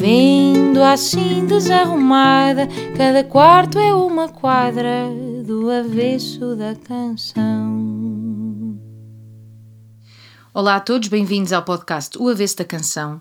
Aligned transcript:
Vendo 0.00 0.82
assim 0.82 1.44
desarrumada, 1.44 2.66
cada 2.96 3.22
quarto 3.22 3.78
é 3.78 3.92
uma 3.92 4.30
quadra 4.30 5.10
do 5.44 5.70
avesso 5.70 6.56
da 6.56 6.74
canção. 6.74 8.80
Olá 10.54 10.76
a 10.76 10.80
todos, 10.80 11.08
bem-vindos 11.08 11.52
ao 11.52 11.62
podcast 11.62 12.16
O 12.16 12.30
Avesso 12.30 12.56
da 12.56 12.64
Canção. 12.64 13.20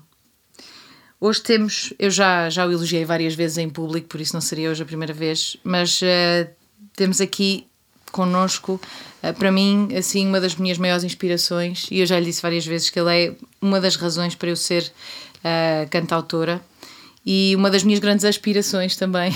Hoje 1.19 1.41
temos, 1.41 1.93
eu 1.99 2.09
já, 2.09 2.49
já 2.49 2.65
o 2.65 2.71
elogiei 2.71 3.03
várias 3.03 3.35
vezes 3.35 3.57
em 3.57 3.69
público, 3.69 4.07
por 4.07 4.21
isso 4.21 4.33
não 4.33 4.39
seria 4.39 4.71
hoje 4.71 4.81
a 4.81 4.85
primeira 4.85 5.13
vez, 5.13 5.57
mas 5.65 6.01
uh, 6.01 6.49
temos 6.95 7.19
aqui 7.19 7.67
connosco, 8.09 8.79
uh, 9.21 9.33
para 9.33 9.51
mim, 9.51 9.89
assim, 9.97 10.25
uma 10.25 10.39
das 10.39 10.55
minhas 10.55 10.77
maiores 10.77 11.03
inspirações, 11.03 11.87
e 11.91 11.99
eu 11.99 12.05
já 12.05 12.17
lhe 12.17 12.27
disse 12.27 12.41
várias 12.41 12.65
vezes 12.65 12.89
que 12.89 12.97
ele 12.97 13.13
é 13.13 13.35
uma 13.61 13.81
das 13.81 13.97
razões 13.97 14.33
para 14.33 14.47
eu 14.47 14.55
ser 14.55 14.89
uh, 15.39 15.89
cantautora 15.89 16.61
e 17.31 17.55
uma 17.55 17.69
das 17.69 17.83
minhas 17.83 17.99
grandes 17.99 18.25
aspirações 18.25 18.95
também. 18.95 19.31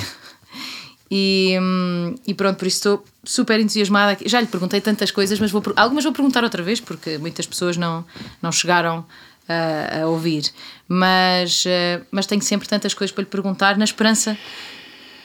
E, 1.11 1.55
um, 1.61 2.15
e, 2.25 2.33
pronto, 2.33 2.57
por 2.57 2.65
isso 2.65 2.77
estou 2.77 3.05
super 3.23 3.59
entusiasmada. 3.59 4.17
Já 4.25 4.41
lhe 4.41 4.47
perguntei 4.47 4.81
tantas 4.81 5.11
coisas, 5.11 5.39
mas 5.39 5.51
vou, 5.51 5.61
algumas 5.75 6.03
vou 6.03 6.11
perguntar 6.11 6.43
outra 6.43 6.63
vez, 6.63 6.79
porque 6.79 7.19
muitas 7.19 7.45
pessoas 7.45 7.77
não, 7.77 8.03
não 8.41 8.51
chegaram 8.51 9.05
a, 9.47 10.01
a 10.01 10.07
ouvir. 10.07 10.51
Mas, 10.87 11.65
uh, 11.65 12.03
mas 12.09 12.25
tenho 12.25 12.41
sempre 12.41 12.67
tantas 12.67 12.95
coisas 12.95 13.13
para 13.13 13.21
lhe 13.21 13.29
perguntar, 13.29 13.77
na 13.77 13.83
esperança 13.83 14.35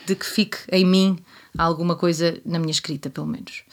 de 0.05 0.13
que 0.13 0.27
fique 0.27 0.59
em 0.71 0.85
mim 0.85 1.17
alguma 1.57 1.95
coisa 1.95 2.39
na 2.45 2.59
minha 2.59 2.69
escrita, 2.69 3.09
pelo 3.09 3.25
menos. 3.25 3.63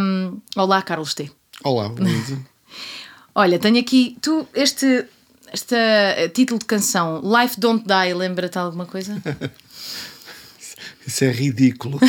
Um, 0.00 0.40
olá, 0.56 0.80
Carlos 0.80 1.12
T. 1.12 1.30
Olá, 1.62 1.88
Luísa. 1.88 2.42
Olha, 3.34 3.58
tenho 3.58 3.78
aqui. 3.78 4.16
Tu, 4.22 4.48
este, 4.54 5.04
este 5.52 5.74
uh, 5.74 6.28
título 6.30 6.58
de 6.58 6.66
canção, 6.66 7.20
Life 7.22 7.58
Don't 7.58 7.84
Die, 7.86 8.14
lembra-te 8.14 8.58
alguma 8.58 8.86
coisa? 8.86 9.22
Isso 11.06 11.24
é 11.24 11.30
ridículo. 11.30 12.00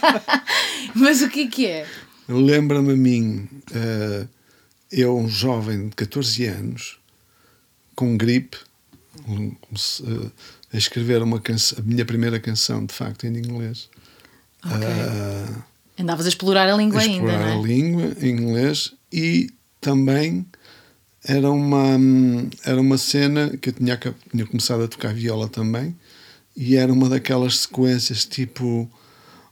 Mas 0.94 1.20
o 1.20 1.28
que 1.28 1.42
é 1.42 1.46
que 1.48 1.66
é? 1.66 1.86
Lembra-me 2.28 2.92
a 2.92 2.96
mim, 2.96 3.48
uh, 3.70 4.28
eu, 4.90 5.16
um 5.16 5.28
jovem 5.28 5.88
de 5.88 5.96
14 5.96 6.46
anos, 6.46 6.98
com 7.94 8.16
gripe, 8.16 8.56
um, 9.28 9.48
uh, 9.48 10.32
a 10.72 10.76
escrever 10.76 11.22
uma 11.22 11.40
canção, 11.40 11.78
a 11.78 11.82
minha 11.82 12.04
primeira 12.04 12.40
canção, 12.40 12.86
de 12.86 12.94
facto, 12.94 13.26
em 13.26 13.36
inglês. 13.36 13.88
Okay. 14.64 14.78
Uh, 14.78 15.62
Andavas 15.98 16.26
a 16.26 16.28
explorar 16.28 16.68
a 16.68 16.76
língua 16.76 17.00
a 17.00 17.02
ainda, 17.02 17.14
explorar 17.14 17.38
não 17.38 17.46
é? 17.46 17.52
a 17.52 17.62
língua 17.62 18.16
em 18.20 18.30
inglês 18.30 18.94
e 19.12 19.50
também 19.80 20.46
era 21.28 21.50
uma, 21.50 21.98
era 22.64 22.80
uma 22.80 22.96
cena 22.96 23.56
que 23.56 23.70
eu 23.70 23.72
tinha, 23.72 23.98
tinha 24.30 24.46
começado 24.46 24.84
a 24.84 24.88
tocar 24.88 25.12
viola 25.12 25.48
também 25.48 25.96
e 26.56 26.76
era 26.76 26.92
uma 26.92 27.08
daquelas 27.08 27.58
sequências 27.58 28.24
tipo 28.24 28.88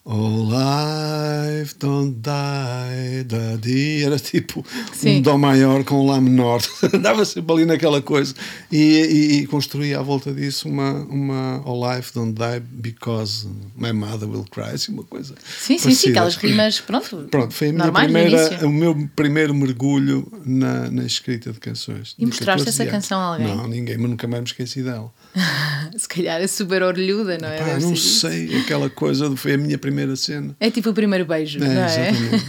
Oh, 0.06 0.44
life 0.44 1.78
don't 1.78 2.20
die, 2.20 3.24
daddy. 3.24 4.04
Era 4.04 4.18
tipo 4.18 4.62
Sim. 4.92 5.16
um 5.16 5.22
Dó 5.22 5.38
maior 5.38 5.82
com 5.82 6.02
um 6.02 6.06
Lá 6.06 6.20
menor. 6.20 6.60
Andava 6.92 7.24
sempre 7.24 7.54
ali 7.54 7.64
naquela 7.64 8.02
coisa. 8.02 8.34
E, 8.70 8.76
e, 8.76 9.34
e 9.38 9.46
construía 9.46 9.98
à 9.98 10.02
volta 10.02 10.30
disso 10.30 10.68
uma, 10.68 10.92
uma 11.04 11.62
Oh, 11.64 11.90
life 11.90 12.12
don't 12.12 12.34
die 12.34 12.60
because 12.60 13.48
my 13.74 13.94
mother 13.94 14.28
will 14.28 14.44
cry. 14.50 14.74
Assim, 14.74 14.92
uma 14.92 15.04
coisa. 15.04 15.34
Sim, 15.42 15.78
sim, 15.78 15.78
sim, 15.78 15.82
parecida. 15.84 16.10
aquelas 16.10 16.36
rimas, 16.36 16.80
pronto. 16.80 17.04
Pronto, 17.34 17.54
foi 17.54 17.72
primeira, 17.72 18.66
o 18.66 18.70
meu 18.70 19.08
primeiro 19.16 19.54
mergulho 19.54 20.30
na, 20.44 20.90
na 20.90 21.04
escrita 21.04 21.50
de 21.50 21.58
canções. 21.58 22.14
E 22.18 22.26
mostraste 22.26 22.66
14 22.66 22.68
essa 22.68 22.90
canção 22.90 23.18
a 23.18 23.24
alguém? 23.24 23.46
Não, 23.46 23.66
ninguém, 23.66 23.96
mas 23.96 24.10
nunca 24.10 24.26
mais 24.28 24.42
me 24.42 24.48
esqueci 24.48 24.82
dela. 24.82 25.10
Se 25.96 26.08
calhar 26.08 26.40
é 26.40 26.46
super 26.46 26.82
orelhuda, 26.82 27.38
não 27.38 27.48
é? 27.48 27.78
Não 27.80 27.96
sei, 27.96 28.60
aquela 28.60 28.90
coisa 28.90 29.34
foi 29.36 29.54
a 29.54 29.58
minha 29.58 29.78
primeira 29.78 29.93
cena. 30.16 30.56
É 30.60 30.70
tipo 30.70 30.90
o 30.90 30.94
primeiro 30.94 31.24
beijo, 31.24 31.58
É, 31.58 31.60
não 31.68 31.82
é? 31.82 32.10
exatamente. 32.10 32.44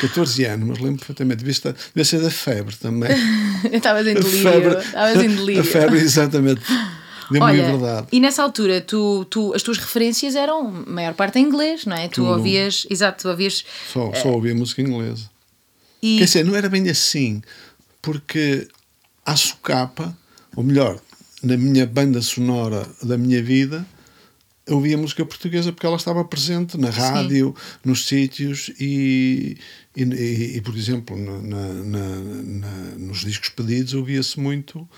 14 0.00 0.44
anos, 0.44 0.68
mas 0.68 0.78
lembro 0.78 0.98
perfeitamente. 0.98 1.38
Devia, 1.38 1.52
estar, 1.52 1.72
devia 1.72 2.04
ser 2.04 2.20
da 2.20 2.30
febre 2.30 2.74
também. 2.76 3.10
Estavas 3.72 4.06
em 4.06 4.10
A 4.16 4.20
delírio. 4.20 4.78
Estavas 4.78 5.22
em 5.24 5.28
delírio. 5.28 5.60
a 5.62 5.64
febre, 5.64 5.98
exatamente. 5.98 6.60
Deu-me 7.30 7.52
liberdade. 7.52 8.06
e 8.12 8.20
nessa 8.20 8.40
altura 8.42 8.80
tu, 8.80 9.24
tu, 9.24 9.52
as 9.52 9.60
tuas 9.62 9.78
referências 9.78 10.36
eram, 10.36 10.68
a 10.86 10.90
maior 10.90 11.12
parte 11.14 11.38
em 11.40 11.42
inglês, 11.42 11.84
não 11.84 11.96
é? 11.96 12.06
Tu 12.06 12.16
Tudo. 12.22 12.28
ouvias, 12.30 12.86
exato, 12.88 13.22
tu 13.22 13.28
ouvias. 13.28 13.64
Só, 13.92 14.12
só 14.14 14.28
ouvia 14.28 14.54
música 14.54 14.80
inglesa. 14.80 15.28
E, 16.00 16.18
Quer 16.18 16.24
dizer, 16.26 16.44
não 16.44 16.54
era 16.54 16.68
bem 16.68 16.88
assim, 16.88 17.42
porque 18.00 18.68
à 19.24 19.34
socapa, 19.34 20.16
ou 20.54 20.62
melhor, 20.62 21.00
na 21.42 21.56
minha 21.56 21.84
banda 21.84 22.22
sonora 22.22 22.86
da 23.02 23.18
minha 23.18 23.42
vida, 23.42 23.84
eu 24.66 24.76
ouvia 24.76 24.96
música 24.98 25.24
portuguesa 25.24 25.72
porque 25.72 25.86
ela 25.86 25.96
estava 25.96 26.24
presente 26.24 26.76
na 26.76 26.90
rádio, 26.90 27.54
nos 27.84 28.06
sítios 28.06 28.70
e, 28.80 29.56
e, 29.94 30.02
e- 30.02 30.56
e, 30.56 30.60
por 30.60 30.76
exemplo, 30.76 31.16
na- 31.16 31.38
na- 31.42 31.82
na- 32.44 32.94
nos 32.98 33.20
discos 33.20 33.48
pedidos 33.50 33.94
ouvia-se 33.94 34.38
muito 34.40 34.88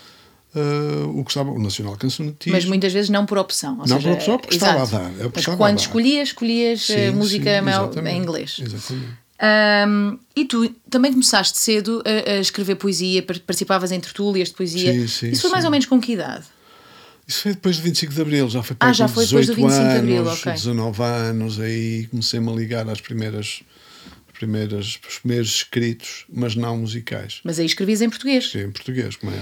ah, 0.55 1.05
o 1.13 1.23
que 1.23 1.29
estava, 1.29 1.51
o 1.51 1.59
Nacional 1.61 1.95
Cancionetismo. 1.97 2.53
mas 2.53 2.65
muitas 2.65 2.91
vezes 2.91 3.09
não 3.11 3.23
por 3.25 3.37
opção. 3.37 3.75
Não 3.77 3.85
seja, 3.85 3.99
por 4.09 4.11
opção, 4.15 4.37
porque 4.39 4.55
exato. 4.55 4.83
estava 4.83 5.05
a 5.05 5.09
dar, 5.09 5.31
Mas 5.35 5.45
quando 5.45 5.77
escolhias, 5.79 6.29
escolhias 6.29 6.89
eh, 6.89 7.11
Sim, 7.11 7.15
música 7.17 7.51
sim, 7.63 7.99
em 8.07 8.17
inglês. 8.17 8.57
Exatamente. 8.59 9.13
Ahm, 9.41 10.17
e 10.35 10.43
tu 10.45 10.67
também 10.89 11.11
começaste 11.13 11.57
cedo 11.57 12.03
a, 12.05 12.31
a 12.31 12.39
escrever 12.39 12.75
poesia, 12.75 13.21
par- 13.23 13.39
participavas 13.39 13.91
em 13.91 13.99
tertúlias 13.99 14.49
de 14.49 14.55
poesia. 14.55 14.91
Sim, 14.91 15.07
sim, 15.07 15.29
Isso 15.29 15.41
foi 15.43 15.51
mais 15.51 15.61
sim. 15.61 15.67
ou 15.67 15.71
menos 15.71 15.85
com 15.85 16.01
que 16.01 16.13
idade? 16.13 16.45
Isso 17.29 17.43
foi 17.43 17.53
depois 17.53 17.77
do 17.77 17.83
25 17.83 18.11
de 18.11 18.21
Abril, 18.21 18.49
já 18.49 18.63
foi 18.63 18.75
Ah, 18.79 18.85
para 18.85 18.93
já 18.93 19.07
com 19.07 19.13
foi 19.13 19.25
depois 19.27 19.45
do 19.45 19.53
18 19.53 19.71
25 19.71 19.91
de 19.93 19.99
Abril, 19.99 20.27
anos, 20.27 20.39
ok. 20.39 20.51
19 20.53 21.03
anos, 21.03 21.59
aí 21.59 22.07
comecei-me 22.09 22.49
a 22.49 22.53
ligar 22.53 22.89
às 22.89 22.99
primeiras, 22.99 23.61
às 24.27 24.33
primeiras, 24.33 24.99
os 25.07 25.19
primeiros 25.19 25.49
escritos, 25.53 26.25
mas 26.27 26.55
não 26.55 26.77
musicais. 26.77 27.39
Mas 27.43 27.59
aí 27.59 27.67
escrevias 27.67 28.01
em 28.01 28.09
português. 28.09 28.51
É 28.55 28.63
em 28.63 28.71
português, 28.71 29.15
como 29.15 29.31
é. 29.31 29.39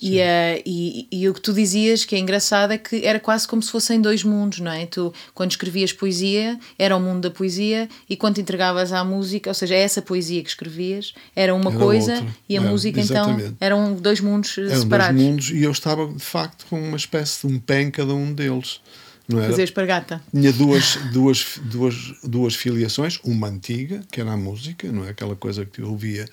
E, 0.00 0.18
eh, 0.18 0.62
e, 0.64 1.06
e 1.12 1.28
o 1.28 1.34
que 1.34 1.40
tu 1.40 1.52
dizias 1.52 2.04
que 2.04 2.16
é 2.16 2.18
engraçado 2.18 2.72
é 2.72 2.78
que 2.78 3.04
era 3.04 3.20
quase 3.20 3.46
como 3.46 3.62
se 3.62 3.70
fossem 3.70 4.00
dois 4.00 4.24
mundos, 4.24 4.60
não 4.60 4.70
é? 4.72 4.86
Tu, 4.86 5.12
quando 5.34 5.50
escrevias 5.50 5.92
poesia, 5.92 6.58
era 6.78 6.96
o 6.96 7.00
mundo 7.00 7.20
da 7.20 7.30
poesia, 7.30 7.88
e 8.08 8.16
quando 8.16 8.36
te 8.36 8.40
entregavas 8.40 8.92
à 8.92 9.04
música, 9.04 9.50
ou 9.50 9.54
seja, 9.54 9.74
essa 9.74 10.00
poesia 10.00 10.42
que 10.42 10.48
escrevias, 10.48 11.12
era 11.36 11.54
uma 11.54 11.70
Era 11.70 11.78
coisa, 11.78 12.14
outra. 12.14 12.34
e 12.48 12.56
a 12.56 12.60
É, 12.62 12.64
música 12.64 13.00
então 13.00 13.30
exatamente. 13.30 13.56
eram 13.60 13.94
dois 13.94 14.20
mundos 14.20 14.56
eh, 14.56 14.60
Eram 14.62 14.68
dois 14.70 14.80
separados. 14.82 15.22
mundos 15.22 15.50
e 15.50 15.62
eu 15.62 15.70
estava, 15.70 16.06
de 16.06 16.24
facto, 16.24 16.64
com 16.70 16.80
uma 16.80 16.96
espécie 16.96 17.46
de 17.46 17.52
um 17.54 17.58
pé 17.58 17.82
em 17.82 17.90
cada 17.90 18.14
um 18.14 18.32
deles. 18.32 18.80
Não 19.28 19.38
era? 19.38 19.50
Fazer 19.50 19.62
espargata. 19.64 20.20
Tinha 20.32 20.52
duas, 20.52 20.96
duas, 21.12 21.60
duas, 21.64 21.94
duas 22.24 22.54
filiações, 22.56 23.20
uma 23.22 23.46
antiga, 23.48 24.02
que 24.10 24.20
era 24.20 24.32
a 24.32 24.36
música, 24.36 24.90
não 24.90 25.04
é 25.04 25.10
aquela 25.10 25.36
coisa 25.36 25.64
que 25.64 25.80
eu 25.82 25.88
ouvia, 25.90 26.26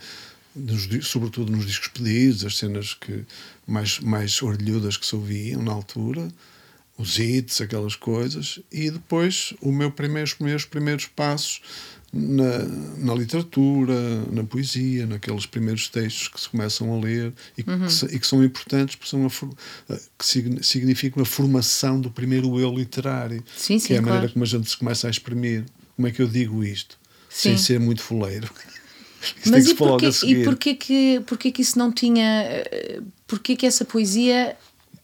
nos 0.56 0.88
sobretudo 1.06 1.52
nos 1.52 1.66
discos 1.68 1.90
pedidos, 1.90 2.44
as 2.44 2.58
cenas 2.58 2.96
que 2.96 3.24
mais, 3.68 4.00
mais 4.00 4.42
orelhudas 4.42 4.98
que 4.98 5.06
se 5.06 5.16
ouviam 5.16 5.62
na 5.62 5.72
altura, 5.72 6.28
os 6.98 7.20
hits, 7.20 7.62
aquelas 7.62 7.96
coisas, 7.96 8.60
e 8.72 8.90
depois 8.90 9.54
o 9.62 9.72
meu 9.72 9.92
primeiro, 9.92 10.28
os 10.28 10.40
meus 10.40 10.66
primeiros 10.66 11.06
passos 11.06 11.62
na, 12.12 12.60
na 12.98 13.14
literatura, 13.14 13.94
na 14.32 14.44
poesia, 14.44 15.06
naqueles 15.06 15.46
primeiros 15.46 15.90
textos 15.90 16.30
que 16.30 16.40
se 16.42 16.50
começam 16.50 16.92
a 16.94 17.00
ler 17.00 17.34
e 17.58 17.62
que, 17.64 17.70
Uhum. 17.70 17.90
se- 17.90 18.06
e 18.06 18.18
que 18.18 18.26
são 18.26 18.44
importantes 18.44 18.96
porque 18.96 19.10
são 19.12 19.28
eh, 19.90 20.00
que 20.18 20.26
signi- 20.26 20.64
significam 20.64 21.22
a 21.22 21.26
formação 21.26 22.00
do 22.02 22.10
primeiro 22.10 22.60
eu 22.60 22.74
literário, 22.74 23.44
Sim, 23.56 23.76
que 23.76 23.82
sim, 23.82 23.94
é 23.94 23.98
a 23.98 24.02
maneira 24.02 24.22
claro. 24.22 24.34
como 24.34 24.44
a 24.46 24.48
gente 24.48 24.70
se 24.70 24.78
começa 24.78 25.06
a 25.08 25.12
exprimir. 25.12 25.66
Como 25.96 26.08
é 26.08 26.12
que 26.12 26.22
eu 26.22 26.28
digo 26.28 26.64
isto? 26.64 26.98
Sim. 27.30 27.50
Sem 27.50 27.58
ser 27.58 27.80
muito 27.80 28.02
fuleiro. 28.02 28.50
Isto 29.22 29.42
tem 29.44 29.52
Mas 29.52 29.66
que 29.66 29.72
e 29.72 29.76
porquê, 29.76 30.06
a 30.06 30.10
e 30.26 30.44
porquê, 30.46 30.76
que, 30.76 31.20
porquê 31.28 31.52
que 31.52 31.62
isso 31.64 31.78
não 31.78 31.92
tinha. 31.92 32.64
Porquê 33.28 33.56
que 33.56 33.66
essa 33.66 33.84
poesia 33.84 34.56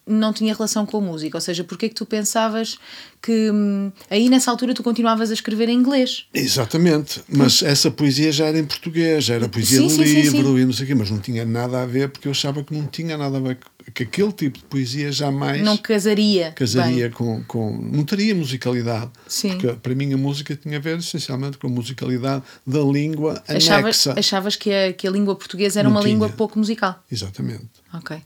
não 0.06 0.34
tinha 0.34 0.54
relação 0.54 0.86
com 0.86 0.98
a 0.98 1.02
música? 1.02 1.38
Ou 1.38 1.42
seja, 1.42 1.64
porquê 1.64 1.90
que 1.90 1.96
tu 1.96 2.06
pensavas 2.06 2.78
que 3.22 3.50
hum, 3.52 3.92
aí 4.10 4.30
nessa 4.30 4.52
altura 4.52 4.74
tu 4.74 4.84
continuavas 4.84 5.30
a 5.32 5.34
escrever 5.34 5.70
em 5.70 5.78
inglês? 5.78 6.26
Exatamente, 6.34 7.22
mas 7.28 7.62
essa 7.62 7.90
poesia 7.90 8.32
já 8.32 8.46
era 8.46 8.60
em 8.60 8.66
português, 8.66 9.24
já 9.26 9.36
era 9.36 9.48
poesia 9.48 9.80
Sim, 9.80 9.88
de 9.88 9.94
sim, 9.94 10.22
livro 10.22 10.60
e 10.60 10.66
não 10.66 10.74
sei 10.74 10.86
o 10.86 10.88
quê, 10.88 10.96
mas 10.96 11.10
não 11.10 11.20
tinha 11.20 11.46
nada 11.46 11.82
a 11.82 11.86
ver 11.86 12.10
porque 12.10 12.28
eu 12.28 12.32
achava 12.32 12.64
que 12.64 12.74
não 12.74 12.86
tinha 12.88 13.18
nada 13.18 13.38
a 13.38 13.40
ver, 13.40 13.58
que 13.94 14.04
aquele 14.04 14.32
tipo 14.32 14.60
de 14.60 14.66
poesia 14.66 15.12
jamais 15.12 15.62
não 15.62 15.78
casaria. 15.78 16.52
casaria 16.52 17.10
bem. 17.10 17.12
com, 17.12 17.44
com. 17.44 17.78
não 17.82 18.04
teria 18.04 18.34
musicalidade. 18.36 19.10
Sim. 19.28 19.58
Porque 19.58 19.68
para 19.74 19.96
mim 19.96 20.14
a 20.14 20.18
música 20.18 20.56
tinha 20.56 20.78
a 20.78 20.82
ver 20.82 20.98
essencialmente 21.00 21.58
com 21.58 21.68
a 21.68 21.70
musicalidade 21.70 22.44
da 22.66 22.80
língua 22.82 23.42
Achavas, 23.48 24.08
anexa. 24.08 24.20
achavas 24.20 24.56
que, 24.56 24.72
a, 24.72 24.94
que 24.94 25.08
a 25.08 25.12
língua 25.12 25.36
portuguesa 25.36 25.80
era 25.80 25.90
Não 25.90 25.96
uma 25.96 26.04
língua 26.04 26.28
tinha. 26.28 26.38
pouco 26.38 26.58
musical. 26.58 27.04
Exatamente. 27.12 27.68
Ok. 27.94 28.18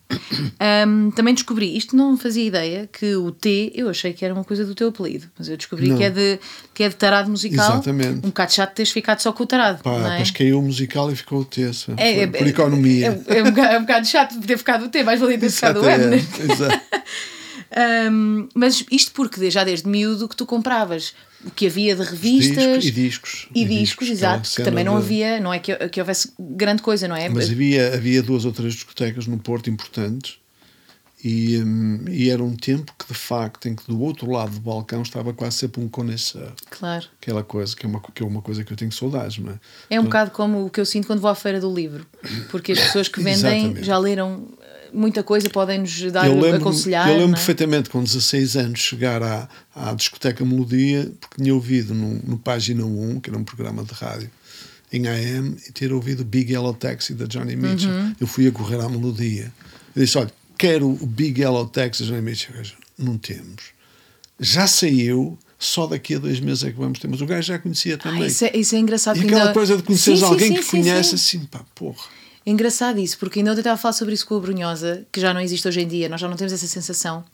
Ahm, 0.60 1.12
também 1.12 1.34
descobri, 1.34 1.76
isto 1.76 1.96
não 1.96 2.18
fazia 2.18 2.46
ideia, 2.46 2.90
que 2.92 3.16
o 3.16 3.32
T, 3.32 3.72
eu 3.76 3.90
achei 3.90 4.14
que 4.14 4.24
era 4.24 4.34
uma 4.34 4.44
coisa 4.44 4.66
do 4.66 4.74
teu 4.74 4.88
apelido, 4.90 5.28
mas 5.38 5.50
eu 5.50 5.58
descobri 5.58 5.90
Não. 5.90 5.98
que 5.98 6.04
é, 6.06 6.10
de, 6.10 6.40
que 6.74 6.84
é 6.84 6.90
de 6.90 6.96
tarado 6.96 7.30
musical. 7.30 7.74
Exatamente. 7.74 8.18
Um 8.26 8.30
bocado 8.30 8.54
chato 8.54 8.74
teres 8.74 8.92
ficado 8.92 9.20
só 9.20 9.34
com 9.34 9.44
o 9.44 9.48
tarado. 9.48 9.84
Pá, 9.84 9.92
não 9.92 10.08
é? 10.08 10.10
depois 10.12 10.32
caiu 10.32 10.60
o 10.60 10.62
musical 10.62 11.12
e 11.12 11.16
ficou 11.16 11.42
o 11.42 11.46
terça. 11.46 11.94
É, 11.98 12.22
é, 12.22 12.28
por 12.28 12.48
economia. 12.48 13.22
É, 13.28 13.40
é, 13.40 13.44
um 13.44 13.52
bocado, 13.52 13.74
é 13.74 13.78
um 13.78 13.82
bocado 13.82 14.08
chato 14.08 14.40
ter 14.40 14.58
ficado 14.58 14.86
o 14.86 14.90
T, 14.90 15.04
mais 15.04 15.20
valia 15.20 15.38
Exato, 15.48 15.80
M. 15.86 15.90
é. 15.90 15.98
né? 16.08 16.18
Exato. 16.52 16.82
Ahm, 17.76 18.48
mas 18.56 18.84
isto 18.90 19.12
porque 19.12 19.52
já 19.52 19.64
desde 19.64 19.90
miúdo 19.90 20.28
que 20.30 20.36
tu 20.36 20.46
compravas 20.46 21.14
o 21.46 21.52
que 21.52 21.68
havia 21.68 21.96
de 21.96 22.02
revistas 22.02 22.56
Discos 22.56 22.86
e 22.86 22.92
discos. 22.92 23.48
e 23.54 23.66
discos, 23.66 24.08
aquela 24.08 24.38
exato, 24.38 24.50
que 24.56 24.64
também 24.64 24.84
não 24.84 24.94
de- 24.94 25.04
havia, 25.06 25.40
não 25.40 25.54
é 25.54 25.60
que, 25.60 25.76
que 25.90 26.00
houvesse 26.00 26.32
grande 26.40 26.82
coisa, 26.82 27.08
não 27.08 27.16
é? 27.16 27.28
Mas 27.30 27.50
havia, 27.50 27.94
havia 27.94 28.24
duas 28.24 28.46
ou 28.46 28.52
três 28.54 28.74
discotecas 28.74 29.28
no 29.28 29.38
Porto 29.38 29.70
importantes 29.70 30.40
e, 31.24 31.58
hum, 31.58 32.06
e 32.08 32.30
era 32.30 32.44
um 32.44 32.56
tempo 32.56 32.94
que, 32.98 33.08
de 33.08 33.14
facto, 33.20 33.68
em 33.68 33.76
que 33.76 33.86
do 33.88 34.00
outro 34.02 34.32
lado 34.32 34.52
do 34.52 34.60
balcão 34.60 35.02
estava 35.02 35.34
quase 35.34 35.58
sempre 35.58 35.82
um 35.82 35.90
conhecedor. 35.90 36.54
Claro. 36.70 37.06
Aquela 37.22 37.44
coisa 37.44 37.76
que 37.76 37.86
é, 37.86 37.90
uma, 37.90 38.02
que 38.02 38.24
é 38.24 38.26
uma 38.26 38.42
coisa 38.42 38.64
que 38.64 38.72
eu 38.72 38.78
tenho 38.78 38.92
saudades, 38.92 39.38
não 39.40 39.52
é? 39.52 39.60
É 39.90 40.00
um 40.00 40.04
bocado 40.04 40.32
como 40.32 40.66
o 40.66 40.70
que 40.70 40.80
eu 40.80 40.86
sinto 40.86 41.08
quando 41.08 41.20
vou 41.20 41.30
à 41.30 41.36
feira 41.36 41.60
do 41.60 41.74
livro, 41.74 42.06
porque 42.50 42.72
as 42.72 42.80
pessoas 42.80 43.08
que 43.08 43.20
vendem 43.22 43.34
Exatamente. 43.66 43.84
já 43.84 43.98
leram 43.98 44.48
muita 44.94 45.24
coisa, 45.24 45.50
podem-nos 45.50 46.12
dar, 46.12 46.28
eu 46.28 46.40
lembro, 46.40 46.58
aconselhar. 46.62 47.08
eu 47.10 47.16
lembro 47.18 47.32
é? 47.34 47.36
perfeitamente 47.36 47.90
com 47.90 48.04
16 48.04 48.56
anos 48.58 48.80
chegar 48.80 49.22
à, 49.24 49.48
à 49.76 49.94
discoteca 49.94 50.44
Melodia, 50.46 51.12
porque 51.20 51.42
tinha 51.42 51.54
ouvido 51.54 51.94
no, 51.94 52.16
no 52.24 52.38
Página 52.38 52.86
1, 52.86 53.20
que 53.20 53.30
era 53.30 53.38
um 53.38 53.44
programa 53.44 53.84
de 53.84 53.94
rádio, 53.94 54.30
em 54.92 55.08
AM, 55.08 55.58
e 55.68 55.72
ter 55.72 55.92
ouvido 55.92 56.22
o 56.22 56.26
Big 56.26 56.52
Yellow 56.52 56.74
Taxi 56.74 57.14
da 57.14 57.26
Johnny 57.26 57.56
Mitchell. 57.56 57.92
Uhum. 57.92 58.16
Eu 58.20 58.28
fui 58.28 58.48
a 58.48 58.52
correr 58.52 58.80
à 58.80 58.88
Melodia. 58.88 59.52
Eu 59.96 60.02
disse: 60.04 60.18
Olha, 60.18 60.32
quero 60.58 60.88
o 60.90 61.06
Big 61.06 61.42
Yellow 61.42 61.66
Taxi 61.68 62.04
da 62.04 62.10
Johnny 62.10 62.22
Mitchell. 62.22 62.56
Gajo, 62.56 62.76
Não 62.98 63.18
temos. 63.18 63.76
Já 64.40 64.66
saiu, 64.68 65.38
só 65.60 65.88
daqui 65.88 66.16
a 66.16 66.20
dois 66.20 66.40
meses 66.40 66.64
é 66.64 66.72
que 66.72 66.78
vamos 66.78 67.00
ter. 67.00 67.08
Mas 67.08 67.20
o 67.22 67.26
gajo 67.26 67.48
já 67.48 67.60
conhecia 67.60 67.96
Ah, 67.96 67.98
também. 67.98 68.28
isso, 68.28 68.46
é, 68.46 68.52
isso 68.56 68.76
é 68.76 68.80
engraçado. 68.80 69.18
e 69.18 69.22
que 69.22 69.26
aquela 69.26 69.42
ainda- 69.42 69.54
coisa 69.54 69.76
de 69.78 69.98
sim, 69.98 70.24
alguém 70.24 70.50
sim, 70.50 70.56
que 70.56 70.64
sim, 70.64 70.70
conhece 70.82 71.18
sim. 71.18 71.38
assim, 71.40 71.46
pá, 71.48 71.62
porra. 71.76 72.06
É 72.48 72.50
engraçado 72.50 72.98
isso, 72.98 73.20
porque 73.20 73.40
ainda 73.40 73.52
ontem 73.52 73.60
estava 73.60 73.74
a 73.74 73.78
falar 73.78 73.92
sobre 73.92 74.14
isso 74.14 74.26
com 74.26 74.38
a 74.38 74.40
Brunhosa, 74.40 75.06
que 75.12 75.20
já 75.20 75.34
não 75.34 75.42
existe 75.42 75.68
hoje 75.68 75.82
em 75.82 75.88
dia, 75.88 76.08
nós 76.08 76.22
já 76.22 76.30
não 76.30 76.38
temos 76.38 76.54
essa 76.54 76.66
sensação, 76.66 77.26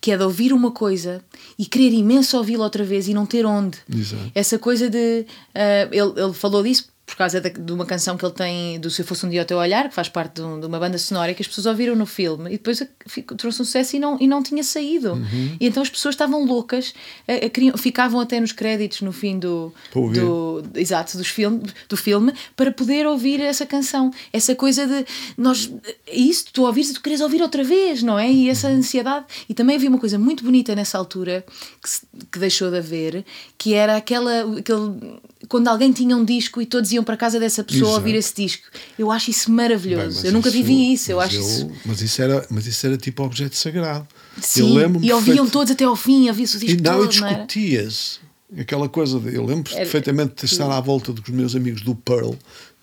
que 0.00 0.10
é 0.10 0.16
de 0.16 0.24
ouvir 0.24 0.52
uma 0.52 0.72
coisa 0.72 1.22
e 1.56 1.64
querer 1.64 1.92
imenso 1.92 2.36
ouvi-la 2.36 2.64
outra 2.64 2.82
vez 2.82 3.06
e 3.06 3.14
não 3.14 3.24
ter 3.24 3.46
onde. 3.46 3.78
Exato. 3.88 4.28
Essa 4.34 4.58
coisa 4.58 4.90
de. 4.90 5.24
ah, 5.54 5.88
ele, 5.92 6.20
ele 6.20 6.32
falou 6.32 6.64
disso 6.64 6.88
por 7.06 7.14
causa 7.16 7.40
da- 7.40 7.48
de 7.48 7.72
uma 7.72 7.86
canção 7.86 8.16
que 8.16 8.24
ele 8.26 8.34
tem 8.34 8.80
do 8.80 8.90
Se 8.90 9.00
Eu 9.02 9.06
Fosse 9.06 9.24
Um 9.24 9.28
Dia 9.30 9.42
ao 9.42 9.46
Teu 9.46 9.58
Olhar, 9.58 9.88
que 9.88 9.94
faz 9.94 10.08
parte 10.08 10.34
de, 10.34 10.42
um- 10.42 10.58
de 10.58 10.66
uma 10.66 10.78
banda 10.78 10.98
sonora 10.98 11.32
que 11.32 11.40
as 11.40 11.46
pessoas 11.46 11.64
ouviram 11.66 11.94
no 11.94 12.04
filme 12.04 12.48
e 12.50 12.52
depois 12.58 12.82
ficou- 13.06 13.36
trouxe 13.36 13.62
um 13.62 13.64
sucesso 13.64 13.94
e 13.94 13.98
não, 14.00 14.18
e 14.20 14.26
não 14.26 14.42
tinha 14.42 14.64
saído. 14.64 15.12
Uhum. 15.12 15.56
E 15.60 15.66
então 15.68 15.82
as 15.82 15.88
pessoas 15.88 16.14
estavam 16.16 16.44
loucas, 16.44 16.92
a- 17.28 17.46
a- 17.46 17.48
queriam- 17.48 17.76
ficavam 17.78 18.18
até 18.20 18.40
nos 18.40 18.50
créditos 18.50 19.02
no 19.02 19.12
fim 19.12 19.38
do, 19.38 19.72
do, 20.20 20.62
exato, 20.74 21.16
dos 21.16 21.28
filme, 21.28 21.62
do 21.88 21.96
filme 21.96 22.32
para 22.56 22.72
poder 22.72 23.06
ouvir 23.06 23.40
essa 23.40 23.64
canção. 23.64 24.10
Essa 24.32 24.56
coisa 24.56 24.84
de 24.86 25.06
nós, 25.38 25.70
é 26.08 26.16
isso, 26.16 26.46
tu 26.52 26.64
ouvires 26.64 26.90
e 26.90 26.94
tu 26.94 27.00
queres 27.02 27.20
ouvir 27.20 27.40
outra 27.40 27.62
vez, 27.62 28.02
não 28.02 28.18
é? 28.18 28.28
E 28.30 28.48
essa 28.48 28.66
ansiedade. 28.68 29.26
E 29.48 29.54
também 29.54 29.76
havia 29.76 29.88
uma 29.88 29.98
coisa 29.98 30.18
muito 30.18 30.42
bonita 30.42 30.74
nessa 30.74 30.98
altura 30.98 31.44
que, 31.80 32.24
que 32.32 32.38
deixou 32.40 32.68
de 32.70 32.78
haver, 32.78 33.24
que 33.56 33.74
era 33.74 33.96
aquela. 33.96 34.40
Aquele, 34.58 35.20
quando 35.48 35.68
alguém 35.68 35.92
tinha 35.92 36.16
um 36.16 36.24
disco 36.24 36.60
e 36.60 36.66
todos 36.66 36.90
iam 36.92 37.02
para 37.04 37.14
a 37.14 37.16
casa 37.16 37.38
dessa 37.40 37.62
pessoa 37.64 37.90
Exato. 37.90 37.96
ouvir 37.98 38.14
esse 38.16 38.34
disco. 38.34 38.62
Eu 38.98 39.10
acho 39.10 39.30
isso 39.30 39.50
maravilhoso. 39.50 40.22
Bem, 40.22 40.26
eu 40.30 40.32
nunca 40.32 40.48
isso- 40.48 40.56
vivi 40.58 40.92
isso. 40.92 41.10
Eu 41.12 41.16
mas 41.18 41.26
acho 41.26 41.40
isso. 41.40 41.70
Mas 41.84 42.00
isso 42.02 42.22
era, 42.22 42.46
mas 42.50 42.66
isso 42.66 42.86
era 42.86 42.96
tipo 42.96 43.22
objeto 43.22 43.56
sagrado. 43.56 44.06
Sim, 44.40 44.78
eu 44.78 44.80
e 45.02 45.12
ouviam 45.12 45.20
perfeito- 45.22 45.50
todos 45.50 45.70
até 45.72 45.84
ao 45.84 45.96
fim, 45.96 46.28
ouvia-se 46.28 46.56
o 46.56 46.58
E 46.62 46.66
disco 46.66 46.82
não, 46.82 47.04
e 47.04 47.06
todo, 47.08 47.20
não 47.20 47.26
era? 47.26 47.34
discutias. 47.46 48.20
Aquela 48.58 48.88
coisa 48.88 49.18
de, 49.18 49.34
eu 49.34 49.44
lembro 49.44 49.70
Era- 49.72 49.80
perfeitamente 49.80 50.34
de 50.36 50.44
estar 50.44 50.70
à 50.70 50.80
volta 50.80 51.12
dos 51.12 51.28
meus 51.30 51.56
amigos 51.56 51.82
do 51.82 51.94
Pearl, 51.94 52.32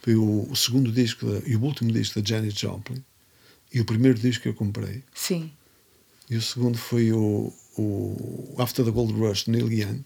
foi 0.01 0.15
o, 0.15 0.48
o 0.50 0.56
segundo 0.56 0.92
disco 0.92 1.25
da- 1.25 1.42
e 1.48 1.56
o 1.56 1.62
último 1.63 1.92
disco 1.92 2.19
da 2.21 2.27
Janis 2.27 2.54
Joplin, 2.54 3.01
e 3.74 3.80
o 3.80 3.86
primeiro 3.86 4.19
disco 4.19 4.44
que 4.44 4.50
eu 4.50 4.54
comprei, 4.54 5.01
Sim. 5.15 5.50
e 6.30 6.36
o 6.36 6.42
segundo 6.42 6.77
foi 6.77 7.12
o, 7.13 7.54
o 7.77 8.56
After 8.57 8.83
the 8.83 8.92
Gold 8.92 9.13
Rush 9.13 9.45
de 9.45 9.51
Neil 9.51 9.71
Young. 9.71 10.01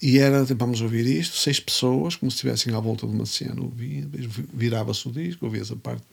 E 0.00 0.18
era, 0.18 0.44
tipo, 0.44 0.60
vamos 0.60 0.80
ouvir 0.80 1.04
isto, 1.06 1.36
seis 1.36 1.58
pessoas, 1.58 2.14
como 2.14 2.30
se 2.30 2.36
estivessem 2.36 2.72
à 2.72 2.78
volta 2.78 3.04
de 3.04 3.12
uma 3.12 3.26
cena, 3.26 3.60
ouvia, 3.60 4.06
virava-se 4.54 5.08
o 5.08 5.10
disco, 5.10 5.44
ouvia-se 5.44 5.72
a 5.72 5.76
parte 5.76 6.04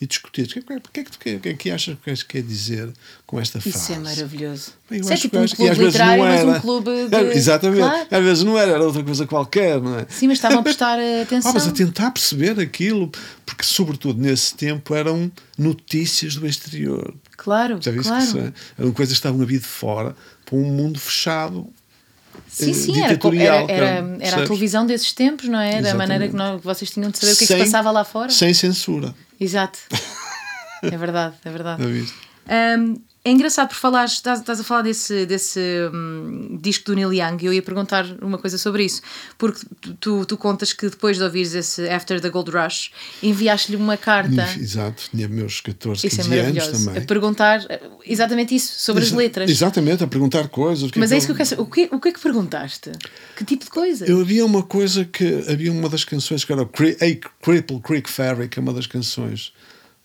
e 0.00 0.06
discutia. 0.06 0.44
O 0.44 0.48
que, 0.48 0.58
é 0.58 0.62
que, 0.62 0.72
o 0.72 0.80
que, 0.80 1.00
é 1.00 1.04
que, 1.04 1.38
que 1.40 1.48
é 1.50 1.54
que 1.54 1.70
achas 1.70 1.98
que 2.22 2.28
quer 2.28 2.42
dizer 2.42 2.90
com 3.26 3.38
esta 3.38 3.60
frase? 3.60 3.76
Isso 3.76 3.92
é 3.92 3.98
maravilhoso. 3.98 4.72
Bem, 4.88 5.00
Isso 5.00 5.12
é 5.12 5.16
tipo 5.16 5.36
que- 5.36 5.52
um 5.52 5.56
clube 5.56 5.84
literário, 5.84 6.24
mas 6.24 6.56
um 6.56 6.60
clube 6.60 6.90
de... 7.08 7.16
Exatamente. 7.36 7.80
Claro. 7.80 8.06
Às 8.10 8.24
vezes 8.24 8.44
não 8.44 8.58
era, 8.58 8.72
era 8.72 8.84
outra 8.84 9.04
coisa 9.04 9.26
qualquer, 9.26 9.82
não 9.82 9.98
é? 9.98 10.06
Sim, 10.08 10.28
mas 10.28 10.38
estavam 10.38 10.60
a 10.60 10.62
prestar 10.64 10.98
atenção. 10.98 11.50
Ah, 11.50 11.54
mas 11.54 11.66
a 11.66 11.72
tentar 11.72 12.10
perceber 12.12 12.58
aquilo, 12.58 13.12
porque 13.44 13.64
sobretudo 13.64 14.18
nesse 14.18 14.54
tempo 14.54 14.94
eram 14.94 15.30
notícias 15.58 16.36
do 16.36 16.46
exterior. 16.46 17.14
Claro, 17.36 17.78
claro. 17.82 18.02
que 18.02 18.24
isso 18.24 18.38
é? 18.38 18.52
Eram 18.78 18.92
coisas 18.92 19.12
que 19.12 19.18
estavam 19.18 19.42
a 19.42 19.44
vir 19.44 19.58
de 19.58 19.66
fora 19.66 20.16
para 20.46 20.56
um 20.56 20.64
mundo 20.64 20.98
fechado. 20.98 21.68
Sim, 22.48 22.72
sim, 22.72 23.00
era, 23.02 23.12
era, 23.12 23.36
era, 23.36 23.66
cara, 23.66 24.16
era 24.20 24.42
a 24.42 24.46
televisão 24.46 24.86
desses 24.86 25.12
tempos, 25.12 25.48
não 25.48 25.58
é? 25.58 25.80
Da 25.82 25.94
maneira 25.94 26.28
que, 26.28 26.34
nós, 26.34 26.60
que 26.60 26.66
vocês 26.66 26.90
tinham 26.90 27.10
de 27.10 27.18
saber 27.18 27.32
o 27.32 27.36
que 27.36 27.44
é 27.44 27.46
que 27.46 27.52
se 27.52 27.58
passava 27.58 27.90
lá 27.90 28.04
fora. 28.04 28.30
Sem 28.30 28.54
censura. 28.54 29.14
Exato. 29.40 29.78
É 30.82 30.96
verdade, 30.96 31.34
é 31.44 31.50
verdade. 31.50 31.82
Hum, 32.48 32.94
é 33.26 33.30
engraçado 33.32 33.68
por 33.68 33.74
falar, 33.76 34.04
estás, 34.04 34.38
estás 34.38 34.60
a 34.60 34.62
falar 34.64 34.82
desse, 34.82 35.26
desse 35.26 35.58
hum, 35.92 36.58
disco 36.62 36.84
do 36.86 36.94
Neil 36.94 37.12
Young 37.12 37.38
e 37.42 37.46
eu 37.46 37.52
ia 37.52 37.62
perguntar 37.62 38.04
uma 38.22 38.38
coisa 38.38 38.56
sobre 38.56 38.84
isso, 38.84 39.02
porque 39.36 39.60
tu, 39.98 40.24
tu, 40.24 40.36
contas 40.36 40.72
que 40.72 40.88
depois 40.88 41.16
de 41.16 41.24
ouvires 41.24 41.52
esse 41.54 41.88
After 41.88 42.20
the 42.20 42.30
Gold 42.30 42.52
Rush 42.52 42.92
enviaste-lhe 43.22 43.76
uma 43.76 43.96
carta. 43.96 44.42
Exato, 44.56 45.02
tinha 45.10 45.28
meus 45.28 45.60
14, 45.60 46.06
Isso 46.06 46.20
é 46.20 46.24
15 46.24 46.38
anos 46.38 46.66
também. 46.68 47.02
A 47.02 47.06
perguntar 47.06 47.66
eh, 47.68 47.80
exatamente 48.06 48.54
isso, 48.54 48.72
sobre 48.78 49.02
as 49.02 49.08
Exa- 49.08 49.16
letras. 49.16 49.50
Exatamente, 49.50 50.04
a 50.04 50.06
perguntar 50.06 50.46
coisas. 50.48 50.90
que 50.90 50.98
Mas 51.00 51.08
que 51.08 51.14
é 51.14 51.18
isso 51.18 51.26
que 51.26 51.32
eu 51.32 51.36
quero 51.36 51.48
saber. 51.48 51.62
O 51.62 51.66
que, 51.66 51.88
o 51.90 52.00
que 52.00 52.08
é 52.08 52.12
que 52.12 52.20
perguntaste? 52.20 52.92
Que 53.36 53.44
tipo 53.44 53.64
de 53.64 53.70
coisa? 53.70 54.04
Eu 54.06 54.20
havia 54.20 54.46
uma 54.46 54.62
coisa 54.62 55.04
que 55.04 55.44
havia 55.50 55.72
uma 55.72 55.88
das 55.88 56.04
canções 56.04 56.44
que 56.44 56.52
era 56.52 56.62
o 56.62 56.66
Cri- 56.66 56.96
A 57.00 57.44
Cripple 57.44 57.80
Creek 57.80 58.08
Ferry, 58.08 58.48
que 58.48 58.58
é 58.58 58.62
uma 58.62 58.72
das 58.72 58.86
canções 58.86 59.52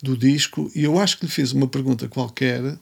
do 0.02 0.18
disco, 0.18 0.72
e 0.74 0.84
eu 0.84 0.98
acho 1.00 1.20
que 1.20 1.26
lhe 1.28 1.32
fiz 1.32 1.52
uma 1.52 1.68
pergunta 1.68 2.08
qualquer 2.08 2.80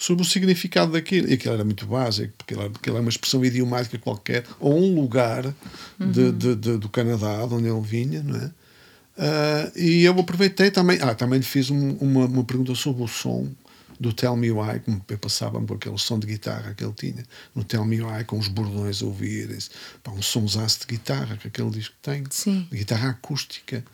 sobre 0.00 0.22
o 0.22 0.26
significado 0.26 0.92
daquilo. 0.92 1.28
E 1.28 1.34
aquilo 1.34 1.52
era 1.54 1.64
muito 1.64 1.84
básico, 1.86 2.32
porque 2.38 2.54
aquilo 2.54 2.94
era, 2.96 3.00
uma 3.02 3.10
expressão 3.10 3.44
idiomática 3.44 3.98
qualquer, 3.98 4.44
ou 4.58 4.76
um 4.76 4.94
lugar 4.94 5.54
de, 5.98 6.32
de- 6.32 6.56
de- 6.56 6.78
do 6.78 6.88
Canadá, 6.88 7.44
de 7.46 7.54
onde 7.54 7.68
ele 7.68 7.80
vinha, 7.82 8.22
não 8.22 8.36
é? 8.40 8.50
Ah, 9.18 9.70
e 9.76 10.02
eu 10.04 10.18
aproveitei 10.18 10.70
também. 10.70 10.98
Ah, 11.02 11.14
também 11.14 11.38
lhe 11.38 11.44
fiz 11.44 11.68
um- 11.70 11.96
uma, 12.00 12.24
uma 12.24 12.44
pergunta 12.44 12.74
sobre 12.74 13.02
o 13.02 13.08
som 13.08 13.46
do 13.98 14.14
Tell 14.14 14.34
Me 14.34 14.50
Why, 14.50 14.80
como 14.80 14.98
passava 15.20 15.60
com 15.60 15.74
aquele 15.74 15.98
som 15.98 16.18
de 16.18 16.26
guitarra 16.26 16.72
que 16.72 16.82
ele 16.82 16.94
tinha 16.94 17.22
no 17.54 17.62
Tell 17.62 17.84
Me 17.84 18.00
Why, 18.00 18.24
com 18.24 18.38
os 18.38 18.48
bordões 18.48 19.02
a 19.02 19.04
ouvir, 19.04 19.50
esse, 19.50 19.68
pá, 20.02 20.10
um 20.12 20.22
somzaço 20.22 20.80
de 20.80 20.86
guitarra 20.86 21.36
que 21.36 21.48
aquele 21.48 21.68
disco 21.68 21.94
tem, 22.00 22.24
Sim. 22.30 22.66
de 22.70 22.78
guitarra 22.78 23.10
acústica. 23.10 23.84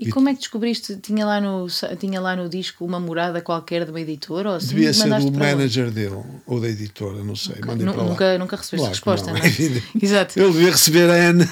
E 0.00 0.10
como 0.10 0.30
é 0.30 0.32
que 0.32 0.38
descobriste? 0.40 0.96
Tinha 0.96 1.26
lá 1.26 1.40
no, 1.40 1.66
tinha 1.98 2.18
lá 2.20 2.34
no 2.34 2.48
disco 2.48 2.86
uma 2.86 2.98
morada 2.98 3.42
qualquer 3.42 3.84
de 3.84 3.90
uma 3.90 4.00
editora? 4.00 4.48
Ou 4.50 4.56
assim, 4.56 4.68
Devia 4.68 4.94
ser 4.94 5.08
do 5.20 5.30
manager 5.32 5.90
dele 5.90 6.22
ou 6.46 6.58
da 6.58 6.68
editora, 6.68 7.22
não 7.22 7.36
sei. 7.36 7.56
Mandei 7.64 7.84
Nu- 7.84 7.92
para 7.92 8.02
lá. 8.04 8.08
nunca, 8.08 8.38
nunca 8.38 8.56
recebeste 8.56 9.00
Claro 9.02 9.22
que 9.22 9.26
resposta, 9.26 9.32
não, 9.32 9.38
não, 9.38 9.76
é? 9.76 9.82
Exato. 10.02 10.40
Ele 10.40 10.52
devia 10.52 10.70
receber 10.70 11.10
a 11.10 11.18
N. 11.18 11.46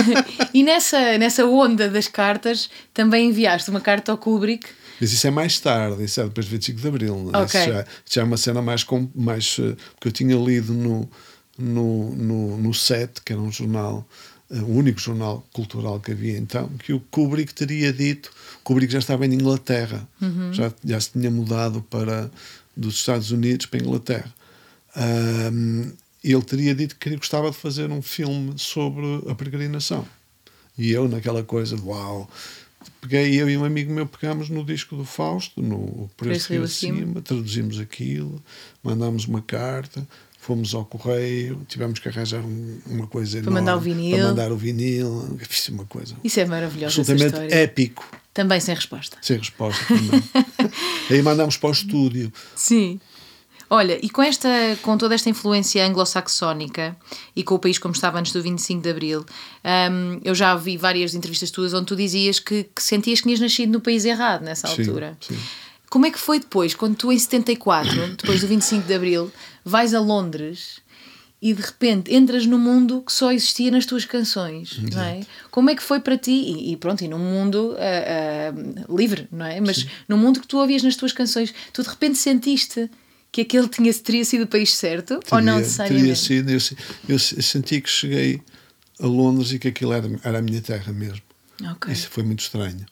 E 0.54 0.62
nessa, 0.62 1.18
nessa 1.18 1.44
onda 1.46 1.88
das 1.88 2.08
cartas 2.08 2.70
também 2.92 3.28
enviaste 3.28 3.70
uma 3.70 3.80
carta 3.80 4.10
ao 4.10 4.18
Kubrick. 4.18 4.66
Mas 5.00 5.12
isso 5.12 5.26
é 5.26 5.30
mais 5.30 5.58
tarde, 5.60 6.02
isso 6.04 6.20
é 6.20 6.24
depois 6.24 6.46
de 6.46 6.52
25 6.52 6.80
de 6.80 6.88
Abril. 6.88 7.30
É? 7.32 7.36
Ok. 7.38 7.60
Isso 7.60 7.70
já, 7.70 7.84
já 8.10 8.20
é 8.22 8.24
uma 8.24 8.36
cena 8.36 8.60
mais. 8.62 8.84
Mais 9.14 9.56
eh, 9.60 9.76
porque 9.94 10.08
eu 10.08 10.12
tinha 10.12 10.36
lido 10.36 10.72
no, 10.74 11.08
no, 11.58 12.10
no, 12.16 12.56
no 12.56 12.74
SET, 12.74 13.20
que 13.24 13.32
era 13.32 13.40
um 13.40 13.50
jornal, 13.52 14.06
o 14.50 14.66
único 14.78 14.98
jornal 15.00 15.46
cultural 15.52 16.00
que 16.00 16.10
havia 16.12 16.36
então, 16.36 16.68
que 16.78 16.92
o 16.92 17.00
Kubrick 17.00 17.54
teria 17.54 17.92
dito. 17.92 18.32
Kubrick 18.64 18.92
já 18.92 18.98
estava 18.98 19.24
em 19.26 19.32
Inglaterra, 19.34 20.06
Uhum. 20.20 20.52
já, 20.52 20.72
já 20.84 21.00
se 21.00 21.12
tinha 21.12 21.30
mudado 21.30 21.82
para, 21.82 22.30
dos 22.76 22.96
Estados 22.96 23.30
Unidos 23.30 23.66
para 23.66 23.78
a 23.78 23.82
Inglaterra. 23.82 24.34
Ahm, 24.96 25.92
ele 26.22 26.42
teria 26.42 26.74
dito 26.74 26.96
que 26.96 27.16
gostava 27.16 27.50
de 27.50 27.56
fazer 27.56 27.90
um 27.90 28.02
filme 28.02 28.54
sobre 28.56 29.22
a 29.28 29.34
peregrinação. 29.34 30.06
E 30.76 30.90
eu, 30.90 31.08
naquela 31.08 31.42
coisa 31.42 31.76
de 31.76 31.82
uau, 31.82 32.28
peguei, 33.00 33.40
eu 33.40 33.48
e 33.48 33.56
um 33.56 33.64
amigo 33.64 33.92
meu 33.92 34.06
pegámos 34.06 34.48
no 34.48 34.64
disco 34.64 34.96
do 34.96 35.04
Fausto, 35.04 35.62
no 35.62 36.10
Rio 36.54 36.64
Acima, 36.64 37.22
traduzimos 37.22 37.78
aquilo, 37.78 38.42
mandámos 38.82 39.26
uma 39.26 39.40
carta, 39.42 40.06
fomos 40.40 40.74
ao 40.74 40.86
correio, 40.86 41.64
tivemos 41.68 41.98
que 41.98 42.08
arranjar 42.08 42.40
um, 42.40 42.80
uma 42.86 43.06
coisa 43.06 43.42
para 43.42 43.50
enorme, 43.50 43.60
mandar 43.60 43.76
o 43.76 43.80
vinil. 43.80 44.16
Para 44.16 44.28
mandar 44.28 44.52
o 44.52 44.56
vinil, 44.56 45.38
fiz 45.40 45.68
uma 45.68 45.84
coisa. 45.84 46.16
Isso 46.24 46.40
é 46.40 46.46
maravilhoso. 46.46 47.00
Absolutamente 47.00 47.54
épico. 47.54 48.04
Também 48.32 48.58
sem 48.58 48.74
resposta. 48.74 49.18
Sem 49.20 49.36
resposta 49.36 49.84
também. 49.86 50.22
Aí 51.10 51.22
mandámos 51.22 51.58
para 51.58 51.68
o 51.68 51.72
estúdio. 51.72 52.32
Sim. 52.56 52.98
Olha, 53.68 54.04
e 54.04 54.08
com, 54.08 54.22
esta, 54.22 54.48
com 54.82 54.96
toda 54.96 55.14
esta 55.14 55.28
influência 55.28 55.86
anglo-saxónica 55.86 56.96
e 57.36 57.44
com 57.44 57.54
o 57.54 57.58
país 57.58 57.78
como 57.78 57.94
estava 57.94 58.18
antes 58.18 58.32
do 58.32 58.42
25 58.42 58.82
de 58.82 58.90
Abril, 58.90 59.24
um, 59.92 60.20
eu 60.24 60.34
já 60.34 60.56
vi 60.56 60.76
várias 60.76 61.14
entrevistas 61.14 61.52
tuas 61.52 61.72
onde 61.72 61.86
tu 61.86 61.94
dizias 61.94 62.40
que, 62.40 62.64
que 62.64 62.82
sentias 62.82 63.20
que 63.20 63.24
tinhas 63.24 63.38
nascido 63.38 63.70
no 63.70 63.80
país 63.80 64.04
errado 64.04 64.42
nessa 64.42 64.66
altura. 64.66 65.16
Sim, 65.20 65.34
sim. 65.34 65.40
Como 65.90 66.06
é 66.06 66.10
que 66.10 66.18
foi 66.18 66.38
depois, 66.38 66.74
quando 66.74 66.96
tu 66.96 67.12
em 67.12 67.18
74, 67.18 68.14
depois 68.16 68.40
do 68.40 68.46
25 68.46 68.86
de 68.86 68.94
Abril, 68.94 69.30
vais 69.64 69.92
a 69.92 70.00
Londres 70.00 70.80
e 71.42 71.54
de 71.54 71.62
repente 71.62 72.14
entras 72.14 72.44
num 72.44 72.58
mundo 72.58 73.02
que 73.02 73.12
só 73.12 73.32
existia 73.32 73.70
nas 73.70 73.86
tuas 73.86 74.04
canções, 74.04 74.78
não 74.92 75.02
é? 75.02 75.20
Como 75.50 75.70
é 75.70 75.74
que 75.74 75.82
foi 75.82 75.98
para 75.98 76.16
ti? 76.18 76.30
E, 76.30 76.72
e 76.72 76.76
pronto, 76.76 77.02
e 77.02 77.08
num 77.08 77.18
mundo 77.18 77.72
uh, 77.72 78.88
uh, 78.88 78.96
livre, 78.96 79.26
não 79.32 79.46
é? 79.46 79.58
Mas 79.58 79.78
Sim. 79.78 79.88
num 80.06 80.18
mundo 80.18 80.40
que 80.40 80.46
tu 80.46 80.58
ouvias 80.58 80.82
nas 80.82 80.96
tuas 80.96 81.12
canções, 81.12 81.54
tu 81.72 81.82
de 81.82 81.88
repente 81.88 82.18
sentiste 82.18 82.90
que 83.32 83.40
aquele 83.40 83.68
tinha, 83.68 83.92
teria 83.94 84.24
sido 84.24 84.42
o 84.42 84.46
país 84.46 84.74
certo 84.74 85.18
teria, 85.20 85.34
ou 85.34 85.40
não 85.40 85.58
necessariamente? 85.58 86.02
Teria 86.02 86.16
sido, 86.16 86.50
eu, 86.50 87.16
eu, 87.16 87.18
senti 87.18 87.80
que 87.80 87.88
cheguei 87.88 88.42
a 89.00 89.06
Londres 89.06 89.52
e 89.52 89.58
que 89.58 89.68
aquilo 89.68 89.92
era, 89.92 90.10
era 90.22 90.38
a 90.40 90.42
minha 90.42 90.60
terra 90.60 90.92
mesmo. 90.92 91.22
Okay. 91.76 91.92
Isso 91.92 92.08
foi 92.10 92.22
muito 92.22 92.40
estranho. 92.40 92.84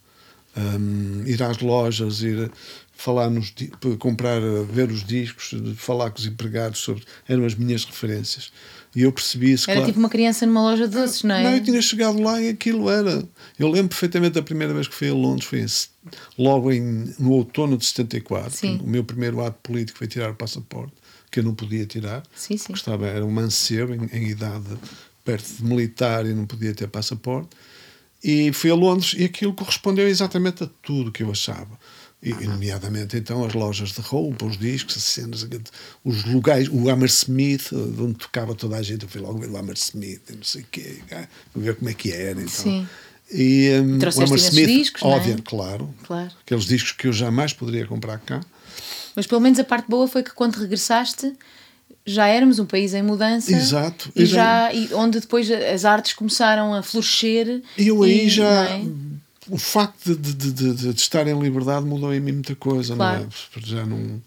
Um, 0.57 1.23
ir 1.27 1.43
às 1.43 1.59
lojas, 1.59 2.23
ir 2.23 2.51
falar 2.99 3.31
nos 3.31 3.55
comprar, 4.01 4.41
ver 4.69 4.91
os 4.91 5.05
discos, 5.05 5.55
falar 5.77 6.11
com 6.11 6.19
os 6.19 6.27
empregados 6.27 6.81
sobre. 6.81 7.05
eram 7.29 7.47
as 7.47 7.55
minhas 7.55 7.85
referências. 7.85 8.53
E 8.95 9.03
eu 9.03 9.13
percebi 9.13 9.53
isso. 9.53 9.71
Era 9.71 9.81
claro. 9.81 9.93
tipo 9.93 10.01
uma 10.01 10.09
criança 10.09 10.45
numa 10.45 10.63
loja 10.63 10.89
de 10.89 10.95
doces, 10.97 11.23
não 11.23 11.37
é? 11.37 11.45
Não, 11.45 11.51
eu 11.53 11.63
tinha 11.63 11.81
chegado 11.81 12.21
lá 12.21 12.43
e 12.43 12.49
aquilo 12.49 12.91
era. 12.91 13.23
Eu 13.57 13.69
lembro 13.69 13.91
perfeitamente 13.91 14.37
a 14.37 14.43
primeira 14.43 14.75
vez 14.75 14.89
que 14.89 14.95
fui 14.95 15.09
a 15.09 15.15
Londres, 15.15 15.47
foi 15.47 15.61
em, 15.61 15.67
logo 16.37 16.73
em, 16.73 17.15
no 17.21 17.31
outono 17.31 17.79
de 17.79 17.87
74. 17.87 18.51
Sim. 18.51 18.81
O 18.83 18.89
meu 18.89 19.05
primeiro 19.05 19.41
ato 19.45 19.59
político 19.63 19.97
foi 19.97 20.09
tirar 20.09 20.31
o 20.31 20.35
passaporte, 20.35 20.95
que 21.31 21.39
eu 21.39 21.45
não 21.45 21.55
podia 21.55 21.87
tirar. 21.87 22.25
Sim, 22.35 22.57
sim. 22.57 22.73
Estava, 22.73 23.07
era 23.07 23.25
um 23.25 23.31
mancebo 23.31 23.95
em, 23.95 24.07
em 24.13 24.29
idade 24.31 24.77
perto 25.25 25.49
de 25.59 25.65
militar 25.65 26.27
e 26.27 26.35
não 26.35 26.47
podia 26.47 26.75
ter 26.75 26.89
passaporte. 26.89 27.51
E 28.25 28.53
fui 28.53 28.71
a 28.71 28.75
Londres 28.75 29.15
e 29.17 29.25
aquilo 29.25 29.55
correspondeu 29.55 30.09
exatamente 30.09 30.65
a 30.65 30.71
tudo 30.83 31.13
que 31.13 31.23
eu 31.23 31.31
achava. 31.31 31.79
E, 32.21 32.33
nomeadamente, 32.33 33.17
então, 33.17 33.45
as 33.45 33.55
lojas 33.55 33.91
de 33.91 34.01
roupa, 34.01 34.45
os 34.45 34.59
discos, 34.59 34.97
as 34.97 35.05
cenas, 35.05 35.47
os 36.05 36.25
lugares, 36.25 36.69
o 36.69 36.91
Hammersmith, 36.91 37.73
onde 37.73 38.15
tocava 38.15 38.57
toda 38.57 38.77
a 38.77 38.83
gente. 38.83 39.05
Eu 39.05 39.09
fui 39.09 39.21
logo 39.21 39.39
ver 39.39 39.49
o 39.49 39.57
Hammersmith, 39.57 40.23
não 40.35 40.43
sei 40.43 40.63
o 40.63 40.67
quê, 40.69 40.99
ah, 41.13 41.29
ver 41.55 41.77
como 41.77 41.89
é 41.89 41.95
que 41.95 42.11
era. 42.11 42.41
Então. 42.41 42.49
Sim. 42.49 42.89
E 43.33 43.71
um, 43.81 43.99
o 43.99 44.23
Hammersmith, 44.25 44.67
discos, 44.67 45.03
óbvio, 45.03 45.35
é? 45.35 45.43
claro, 45.45 45.95
claro. 46.05 46.33
Aqueles 46.41 46.65
discos 46.65 46.93
que 46.93 47.07
eu 47.07 47.13
jamais 47.13 47.53
poderia 47.53 47.87
comprar 47.87 48.19
cá. 48.19 48.41
Mas 49.15 49.27
pelo 49.27 49.41
menos 49.41 49.59
a 49.61 49.65
parte 49.65 49.89
boa 49.89 50.09
foi 50.09 50.23
que 50.25 50.33
quando 50.33 50.57
regressaste 50.57 51.33
já 52.05 52.27
éramos 52.27 52.59
um 52.59 52.65
país 52.65 52.95
em 52.95 53.03
mudança. 53.03 53.53
Exato. 53.53 54.11
E, 54.17 54.25
já, 54.25 54.73
e 54.73 54.93
onde 54.95 55.21
depois 55.21 55.51
as 55.51 55.85
artes 55.85 56.15
começaram 56.15 56.75
a 56.75 56.83
florescer. 56.83 57.63
E 57.77 57.89
eu 57.89 58.03
aí 58.03 58.27
e, 58.27 58.29
já. 58.29 58.65
É? 58.65 58.83
O 59.51 59.59
facto 59.59 60.15
de, 60.15 60.35
de, 60.35 60.53
de, 60.53 60.75
de, 60.75 61.01
estar 61.01 61.27
em 61.27 61.39
liberdade 61.39 61.87
mudou 61.87 62.13
em 62.13 62.21
mim 62.21 62.33
muita 62.33 62.55
coisa, 62.55 62.95
claro. 62.95 63.21
não 63.21 63.27
é? 63.27 63.67
Já 63.67 63.87
não. 63.87 64.21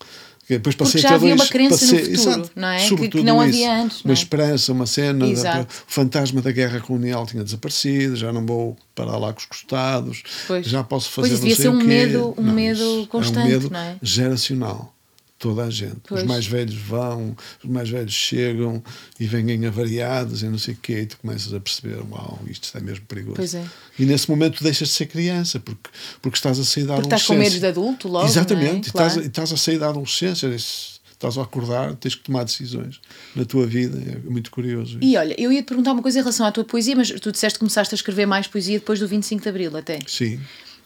Depois 0.50 0.76
passei 0.76 1.02
Porque 1.02 1.08
já 1.08 1.16
havia 1.16 1.34
uma 1.34 1.48
crença 1.48 1.80
passei, 1.80 2.00
no 2.00 2.18
futuro, 2.18 2.30
exato, 2.30 2.52
não 2.56 2.68
é? 2.68 2.90
Que, 2.90 3.08
que, 3.08 3.24
não 3.24 3.36
isso, 3.46 3.58
havia 3.58 3.84
antes. 3.84 4.02
Uma 4.04 4.12
é? 4.12 4.14
esperança, 4.14 4.74
uma 4.74 4.86
cena. 4.86 5.34
Da, 5.34 5.62
o 5.62 5.66
fantasma 5.70 6.42
da 6.42 6.52
guerra 6.52 6.80
colonial 6.82 7.26
tinha 7.26 7.44
desaparecido, 7.44 8.16
já 8.16 8.34
não 8.34 8.46
vou 8.46 8.78
parar 8.94 9.18
lá 9.18 9.32
com 9.32 9.40
os 9.40 9.46
costados, 9.46 10.24
pois. 10.48 10.66
já 10.66 10.84
posso 10.84 11.10
fazer 11.10 11.30
pois 11.30 11.40
devia 11.40 11.56
ser 11.56 11.70
um 11.70 11.80
quê. 11.80 11.86
medo, 11.86 12.34
um 12.38 12.42
não, 12.42 12.54
medo 12.54 13.08
constante, 13.08 13.40
é 13.40 13.44
um 13.44 13.48
medo 13.48 13.70
não 13.70 13.80
é? 13.80 13.96
geracional 14.02 14.94
toda 15.42 15.64
a 15.64 15.70
gente. 15.72 15.98
Pois. 16.08 16.22
Os 16.22 16.28
mais 16.28 16.46
velhos 16.46 16.76
vão, 16.76 17.36
os 17.62 17.70
mais 17.70 17.90
velhos 17.90 18.14
chegam 18.14 18.82
e 19.20 19.26
vêm 19.26 19.66
avariados 19.66 20.44
e 20.44 20.46
não 20.46 20.60
sei 20.60 20.76
o 20.76 20.78
quê, 20.78 21.02
e 21.02 21.06
tu 21.08 21.18
começas 21.18 21.52
a 21.52 21.60
perceber, 21.60 21.98
uau, 22.12 22.40
isto 22.48 22.64
está 22.66 22.80
mesmo 22.80 23.04
perigoso. 23.08 23.58
É. 23.58 23.66
E 23.98 24.06
nesse 24.06 24.30
momento 24.30 24.64
deixas 24.64 24.90
de 24.90 24.94
ser 24.94 25.08
criança, 25.08 25.60
porque, 25.60 25.90
porque 26.22 26.38
estás 26.38 26.60
a 26.60 26.64
sair 26.64 26.84
da 26.84 26.94
porque 26.94 27.08
adolescência. 27.08 27.16
estás 27.16 27.26
com 27.26 27.36
medo 27.36 27.60
de 27.60 27.66
adulto 27.66 28.08
logo, 28.08 28.28
Exatamente, 28.28 28.88
é? 28.88 28.90
e 28.90 28.92
claro. 28.92 29.08
estás, 29.08 29.26
estás 29.26 29.52
a 29.52 29.58
sair 29.58 29.80
da 29.80 29.90
adolescência, 29.90 30.48
estás 30.48 31.38
a 31.40 31.42
acordar, 31.42 31.96
tens 31.96 32.14
que 32.14 32.22
tomar 32.24 32.44
decisões 32.44 33.02
na 33.36 33.44
tua 33.44 33.66
vida, 33.66 33.98
é 33.98 34.30
muito 34.30 34.52
curioso. 34.52 35.00
E 35.02 35.18
olha, 35.18 35.36
eu 35.42 35.52
ia 35.52 35.64
te 35.64 35.66
perguntar 35.66 35.94
uma 35.94 36.04
coisa 36.04 36.20
em 36.20 36.22
relação 36.22 36.46
à 36.46 36.52
tua 36.52 36.64
poesia, 36.64 36.96
mas 36.96 37.10
tu 37.10 37.32
disseste 37.32 37.56
que 37.56 37.62
começaste 37.62 37.96
a 37.96 37.98
escrever 37.98 38.28
mais 38.28 38.46
poesia 38.46 38.78
depois 38.78 39.00
do 39.00 39.08
25 39.08 39.42
de 39.42 39.50
Abril 39.50 39.76
até. 39.76 39.98
Sim. 40.06 40.40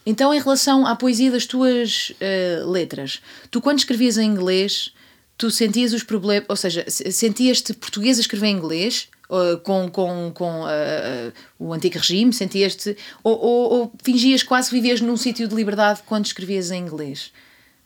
Então, 0.06 0.34
em 0.34 0.40
relação 0.40 0.86
à 0.86 0.96
poesia 0.96 1.32
das 1.32 1.46
tuas 1.46 2.12
uh, 2.12 2.70
letras, 2.70 3.22
tu 3.50 3.60
quando 3.60 3.80
escrevias 3.80 4.18
em 4.18 4.30
inglês, 4.30 4.92
tu 5.38 5.50
sentias 5.50 5.94
os 5.94 6.04
problemas, 6.04 6.46
ou 6.48 6.56
seja, 6.56 6.86
sentias-te 6.88 7.74
português 7.74 8.18
a 8.18 8.22
escrever 8.22 8.48
em 8.48 8.58
inglês, 8.58 9.10
uh, 9.30 9.58
com, 9.60 9.90
com, 9.90 10.32
com 10.34 10.62
uh, 10.62 11.34
o 11.58 11.74
antigo 11.74 11.98
regime, 11.98 12.32
sentias-te, 12.32 12.96
ou, 13.24 13.38
ou, 13.38 13.74
ou, 13.74 13.94
fingias 14.04 14.44
quase 14.44 14.70
que 14.70 14.76
vivias 14.76 15.02
num 15.02 15.18
sítio 15.18 15.48
de 15.48 15.56
liberdade 15.56 16.02
quando 16.06 16.26
escrevias 16.26 16.70
em 16.70 16.84
inglês? 16.84 17.32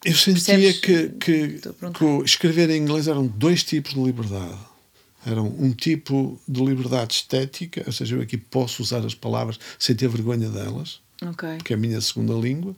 Eu 0.03 0.15
sentia 0.15 0.73
que, 0.73 1.09
que, 1.09 1.59
que 1.59 2.23
escrever 2.23 2.69
em 2.69 2.81
inglês 2.81 3.07
eram 3.07 3.27
dois 3.27 3.63
tipos 3.63 3.93
de 3.93 4.01
liberdade. 4.01 4.57
Eram 5.25 5.47
um 5.59 5.71
tipo 5.71 6.39
de 6.47 6.63
liberdade 6.63 7.15
estética, 7.15 7.83
ou 7.85 7.91
seja, 7.91 8.15
eu 8.15 8.21
aqui 8.21 8.37
posso 8.37 8.81
usar 8.81 9.05
as 9.05 9.13
palavras 9.13 9.59
sem 9.77 9.93
ter 9.93 10.07
vergonha 10.07 10.47
delas, 10.47 11.01
okay. 11.21 11.57
porque 11.57 11.73
é 11.73 11.75
a 11.75 11.79
minha 11.79 11.99
segunda 12.01 12.33
língua. 12.33 12.75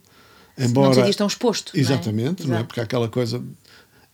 Embora, 0.58 0.88
não 0.88 0.94
sentias 0.94 1.16
tão 1.16 1.26
exposto. 1.26 1.72
Exatamente, 1.74 2.46
não 2.46 2.54
é? 2.54 2.58
não 2.58 2.60
é? 2.60 2.64
Porque 2.64 2.80
há 2.80 2.82
aquela 2.82 3.08
coisa 3.08 3.42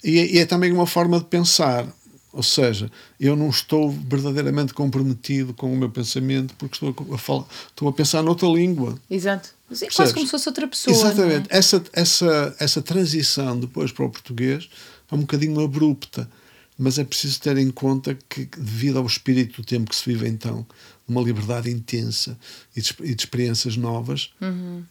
e, 0.03 0.37
e 0.37 0.39
é 0.39 0.47
também 0.47 0.73
uma 0.73 0.87
forma 0.87 1.19
de 1.19 1.25
pensar. 1.25 1.87
Ou 2.31 2.43
seja, 2.43 2.91
eu 3.19 3.35
não 3.35 3.49
estou 3.49 3.91
verdadeiramente 3.91 4.75
comprometido 4.75 5.55
com 5.55 5.73
o 5.73 5.77
meu 5.77 5.91
pensamento 5.91 6.55
porque 6.57 6.75
estou 6.75 7.15
a, 7.15 7.19
falar, 7.19 7.45
estou 7.69 7.89
a 7.89 7.93
pensar 7.93 8.23
noutra 8.23 8.47
língua. 8.47 8.99
Exato. 9.11 9.51
É 9.71 9.87
quase 9.87 10.15
como 10.15 10.27
se 10.27 10.31
fosse 10.31 10.49
outra 10.49 10.69
pessoa. 10.69 10.95
Exatamente. 10.95 11.49
É? 11.51 11.57
Essa, 11.57 11.83
essa, 11.93 12.57
essa 12.61 12.83
transição 12.83 13.59
depois 13.59 13.91
para 13.91 14.05
o 14.05 14.11
português 14.11 14.69
é 15.11 15.15
um 15.15 15.21
bocadinho 15.21 15.59
abrupta, 15.61 16.31
mas 16.79 16.99
é 16.99 17.05
preciso 17.05 17.41
ter 17.41 17.57
em 17.57 17.71
conta 17.71 18.17
que, 18.29 18.45
devido 18.57 18.99
ao 18.99 19.07
espírito 19.07 19.63
do 19.63 19.67
tempo 19.67 19.91
que 19.91 19.97
se 19.97 20.05
vive 20.05 20.29
então, 20.29 20.67
uma 21.09 21.21
liberdade 21.23 21.71
intensa 21.71 22.39
e 22.77 22.81
de, 22.81 22.95
e 23.01 23.15
de 23.15 23.23
experiências 23.23 23.77
novas, 23.77 24.31
uhum. 24.41 24.83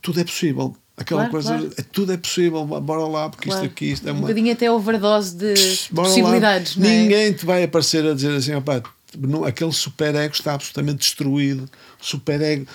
tudo 0.00 0.20
é 0.20 0.24
possível. 0.24 0.76
Aquela 0.96 1.28
claro, 1.28 1.32
coisa, 1.32 1.48
claro. 1.48 1.72
É, 1.76 1.82
tudo 1.82 2.12
é 2.12 2.16
possível, 2.16 2.64
bora 2.64 3.06
lá, 3.06 3.28
porque 3.28 3.48
claro. 3.48 3.64
isto 3.64 3.72
aqui 3.72 3.92
isto 3.92 4.08
é 4.08 4.12
uma. 4.12 4.18
Um 4.18 4.22
bocadinho 4.22 4.52
até 4.52 4.70
overdose 4.70 5.36
de 5.36 5.54
possibilidades, 5.94 6.76
não 6.76 6.86
é? 6.88 7.02
Ninguém 7.02 7.32
te 7.34 7.44
vai 7.44 7.62
aparecer 7.64 8.06
a 8.06 8.14
dizer 8.14 8.34
assim, 8.34 8.54
opá, 8.54 8.82
não, 9.18 9.44
aquele 9.44 9.72
superego 9.72 10.34
está 10.34 10.54
absolutamente 10.54 10.98
destruído, 10.98 11.68
superego 12.00 12.66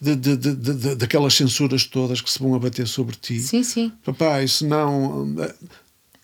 de, 0.00 0.16
de, 0.16 0.36
de, 0.36 0.54
de, 0.54 0.94
daquelas 0.94 1.34
censuras 1.34 1.84
todas 1.84 2.20
que 2.20 2.30
se 2.30 2.38
vão 2.38 2.54
abater 2.54 2.86
sobre 2.86 3.14
ti. 3.16 3.40
Sim, 3.40 3.62
sim. 3.62 3.92
Papá, 4.04 4.42
isso 4.42 4.66
não. 4.66 5.34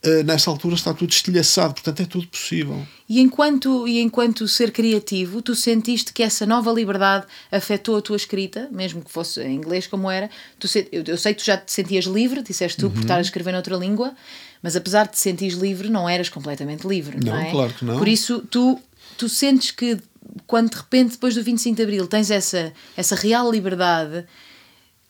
Uh, 0.04 0.24
nessa 0.24 0.50
altura 0.50 0.74
está 0.74 0.92
tudo 0.92 1.10
estilhaçado, 1.10 1.74
portanto 1.74 2.00
é 2.00 2.04
tudo 2.04 2.26
possível. 2.26 2.84
E 3.08 3.20
enquanto, 3.20 3.86
e 3.86 4.00
enquanto 4.00 4.48
ser 4.48 4.72
criativo, 4.72 5.40
tu 5.40 5.54
sentiste 5.54 6.12
que 6.12 6.22
essa 6.22 6.44
nova 6.44 6.72
liberdade 6.72 7.26
afetou 7.52 7.96
a 7.96 8.02
tua 8.02 8.16
escrita, 8.16 8.68
mesmo 8.72 9.02
que 9.02 9.10
fosse 9.10 9.40
em 9.42 9.54
inglês 9.54 9.86
como 9.86 10.10
era? 10.10 10.28
Tu, 10.58 10.66
eu, 10.90 11.04
eu 11.06 11.16
sei 11.16 11.34
que 11.34 11.42
tu 11.42 11.46
já 11.46 11.56
te 11.56 11.70
sentias 11.70 12.06
livre, 12.06 12.42
disseste 12.42 12.78
tu, 12.78 12.86
uhum. 12.86 12.92
por 12.92 13.00
estar 13.02 13.18
a 13.18 13.20
escrever 13.20 13.52
noutra 13.52 13.76
língua, 13.76 14.12
mas 14.60 14.74
apesar 14.74 15.06
de 15.06 15.12
te 15.12 15.20
sentires 15.20 15.56
livre, 15.56 15.88
não 15.88 16.08
eras 16.08 16.28
completamente 16.28 16.86
livre, 16.86 17.18
não, 17.24 17.32
não 17.32 17.40
é? 17.40 17.50
claro 17.50 17.72
que 17.72 17.84
não. 17.84 17.98
Por 17.98 18.08
isso, 18.08 18.40
tu, 18.50 18.80
tu 19.16 19.28
sentes 19.28 19.70
que 19.70 19.98
quando 20.46 20.70
de 20.70 20.76
repente, 20.76 21.12
depois 21.12 21.34
do 21.34 21.42
25 21.42 21.76
de 21.76 21.82
Abril, 21.82 22.06
tens 22.06 22.30
essa, 22.30 22.72
essa 22.96 23.14
real 23.14 23.50
liberdade 23.50 24.24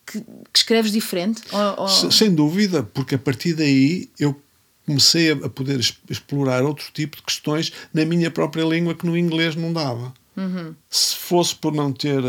que, 0.06 0.20
que 0.20 0.58
escreves 0.58 0.92
diferente? 0.92 1.42
Ou, 1.52 1.82
ou... 1.82 1.88
Sem 1.88 2.34
dúvida, 2.34 2.82
porque 2.82 3.14
a 3.14 3.18
partir 3.18 3.54
daí 3.54 4.11
eu 4.18 4.40
comecei 4.87 5.31
a 5.31 5.49
poder 5.49 5.81
explorar 6.09 6.62
outro 6.62 6.87
tipo 6.93 7.17
de 7.17 7.23
questões 7.23 7.73
na 7.93 8.05
minha 8.05 8.31
própria 8.31 8.65
língua 8.65 8.95
que 8.95 9.07
no 9.07 9.17
inglês 9.17 9.55
não 9.55 9.73
dava. 9.73 10.12
Uhum. 10.37 10.75
Se 10.91 11.17
fosse 11.17 11.55
por 11.55 11.73
não 11.73 11.93
ter 11.93 12.23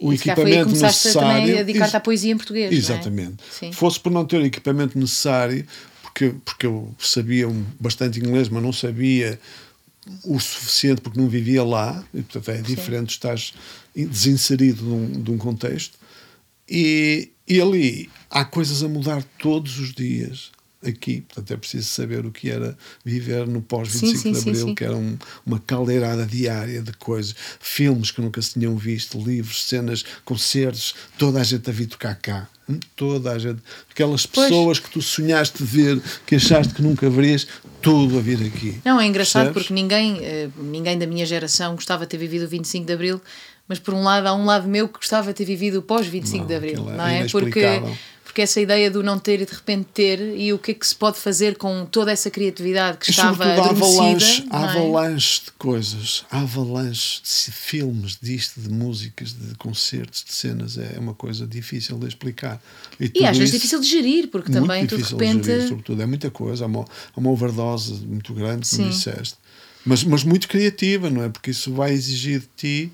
o 0.00 0.12
e 0.12 0.16
equipamento 0.16 0.70
necessário. 0.70 1.54
a 1.54 1.62
dedicar-te 1.62 1.96
à 1.96 2.00
poesia 2.00 2.32
em 2.32 2.36
português. 2.36 2.72
Exatamente. 2.72 3.42
É? 3.62 3.72
Fosse 3.72 4.00
por 4.00 4.10
não 4.10 4.24
ter 4.24 4.40
o 4.40 4.46
equipamento 4.46 4.98
necessário, 4.98 5.66
porque, 6.02 6.34
porque 6.44 6.66
eu 6.66 6.94
sabia 6.98 7.46
bastante 7.78 8.18
inglês, 8.18 8.48
mas 8.48 8.62
não 8.62 8.72
sabia 8.72 9.38
o 10.24 10.40
suficiente 10.40 11.02
porque 11.02 11.20
não 11.20 11.28
vivia 11.28 11.62
lá, 11.62 12.02
e 12.14 12.22
portanto 12.22 12.48
é 12.50 12.62
diferente, 12.62 13.12
Sim. 13.12 13.16
estás 13.16 13.52
desinserido 13.94 14.82
de 14.82 14.90
um, 14.90 15.22
de 15.22 15.30
um 15.30 15.38
contexto 15.38 15.98
E, 16.68 17.30
e 17.46 17.60
ali 17.60 18.08
há 18.30 18.44
coisas 18.44 18.82
a 18.82 18.88
mudar 18.88 19.22
todos 19.38 19.78
os 19.78 19.92
dias 19.92 20.50
aqui. 20.86 21.22
Portanto, 21.22 21.52
é 21.52 21.56
preciso 21.56 21.88
saber 21.88 22.24
o 22.24 22.30
que 22.30 22.50
era 22.50 22.76
viver 23.04 23.46
no 23.46 23.60
pós-25 23.60 24.32
de 24.32 24.38
Abril, 24.38 24.66
sim, 24.68 24.74
que 24.74 24.84
era 24.84 24.96
um, 24.96 25.16
uma 25.44 25.58
caldeirada 25.58 26.24
diária 26.24 26.80
de 26.80 26.92
coisas, 26.94 27.34
filmes 27.60 28.10
que 28.10 28.20
nunca 28.20 28.40
se 28.40 28.54
tinham 28.54 28.76
visto, 28.76 29.18
livros, 29.18 29.64
cenas, 29.64 30.04
concertos, 30.24 30.94
toda 31.18 31.40
a 31.40 31.44
gente 31.44 31.68
a 31.68 31.72
vir 31.72 31.86
tocar 31.86 32.14
cá. 32.14 32.48
Hum, 32.68 32.78
toda 32.94 33.32
a 33.32 33.38
gente, 33.38 33.60
aquelas 33.90 34.26
pessoas 34.26 34.78
pois. 34.78 34.80
que 34.80 34.90
tu 34.90 35.02
sonhaste 35.02 35.62
ver, 35.62 36.00
que 36.24 36.36
achaste 36.36 36.72
que 36.72 36.82
nunca 36.82 37.10
verias, 37.10 37.46
tudo 37.82 38.18
a 38.18 38.20
vir 38.20 38.46
aqui. 38.46 38.80
Não, 38.84 39.00
é 39.00 39.06
engraçado 39.06 39.46
Percebes? 39.46 39.62
porque 39.62 39.74
ninguém, 39.74 40.18
eh, 40.22 40.48
ninguém 40.56 40.98
da 40.98 41.06
minha 41.06 41.26
geração 41.26 41.74
gostava 41.74 42.04
de 42.04 42.10
ter 42.10 42.18
vivido 42.18 42.44
o 42.44 42.48
25 42.48 42.86
de 42.86 42.92
Abril, 42.92 43.20
mas 43.66 43.78
por 43.78 43.94
um 43.94 44.02
lado 44.02 44.26
há 44.26 44.34
um 44.34 44.44
lado 44.44 44.68
meu 44.68 44.88
que 44.88 44.98
gostava 44.98 45.28
de 45.28 45.34
ter 45.34 45.44
vivido 45.44 45.78
o 45.78 45.82
pós-25 45.82 46.46
de 46.46 46.54
Abril, 46.54 46.90
é 46.90 46.96
não 46.96 47.06
é? 47.06 47.28
Porque 47.28 47.64
porque 48.30 48.42
essa 48.42 48.60
ideia 48.60 48.88
do 48.88 49.02
não 49.02 49.18
ter 49.18 49.40
e 49.40 49.44
de 49.44 49.52
repente 49.52 49.88
ter 49.92 50.20
e 50.20 50.52
o 50.52 50.58
que 50.58 50.70
é 50.70 50.74
que 50.74 50.86
se 50.86 50.94
pode 50.94 51.18
fazer 51.18 51.56
com 51.56 51.84
toda 51.84 52.12
essa 52.12 52.30
criatividade 52.30 52.98
que 52.98 53.08
e 53.08 53.10
estava. 53.10 53.44
Há 53.44 53.70
avalanche, 54.60 55.42
é? 55.42 55.44
de 55.46 55.50
coisas, 55.58 56.24
há 56.30 56.42
avalanche 56.42 57.20
de 57.24 57.50
filmes, 57.50 58.16
disto, 58.22 58.60
de 58.60 58.68
músicas, 58.68 59.32
de 59.32 59.56
concertos, 59.56 60.22
de 60.22 60.32
cenas, 60.32 60.78
é 60.78 60.96
uma 61.00 61.12
coisa 61.12 61.44
difícil 61.44 61.98
de 61.98 62.06
explicar. 62.06 62.62
E, 63.00 63.10
e 63.16 63.26
às 63.26 63.36
vezes 63.36 63.52
difícil 63.52 63.80
de 63.80 63.88
gerir, 63.88 64.28
porque 64.28 64.52
também 64.52 64.86
tu 64.86 64.96
de 64.96 65.02
repente. 65.02 65.40
De 65.40 65.46
gerir, 65.46 65.68
sobretudo, 65.68 66.00
é 66.00 66.06
muita 66.06 66.30
coisa, 66.30 66.64
há 66.64 66.68
uma, 66.68 66.82
há 66.84 67.20
uma 67.20 67.30
overdose 67.30 67.94
muito 68.06 68.32
grande, 68.32 68.70
como 68.70 68.84
Sim. 68.84 68.90
disseste. 68.90 69.34
Mas, 69.84 70.04
mas 70.04 70.22
muito 70.22 70.46
criativa, 70.46 71.10
não 71.10 71.24
é? 71.24 71.28
Porque 71.28 71.50
isso 71.50 71.72
vai 71.72 71.92
exigir 71.92 72.40
de 72.40 72.48
ti 72.56 72.92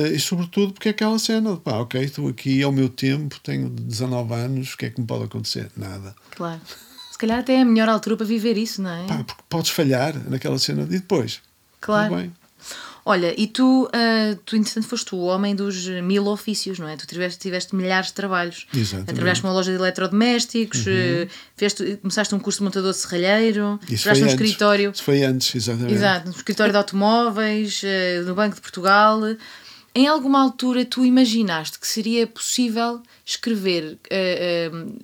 e 0.00 0.20
sobretudo 0.20 0.72
porque 0.72 0.88
é 0.88 0.90
aquela 0.90 1.18
cena 1.18 1.54
de 1.54 1.60
pá, 1.60 1.78
ok, 1.78 2.02
estou 2.02 2.28
aqui 2.28 2.62
ao 2.62 2.72
meu 2.72 2.88
tempo, 2.88 3.38
tenho 3.42 3.68
19 3.70 4.34
anos, 4.34 4.74
o 4.74 4.76
que 4.76 4.86
é 4.86 4.90
que 4.90 5.00
me 5.00 5.06
pode 5.06 5.24
acontecer? 5.24 5.70
Nada. 5.76 6.14
Claro. 6.30 6.60
Se 7.10 7.18
calhar 7.18 7.38
até 7.38 7.54
é 7.54 7.62
a 7.62 7.64
melhor 7.64 7.88
altura 7.88 8.16
para 8.16 8.26
viver 8.26 8.58
isso, 8.58 8.82
não 8.82 8.90
é? 8.90 9.06
Pá, 9.06 9.24
porque 9.24 9.42
podes 9.48 9.70
falhar 9.70 10.14
naquela 10.28 10.58
cena 10.58 10.82
e 10.82 10.86
depois. 10.86 11.40
Claro. 11.80 12.14
Bem. 12.14 12.32
Olha, 13.08 13.32
e 13.40 13.46
tu, 13.46 13.84
uh, 13.84 14.36
tu 14.44 14.56
entretanto, 14.56 14.88
foste 14.88 15.14
o 15.14 15.18
homem 15.18 15.54
dos 15.54 15.86
mil 15.86 16.26
ofícios, 16.26 16.76
não 16.80 16.88
é? 16.88 16.96
Tu 16.96 17.06
tiveste, 17.06 17.38
tiveste 17.38 17.76
milhares 17.76 18.08
de 18.08 18.14
trabalhos. 18.14 18.66
Exatamente. 18.74 19.14
Trabalhaste 19.14 19.44
numa 19.44 19.54
loja 19.54 19.70
de 19.70 19.78
eletrodomésticos, 19.78 20.84
uhum. 20.84 20.92
uh, 20.92 21.28
fizeste, 21.56 21.98
começaste 22.02 22.34
um 22.34 22.40
curso 22.40 22.58
de 22.58 22.64
montador 22.64 22.90
de 22.90 22.98
serralheiro, 22.98 23.78
trabalhaste 23.86 24.24
num 24.24 24.26
escritório. 24.26 24.90
Isso 24.90 25.04
foi 25.04 25.22
antes, 25.22 25.54
exatamente. 25.54 25.94
Exato, 25.94 26.26
no 26.26 26.34
escritório 26.34 26.72
de 26.72 26.78
automóveis, 26.78 27.80
uh, 27.84 28.26
no 28.26 28.34
Banco 28.34 28.56
de 28.56 28.60
Portugal. 28.60 29.20
Em 29.96 30.06
alguma 30.06 30.42
altura 30.42 30.84
tu 30.84 31.06
imaginaste 31.06 31.80
que 31.80 31.88
seria 31.88 32.26
possível 32.26 33.02
escrever 33.24 33.94
uh, 33.94 34.76
uh, 34.76 35.00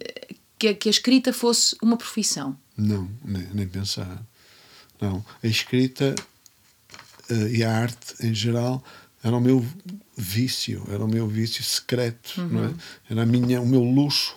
que, 0.58 0.68
a, 0.68 0.74
que, 0.74 0.86
a 0.86 0.90
escrita 0.90 1.32
fosse 1.32 1.74
uma 1.82 1.96
profissão? 1.96 2.54
Não, 2.76 3.08
nem, 3.24 3.48
nem 3.54 3.66
pensar. 3.66 4.22
Não. 5.00 5.24
A 5.42 5.46
escrita 5.46 6.14
uh, 7.30 7.48
e 7.48 7.64
a 7.64 7.74
arte 7.74 8.14
em 8.20 8.34
geral 8.34 8.84
era 9.24 9.34
o 9.34 9.40
meu 9.40 9.64
vício, 10.14 10.86
era 10.90 11.02
o 11.02 11.08
meu 11.08 11.26
vício 11.26 11.64
secreto, 11.64 12.38
uhum. 12.42 12.48
não 12.48 12.64
é? 12.66 12.74
Era 13.08 13.22
a 13.22 13.26
minha, 13.26 13.62
o 13.62 13.66
meu 13.66 13.82
luxo. 13.82 14.36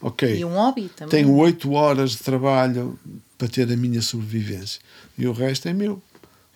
Ok. 0.00 0.38
E 0.38 0.44
um 0.44 0.54
hobby 0.54 0.88
também. 0.94 1.10
Tenho 1.10 1.34
oito 1.34 1.72
horas 1.72 2.12
de 2.12 2.18
trabalho 2.18 2.96
para 3.36 3.48
ter 3.48 3.72
a 3.72 3.76
minha 3.76 4.00
sobrevivência. 4.00 4.80
E 5.18 5.26
o 5.26 5.32
resto 5.32 5.66
é 5.66 5.72
meu. 5.72 6.00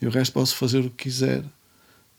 E 0.00 0.06
o 0.06 0.10
resto 0.10 0.34
posso 0.34 0.54
fazer 0.54 0.86
o 0.86 0.90
que 0.90 1.04
quiser 1.04 1.44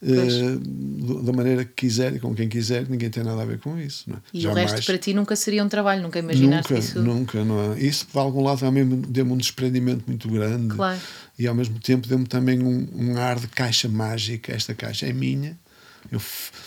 uh, 0.02 1.22
da 1.22 1.32
maneira 1.32 1.64
que 1.64 1.72
quiser 1.72 2.14
e 2.14 2.20
com 2.20 2.34
quem 2.34 2.48
quiser, 2.48 2.88
ninguém 2.88 3.10
tem 3.10 3.22
nada 3.22 3.42
a 3.42 3.44
ver 3.44 3.58
com 3.58 3.78
isso. 3.78 4.10
É? 4.10 4.16
E 4.34 4.40
Jamais. 4.40 4.70
o 4.70 4.74
resto 4.74 4.86
para 4.86 4.98
ti 4.98 5.14
nunca 5.14 5.36
seria 5.36 5.64
um 5.64 5.68
trabalho, 5.68 6.02
nunca 6.02 6.18
imaginaste 6.18 6.72
nunca, 6.72 6.84
isso? 6.84 7.02
Nunca, 7.02 7.44
não 7.44 7.72
é? 7.72 7.80
Isso 7.80 8.06
de 8.12 8.18
algum 8.18 8.42
lado 8.42 8.60
também 8.60 8.84
deu-me 8.84 9.32
um 9.32 9.36
desprendimento 9.36 10.04
muito 10.06 10.28
grande 10.28 10.74
claro. 10.74 11.00
e 11.38 11.46
ao 11.46 11.54
mesmo 11.54 11.78
tempo 11.78 12.06
deu-me 12.08 12.26
também 12.26 12.62
um, 12.62 12.88
um 12.94 13.16
ar 13.16 13.38
de 13.38 13.46
caixa 13.48 13.88
mágica. 13.88 14.52
Esta 14.52 14.74
caixa 14.74 15.06
é 15.06 15.12
minha 15.12 15.56
eu, 16.10 16.20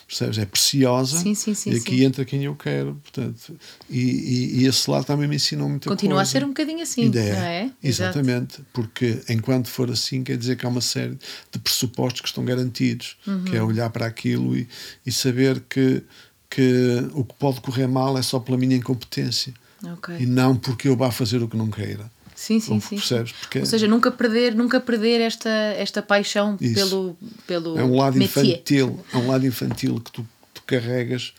percebes? 0.07 0.37
É 0.37 0.45
preciosa 0.45 1.17
sim, 1.19 1.35
sim, 1.35 1.53
sim, 1.53 1.71
e 1.71 1.77
aqui 1.77 2.03
entra 2.03 2.23
quem 2.23 2.43
eu 2.43 2.55
quero. 2.55 2.95
Portanto, 3.01 3.55
e, 3.89 3.99
e, 3.99 4.61
e, 4.61 4.65
esse 4.65 4.89
lado 4.89 5.05
também 5.05 5.27
me 5.27 5.35
ensinou 5.35 5.67
muita 5.67 5.89
Continua 5.89 6.17
coisa. 6.17 6.29
a 6.29 6.31
ser 6.31 6.43
um 6.45 6.49
bocadinho 6.49 6.81
assim, 6.81 7.05
Ideia. 7.05 7.35
não 7.35 7.41
é? 7.41 7.71
Exatamente, 7.83 8.55
Exato. 8.55 8.65
porque 8.73 9.21
enquanto 9.29 9.69
for 9.69 9.89
assim, 9.91 10.23
quer 10.23 10.37
dizer 10.37 10.55
que 10.55 10.65
há 10.65 10.69
uma 10.69 10.81
série 10.81 11.17
de 11.51 11.59
pressupostos 11.59 12.21
que 12.21 12.27
estão 12.27 12.45
garantidos, 12.45 13.17
uhum. 13.27 13.43
que 13.43 13.55
é 13.55 13.61
olhar 13.61 13.89
para 13.89 14.05
aquilo 14.05 14.55
e, 14.55 14.67
e 15.05 15.11
saber 15.11 15.61
que, 15.69 16.03
que 16.49 17.07
o 17.13 17.23
que 17.23 17.33
pode 17.35 17.61
correr 17.61 17.87
mal 17.87 18.17
é 18.17 18.21
só 18.21 18.39
pela 18.39 18.57
minha 18.57 18.75
incompetência. 18.75 19.53
Okay. 19.93 20.21
E 20.21 20.25
não 20.25 20.55
porque 20.55 20.87
eu 20.87 20.95
vá 20.95 21.11
fazer 21.11 21.43
o 21.43 21.47
que 21.47 21.57
não 21.57 21.69
queira. 21.69 22.09
Sim, 22.45 22.59
sim, 22.59 22.79
sim. 22.79 22.97
Percebes? 22.97 23.31
Porque 23.31 23.57
Ou 23.57 23.65
seja, 23.65 23.87
nunca 23.87 24.11
perder, 24.11 24.53
nunca 24.53 24.79
perder 24.79 25.19
esta, 25.19 25.49
esta 25.49 25.99
paixão 25.99 26.55
pelo, 26.57 27.17
pelo 27.47 27.75
É 27.75 27.83
um 27.83 27.95
lado 27.95 28.19
métier. 28.19 28.45
infantil, 28.45 28.99
é 29.11 29.17
um 29.17 29.27
lado 29.27 29.47
infantil 29.47 29.99
que 29.99 30.11
tu, 30.11 30.27
tu 30.53 30.61
carregas 30.67 31.33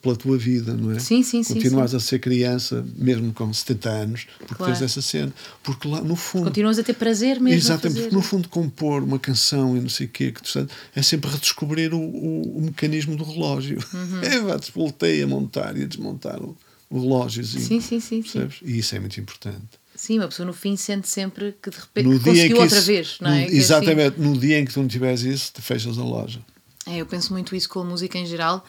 pela 0.00 0.14
tua 0.14 0.38
vida, 0.38 0.72
não 0.72 0.92
é? 0.92 1.00
Sim, 1.00 1.24
sim, 1.24 1.42
sim. 1.42 1.54
Continuas 1.54 1.96
a 1.96 2.00
ser 2.00 2.20
criança, 2.20 2.86
mesmo 2.96 3.32
com 3.32 3.52
70 3.52 3.88
anos, 3.88 4.26
porque 4.38 4.54
claro. 4.54 4.72
tens 4.72 4.82
essa 4.82 5.02
cena. 5.02 5.34
Porque 5.64 5.88
lá, 5.88 6.00
no 6.00 6.14
fundo. 6.14 6.44
Continuas 6.44 6.78
a 6.78 6.84
ter 6.84 6.94
prazer 6.94 7.40
mesmo. 7.40 7.58
Exatamente, 7.58 8.02
porque 8.02 8.14
no 8.14 8.22
fundo, 8.22 8.48
compor 8.48 9.02
uma 9.02 9.18
canção 9.18 9.76
e 9.76 9.80
não 9.80 9.88
sei 9.88 10.06
o 10.06 10.10
quê, 10.10 10.30
que 10.30 10.42
tu, 10.42 10.68
é 10.94 11.02
sempre 11.02 11.28
redescobrir 11.28 11.92
o, 11.92 11.98
o, 11.98 12.58
o 12.58 12.60
mecanismo 12.62 13.16
do 13.16 13.24
relógio. 13.24 13.78
Uhum. 13.92 14.20
É, 14.22 14.38
vá, 14.38 14.60
voltei 14.72 15.24
a 15.24 15.26
montar 15.26 15.76
e 15.76 15.82
a 15.82 15.86
desmontar 15.86 16.40
o, 16.40 16.56
o 16.88 17.00
relógiozinho. 17.00 17.64
Sim, 17.64 17.80
sim, 17.80 17.98
sim, 17.98 18.22
sim. 18.22 18.48
E 18.62 18.78
isso 18.78 18.94
é 18.94 19.00
muito 19.00 19.18
importante. 19.18 19.85
Sim, 19.96 20.18
uma 20.18 20.28
pessoa 20.28 20.46
no 20.46 20.52
fim 20.52 20.76
sente 20.76 21.08
sempre 21.08 21.56
que 21.60 21.70
de 21.70 21.76
repente 21.78 22.06
no 22.06 22.20
conseguiu 22.20 22.60
outra 22.60 22.80
vez, 22.82 23.18
não 23.20 23.30
é? 23.30 23.46
No, 23.46 23.52
exatamente, 23.52 24.20
assim... 24.20 24.28
no 24.28 24.38
dia 24.38 24.58
em 24.58 24.64
que 24.64 24.72
tu 24.72 24.80
não 24.80 24.88
tiveres 24.88 25.22
isso, 25.22 25.52
te 25.54 25.62
fechas 25.62 25.98
a 25.98 26.04
loja. 26.04 26.40
É, 26.86 26.98
eu 26.98 27.06
penso 27.06 27.32
muito 27.32 27.56
isso 27.56 27.68
com 27.68 27.80
a 27.80 27.84
música 27.84 28.16
em 28.16 28.26
geral, 28.26 28.64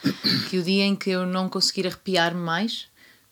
que 0.49 0.57
o 0.57 0.63
dia 0.63 0.85
em 0.85 0.95
que 0.95 1.09
eu 1.09 1.25
não 1.25 1.49
conseguir 1.49 1.85
arrepiar-me 1.85 2.41
mais, 2.41 2.87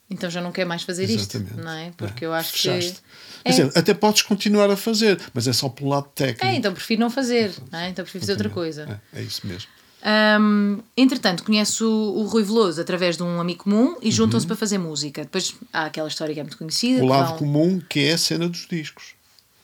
então 0.09 0.29
já 0.29 0.41
não 0.41 0.51
quero 0.51 0.69
mais 0.69 0.83
fazer 0.83 1.09
exatamente. 1.09 1.51
isto, 1.51 1.63
não 1.63 1.71
é? 1.71 1.91
Porque 1.97 2.25
é, 2.25 2.27
eu 2.27 2.33
acho 2.33 2.51
fechaste. 2.51 2.93
que. 2.93 2.99
É. 3.45 3.49
Dizer, 3.49 3.71
até 3.73 3.93
podes 3.93 4.21
continuar 4.21 4.69
a 4.69 4.75
fazer, 4.75 5.19
mas 5.33 5.47
é 5.47 5.53
só 5.53 5.69
pelo 5.69 5.89
lado 5.89 6.09
técnico. 6.13 6.45
É, 6.45 6.55
então 6.55 6.73
prefiro 6.73 6.99
não 7.01 7.09
fazer, 7.09 7.51
não 7.71 7.79
é? 7.79 7.89
então 7.89 8.03
prefiro 8.03 8.21
fazer 8.21 8.33
outra 8.33 8.49
coisa. 8.49 9.01
É, 9.13 9.21
é 9.21 9.23
isso 9.23 9.47
mesmo. 9.47 9.69
Um, 10.05 10.79
entretanto, 10.95 11.43
conheço 11.43 11.87
o, 11.87 12.19
o 12.19 12.27
Rui 12.27 12.43
Veloso 12.43 12.79
através 12.79 13.17
de 13.17 13.23
um 13.23 13.41
amigo 13.41 13.63
comum 13.63 13.95
e 14.03 14.11
juntam-se 14.11 14.45
uhum. 14.45 14.49
para 14.49 14.55
fazer 14.55 14.77
música. 14.77 15.23
Depois 15.23 15.55
há 15.73 15.85
aquela 15.85 16.07
história 16.07 16.33
que 16.33 16.39
é 16.39 16.43
muito 16.43 16.57
conhecida. 16.57 17.03
O 17.03 17.07
lado 17.07 17.29
vão... 17.29 17.37
comum, 17.39 17.81
que 17.89 18.01
é 18.01 18.13
a 18.13 18.17
cena 18.17 18.47
dos 18.47 18.67
discos. 18.67 19.15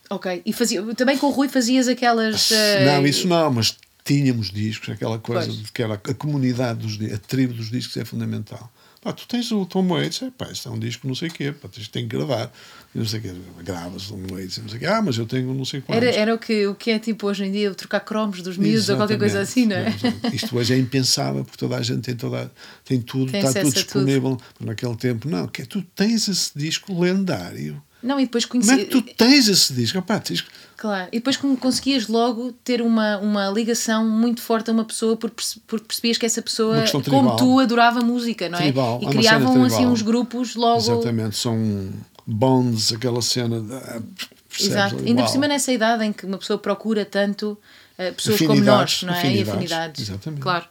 Ok. 0.10 0.41
E 0.43 0.51
fazia, 0.51 0.84
também 0.95 1.17
com 1.17 1.27
o 1.27 1.30
Rui 1.30 1.47
fazias 1.47 1.88
aquelas. 1.88 2.49
Uh... 2.49 2.56
Não, 2.86 3.06
isso 3.06 3.27
não, 3.27 3.51
mas 3.51 3.77
tínhamos 4.04 4.49
discos, 4.49 4.89
aquela 4.89 5.19
coisa 5.19 5.45
pois. 5.45 5.58
de 5.62 5.71
que 5.71 5.84
era 5.84 5.93
a 5.93 6.13
comunidade 6.15 6.80
dos 6.80 7.13
a 7.13 7.17
tribo 7.19 7.54
dos 7.54 7.69
discos 7.69 7.95
é 7.97 8.04
fundamental. 8.04 8.71
Pá, 9.02 9.12
tu 9.12 9.28
tens 9.28 9.52
o 9.52 9.66
Tom 9.66 9.88
Waits, 9.88 10.22
é, 10.22 10.30
pá, 10.30 10.48
isto 10.52 10.70
é 10.70 10.72
um 10.72 10.78
disco 10.78 11.08
não 11.08 11.16
sei 11.16 11.30
o 11.30 11.32
quê, 11.32 11.52
pá, 11.52 11.68
tens, 11.68 11.88
tem 11.88 12.08
que 12.08 12.16
gravar. 12.16 12.52
não 12.94 13.04
sei 13.04 13.20
o 13.20 13.24
quê, 13.24 13.34
gravas 13.64 14.08
Tom 14.08 14.22
Waits, 14.30 14.60
não 14.60 14.70
sei 14.70 14.78
o 14.78 14.80
quê, 14.80 14.86
ah, 14.86 15.02
mas 15.02 15.18
eu 15.18 15.26
tenho 15.26 15.52
não 15.54 15.66
sei 15.66 15.82
quantos. 15.82 16.04
Era, 16.04 16.16
era 16.16 16.36
o, 16.36 16.38
que, 16.38 16.68
o 16.68 16.76
que 16.76 16.92
é 16.92 17.00
tipo 17.00 17.26
hoje 17.26 17.44
em 17.46 17.52
dia 17.52 17.74
trocar 17.74 18.02
cromos 18.02 18.44
dos 18.44 18.58
miúdos 18.58 18.90
ou 18.90 18.98
qualquer 18.98 19.18
coisa 19.18 19.42
assim, 19.42 19.66
não 19.66 19.76
é? 19.76 19.92
Isto 20.32 20.56
hoje 20.56 20.76
é 20.76 20.78
impensável 20.78 21.44
porque 21.44 21.58
toda 21.58 21.78
a 21.78 21.82
gente 21.82 22.02
tem, 22.02 22.16
toda, 22.16 22.52
tem 22.86 23.02
tudo, 23.02 23.32
tem 23.32 23.42
está 23.44 23.60
tudo 23.60 23.74
disponível. 23.74 24.38
Tudo. 24.58 24.68
Naquele 24.68 24.96
tempo, 24.96 25.28
não, 25.28 25.48
que 25.48 25.64
é, 25.64 25.66
tu 25.66 25.82
tens 25.82 26.28
esse 26.28 26.52
disco 26.56 27.02
lendário 27.02 27.82
não, 28.04 28.20
e 28.20 28.24
depois 28.24 28.46
conheci... 28.46 28.70
Como 28.70 28.82
é 28.82 28.86
que 28.86 28.90
tu 28.90 29.02
tens 29.16 29.48
esse 29.48 29.74
disco? 29.74 30.00
Opa, 30.00 30.20
tens... 30.20 30.44
Claro, 30.82 31.10
e 31.12 31.20
depois 31.20 31.38
conseguias 31.38 32.08
logo 32.08 32.54
ter 32.63 32.82
uma, 32.82 33.20
uma 33.20 33.52
ligação 33.52 34.04
muito 34.04 34.41
forte 34.41 34.72
a 34.72 34.74
uma 34.74 34.84
pessoa 34.84 35.15
porque, 35.15 35.44
porque 35.67 35.86
percebias 35.86 36.17
que 36.17 36.26
essa 36.26 36.41
pessoa, 36.41 36.84
como 37.08 37.36
tu, 37.36 37.60
adorava 37.60 38.02
música, 38.02 38.50
não 38.50 38.58
é? 38.58 38.63
Tribal. 38.63 39.00
E 39.00 39.06
criavam 39.06 39.63
assim 39.63 39.86
uns 39.86 40.02
grupos 40.02 40.56
logo. 40.56 40.80
Exatamente, 40.80 41.38
são 41.38 41.88
bonds, 42.26 42.91
aquela 42.91 43.22
cena. 43.22 43.62
De... 43.62 44.65
Exato, 44.65 44.96
ainda 45.06 45.22
por 45.22 45.30
cima 45.30 45.48
nessa 45.48 45.72
idade 45.72 46.04
em 46.04 46.12
que 46.12 46.26
uma 46.26 46.39
pessoa 46.39 46.58
procura 46.58 47.06
tanto 47.06 47.56
uh, 48.00 48.13
pessoas 48.15 48.39
como 48.39 48.60
nós, 48.63 49.04
não 49.04 49.13
é? 49.13 49.20
Afinidades, 49.20 49.48
e 49.48 49.52
afinidades. 49.52 50.10
Exatamente. 50.10 50.41
Claro. 50.41 50.65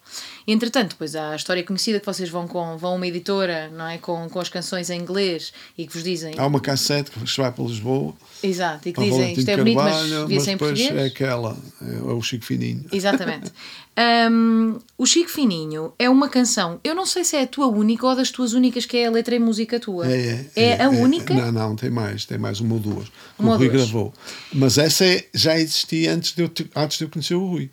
E, 0.46 0.52
entretanto, 0.52 0.90
depois 0.90 1.14
há 1.14 1.30
a 1.30 1.36
história 1.36 1.62
conhecida 1.62 2.00
que 2.00 2.06
vocês 2.06 2.28
vão 2.28 2.46
com 2.46 2.76
vão 2.76 2.92
a 2.92 2.94
uma 2.94 3.06
editora, 3.06 3.70
não 3.70 3.86
é? 3.86 3.98
Com, 3.98 4.28
com 4.28 4.40
as 4.40 4.48
canções 4.48 4.90
em 4.90 5.00
inglês 5.00 5.52
e 5.76 5.86
que 5.86 5.92
vos 5.92 6.02
dizem. 6.02 6.34
Há 6.36 6.46
uma 6.46 6.60
cassete 6.60 7.10
que 7.10 7.18
vai 7.40 7.52
para 7.52 7.64
Lisboa. 7.64 8.14
Exato, 8.42 8.88
e 8.88 8.92
que 8.92 9.00
dizem 9.00 9.32
isto 9.34 9.48
é 9.48 9.56
bonito, 9.56 9.76
mas 9.76 10.08
devia 10.08 10.40
ser 10.40 10.52
em 10.52 10.56
português. 10.56 10.96
É 10.96 11.04
aquela, 11.04 11.56
é 11.82 12.12
o 12.12 12.22
Chico 12.22 12.44
Fininho. 12.44 12.84
Exatamente. 12.90 13.52
um, 14.30 14.78
o 14.96 15.06
Chico 15.06 15.30
Fininho 15.30 15.92
é 15.98 16.08
uma 16.08 16.28
canção, 16.28 16.80
eu 16.82 16.94
não 16.94 17.04
sei 17.04 17.24
se 17.24 17.36
é 17.36 17.42
a 17.42 17.46
tua 17.46 17.66
única 17.66 18.06
ou 18.06 18.16
das 18.16 18.30
tuas 18.30 18.52
únicas 18.52 18.86
que 18.86 18.96
é 18.96 19.06
a 19.06 19.10
letra 19.10 19.34
e 19.34 19.38
música 19.38 19.78
tua. 19.78 20.10
É, 20.10 20.46
é, 20.56 20.64
é, 20.64 20.68
é 20.78 20.84
a 20.84 20.88
única? 20.88 21.34
Não, 21.34 21.52
não, 21.52 21.76
tem 21.76 21.90
mais, 21.90 22.24
tem 22.24 22.38
mais 22.38 22.60
uma 22.60 22.74
ou 22.74 22.80
duas. 22.80 23.08
Uma 23.38 23.54
o 23.54 23.58
Rui 23.58 23.68
duas. 23.68 23.82
gravou. 23.82 24.14
Mas 24.52 24.78
essa 24.78 25.04
é, 25.04 25.26
já 25.34 25.58
existia 25.58 26.14
antes 26.14 26.32
de, 26.34 26.42
eu, 26.42 26.50
antes 26.76 26.98
de 26.98 27.04
eu 27.04 27.10
conhecer 27.10 27.34
o 27.34 27.46
Rui. 27.46 27.70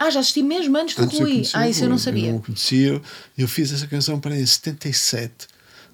Ah, 0.00 0.08
já 0.08 0.20
assisti 0.20 0.42
mesmo 0.42 0.74
antes 0.78 0.96
do 0.96 1.02
Antes 1.02 1.18
Rui. 1.18 1.42
Ah, 1.52 1.68
isso 1.68 1.84
eu 1.84 1.88
não 1.90 1.98
sabia. 1.98 2.28
Eu 2.28 2.32
não 2.32 2.40
conhecia. 2.40 3.02
Eu 3.36 3.46
fiz 3.46 3.70
essa 3.70 3.86
canção 3.86 4.18
para 4.18 4.34
em 4.34 4.46
77. 4.46 5.46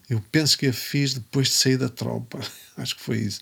Eu 0.09 0.23
penso 0.31 0.57
que 0.57 0.69
a 0.69 0.73
fiz 0.73 1.13
depois 1.13 1.49
de 1.49 1.55
sair 1.55 1.77
da 1.77 1.89
tropa. 1.89 2.39
Acho 2.79 2.95
que 2.95 3.03
foi 3.03 3.19
isso. 3.19 3.41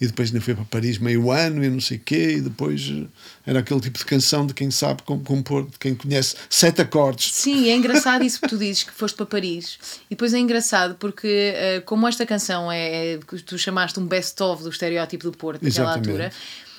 E 0.00 0.06
depois 0.06 0.28
ainda 0.28 0.40
fui 0.40 0.54
para 0.54 0.64
Paris 0.66 0.98
meio 0.98 1.32
ano 1.32 1.64
e 1.64 1.68
não 1.68 1.80
sei 1.80 1.96
o 1.96 2.00
quê. 2.00 2.34
E 2.36 2.40
depois 2.40 2.88
eh, 2.88 3.06
era 3.44 3.58
aquele 3.58 3.80
tipo 3.80 3.98
de 3.98 4.04
canção 4.04 4.46
de 4.46 4.54
quem 4.54 4.70
sabe 4.70 5.02
como 5.02 5.24
compor, 5.24 5.68
de 5.68 5.76
quem 5.76 5.92
conhece 5.96 6.36
sete 6.48 6.82
acordes. 6.82 7.34
Sim, 7.34 7.68
é 7.68 7.74
engraçado 7.74 8.22
isso 8.22 8.40
que 8.40 8.46
tu 8.46 8.58
dizes 8.58 8.84
que 8.84 8.92
foste 8.92 9.16
para 9.16 9.26
Paris. 9.26 9.76
E 10.08 10.10
depois 10.10 10.32
é 10.32 10.38
engraçado 10.38 10.94
porque, 11.00 11.52
eh, 11.56 11.80
como 11.84 12.06
esta 12.06 12.24
canção 12.24 12.70
é, 12.70 13.14
é 13.14 13.18
tu 13.44 13.58
chamaste 13.58 13.98
um 13.98 14.06
best-of 14.06 14.62
do 14.62 14.68
estereótipo 14.68 15.24
do 15.24 15.36
Porto 15.36 15.64
naquela 15.64 15.90
Exatamente. 15.96 16.10
altura, 16.10 16.32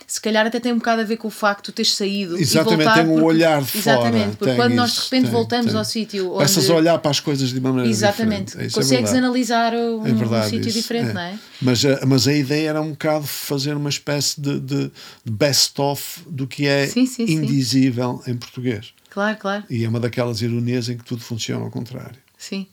se 0.09 0.21
calhar 0.21 0.47
até 0.47 0.57
tem 0.57 0.71
um 0.71 0.77
bocado 0.77 1.01
a 1.01 1.03
ver 1.03 1.17
com 1.17 1.27
o 1.27 1.31
facto 1.31 1.65
de 1.65 1.73
teres 1.73 1.93
saído 1.93 2.37
Exatamente, 2.37 2.81
e 2.81 2.85
voltar. 2.85 2.93
tem 2.95 3.03
um 3.03 3.07
porque- 3.15 3.25
olhar 3.25 3.61
de 3.61 3.67
fora. 3.67 3.79
Exatamente, 3.79 4.37
porque 4.37 4.55
quando 4.55 4.73
nós 4.73 4.91
de 4.91 4.95
isso, 4.95 5.03
repente 5.03 5.23
tem, 5.23 5.31
voltamos 5.31 5.65
tem. 5.67 5.77
ao 5.77 5.83
sítio 5.85 6.25
onde. 6.27 6.33
Começas 6.35 6.69
a 6.69 6.73
olhar 6.75 6.97
para 6.99 7.11
as 7.11 7.19
coisas 7.19 7.49
de 7.49 7.59
uma 7.59 7.69
maneira 7.71 7.89
Exatamente, 7.89 8.45
diferente. 8.45 8.69
Isso 8.69 8.79
é 8.79 8.81
consegues 8.83 9.03
verdade. 9.11 9.17
analisar 9.25 9.73
um, 9.73 10.07
É 10.07 10.11
um 10.13 10.43
sítio 10.49 10.69
isso, 10.69 10.77
diferente, 10.79 11.13
não 11.13 11.21
é? 11.21 11.37
Mas, 11.61 11.83
a- 11.85 12.05
mas 12.05 12.27
a 12.27 12.33
ideia 12.33 12.69
era 12.69 12.81
um 12.81 12.91
bocado 12.91 13.27
fazer 13.27 13.75
uma 13.75 13.89
espécie 13.89 14.39
de, 14.39 14.59
de, 14.61 14.91
best-of 15.25 16.21
do 16.29 16.47
que 16.47 16.65
é 16.67 16.87
Sim, 16.87 17.05
sim, 17.05 17.27
sim. 17.27 17.33
indizível 17.33 18.21
em 18.27 18.35
português. 18.35 18.93
Claro, 19.09 19.37
claro. 19.37 19.63
E 19.69 19.83
é 19.83 19.89
uma 19.89 19.99
daquelas 19.99 20.41
ironias 20.41 20.89
em 20.89 20.97
que 20.97 21.03
tudo 21.03 21.21
funciona 21.21 21.63
ao 21.65 21.71
contrário. 21.71 22.17
Sim. 22.37 22.67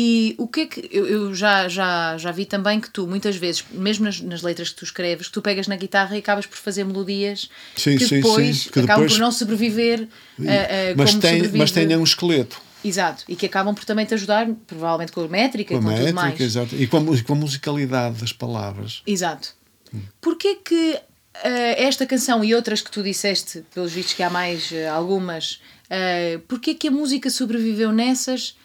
E 0.00 0.36
o 0.38 0.46
que 0.46 0.60
é 0.60 0.66
que. 0.66 0.88
Eu, 0.92 1.06
eu 1.08 1.34
já, 1.34 1.68
já, 1.68 2.16
já 2.18 2.30
vi 2.30 2.46
também 2.46 2.80
que 2.80 2.88
tu, 2.88 3.04
muitas 3.04 3.34
vezes, 3.34 3.64
mesmo 3.72 4.04
nas, 4.04 4.20
nas 4.20 4.42
letras 4.42 4.68
que 4.70 4.76
tu 4.76 4.84
escreves, 4.84 5.26
que 5.26 5.32
tu 5.32 5.42
pegas 5.42 5.66
na 5.66 5.74
guitarra 5.74 6.14
e 6.14 6.20
acabas 6.20 6.46
por 6.46 6.56
fazer 6.56 6.84
melodias 6.84 7.50
Sim, 7.74 7.98
que 7.98 8.06
sim, 8.06 8.16
depois 8.16 8.58
sim, 8.58 8.70
que 8.70 8.78
acabam 8.78 9.02
depois- 9.02 9.14
por 9.14 9.18
não 9.18 9.32
sobreviver 9.32 10.06
eh, 10.40 10.90
eh, 10.90 10.94
mas, 10.96 11.10
tem, 11.16 11.32
sobrevive. 11.32 11.58
mas 11.58 11.72
tem 11.72 11.96
um 11.96 12.04
esqueleto. 12.04 12.60
Exato. 12.84 13.24
E 13.28 13.34
que 13.34 13.46
acabam 13.46 13.74
por 13.74 13.84
também 13.84 14.06
te 14.06 14.14
ajudar, 14.14 14.46
provavelmente 14.68 15.10
com 15.10 15.20
a 15.22 15.26
métrica 15.28 15.74
Com 15.76 15.82
e 15.82 15.84
a 15.84 15.90
com 15.96 16.04
tudo 16.04 16.14
mais. 16.14 16.26
métrica, 16.28 16.44
exato. 16.44 16.76
E 16.76 16.86
com 16.86 16.98
a, 16.98 17.22
com 17.24 17.32
a 17.32 17.36
musicalidade 17.36 18.20
das 18.20 18.32
palavras. 18.32 19.02
Exato. 19.04 19.48
Hum. 19.92 20.00
Porquê 20.20 20.60
que 20.64 20.96
eh, 21.42 21.82
esta 21.82 22.06
canção 22.06 22.44
e 22.44 22.54
outras 22.54 22.80
que 22.82 22.90
tu 22.92 23.02
disseste, 23.02 23.64
pelos 23.74 23.92
vistos 23.92 24.14
que 24.14 24.22
há 24.22 24.30
mais 24.30 24.70
algumas, 24.94 25.54
uh, 25.90 26.38
porquê 26.46 26.72
que 26.74 26.86
a 26.86 26.90
música 26.92 27.28
sobreviveu 27.30 27.90
nessas 27.90 28.56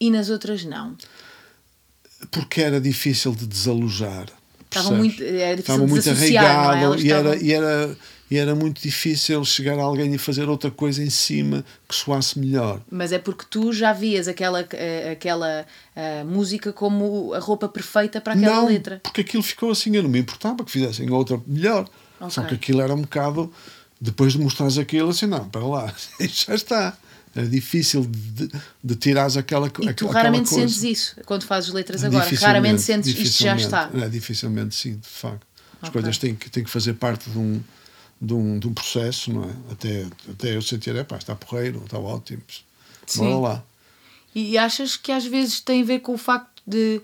e 0.00 0.10
nas 0.10 0.30
outras 0.30 0.64
não? 0.64 0.96
Porque 2.30 2.60
era 2.60 2.80
difícil 2.80 3.32
de 3.34 3.46
desalojar. 3.46 4.26
Estavam 4.70 4.96
muito, 4.96 5.22
era 5.22 5.56
difícil 5.56 5.58
Estava 5.60 5.86
muito 5.86 6.04
desassociar, 6.04 6.44
não 6.44 6.50
é? 6.50 6.54
arraigado 6.66 6.84
Elas 6.84 7.02
e, 7.02 7.10
era, 7.12 7.28
estavam- 7.36 7.46
e, 7.46 7.52
era, 7.52 7.96
e 8.30 8.36
era 8.36 8.54
muito 8.54 8.82
difícil 8.82 9.42
chegar 9.44 9.78
a 9.78 9.82
alguém 9.82 10.12
e 10.14 10.18
fazer 10.18 10.48
outra 10.48 10.70
coisa 10.70 11.02
em 11.02 11.08
cima 11.08 11.64
que 11.88 11.94
soasse 11.94 12.38
melhor. 12.38 12.82
Mas 12.90 13.10
é 13.12 13.18
porque 13.18 13.44
tu 13.48 13.72
já 13.72 13.92
vias 13.94 14.28
aquela, 14.28 14.66
eh, 14.72 15.12
aquela 15.12 15.64
eh, 15.96 16.22
música 16.24 16.70
como 16.72 17.32
a 17.32 17.38
roupa 17.38 17.66
perfeita 17.68 18.20
para 18.20 18.34
aquela 18.34 18.56
não, 18.56 18.66
letra. 18.68 19.00
porque 19.02 19.22
aquilo 19.22 19.42
ficou 19.42 19.70
assim, 19.70 19.96
eu 19.96 20.02
não 20.02 20.10
me 20.10 20.18
importava 20.18 20.62
que 20.64 20.70
fizessem 20.70 21.08
outra 21.10 21.40
melhor. 21.46 21.88
Só 22.28 22.40
Ok. 22.42 22.48
que 22.48 22.54
aquilo 22.56 22.82
era 22.82 22.92
um 22.92 23.02
bocado, 23.02 23.50
depois 24.00 24.32
de 24.34 24.40
mostrares 24.40 24.76
aquilo, 24.76 25.08
assim, 25.10 25.26
não, 25.26 25.48
para 25.48 25.64
lá, 25.64 25.94
já 26.20 26.54
está. 26.54 26.98
Era 27.38 27.48
difícil 27.48 28.04
de, 28.04 28.50
de 28.82 28.96
tirares 28.96 29.36
aquela, 29.36 29.68
E 29.80 29.92
tu 29.94 30.06
raramente 30.08 30.48
coisa. 30.50 30.68
sentes 30.68 30.82
isso 30.82 31.16
quando 31.24 31.44
fazes 31.44 31.72
letras 31.72 32.02
agora. 32.02 32.28
Raramente 32.40 32.82
sentes 32.82 33.08
isto 33.16 33.42
já 33.42 33.54
está. 33.56 33.84
dificilmente. 33.84 34.06
É, 34.06 34.08
dificilmente, 34.08 34.74
sim, 34.74 34.96
de 34.96 35.08
facto. 35.08 35.46
As 35.80 35.88
Ok. 35.88 35.92
coisas 35.92 36.18
têm 36.18 36.34
que, 36.34 36.50
têm 36.50 36.64
que 36.64 36.70
fazer 36.70 36.94
parte 36.94 37.30
de 37.30 37.38
um, 37.38 37.60
de 38.20 38.34
um, 38.34 38.58
de 38.58 38.66
um 38.66 38.74
processo, 38.74 39.32
não 39.32 39.44
é? 39.44 39.52
Até, 39.72 40.06
até 40.30 40.56
eu 40.56 40.62
sentir, 40.62 40.96
é 40.96 41.04
pá, 41.04 41.16
está 41.16 41.34
porreiro, 41.36 41.82
está 41.84 41.98
ótimo. 41.98 42.42
Sim. 43.06 43.20
Bora 43.20 43.36
lá. 43.54 43.64
E 44.34 44.58
achas 44.58 44.96
que 44.96 45.12
às 45.12 45.24
vezes 45.24 45.60
tem 45.60 45.82
a 45.82 45.84
ver 45.84 46.00
com 46.00 46.14
o 46.14 46.18
facto 46.18 46.60
de, 46.66 47.00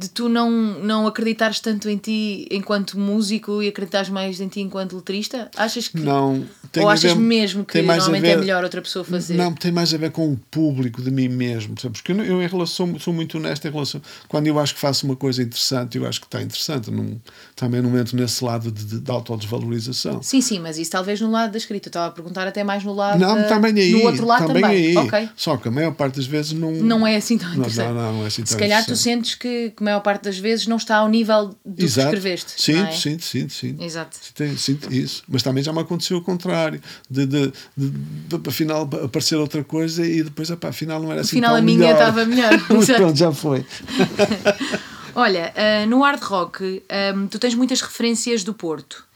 de 0.00 0.08
tu 0.08 0.28
não, 0.28 0.48
não 0.50 1.08
acreditares 1.08 1.58
tanto 1.58 1.88
em 1.88 1.96
ti 1.96 2.46
enquanto 2.52 2.96
músico 2.96 3.60
e 3.60 3.66
acreditares 3.66 4.08
mais 4.08 4.40
em 4.40 4.46
ti 4.46 4.60
enquanto 4.60 4.94
letrista? 4.94 5.50
Achas 5.56 5.88
que. 5.88 5.98
Não, 5.98 6.44
tem 6.70 6.84
ou 6.84 6.88
achas 6.88 7.14
ver- 7.14 7.18
mesmo 7.18 7.64
que 7.64 7.82
normalmente 7.82 8.24
é 8.26 8.34
ver- 8.36 8.40
melhor 8.40 8.62
outra 8.62 8.80
pessoa 8.80 9.04
fazer? 9.04 9.34
Não, 9.34 9.52
tem 9.52 9.72
mais 9.72 9.92
a 9.92 9.96
ver 9.98 10.12
com 10.12 10.32
o 10.32 10.36
público 10.50 11.02
de 11.02 11.10
mim 11.10 11.26
mesmo, 11.28 11.74
percebes? 11.74 12.00
Porque 12.00 12.12
eu, 12.12 12.22
eu 12.24 12.40
em 12.42 12.46
relação, 12.46 12.96
sou 13.00 13.12
muito 13.12 13.38
honesto 13.38 13.66
em 13.66 13.70
relação. 13.72 14.00
Quando 14.28 14.46
eu 14.46 14.58
acho 14.60 14.74
que 14.74 14.80
faço 14.80 15.04
uma 15.04 15.16
coisa 15.16 15.42
interessante, 15.42 15.98
eu 15.98 16.06
acho 16.06 16.20
que 16.20 16.26
está 16.28 16.40
interessante. 16.40 16.90
Não, 16.92 17.20
também 17.56 17.82
não 17.82 17.98
entro 17.98 18.16
nesse 18.16 18.44
lado 18.44 18.70
de, 18.70 18.84
de, 18.84 19.00
de 19.00 19.10
autodesvalorização. 19.10 20.22
Sim, 20.22 20.40
sim, 20.40 20.58
mas 20.58 20.78
isso 20.78 20.90
talvez 20.90 21.20
no 21.20 21.30
lado 21.30 21.50
da 21.52 21.58
escrita. 21.58 21.88
Eu 21.88 21.90
estava 21.90 22.06
a 22.06 22.10
perguntar 22.10 22.46
até 22.46 22.62
mais 22.62 22.84
no 22.84 22.92
lado. 22.94 23.18
Não, 23.18 23.34
da- 23.34 23.44
também 23.44 23.74
aí. 23.76 23.90
No 23.92 24.02
outro 24.04 24.26
lado 24.26 24.46
também. 24.46 24.62
também. 24.62 24.86
aí. 24.88 24.96
Ok. 24.96 25.28
Só 25.36 25.56
que 25.56 25.68
a 25.68 25.70
maior 25.70 25.92
parte 25.92 26.16
das 26.16 26.26
vezes 26.26 26.52
não. 26.52 26.70
Não 26.70 27.06
é 27.06 27.16
assim 27.16 27.36
tão 27.38 27.48
Não, 27.48 27.56
interessante. 27.56 27.94
não, 27.94 28.12
não 28.12 28.24
é 28.24 28.26
assim 28.28 28.44
Se 28.44 28.50
tão 28.52 28.58
calhar 28.60 28.84
tu 28.86 28.94
sentes 28.96 29.34
que, 29.34 29.70
maior 29.88 30.00
parte 30.00 30.24
das 30.24 30.38
vezes 30.38 30.66
não 30.66 30.76
está 30.76 30.96
ao 30.96 31.08
nível 31.08 31.54
do 31.64 31.76
que 31.76 31.84
Exato. 31.84 32.08
escreveste. 32.08 32.52
Sinto, 32.60 32.78
não 32.78 32.86
é? 32.86 32.92
sinto, 32.92 33.24
sinto, 33.24 33.52
sinto. 33.52 33.82
Exato. 33.82 34.16
Sinto, 34.20 34.58
sinto 34.58 34.92
isso. 34.92 35.22
Mas 35.28 35.42
também 35.42 35.62
já 35.62 35.72
me 35.72 35.80
aconteceu 35.80 36.18
o 36.18 36.22
contrário. 36.22 36.80
De, 37.10 37.26
de, 37.26 37.52
de, 37.76 37.90
de, 37.90 38.48
afinal 38.48 38.82
aparecer 39.04 39.36
outra 39.36 39.64
coisa 39.64 40.04
e 40.06 40.22
depois, 40.22 40.50
epá, 40.50 40.68
afinal 40.68 41.00
não 41.02 41.10
era 41.10 41.22
assim 41.22 41.36
Afinal, 41.36 41.50
tão 41.52 41.58
a 41.58 41.62
minha 41.62 41.78
melhor. 41.78 41.92
estava 41.92 42.24
melhor. 42.24 42.50
Mas 42.70 42.86
pronto, 42.86 43.16
já 43.18 43.32
foi. 43.32 43.64
Olha, 45.14 45.52
ah, 45.56 45.86
no 45.86 46.02
hard 46.02 46.22
rock, 46.22 46.82
ahm, 46.88 47.26
tu 47.26 47.38
tens 47.38 47.54
muitas 47.54 47.80
referências 47.80 48.44
do 48.44 48.54
Porto. 48.54 49.07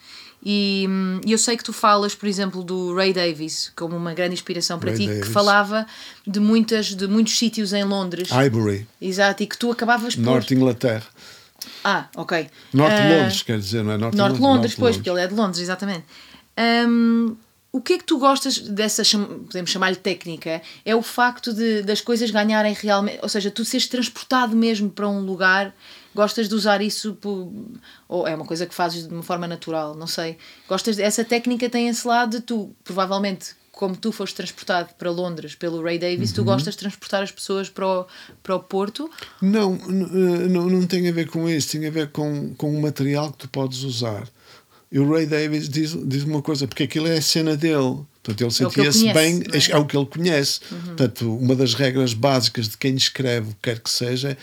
E 0.44 0.86
hum, 0.88 1.20
eu 1.26 1.38
sei 1.38 1.56
que 1.56 1.62
tu 1.62 1.72
falas, 1.72 2.14
por 2.14 2.28
exemplo, 2.28 2.64
do 2.64 2.94
Ray 2.94 3.12
Davis 3.12 3.72
como 3.76 3.96
uma 3.96 4.12
grande 4.12 4.34
inspiração 4.34 4.78
para 4.78 4.90
Ray 4.90 4.98
ti, 4.98 5.06
Davis. 5.06 5.24
que 5.24 5.30
falava 5.32 5.86
de, 6.26 6.40
muitas, 6.40 6.86
de 6.94 7.06
muitos 7.06 7.38
sítios 7.38 7.72
em 7.72 7.84
Londres. 7.84 8.28
Ivory, 8.30 8.86
Exato, 9.00 9.42
e 9.42 9.46
que 9.46 9.56
tu 9.56 9.70
acabavas 9.70 10.16
por. 10.16 10.22
Norte 10.22 10.54
Inglaterra. 10.54 11.06
Ah, 11.84 12.08
ok. 12.16 12.48
Norte 12.72 12.96
de 12.96 13.02
Ah, 13.02 13.16
Londres, 13.18 13.42
quer 13.42 13.58
dizer, 13.58 13.84
não 13.84 13.92
é? 13.92 13.96
Norte, 13.96 14.16
Norte 14.16 14.40
Londres, 14.40 14.72
Norte 14.72 14.76
pois, 14.80 14.96
porque 14.96 15.08
ele 15.10 15.20
é 15.20 15.26
de 15.28 15.34
Londres, 15.34 15.60
exatamente. 15.60 16.04
Hum, 16.88 17.36
o 17.70 17.80
que 17.80 17.94
é 17.94 17.98
que 17.98 18.04
tu 18.04 18.18
gostas 18.18 18.58
dessa, 18.58 19.02
podemos 19.46 19.70
chamar-lhe 19.70 19.96
técnica? 19.96 20.60
É 20.84 20.94
o 20.94 21.02
facto 21.02 21.52
de, 21.54 21.82
das 21.82 22.00
coisas 22.00 22.30
ganharem 22.30 22.74
realmente, 22.74 23.18
ou 23.22 23.28
seja, 23.28 23.50
tu 23.50 23.64
seres 23.64 23.86
transportado 23.86 24.54
mesmo 24.56 24.90
para 24.90 25.08
um 25.08 25.20
lugar, 25.20 25.74
gostas 26.14 26.48
de 26.48 26.54
usar 26.54 26.80
isso, 26.82 27.14
por- 27.14 27.50
ou 28.08 28.26
é 28.26 28.34
uma 28.34 28.44
coisa 28.44 28.66
que 28.66 28.74
fazes 28.74 29.06
de 29.06 29.12
uma 29.14 29.22
forma 29.22 29.46
natural, 29.46 29.94
não 29.94 30.06
sei. 30.06 30.36
Gostas, 30.68 30.98
essa 30.98 31.24
técnica 31.24 31.68
tem 31.70 31.88
esse 31.88 32.06
lado 32.06 32.38
de 32.38 32.40
tu, 32.42 32.74
provavelmente, 32.84 33.54
como 33.70 33.96
tu 33.96 34.12
foste 34.12 34.34
transportado 34.36 34.90
para 34.98 35.10
Londres 35.10 35.54
pelo 35.54 35.82
Ray 35.82 35.98
Davis, 35.98 36.28
Uhum. 36.30 36.36
tu 36.36 36.44
gostas 36.44 36.74
de 36.74 36.78
transportar 36.80 37.22
as 37.22 37.30
pessoas 37.32 37.68
para 37.70 37.86
o, 37.86 38.06
para 38.42 38.54
o 38.56 38.60
Porto. 38.60 39.10
Não, 39.40 39.74
eh, 39.74 40.48
não, 40.48 40.68
não 40.68 40.86
tem 40.86 41.08
a 41.08 41.12
ver 41.12 41.28
com 41.28 41.48
isso, 41.48 41.70
tem 41.72 41.86
a 41.86 41.90
ver 41.90 42.10
com, 42.10 42.54
com 42.54 42.76
o 42.76 42.80
material 42.82 43.32
que 43.32 43.38
tu 43.38 43.48
podes 43.48 43.82
usar. 43.82 44.28
E 44.90 44.98
o 44.98 45.10
Ray 45.10 45.24
Davis 45.24 45.70
diz, 45.70 45.96
diz 46.06 46.22
uma 46.24 46.42
coisa, 46.42 46.68
porque 46.68 46.82
aquilo 46.82 47.08
é 47.08 47.16
a 47.16 47.22
cena 47.22 47.56
dele. 47.56 48.00
Portanto, 48.22 48.40
ele 48.42 48.48
É 48.48 48.50
sentia-se 48.50 49.00
conhece, 49.00 49.14
bem, 49.14 49.42
é? 49.50 49.56
Uhum. 49.56 49.74
é? 49.74 49.78
o 49.78 49.86
que 49.86 49.96
ele 49.96 50.06
conhece. 50.06 50.60
Portanto, 50.60 51.34
uma 51.34 51.56
das 51.56 51.72
regras 51.72 52.12
básicas 52.12 52.68
de 52.68 52.76
quem 52.76 52.94
escreve, 52.94 53.48
o 53.50 53.54
que 53.54 53.60
quer 53.62 53.80
que 53.80 53.90
seja, 53.90 54.36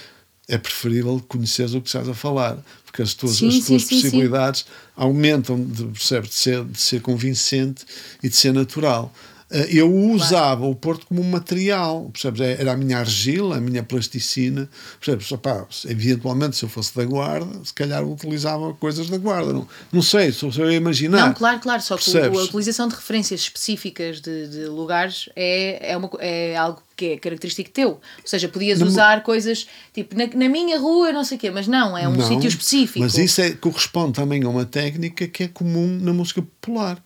é 0.50 0.58
preferível 0.58 1.24
conheceres 1.28 1.74
o 1.76 1.82
que 1.82 1.88
estás 1.88 2.10
a 2.10 2.14
falar, 2.14 2.58
porque 2.84 3.04
as 3.04 3.14
tuas, 3.14 3.38
Sim, 3.38 3.48
as 3.48 3.54
sim, 3.54 3.62
tuas 3.62 3.84
sim, 3.84 3.88
sim. 3.88 4.02
possibilidades 4.02 4.66
aumentam, 4.96 5.64
de, 5.64 5.86
percebes, 5.86 6.30
de 6.32 6.36
ser, 6.36 6.66
de 6.66 6.82
ser 6.82 7.02
convincente 7.02 7.86
e 8.22 8.28
de 8.28 8.36
ser 8.36 8.52
natural. 8.52 9.14
Eh, 9.52 9.68
Eu 9.72 9.92
usava 9.94 10.66
o 10.66 10.76
Porto 10.76 11.08
como 11.08 11.22
um 11.22 11.30
material, 11.30 12.10
percebes? 12.14 12.42
É- 12.42 12.58
Era 12.62 12.74
a 12.74 12.78
minha 12.78 13.00
argila, 13.00 13.58
a 13.58 13.60
minha 13.62 13.82
plasticina, 13.84 14.70
percebes? 15.00 15.28
Se- 15.72 15.90
eventualmente, 15.92 16.56
se 16.58 16.64
eu 16.66 16.70
fosse 16.70 16.96
da 16.96 17.04
Guarda, 17.04 17.64
se 17.64 17.74
calhar 17.74 18.04
utilizava 18.06 18.74
coisas 18.76 19.10
da 19.10 19.18
Guarda, 19.18 19.52
não, 19.54 19.68
não 19.92 20.02
sei, 20.02 20.32
sou 20.32 20.52
só 20.52 20.64
eu 20.64 20.72
imaginar. 20.72 21.28
Não, 21.28 21.34
claro, 21.34 21.60
claro, 21.60 21.82
só 21.82 21.98
que 21.98 22.04
Percebes? 22.12 22.40
a 22.40 22.44
utilização 22.44 22.88
de 22.88 22.96
referências 22.96 23.42
específicas 23.42 24.22
de, 24.22 24.48
de 24.50 24.66
lugares 24.66 25.30
é, 25.36 25.92
é, 25.94 25.98
uma, 25.98 26.10
é 26.20 26.56
algo 26.56 26.82
que 26.96 27.14
é 27.14 27.18
característico 27.18 27.70
teu. 27.72 27.90
Ou 27.92 28.00
seja, 28.26 28.48
podias 28.50 28.80
No- 28.80 28.86
usar 28.88 29.24
coisas 29.24 29.68
tipo 29.94 30.16
na, 30.18 30.28
na 30.28 30.50
minha 30.50 30.78
rua, 30.78 31.12
não 31.12 31.24
sei 31.24 31.38
o 31.38 31.40
quê, 31.40 31.50
mas 31.50 31.66
não, 31.68 31.98
é 31.98 32.08
um 32.08 32.22
sítio 32.22 32.48
específico. 32.50 33.00
Mas 33.00 33.18
isso 33.18 33.42
é, 33.42 33.52
corresponde 33.52 34.14
também 34.14 34.44
a 34.44 34.50
uma 34.50 34.66
técnica 34.66 35.28
que 35.28 35.44
é 35.44 35.48
comum 35.48 35.88
na 36.02 36.12
música 36.14 36.42
popular. 36.42 37.02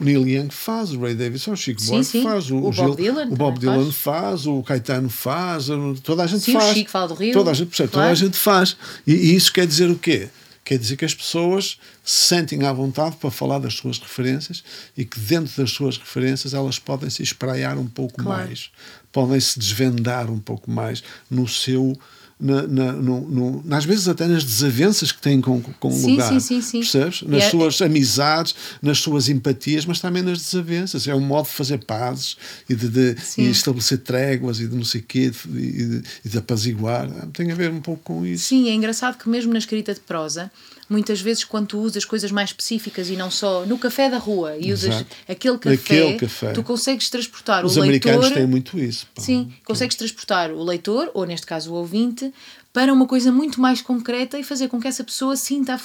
O 0.00 0.04
Neil 0.04 0.26
Young 0.28 0.48
faz, 0.50 0.92
o 0.92 1.00
Ray 1.00 1.14
Davis 1.14 1.42
faz, 1.44 1.58
o 1.58 1.62
Chico. 1.62 1.80
Sim, 1.80 1.88
Buarque 1.90 2.04
sim. 2.06 2.22
faz, 2.22 2.50
o, 2.50 2.56
O 2.56 2.60
Bob 2.60 2.74
Gil- 2.74 2.94
Dylan 2.96 3.26
o 3.30 3.36
Bob 3.36 3.58
Dylan 3.58 3.90
faz. 3.92 4.46
o 4.46 4.62
Caetano 4.62 5.08
faz, 5.08 5.68
o- 5.68 5.94
toda 6.02 6.22
a 6.22 6.26
gente 6.26 6.42
Sim, 6.44 6.56
o 6.56 6.60
faz. 6.60 6.74
Chico 6.74 6.90
fala 6.90 7.08
do 7.08 7.14
Rio, 7.14 7.32
Toda 7.32 7.50
a 7.50 7.54
gente, 7.54 7.68
percebe, 7.68 7.88
toda 7.90 8.02
claro. 8.04 8.12
a 8.12 8.14
gente 8.14 8.36
faz. 8.36 8.76
E, 9.06 9.12
e 9.12 9.34
isso 9.34 9.52
quer 9.52 9.66
dizer 9.66 9.90
o 9.90 9.96
quê? 9.98 10.28
Quer 10.64 10.78
dizer 10.78 10.96
que 10.96 11.04
as 11.06 11.14
pessoas 11.14 11.78
se 12.04 12.26
sentem 12.26 12.62
à 12.66 12.72
vontade 12.72 13.16
para 13.16 13.30
falar 13.30 13.58
das 13.58 13.72
suas 13.74 13.98
referências 13.98 14.62
e 14.96 15.02
que 15.04 15.18
dentro 15.18 15.56
das 15.62 15.70
suas 15.72 15.96
referências 15.96 16.52
elas 16.52 16.78
podem 16.78 17.08
se 17.08 17.22
espraiar 17.22 17.78
um 17.78 17.86
pouco 17.86 18.22
Claro. 18.22 18.46
mais, 18.46 18.70
podem 19.10 19.40
se 19.40 19.58
desvendar 19.58 20.30
um 20.30 20.38
pouco 20.38 20.70
mais 20.70 21.02
no 21.30 21.48
seu 21.48 21.98
na, 22.40 22.62
na, 22.66 22.92
no, 22.92 23.20
no, 23.28 23.74
às 23.74 23.84
vezes 23.84 24.06
até 24.06 24.26
nas 24.26 24.44
desavenças 24.44 25.10
que 25.10 25.20
têm 25.20 25.40
com, 25.40 25.60
com 25.60 25.88
o 25.88 26.06
lugar. 26.06 26.28
Sim, 26.28 26.40
sim, 26.40 26.62
sim. 26.62 26.78
Percebes? 26.80 27.22
Nas 27.22 27.44
é, 27.44 27.50
suas 27.50 27.82
amizades, 27.82 28.54
nas 28.80 28.98
suas 28.98 29.28
empatias, 29.28 29.84
mas 29.84 30.00
também 30.00 30.22
nas 30.22 30.38
desavenças. 30.38 31.08
É 31.08 31.14
um 31.14 31.20
modo 31.20 31.46
de 31.46 31.52
fazer 31.52 31.78
pazes 31.84 32.36
e 32.68 32.74
de, 32.74 32.88
de 32.88 33.16
e 33.38 33.50
estabelecer 33.50 33.98
tréguas 33.98 34.60
e 34.60 34.68
de 34.68 34.76
não 34.76 34.84
sei 34.84 35.00
o 35.00 35.04
quê 35.04 35.32
e 35.46 35.84
de, 35.84 36.02
e 36.24 36.28
de 36.28 36.38
apaziguar. 36.38 37.08
Tem 37.32 37.50
a 37.50 37.54
ver 37.54 37.70
um 37.70 37.80
pouco 37.80 38.02
com 38.02 38.24
isso. 38.24 38.46
Sim, 38.46 38.68
é 38.68 38.74
engraçado 38.74 39.18
que 39.18 39.28
mesmo 39.28 39.52
na 39.52 39.58
escrita 39.58 39.92
de 39.92 40.00
prosa 40.00 40.50
muitas 40.88 41.20
vezes 41.20 41.44
quando 41.44 41.68
tu 41.68 41.78
usas 41.78 42.04
coisas 42.04 42.30
mais 42.30 42.50
específicas 42.50 43.10
e 43.10 43.16
não 43.16 43.30
só 43.30 43.66
no 43.66 43.78
café 43.78 44.08
da 44.08 44.18
rua 44.18 44.56
e 44.58 44.72
usas 44.72 44.94
Exato. 44.94 45.16
aquele 45.28 45.58
café, 45.58 45.74
aquele 45.74 46.14
café, 46.14 46.52
tu 46.52 46.62
consegues 46.62 47.10
transportar 47.10 47.64
Os 47.64 47.76
o 47.76 47.80
leitor. 47.80 48.10
Os 48.10 48.16
americanos 48.16 48.30
têm 48.30 48.46
muito 48.46 48.78
isso. 48.78 49.06
Pá. 49.14 49.22
Sim, 49.22 49.52
consegues 49.64 49.96
transportar 49.96 50.50
o 50.50 50.62
leitor, 50.62 51.10
ou 51.14 51.26
neste 51.26 51.46
caso 51.46 51.72
o 51.72 51.74
ouvinte, 51.74 52.32
para 52.72 52.92
uma 52.92 53.06
coisa 53.06 53.32
muito 53.32 53.60
mais 53.60 53.82
concreta 53.82 54.38
e 54.38 54.44
fazer 54.44 54.68
com 54.68 54.80
que 54.80 54.86
essa 54.86 55.02
pessoa 55.02 55.36
sinta 55.36 55.78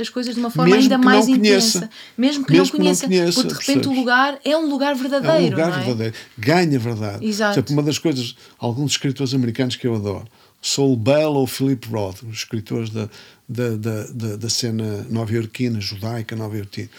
as 0.00 0.08
coisas 0.08 0.34
de 0.34 0.40
uma 0.40 0.50
forma 0.50 0.74
Mesmo 0.74 0.94
ainda 0.94 0.98
mais 0.98 1.28
intensa. 1.28 1.90
Mesmo 2.16 2.44
que 2.44 2.52
Mesmo 2.52 2.78
não 2.78 2.84
conheça. 2.84 3.06
Que 3.06 3.14
não 3.14 3.20
conheça 3.20 3.42
porque 3.42 3.48
de 3.48 3.60
repente 3.60 3.66
percebes? 3.66 3.86
o 3.86 4.00
lugar 4.00 4.38
é 4.44 4.56
um 4.56 4.68
lugar 4.68 4.94
verdadeiro. 4.94 5.36
É 5.36 5.46
um 5.46 5.50
lugar 5.50 5.68
é? 5.68 5.84
verdadeiro. 5.84 6.14
Ganha 6.38 6.78
verdade. 6.78 7.26
Exato. 7.26 7.54
Exemplo, 7.54 7.72
uma 7.74 7.82
das 7.82 7.98
coisas, 7.98 8.36
alguns 8.58 8.92
escritores 8.92 9.34
americanos 9.34 9.76
que 9.76 9.86
eu 9.86 9.94
adoro, 9.94 10.26
Saul 10.62 10.96
Bell 10.96 11.32
ou 11.32 11.46
Philip 11.46 11.86
Roth, 11.88 12.22
os 12.22 12.38
escritores 12.38 12.90
da, 12.90 13.08
da, 13.48 13.70
da, 13.70 14.06
da, 14.08 14.36
da 14.36 14.50
cena 14.50 15.06
nova-iorquina, 15.08 15.80
judaica 15.80 16.36
nova-iorquina. 16.36 16.90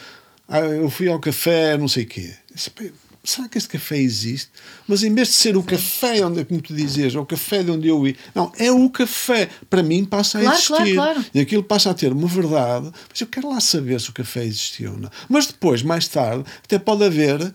Ah, 0.47 0.61
eu 0.61 0.89
fui 0.89 1.07
ao 1.07 1.19
café, 1.19 1.77
não 1.77 1.87
sei 1.87 2.05
o 2.05 2.07
quê. 2.07 2.33
Será 3.23 3.47
que 3.47 3.57
este 3.57 3.69
café 3.69 3.97
existe? 3.97 4.49
Mas 4.87 5.03
em 5.03 5.13
vez 5.13 5.27
de 5.27 5.33
ser 5.35 5.55
o 5.55 5.61
café, 5.61 6.25
onde, 6.25 6.43
como 6.45 6.59
tu 6.59 6.73
dizias, 6.73 7.13
é 7.13 7.19
o 7.19 7.25
café 7.25 7.61
de 7.61 7.69
onde 7.69 7.87
eu 7.87 8.07
ia, 8.07 8.15
não, 8.33 8.51
é 8.57 8.71
o 8.71 8.89
café. 8.89 9.49
Para 9.69 9.83
mim 9.83 10.03
passa 10.05 10.39
a 10.39 10.41
claro, 10.41 10.55
existir. 10.55 10.75
Claro, 10.75 10.93
claro. 10.95 11.25
E 11.33 11.39
aquilo 11.39 11.63
passa 11.63 11.91
a 11.91 11.93
ter 11.93 12.11
uma 12.11 12.27
verdade. 12.27 12.91
Mas 13.09 13.21
eu 13.21 13.27
quero 13.27 13.49
lá 13.49 13.59
saber 13.59 14.01
se 14.01 14.09
o 14.09 14.13
café 14.13 14.43
existiu 14.43 14.93
ou 14.93 14.97
não. 14.97 15.11
Mas 15.27 15.45
depois, 15.45 15.83
mais 15.83 16.07
tarde, 16.07 16.43
até 16.63 16.79
pode 16.79 17.03
haver 17.03 17.53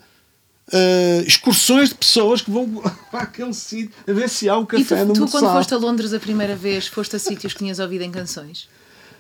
Uh, 0.67 1.21
excursões 1.27 1.91
de 1.91 1.95
pessoas 1.95 2.41
que 2.41 2.51
vão 2.51 2.67
para 3.13 3.25
aquele 3.25 3.53
sítio 3.53 3.93
a 4.09 4.13
ver 4.15 4.31
se 4.31 4.49
há 4.49 4.57
um 4.57 4.65
café 4.65 5.03
e 5.03 5.07
tu, 5.09 5.13
tu 5.13 5.29
quando 5.29 5.53
foste 5.53 5.75
a 5.75 5.77
Londres 5.77 6.15
a 6.15 6.19
primeira 6.19 6.57
vez, 6.57 6.87
foste 6.87 7.15
a 7.15 7.19
sítios 7.19 7.53
que 7.53 7.59
tinhas 7.59 7.79
ouvido 7.79 8.01
em 8.01 8.11
canções? 8.11 8.67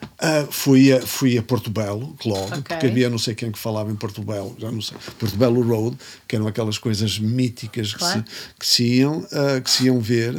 Uh, 0.05 0.51
fui, 0.51 0.93
a, 0.93 1.01
fui 1.01 1.37
a 1.37 1.43
Porto 1.43 1.71
Belo, 1.71 2.17
logo, 2.25 2.47
okay. 2.47 2.63
porque 2.63 2.87
havia 2.87 3.11
não 3.11 3.19
sei 3.19 3.35
quem 3.35 3.51
que 3.51 3.59
falava 3.59 3.91
em 3.91 3.97
Porto 3.97 4.23
Belo, 4.23 4.55
já 4.59 4.71
não 4.71 4.81
sei, 4.81 4.97
Porto 5.19 5.37
Belo 5.37 5.63
Road, 5.63 5.97
que 6.27 6.37
eram 6.37 6.47
aquelas 6.47 6.79
coisas 6.79 7.19
míticas 7.19 7.95
claro. 7.95 8.23
que, 8.23 8.31
se, 8.31 8.55
que, 8.59 8.67
se 8.67 8.85
iam, 8.99 9.19
uh, 9.19 9.61
que 9.63 9.71
se 9.71 9.87
iam 9.87 10.01
ver. 10.01 10.35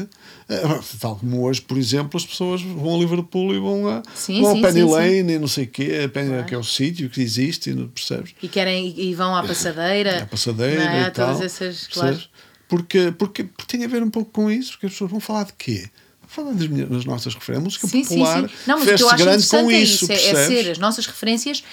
Uh, 0.47 0.83
tal 0.99 1.15
como 1.15 1.41
hoje, 1.41 1.61
por 1.61 1.77
exemplo, 1.77 2.17
as 2.17 2.25
pessoas 2.25 2.61
vão 2.61 2.95
a 2.95 2.97
Liverpool 2.99 3.53
e 3.53 3.59
vão, 3.59 3.87
a, 3.87 4.03
sim, 4.13 4.41
vão 4.41 4.55
sim, 4.55 4.61
Penny 4.61 4.81
sim, 4.81 4.91
Lane 4.91 5.33
e 5.33 5.39
não 5.39 5.47
sei 5.47 5.63
o 5.65 5.67
quê, 5.67 6.09
Penny, 6.13 6.29
claro. 6.29 6.45
que 6.45 6.55
é 6.55 6.57
o 6.57 6.63
sítio 6.63 7.09
que 7.09 7.21
existe, 7.21 7.73
percebes? 7.73 8.35
E, 8.41 8.47
querem, 8.47 8.93
e 8.97 9.13
vão 9.15 9.35
à 9.35 9.43
passadeira. 9.43 10.23
À 10.23 10.25
passadeira 10.25 10.83
é? 10.83 11.01
e 11.07 11.11
tal. 11.11 11.33
Todas 11.33 11.41
essas, 11.41 11.87
claro. 11.87 12.19
Porque, 12.67 13.13
porque, 13.17 13.43
porque 13.43 13.77
tem 13.77 13.85
a 13.85 13.87
ver 13.87 14.01
um 14.03 14.09
pouco 14.09 14.31
com 14.31 14.49
isso, 14.49 14.71
porque 14.71 14.87
as 14.87 14.91
pessoas 14.93 15.11
vão 15.11 15.19
falar 15.19 15.45
de 15.45 15.53
quê? 15.53 15.89
Falando 16.35 16.57
das, 16.57 16.67
minhas, 16.67 16.89
das 16.89 17.05
nossas 17.05 17.33
referências, 17.33 17.63
música 17.63 17.87
sim, 17.87 18.01
popular 18.03 18.41
sim, 18.41 18.47
sim. 18.47 18.53
Não, 18.67 18.79
mas 18.79 18.85
grande 19.17 19.47
com 19.47 19.71
é 19.71 19.79
isso. 19.79 20.11
É, 20.11 20.15
é, 20.15 20.47
ser 20.47 20.71
as 20.71 20.77
nossas 20.77 21.05
referências, 21.05 21.63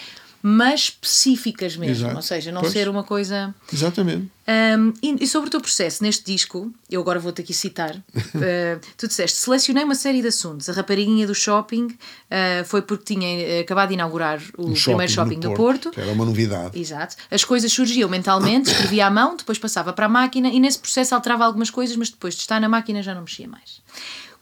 mas 0.43 0.81
específicas 0.81 1.77
mesmo. 1.77 2.05
Exato. 2.05 2.17
Ou 2.17 2.23
seja, 2.23 2.51
não 2.51 2.63
pois. 2.63 2.73
ser 2.73 2.89
uma 2.89 3.05
coisa. 3.05 3.55
Exatamente. 3.73 4.29
Um, 4.49 4.93
e, 5.01 5.23
e, 5.23 5.27
sobre 5.29 5.47
o 5.47 5.51
teu 5.51 5.61
processo 5.61 6.03
neste 6.03 6.25
disco, 6.25 6.73
eu 6.91 7.01
agora 7.01 7.21
vou-te 7.21 7.41
aqui 7.41 7.55
citar. 7.55 7.95
uh, 7.95 8.81
tu 8.99 9.07
disseste: 9.07 9.39
selecionei 9.39 9.85
uma 9.85 9.95
série 9.95 10.21
de 10.21 10.27
assuntos. 10.27 10.69
A 10.69 10.73
rapariguinha 10.73 11.29
do 11.29 11.35
shopping 11.35 11.85
uh, 11.87 12.65
foi 12.65 12.83
porque 12.83 13.15
tinha 13.15 13.41
eh, 13.41 13.61
acabado 13.61 13.89
de 13.89 13.95
inaugurar 13.95 14.43
o 14.59 14.71
um 14.71 14.75
primeiro 14.75 15.13
shopping, 15.13 15.39
do 15.39 15.55
Porto, 15.55 15.91
Que 15.91 16.01
era 16.01 16.11
uma 16.11 16.25
novidade. 16.25 16.79
Exato. 16.79 17.15
As 17.31 17.45
coisas 17.45 17.73
surgiam 17.73 18.09
mentalmente, 18.09 18.67
escrevia 18.73 19.07
à 19.07 19.11
mão, 19.11 19.37
depois 19.37 19.61
passava 19.61 19.93
para 19.93 20.07
a 20.07 20.09
máquina 20.09 20.49
e 20.49 20.59
nesse 20.59 20.81
processo 20.81 21.15
alterava 21.15 21.45
algumas 21.45 21.71
coisas, 21.71 21.95
mas 21.95 22.11
depois 22.11 22.35
de 22.35 22.41
estar 22.41 22.61
na 22.61 22.69
máquina 22.69 23.01
já 23.01 23.15
não 23.15 23.23
mexia 23.23 23.47
mais. 23.47 23.81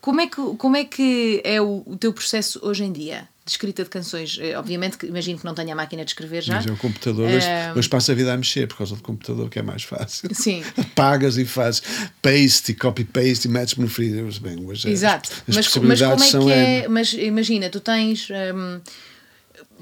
Como 0.00 0.20
é 0.20 0.26
que, 0.26 0.42
como 0.56 0.76
é, 0.76 0.84
que 0.84 1.42
é 1.44 1.60
o, 1.60 1.82
o 1.86 1.96
teu 1.96 2.12
processo 2.12 2.58
hoje 2.62 2.84
em 2.84 2.92
dia? 2.92 3.28
de 3.50 3.54
escrita 3.54 3.82
de 3.82 3.90
canções. 3.90 4.38
Eh, 4.40 4.56
obviamente 4.56 4.96
que 4.96 5.06
imagino 5.06 5.38
que 5.38 5.44
não 5.44 5.54
tenha 5.54 5.72
a 5.72 5.76
máquina 5.76 6.04
de 6.04 6.10
escrever 6.10 6.42
já. 6.42 6.54
Mas 6.54 6.66
é 6.66 6.70
o 6.70 6.76
computador, 6.76 7.28
hoje, 7.28 7.46
um... 7.74 7.78
hoje 7.78 7.88
passa 7.88 8.12
a 8.12 8.14
vida 8.14 8.32
a 8.32 8.36
mexer 8.36 8.68
por 8.68 8.78
causa 8.78 8.94
do 8.94 9.02
computador, 9.02 9.50
que 9.50 9.58
é 9.58 9.62
mais 9.62 9.82
fácil. 9.82 10.28
Sim. 10.32 10.62
Pagas 10.94 11.36
e 11.36 11.44
fazes 11.44 11.82
paste 12.22 12.72
e 12.72 12.74
copy-paste 12.74 13.48
e 13.48 13.50
metes-me 13.50 13.84
no 13.84 13.90
freezer. 13.90 14.24
Bem, 14.40 14.64
hoje 14.64 14.88
é 14.88 14.92
Exato. 14.92 15.30
As, 15.48 15.56
as 15.56 15.76
mas, 15.76 16.00
mas 16.00 16.02
como 16.02 16.22
é 16.22 16.30
que 16.30 16.52
é? 16.52 16.88
Mas 16.88 17.12
imagina, 17.12 17.68
tu 17.68 17.80
tens. 17.80 18.28
Um, 18.30 18.80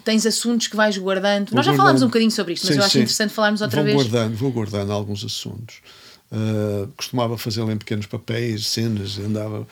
tens 0.02 0.24
assuntos 0.24 0.66
que 0.68 0.76
vais 0.76 0.96
guardando. 0.96 1.50
Vou 1.50 1.56
Nós 1.56 1.66
já 1.66 1.72
guardando. 1.72 1.76
falámos 1.76 2.02
um 2.02 2.06
bocadinho 2.06 2.30
sobre 2.30 2.54
isto, 2.54 2.64
mas 2.64 2.74
sim, 2.74 2.80
eu 2.80 2.84
acho 2.84 2.92
sim. 2.92 2.98
interessante 3.00 3.34
falarmos 3.34 3.60
outra 3.60 3.82
vou 3.82 3.84
vez. 3.84 3.96
Guardando, 3.96 4.36
vou 4.36 4.50
guardando 4.50 4.92
alguns 4.92 5.22
assuntos. 5.24 5.76
Uh, 6.30 6.88
costumava 6.96 7.36
fazê-lo 7.36 7.70
em 7.70 7.76
pequenos 7.76 8.06
papéis, 8.06 8.66
cenas, 8.66 9.18
andava 9.18 9.66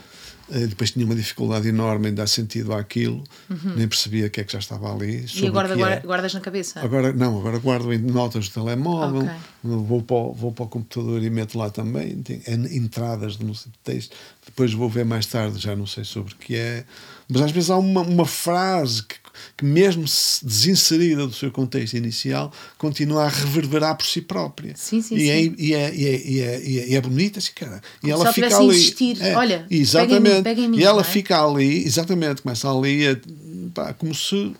depois 0.49 0.93
tinha 0.93 1.05
uma 1.05 1.15
dificuldade 1.15 1.69
enorme 1.69 2.09
em 2.09 2.15
dar 2.15 2.29
sentido 2.29 2.73
àquilo, 2.73 3.25
uhum. 3.51 3.75
nem 3.77 3.89
percebia 3.89 4.27
o 4.27 4.31
que 4.31 4.41
é 4.41 4.45
que 4.45 4.53
já 4.53 4.61
estava 4.61 4.93
ali. 4.95 5.27
E 5.35 5.47
agora 5.47 5.69
é. 5.73 6.01
guardas 6.01 6.35
na 6.35 6.41
cabeça? 6.41 6.81
Agora 6.81 7.13
não, 7.13 7.39
agora 7.39 7.59
guardo 7.59 7.93
em 7.93 7.99
notas 7.99 8.49
do 8.49 8.55
telemóvel, 8.55 9.23
okay. 9.23 9.37
vou, 9.63 10.03
para 10.03 10.17
o, 10.17 10.33
vou 10.33 10.53
para 10.53 10.65
o 10.65 10.69
computador 10.69 11.23
e 11.23 11.31
meto 11.31 11.59
lá 11.59 11.69
também, 11.71 12.23
tem 12.23 12.43
entradas 12.47 13.37
de 13.37 13.47
texto. 13.83 14.17
Depois 14.45 14.73
vou 14.73 14.89
ver 14.89 15.05
mais 15.05 15.27
tarde, 15.27 15.59
já 15.59 15.75
não 15.75 15.87
sei 15.87 16.05
sobre 16.05 16.33
o 16.33 16.37
que 16.37 16.55
é, 16.55 16.85
mas 17.29 17.43
às 17.43 17.51
vezes 17.51 17.71
há 17.71 17.77
uma, 17.77 18.03
uma 18.03 18.27
frase 18.27 19.03
que 19.03 19.17
que, 19.57 19.64
mesmo 19.64 20.05
desinserida 20.05 21.27
do 21.27 21.33
seu 21.33 21.51
contexto 21.51 21.94
inicial, 21.94 22.53
continua 22.79 23.25
a 23.25 23.29
reverberar 23.29 23.96
por 23.96 24.07
si 24.07 24.20
própria. 24.20 24.75
Sim, 24.77 25.03
sim, 25.03 25.16
e, 25.16 25.20
sim. 25.20 25.31
É, 25.31 25.40
e, 25.40 25.75
é, 25.75 25.94
e, 25.94 26.05
é, 26.07 26.25
e, 26.25 26.40
é, 26.40 26.88
e 26.88 26.94
é 26.94 27.01
bonita, 27.01 27.38
assim, 27.38 27.53
cara. 27.55 27.81
E 28.03 28.11
ela 28.11 28.33
fica 28.33 28.57
ali. 28.57 28.68
Insistir. 28.68 29.22
É, 29.22 29.37
Olha, 29.37 29.66
exatamente. 29.70 30.42
Pega 30.42 30.61
em 30.61 30.68
mim, 30.68 30.79
e 30.79 30.85
ela 30.85 31.01
é? 31.01 31.05
fica 31.05 31.44
ali, 31.44 31.85
exatamente, 31.85 32.42
começa 32.42 32.70
ali 32.70 33.09
a, 33.09 33.16
pá, 33.75 33.92
como 33.92 34.14
se 34.14 34.55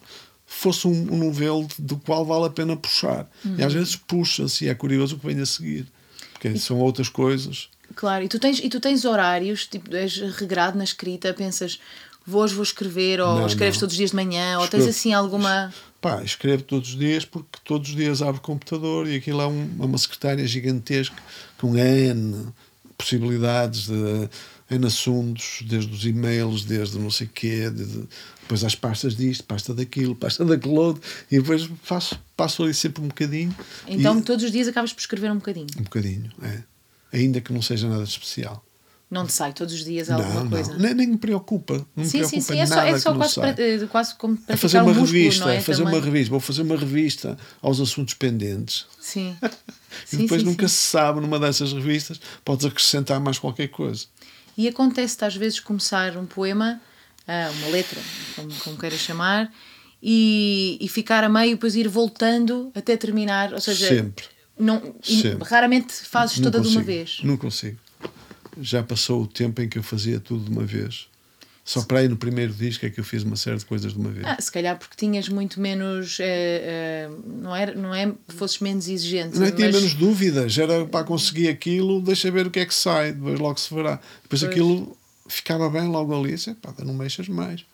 fosse 0.47 0.87
um, 0.87 1.13
um 1.13 1.19
novelo 1.19 1.67
do 1.79 1.97
qual 1.97 2.25
vale 2.25 2.47
a 2.47 2.51
pena 2.51 2.77
puxar. 2.77 3.29
Uhum. 3.45 3.57
E 3.59 3.65
às 3.65 3.73
vezes 3.73 3.97
puxa-se 3.97 4.65
e 4.65 4.69
é 4.69 4.75
curioso 4.75 5.17
o 5.17 5.19
que 5.19 5.27
vem 5.27 5.41
a 5.41 5.47
seguir. 5.47 5.87
Porque 6.33 6.49
e, 6.49 6.59
são 6.59 6.79
outras 6.79 7.09
coisas. 7.09 7.69
Claro, 7.95 8.25
e 8.25 8.29
tu 8.29 8.39
tens, 8.39 8.59
e 8.59 8.69
tu 8.69 8.81
tens 8.81 9.05
horários, 9.05 9.67
tipo, 9.67 9.95
és 9.95 10.19
regrado 10.37 10.77
na 10.77 10.85
escrita, 10.85 11.33
pensas, 11.33 11.79
vou 12.27 12.43
hoje 12.43 12.55
vou 12.55 12.63
escrever, 12.63 13.21
ou 13.21 13.41
não, 13.41 13.47
escreves 13.47 13.77
não. 13.77 13.81
todos 13.81 13.93
os 13.95 13.99
dias 13.99 14.11
de 14.11 14.17
manhã, 14.17 14.59
ou 14.59 14.67
tens 14.67 14.87
assim 14.87 15.13
alguma. 15.13 15.73
Pá, 16.01 16.23
escrevo 16.23 16.63
todos 16.63 16.91
os 16.91 16.99
dias 16.99 17.25
porque 17.25 17.59
todos 17.65 17.89
os 17.89 17.97
dias 17.97 18.23
abro 18.23 18.39
o 18.39 18.41
computador 18.41 19.09
e 19.09 19.17
aquilo 19.17 19.41
é 19.41 19.47
um, 19.47 19.71
uma 19.79 19.99
secretária 19.99 20.47
gigantesca 20.47 21.17
com 21.59 21.77
N 21.77 22.53
possibilidades 22.97 23.87
de 23.87 24.29
N 24.71 24.87
assuntos, 24.87 25.63
desde 25.65 25.93
os 25.93 26.05
e-mails, 26.05 26.65
desde 26.65 26.99
não 26.99 27.11
sei 27.11 27.27
o 27.27 27.31
quê, 27.31 27.71
desde, 27.71 28.09
depois 28.41 28.65
às 28.65 28.75
pastas 28.75 29.15
disto, 29.17 29.45
pasta 29.45 29.73
daquilo, 29.73 30.15
pasta 30.17 30.45
daquele 30.45 30.77
outro, 30.77 31.03
e 31.31 31.39
depois 31.39 31.69
faço, 31.83 32.19
passo 32.37 32.63
ali 32.65 32.75
sempre 32.75 33.03
um 33.03 33.09
bocadinho. 33.09 33.55
Então 33.87 34.19
e, 34.19 34.23
todos 34.23 34.45
os 34.45 34.51
dias 34.51 34.67
acabas 34.67 34.93
por 34.93 35.01
escrever 35.01 35.31
um 35.31 35.37
bocadinho? 35.37 35.69
Um 35.79 35.83
bocadinho, 35.83 36.31
é. 36.43 36.63
Ainda 37.13 37.41
que 37.41 37.53
não 37.53 37.63
seja 37.63 37.89
nada 37.89 38.03
especial. 38.03 38.65
Não 39.09 39.25
te 39.25 39.33
sai 39.33 39.53
todos 39.53 39.73
os 39.73 39.85
dias 39.85 40.11
alguma 40.11 40.43
não, 40.43 40.51
coisa? 40.51 40.73
Não, 40.73 40.81
nem, 40.81 40.95
nem 40.95 41.07
me 41.07 41.17
preocupa. 41.17 41.87
Não 41.95 42.05
sim, 42.05 42.19
me 42.19 42.27
preocupa 42.27 42.29
sim, 42.29 42.41
sim. 42.41 42.59
É 42.59 42.67
só, 42.67 42.81
é 42.83 42.99
só 42.99 43.15
quase, 43.15 43.35
para, 43.37 43.63
eh, 43.63 43.87
quase 43.87 44.15
como 44.17 44.37
para 44.37 44.57
fazer 44.57 44.79
uma 44.79 44.91
um 44.91 44.95
músculo, 44.95 45.13
revista, 45.13 45.55
é? 45.55 45.61
fazer 45.61 45.85
Também. 45.85 45.99
uma 45.99 46.05
revista. 46.05 46.31
Vou 46.31 46.41
fazer 46.41 46.63
uma 46.63 46.77
revista 46.77 47.39
aos 47.63 47.81
assuntos 47.81 48.15
pendentes. 48.15 48.87
Sim. 49.01 49.37
e 50.13 50.17
depois 50.17 50.43
sim, 50.43 50.49
nunca 50.49 50.67
sim. 50.67 50.75
se 50.75 50.83
sabe, 50.89 51.21
numa 51.21 51.39
dessas 51.39 51.73
revistas, 51.73 52.21
podes 52.45 52.67
acrescentar 52.67 53.21
mais 53.21 53.39
qualquer 53.39 53.69
coisa. 53.69 54.07
E 54.59 54.67
acontece-te 54.67 55.25
às 55.25 55.37
vezes 55.37 55.61
começar 55.61 56.17
um 56.17 56.27
poema, 56.27 56.81
ah, 57.29 57.53
uma 57.59 57.69
letra, 57.69 58.01
como, 58.35 58.53
como 58.55 58.77
queiras 58.77 58.99
chamar, 58.99 59.53
e, 60.03 60.79
e 60.81 60.89
ficar 60.89 61.23
a 61.23 61.29
meio 61.29 61.53
e 61.53 61.55
depois 61.55 61.77
ir 61.77 61.87
voltando 61.87 62.73
até 62.75 62.97
terminar. 62.97 63.53
Ou 63.53 63.61
seja, 63.61 63.87
Sempre. 63.87 64.25
Não, 64.59 64.97
Sempre. 65.01 65.49
raramente 65.49 65.93
fazes 65.93 66.39
não 66.39 66.45
toda 66.45 66.59
consigo. 66.59 66.73
de 66.73 66.79
uma 66.79 66.85
vez. 66.85 67.19
Não 67.23 67.37
consigo 67.37 67.86
já 68.61 68.83
passou 68.83 69.23
o 69.23 69.27
tempo 69.27 69.61
em 69.63 69.69
que 69.69 69.79
eu 69.79 69.83
fazia 69.83 70.21
tudo 70.21 70.45
de 70.45 70.51
uma 70.51 70.65
vez. 70.65 71.09
Só 71.67 71.83
para 71.83 71.99
aí 71.99 72.09
no 72.09 72.17
primeiro 72.17 72.53
disco 72.53 72.87
é 72.87 72.91
que 72.91 73.01
eu 73.01 73.05
fiz 73.05 73.25
uma 73.25 73.35
série 73.35 73.57
de 73.57 73.67
coisas 73.67 73.93
de 73.93 73.99
uma 73.99 74.11
vez. 74.11 74.25
Ah, 74.25 74.41
se 74.41 74.53
calhar 74.53 74.79
porque 74.79 74.95
tinhas 74.97 75.29
muito 75.29 75.61
menos. 75.61 76.17
Uh, 76.21 76.23
uh, 76.23 77.43
não, 77.43 77.57
era, 77.57 77.75
não 77.75 77.93
é 77.93 78.13
fosses 78.29 78.61
menos 78.61 78.89
exigente. 78.89 79.37
Não 79.37 79.47
é, 79.47 79.51
tinha 79.51 79.73
menos 79.73 79.93
dúvidas. 79.93 80.57
Era 80.57 80.87
para 80.87 81.05
conseguir 81.05 81.49
aquilo, 81.49 82.01
deixa 82.01 82.31
ver 82.31 82.47
o 82.47 82.53
que 82.53 82.61
é 82.61 82.67
que 82.67 82.75
sai, 82.75 83.13
depois 83.13 83.41
logo 83.41 83.59
se 83.59 83.75
verá. 83.75 84.01
Depois 84.23 84.43
pois. 84.43 84.45
aquilo 84.45 84.97
ficava 85.27 85.69
bem 85.69 85.89
logo 85.89 86.17
ali. 86.17 86.35
Disse, 86.35 86.55
pá, 86.55 86.73
não 86.85 86.95
mexas 86.95 87.29
mais. 87.29 87.65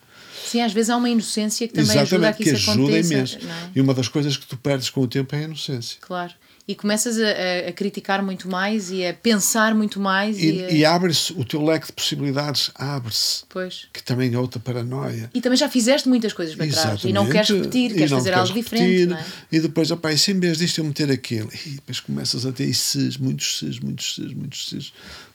Sim, 0.46 0.62
às 0.62 0.72
vezes 0.72 0.88
há 0.88 0.96
uma 0.96 1.10
inocência 1.10 1.68
que 1.68 1.74
também 1.74 1.90
Exatamente, 1.90 2.14
ajuda 2.14 2.28
a 2.28 2.32
que, 2.32 2.44
que 2.44 2.50
isso 2.50 2.70
ajuda 2.70 2.82
aconteça. 2.84 3.14
Imenso. 3.14 3.38
É? 3.38 3.70
E 3.74 3.80
uma 3.82 3.92
das 3.92 4.08
coisas 4.08 4.36
que 4.38 4.46
tu 4.46 4.56
perdes 4.56 4.88
com 4.88 5.02
o 5.02 5.06
tempo 5.06 5.34
é 5.34 5.40
a 5.40 5.42
inocência. 5.42 5.98
Claro. 6.00 6.32
E 6.66 6.76
começas 6.76 7.18
a, 7.18 7.68
a, 7.68 7.72
criticar 7.72 8.22
muito 8.22 8.48
mais 8.48 8.88
e 8.90 9.04
a 9.04 9.12
pensar 9.12 9.74
muito 9.74 9.98
mais. 9.98 10.38
E, 10.38 10.46
E, 10.52 10.64
a- 10.64 10.70
e 10.70 10.84
abre-se, 10.84 11.32
o 11.32 11.44
teu 11.44 11.60
leque 11.64 11.88
de 11.88 11.92
possibilidades 11.92 12.70
abre-se, 12.76 13.42
Pois. 13.48 13.88
que 13.92 14.00
também 14.00 14.32
é 14.32 14.38
outra 14.38 14.60
paranoia. 14.60 15.28
E 15.34 15.40
também 15.40 15.58
já 15.58 15.68
fizeste 15.68 16.08
muitas 16.08 16.32
coisas 16.32 16.54
para 16.54 16.68
trás. 16.68 17.02
E 17.02 17.12
não 17.12 17.28
queres 17.28 17.48
repetir, 17.50 17.92
queres 17.92 18.10
fazer 18.12 18.30
queres 18.30 18.48
algo 18.50 18.54
diferente. 18.54 18.84
repetir. 18.86 19.08
Não 19.08 19.16
é? 19.16 19.24
E 19.50 19.58
depois, 19.60 19.90
opá, 19.90 20.12
e 20.12 20.18
se 20.18 20.30
em 20.30 20.38
vez 20.38 20.56
disto 20.58 20.78
eu 20.78 20.84
meter 20.84 21.10
aquilo, 21.10 21.50
e 21.66 21.70
depois 21.70 21.98
começas 21.98 22.46
a 22.46 22.52
ter 22.52 22.72
ses, 22.72 23.16
muitos 23.16 23.58
ses, 23.58 23.80
muitos 23.80 24.14
ses, 24.14 24.32
muitos 24.32 24.68
ses. 24.68 24.84
De 24.84 24.92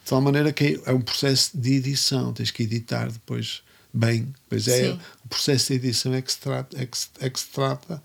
tal 0.09 0.21
maneira 0.21 0.53
que 0.53 0.79
é 0.85 0.93
um 0.93 1.01
processo 1.01 1.51
de 1.53 1.73
edição, 1.73 2.31
tens 2.31 2.51
que 2.51 2.63
editar 2.63 3.11
depois 3.11 3.61
bem. 3.93 4.33
Pois 4.47 4.65
é, 4.69 4.91
Sim. 4.93 4.99
o 5.25 5.27
processo 5.27 5.67
de 5.67 5.73
edição 5.75 6.13
é 6.13 6.21
que, 6.21 6.31
se 6.31 6.39
trata, 6.39 6.81
é, 6.81 6.85
que 6.85 6.97
se, 6.97 7.07
é 7.19 7.29
que 7.29 7.37
se 7.37 7.47
trata, 7.47 8.01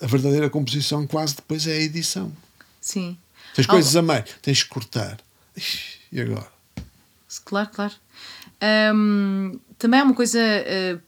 a 0.00 0.06
verdadeira 0.06 0.48
composição 0.48 1.06
quase 1.06 1.36
depois 1.36 1.66
é 1.66 1.72
a 1.72 1.80
edição. 1.80 2.32
Sim. 2.82 3.16
Tens 3.54 3.64
Algo- 3.66 3.72
coisas 3.80 3.96
a 3.96 4.02
mais, 4.02 4.24
tens 4.42 4.62
que 4.62 4.68
cortar. 4.68 5.18
E 6.12 6.20
agora? 6.20 6.46
Claro, 7.46 7.70
claro. 7.72 7.94
Hum, 8.94 9.58
também 9.78 10.00
há 10.00 10.04
uma 10.04 10.14
coisa 10.14 10.38
eh, 10.38 10.98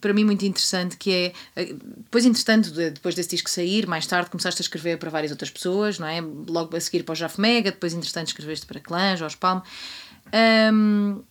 para 0.00 0.12
mim 0.12 0.24
muito 0.24 0.44
interessante 0.44 0.96
que 0.96 1.10
é 1.10 1.32
eh, 1.56 1.74
depois, 1.96 2.24
entretanto, 2.26 2.70
de- 2.70 2.90
depois 2.90 3.14
desse 3.14 3.30
disco 3.30 3.48
sair, 3.48 3.86
mais 3.86 4.06
tarde 4.06 4.28
começaste 4.30 4.60
a 4.60 4.64
escrever 4.64 4.98
para 4.98 5.08
várias 5.10 5.30
outras 5.30 5.50
pessoas, 5.50 5.98
não 5.98 6.06
é? 6.06 6.20
Logo 6.20 6.76
a 6.76 6.80
seguir 6.80 7.02
para 7.04 7.12
o 7.12 7.16
Jaf 7.16 7.40
Mega, 7.40 7.70
depois, 7.70 7.94
entretanto, 7.94 8.28
escreveste 8.28 8.66
para 8.66 8.80
Clã, 8.80 9.16
Jorge 9.16 9.36
Palme. 9.36 9.62
Hum, 10.72 11.22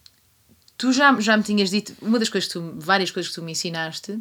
tu 0.78 0.92
já, 0.92 1.20
já 1.20 1.38
me 1.38 1.44
tinhas 1.44 1.70
dito, 1.70 1.94
uma 2.02 2.18
das 2.20 2.30
coisas 2.30 2.48
que 2.52 2.54
tu, 2.60 2.74
várias 2.78 3.12
coisas 3.12 3.30
que 3.30 3.36
tu 3.36 3.44
me 3.44 3.52
ensinaste 3.52 4.18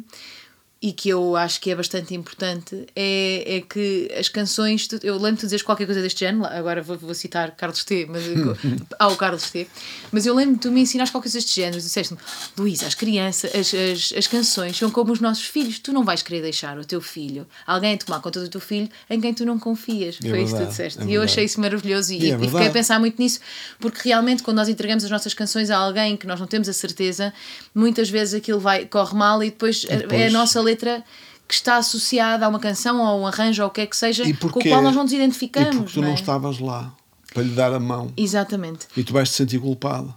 e 0.81 0.93
que 0.93 1.09
eu 1.09 1.35
acho 1.35 1.59
que 1.59 1.69
é 1.71 1.75
bastante 1.75 2.15
importante 2.15 2.85
é, 2.95 3.57
é 3.57 3.61
que 3.61 4.09
as 4.17 4.29
canções, 4.29 4.87
eu 5.03 5.15
lembro-te 5.15 5.41
de 5.41 5.45
dizeres 5.47 5.61
qualquer 5.61 5.85
coisa 5.85 6.01
deste 6.01 6.21
género, 6.21 6.45
agora 6.45 6.81
vou, 6.81 6.97
vou 6.97 7.13
citar 7.13 7.51
Carlos 7.51 7.83
T, 7.83 8.05
mas 8.09 8.23
ao 8.97 9.13
Carlos 9.17 9.49
T, 9.49 9.67
mas 10.09 10.25
eu 10.25 10.33
lembro-me 10.33 10.55
de 10.55 10.61
tu 10.61 10.71
me 10.71 10.79
ensinaste 10.79 11.11
qualquer 11.11 11.27
coisa 11.29 11.37
deste 11.37 11.55
género, 11.59 11.81
disseste-me, 11.81 12.17
Luísa, 12.57 12.87
as 12.87 12.95
crianças, 12.95 13.53
as, 13.53 13.73
as, 13.73 14.13
as 14.19 14.27
canções 14.27 14.77
são 14.77 14.89
como 14.89 15.11
os 15.11 15.19
nossos 15.19 15.43
filhos, 15.45 15.79
tu 15.79 15.91
não 15.91 16.05
vais 16.05 16.21
querer 16.21 16.41
deixar 16.41 16.77
o 16.79 16.85
teu 16.85 17.01
filho, 17.01 17.45
alguém 17.67 17.95
a 17.95 17.97
tomar 17.97 18.21
conta 18.21 18.39
do 18.39 18.47
teu 18.47 18.61
filho 18.61 18.87
em 19.09 19.19
quem 19.19 19.33
tu 19.33 19.45
não 19.45 19.59
confias, 19.59 20.17
É 20.23 20.29
foi 20.29 20.43
isso 20.43 20.53
que 20.55 20.61
tu 20.61 20.65
verdade, 20.65 20.69
disseste, 20.69 20.99
é 20.99 21.01
e 21.01 21.05
eu 21.07 21.09
verdade. 21.19 21.31
achei 21.31 21.43
isso 21.43 21.59
maravilhoso 21.59 22.13
e, 22.13 22.15
é 22.15 22.19
e 22.19 22.21
fiquei 22.31 22.35
a 22.47 22.51
verdade. 22.51 22.71
pensar 22.71 22.99
muito 23.01 23.21
nisso, 23.21 23.41
porque 23.81 24.07
realmente 24.07 24.43
quando 24.43 24.55
nós 24.55 24.69
entregamos 24.69 25.03
as 25.03 25.11
nossas 25.11 25.33
canções 25.33 25.69
a 25.69 25.77
alguém 25.77 26.15
que 26.15 26.25
nós 26.25 26.39
não 26.39 26.47
temos 26.47 26.69
a 26.69 26.73
certeza, 26.73 27.33
muitas 27.75 28.09
vezes 28.09 28.33
aquilo 28.35 28.61
vai, 28.61 28.85
corre 28.85 29.13
mal 29.17 29.43
e 29.43 29.49
depois, 29.49 29.85
é 29.89 29.95
a 29.95 29.97
depois- 29.97 30.31
nossa 30.31 30.68
letra 30.69 31.03
que 31.47 31.53
está 31.55 31.77
associada 31.77 32.45
a 32.45 32.49
uma 32.49 32.59
canção 32.59 32.99
ou 32.99 33.05
a 33.07 33.15
um 33.15 33.25
arranjo 33.27 33.63
ou 33.63 33.69
o 33.69 33.71
que 33.71 33.81
é 33.81 33.85
que 33.87 33.97
seja, 33.97 34.23
E 34.23 34.33
com 34.33 34.47
o 34.47 34.51
qual 34.63 34.81
nós 34.83 34.95
não 34.95 35.03
nos 35.03 35.11
E 35.11 35.15
identificamos. 35.15 35.75
porque 35.77 35.93
tu 35.93 35.99
não 36.01 36.07
não 36.09 36.11
é? 36.15 36.19
estavas 36.19 36.59
lá 36.59 36.93
para 37.33 37.43
lhe 37.43 37.49
dar 37.55 37.73
a 37.73 37.79
mão. 37.79 38.11
Exatamente. 38.15 38.87
E 38.95 39.03
tu 39.03 39.13
vais 39.13 39.29
te 39.29 39.35
sentir 39.35 39.59
culpada. 39.59 40.13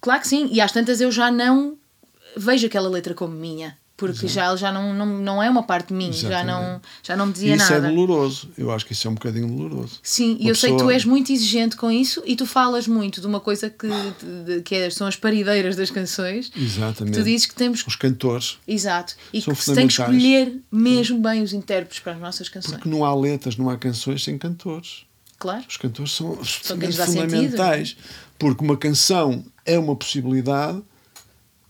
Claro 0.00 0.20
que 0.20 0.28
sim, 0.28 0.48
e 0.52 0.60
às 0.60 0.72
tantas 0.72 1.00
eu 1.00 1.10
já 1.10 1.30
não 1.30 1.76
vejo 2.36 2.66
aquela 2.66 2.88
letra 2.88 3.14
como 3.14 3.32
minha, 3.34 3.76
porque 3.96 4.28
já, 4.28 4.54
já 4.56 4.70
não, 4.70 4.92
não, 4.92 5.06
não 5.06 5.42
é 5.42 5.48
uma 5.48 5.62
parte 5.62 5.88
de 5.88 5.94
mim, 5.94 6.12
já 6.12 6.44
não, 6.44 6.80
já 7.02 7.16
não 7.16 7.26
me 7.26 7.32
dizia 7.32 7.56
isso 7.56 7.72
nada. 7.72 7.86
é 7.86 7.90
doloroso. 7.90 8.50
Eu 8.58 8.70
acho 8.70 8.84
que 8.84 8.92
isso 8.92 9.08
é 9.08 9.10
um 9.10 9.14
bocadinho 9.14 9.46
doloroso. 9.48 9.98
Sim, 10.02 10.36
e 10.38 10.48
eu 10.48 10.54
sei 10.54 10.68
que 10.70 10.74
tu 10.76 10.78
pessoa- 10.80 10.92
és 10.92 11.04
muito 11.06 11.32
exigente 11.32 11.76
com 11.76 11.90
isso 11.90 12.22
e 12.26 12.36
tu 12.36 12.44
falas 12.44 12.86
muito 12.86 13.20
de 13.22 13.26
uma 13.26 13.40
coisa 13.40 13.70
que, 13.70 13.88
de- 14.44 14.60
que 14.60 14.74
é- 14.74 14.90
são 14.90 15.06
as 15.06 15.16
parideiras 15.16 15.76
das 15.76 15.90
canções. 15.90 16.52
Exatamente. 16.54 17.14
Tu 17.18 17.24
dizes 17.24 17.46
que 17.46 17.54
temos 17.54 17.82
Os 17.86 17.96
cantores. 17.96 18.58
Exato. 18.68 19.14
E 19.32 19.40
São 19.40 19.54
que 19.54 19.64
se 19.64 19.74
tem 19.74 19.86
que 19.88 19.94
fundamentais. 19.94 20.22
escolher 20.22 20.60
mesmo 20.70 21.18
bem 21.20 21.42
os 21.42 21.52
intérpretes 21.54 22.00
para 22.00 22.12
as 22.12 22.20
nossas 22.20 22.48
canções. 22.50 22.74
Porque 22.74 22.88
não 22.90 23.02
há 23.04 23.14
letras, 23.14 23.56
não 23.56 23.70
há 23.70 23.78
canções 23.78 24.22
sem 24.22 24.36
cantores. 24.36 25.06
Claro. 25.38 25.64
Os 25.68 25.76
cantores 25.78 26.12
são 26.12 26.30
lhes 26.34 26.38
absolutamente 26.40 26.96
dá 26.98 27.06
sentido. 27.06 27.30
fundamentais. 27.30 27.96
Porque 28.38 28.62
uma 28.64 28.76
canção 28.76 29.42
é 29.64 29.78
uma 29.78 29.96
possibilidade 29.96 30.82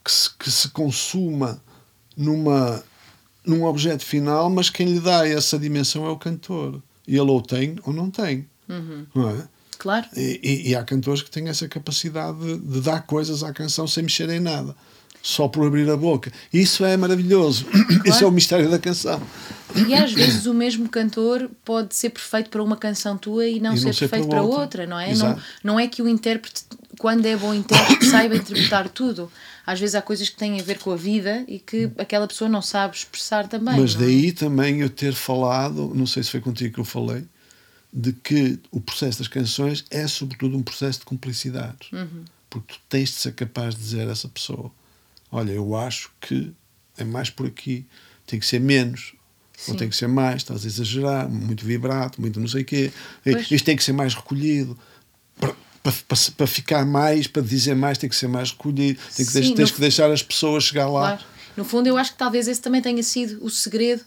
que 0.05 0.11
se, 0.13 0.31
que 0.37 0.51
se 0.51 0.69
consuma 0.71 1.61
numa, 2.17 2.83
num 3.45 3.65
objeto 3.65 4.05
final, 4.05 4.49
mas 4.51 4.71
quem 4.71 4.87
lhe 4.95 5.01
dá 5.01 5.27
essa 5.29 5.59
dimensão 5.59 6.07
é 6.07 6.11
o 6.11 6.17
cantor. 6.17 6.81
E 7.07 7.13
ele 7.17 7.31
ou 7.31 7.41
tem 7.41 7.77
ou 7.85 7.93
não 7.93 8.11
tem. 8.11 8.47
Uhum. 8.69 9.07
Não 9.15 9.31
é? 9.31 9.49
Claro. 9.79 10.07
E, 10.17 10.41
e- 10.43 10.71
e 10.71 10.75
há 10.75 10.83
cantores 10.83 11.23
que 11.23 11.31
têm 11.31 11.49
essa 11.49 11.69
capacidade 11.69 12.39
de, 12.39 12.59
de 12.59 12.81
dar 12.81 13.03
coisas 13.07 13.43
à 13.45 13.53
canção 13.53 13.87
sem 13.87 14.03
mexer 14.05 14.29
em 14.31 14.41
nada, 14.41 14.75
só 15.23 15.47
por 15.49 15.67
abrir 15.67 15.89
a 15.91 15.97
boca. 15.97 16.33
Isso 16.53 16.85
é 16.85 16.97
maravilhoso. 16.97 17.67
Esse 18.05 18.25
é 18.25 18.27
o 18.27 18.31
mistério 18.33 18.71
da 18.71 18.79
canção. 18.79 19.21
E 19.87 19.93
às 19.95 20.13
vezes 20.13 20.47
o 20.47 20.55
mesmo 20.55 20.89
cantor 20.89 21.51
pode 21.65 21.95
ser 21.95 22.11
perfeito 22.11 22.49
para 22.49 22.63
uma 22.63 22.77
canção 22.77 23.19
tua 23.19 23.47
e 23.47 23.61
não, 23.61 23.75
E 23.75 23.79
ser, 23.79 23.85
não 23.87 23.93
ser 23.93 24.09
perfeito 24.09 24.29
para 24.29 24.39
para 24.39 24.43
outra. 24.47 24.61
outra, 24.63 24.87
não 24.87 24.99
é? 24.99 25.15
Não, 25.15 25.39
não 25.63 25.79
é 25.81 25.87
que 25.87 26.01
o 26.01 26.09
intérprete, 26.09 26.63
quando 26.99 27.27
é 27.27 27.37
bom 27.37 27.55
intérprete, 27.55 28.07
saiba 28.07 28.37
interpretar 28.37 28.89
tudo. 28.89 29.31
Às 29.67 29.81
vezes 29.81 29.95
há 29.95 30.03
coisas 30.03 30.29
que 30.29 30.37
têm 30.37 30.61
a 30.61 30.63
ver 30.63 30.79
com 30.79 30.93
a 30.93 30.97
vida 30.97 31.45
e 31.49 31.59
que 31.59 31.91
aquela 31.99 32.27
pessoa 32.27 32.49
não 32.49 32.63
sabe 32.63 32.97
expressar 32.97 33.49
também. 33.49 33.79
Mas 33.79 33.95
é? 33.95 33.99
daí 33.99 34.33
também 34.33 34.81
eu 34.81 34.91
ter 34.91 35.15
falado, 35.15 35.93
não 35.95 36.07
sei 36.07 36.23
se 36.23 36.31
foi 36.31 36.41
contigo 36.41 36.75
que 36.75 36.81
eu 36.81 36.85
falei, 36.85 37.25
de 37.93 38.13
que 38.13 38.59
o 38.71 38.81
processo 38.81 39.19
das 39.19 39.29
canções 39.29 39.85
é 39.91 40.07
sobretudo 40.07 40.57
um 40.57 40.63
processo 40.63 41.01
de 41.01 41.07
cumplicidades. 41.07 41.91
Uhum. 41.93 42.25
Porque 42.49 42.75
tu 42.75 42.81
tens 42.89 43.11
de 43.11 43.17
ser 43.17 43.33
capaz 43.33 43.75
de 43.75 43.81
dizer 43.81 44.09
a 44.09 44.13
essa 44.13 44.29
pessoa: 44.29 44.71
Olha, 45.31 45.53
eu 45.53 45.75
acho 45.77 46.11
que 46.21 46.53
é 46.97 47.05
mais 47.05 47.31
por 47.31 47.47
aqui, 47.47 47.87
tem 48.27 48.39
que 48.39 48.47
ser 48.47 48.61
menos. 48.61 49.15
Ou 49.67 49.73
Sim. 49.73 49.77
tem 49.77 49.89
que 49.89 49.97
ser 49.97 50.07
mais, 50.07 50.37
estás 50.43 50.65
a 50.65 50.67
exagerar, 50.67 51.29
muito 51.31 51.65
vibrato, 51.65 52.21
muito 52.21 52.39
não 52.39 52.47
sei 52.47 52.61
o 52.63 52.65
quê. 52.65 52.93
Pois. 53.25 53.51
Isto 53.51 53.65
tem 53.65 53.75
que 53.77 53.83
ser 53.83 53.93
mais 53.93 54.15
recolhido. 54.15 54.79
Para, 55.87 55.95
para, 56.09 56.19
para, 56.37 56.47
ficar 56.49 56.85
mais, 56.85 57.27
para 57.29 57.43
dizer 57.43 57.77
mais, 57.77 57.97
tem 57.99 58.11
que 58.11 58.17
ser 58.17 58.27
mais 58.29 58.51
recolhido. 58.51 58.99
Tem 59.17 59.25
que, 59.25 59.33
Sim, 59.33 59.41
deix- 59.41 59.55
tens 59.55 59.71
que 59.71 59.81
deixar 59.81 60.11
as 60.11 60.23
pessoas 60.23 60.65
chegar 60.65 60.89
lá. 60.89 61.17
Claro. 61.17 61.25
No 61.57 61.65
fundo, 61.65 61.87
eu 61.87 61.97
acho 61.97 62.13
que 62.13 62.19
talvez 62.19 62.49
esse 62.49 62.61
também 62.61 62.83
tenha 62.83 63.03
sido 63.03 63.39
o 63.45 63.49
segredo 63.49 64.03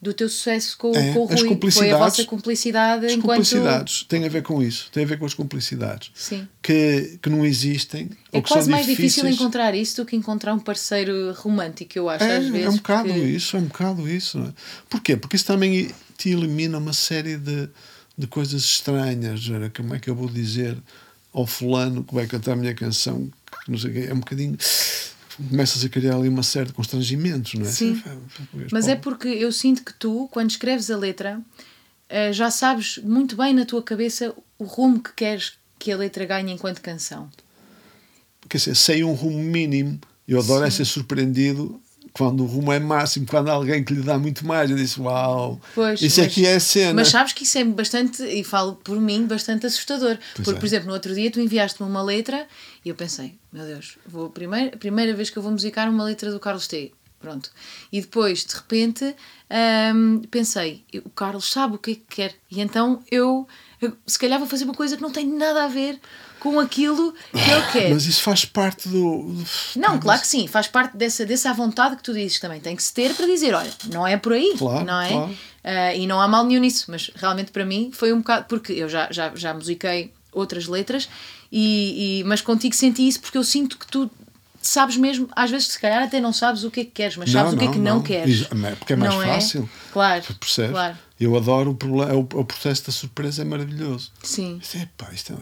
do 0.00 0.12
teu 0.12 0.28
sucesso 0.28 0.76
com, 0.78 0.94
É, 0.94 1.12
com 1.12 1.20
o 1.20 1.24
Rui. 1.24 1.70
Foi 1.72 1.90
a 1.90 1.96
vossa 1.98 2.24
cumplicidade 2.24 3.06
As 3.06 3.12
enquanto. 3.12 3.38
cumplicidades 3.38 4.02
têm 4.04 4.24
a 4.24 4.28
ver 4.28 4.42
com 4.42 4.62
isso, 4.62 4.90
tem 4.92 5.02
a 5.04 5.06
ver 5.06 5.18
com 5.18 5.24
as 5.24 5.32
cumplicidades 5.34 6.10
Sim. 6.14 6.46
que, 6.62 7.18
que 7.22 7.28
não 7.30 7.44
existem. 7.44 8.10
É 8.32 8.40
quase 8.40 8.70
mais 8.70 8.86
difícil 8.86 9.26
encontrar 9.26 9.74
isso 9.74 9.96
do 9.96 10.06
que 10.06 10.14
encontrar 10.14 10.52
um 10.54 10.58
parceiro 10.58 11.32
romântico, 11.32 11.96
eu 11.98 12.08
acho, 12.10 12.22
É, 12.24 12.36
às 12.36 12.44
vezes. 12.48 12.66
é 12.66 12.70
um 12.70 12.76
bocado 12.76 13.08
porque- 13.08 13.20
isso, 13.24 13.56
é 13.56 13.60
um 13.60 13.64
bocado 13.64 14.08
isso. 14.08 14.38
Não 14.38 14.46
é? 14.46 14.52
Porquê? 14.88 15.16
Porque 15.16 15.36
isso 15.36 15.46
também 15.46 15.90
te 16.18 16.30
elimina 16.30 16.76
uma 16.78 16.92
série 16.92 17.36
de, 17.38 17.68
de 18.16 18.26
coisas 18.26 18.62
estranhas. 18.62 19.40
Como 19.74 19.94
é 19.94 19.98
que 19.98 20.08
eu 20.10 20.14
vou 20.14 20.28
dizer 20.28 20.76
ao 21.34 21.46
fulano 21.46 22.04
que 22.04 22.14
vai 22.14 22.26
cantar 22.26 22.52
a 22.52 22.56
minha 22.56 22.74
canção? 22.74 23.28
Que 23.64 23.70
não 23.70 23.76
sei 23.76 23.90
o 23.90 23.92
quê, 23.92 24.06
é 24.08 24.14
um 24.14 24.20
bocadinho. 24.20 24.56
Começas 25.50 25.84
a 25.84 25.88
criar 25.88 26.14
ali 26.14 26.28
uma 26.28 26.44
série 26.44 26.66
de 26.66 26.72
constrangimentos, 26.72 27.54
não 27.54 27.66
é? 27.66 27.68
Sim. 27.68 28.00
Mas 28.70 28.86
é 28.86 28.94
porque 28.94 29.26
eu 29.26 29.50
sinto 29.50 29.84
que 29.84 29.92
tu, 29.92 30.28
quando 30.30 30.50
escreves 30.50 30.90
a 30.92 30.96
letra, 30.96 31.40
eh, 32.08 32.32
já 32.32 32.52
sabes 32.52 32.98
muito 32.98 33.36
bem 33.36 33.52
na 33.52 33.64
tua 33.64 33.82
cabeça 33.82 34.32
o 34.56 34.64
rumo 34.64 35.02
que 35.02 35.12
queres 35.12 35.54
que 35.76 35.90
a 35.90 35.96
letra 35.96 36.24
ganhe 36.24 36.52
enquanto 36.52 36.80
canção. 36.80 37.28
quer 38.48 38.58
dizer, 38.58 38.76
sei 38.76 39.02
um 39.02 39.12
rumo 39.12 39.42
mínimo. 39.42 39.98
Eu 40.26 40.38
adoro 40.38 40.64
é 40.64 40.70
ser 40.70 40.84
surpreendido 40.84 41.80
quando 42.16 42.44
o 42.44 42.46
rumo 42.46 42.72
é 42.72 42.78
máximo, 42.78 43.26
quando 43.26 43.48
há 43.48 43.52
alguém 43.54 43.82
que 43.82 43.92
lhe 43.92 44.00
dá 44.02 44.16
muito 44.16 44.46
mais. 44.46 44.70
Eu 44.70 44.76
disse, 44.76 45.00
uau, 45.00 45.60
Pois, 45.74 46.00
isso 46.00 46.20
mas- 46.20 46.30
aqui 46.30 46.46
é 46.46 46.54
a 46.54 46.60
cena. 46.60 46.94
Mas 46.94 47.08
sabes 47.08 47.32
que 47.32 47.42
isso 47.42 47.58
é 47.58 47.64
bastante, 47.64 48.22
e 48.22 48.44
falo 48.44 48.76
por 48.76 49.00
mim, 49.00 49.26
bastante 49.26 49.66
assustador. 49.66 50.16
Pois 50.16 50.44
Porque, 50.44 50.50
é. 50.58 50.60
por 50.60 50.64
exemplo, 50.66 50.86
no 50.88 50.94
outro 50.94 51.12
dia 51.12 51.28
tu 51.30 51.40
enviaste-me 51.40 51.88
uma 51.88 52.02
letra 52.02 52.46
e 52.84 52.88
eu 52.88 52.94
pensei, 52.94 53.34
meu 53.52 53.66
Deus, 53.66 53.98
vou 54.06 54.30
primeira, 54.30 54.76
primeira 54.76 55.12
vez 55.12 55.28
que 55.28 55.36
eu 55.36 55.42
vou 55.42 55.50
musicar 55.50 55.90
uma 55.90 56.04
letra 56.04 56.30
do 56.30 56.38
Carlos 56.38 56.68
T. 56.68 56.92
Pronto. 57.18 57.50
E 57.90 58.02
depois, 58.02 58.44
de 58.44 58.54
repente, 58.54 59.16
hum, 59.94 60.20
pensei, 60.30 60.84
o 61.04 61.08
Carlos 61.10 61.50
sabe 61.50 61.74
o 61.76 61.78
que 61.78 61.90
é 61.92 61.94
que 61.94 62.02
quer. 62.10 62.34
E 62.50 62.60
então 62.60 63.02
eu, 63.10 63.48
eu, 63.80 63.96
se 64.06 64.18
calhar, 64.18 64.38
vou 64.38 64.46
fazer 64.46 64.64
uma 64.64 64.74
coisa 64.74 64.94
que 64.94 65.02
não 65.02 65.10
tem 65.10 65.26
nada 65.26 65.64
a 65.64 65.68
ver 65.68 65.98
com 66.44 66.60
aquilo 66.60 67.14
que 67.32 67.38
ele 67.50 67.62
quer. 67.72 67.90
Mas 67.94 68.04
isso 68.04 68.20
faz 68.22 68.44
parte 68.44 68.86
do. 68.86 69.34
Não, 69.76 69.98
claro 69.98 70.20
que 70.20 70.26
sim, 70.26 70.46
faz 70.46 70.66
parte 70.68 70.94
dessa, 70.94 71.24
dessa 71.24 71.52
vontade 71.54 71.96
que 71.96 72.02
tu 72.02 72.12
dizes 72.12 72.38
também. 72.38 72.60
Tem 72.60 72.76
que 72.76 72.82
se 72.82 72.92
ter 72.92 73.14
para 73.14 73.24
dizer, 73.26 73.54
olha, 73.54 73.70
não 73.90 74.06
é 74.06 74.18
por 74.18 74.34
aí, 74.34 74.52
Claro, 74.58 74.84
não 74.84 75.00
é? 75.00 75.08
claro. 75.08 75.36
Ah, 75.64 75.94
e 75.94 76.06
não 76.06 76.20
há 76.20 76.28
mal 76.28 76.44
nenhum 76.44 76.60
nisso, 76.60 76.84
mas 76.90 77.10
realmente 77.16 77.50
para 77.50 77.64
mim 77.64 77.90
foi 77.94 78.12
um 78.12 78.18
bocado. 78.18 78.44
Porque 78.46 78.72
eu 78.74 78.90
já, 78.90 79.08
já, 79.10 79.32
já 79.34 79.54
musiquei 79.54 80.12
outras 80.32 80.66
letras, 80.66 81.08
e, 81.50 82.20
e- 82.20 82.24
mas 82.24 82.42
contigo 82.42 82.74
senti 82.74 83.08
isso 83.08 83.20
porque 83.20 83.38
eu 83.38 83.44
sinto 83.44 83.78
que 83.78 83.86
tu 83.86 84.10
sabes 84.60 84.96
mesmo, 84.98 85.28
às 85.34 85.50
vezes 85.50 85.68
se 85.68 85.80
calhar 85.80 86.02
até 86.02 86.20
não 86.20 86.32
sabes 86.32 86.62
o 86.64 86.70
que 86.70 86.80
é 86.80 86.84
que 86.84 86.90
queres, 86.90 87.16
mas 87.16 87.30
sabes 87.30 87.52
o 87.54 87.56
que 87.56 87.64
é 87.64 87.70
que 87.70 87.78
não, 87.78 88.02
queres. 88.02 88.40
Isso- 88.42 88.48
Porque 88.78 88.92
é 88.92 88.96
mais 88.96 89.14
Não 89.14 89.22
fácil. 89.22 89.68
Claro, 89.92 90.22
Percebes? 90.38 90.72
claro. 90.72 90.98
Eu 91.18 91.36
adoro 91.36 91.70
o, 91.82 91.96
o, 91.96 92.40
o 92.40 92.44
processo 92.44 92.84
da 92.86 92.92
surpresa, 92.92 93.40
é 93.42 93.44
maravilhoso. 93.44 94.10
Sim. 94.22 94.58
Isto 94.60 94.76
é, 94.78 94.88
pá, 94.96 95.08
isto 95.14 95.32
é- 95.32 95.36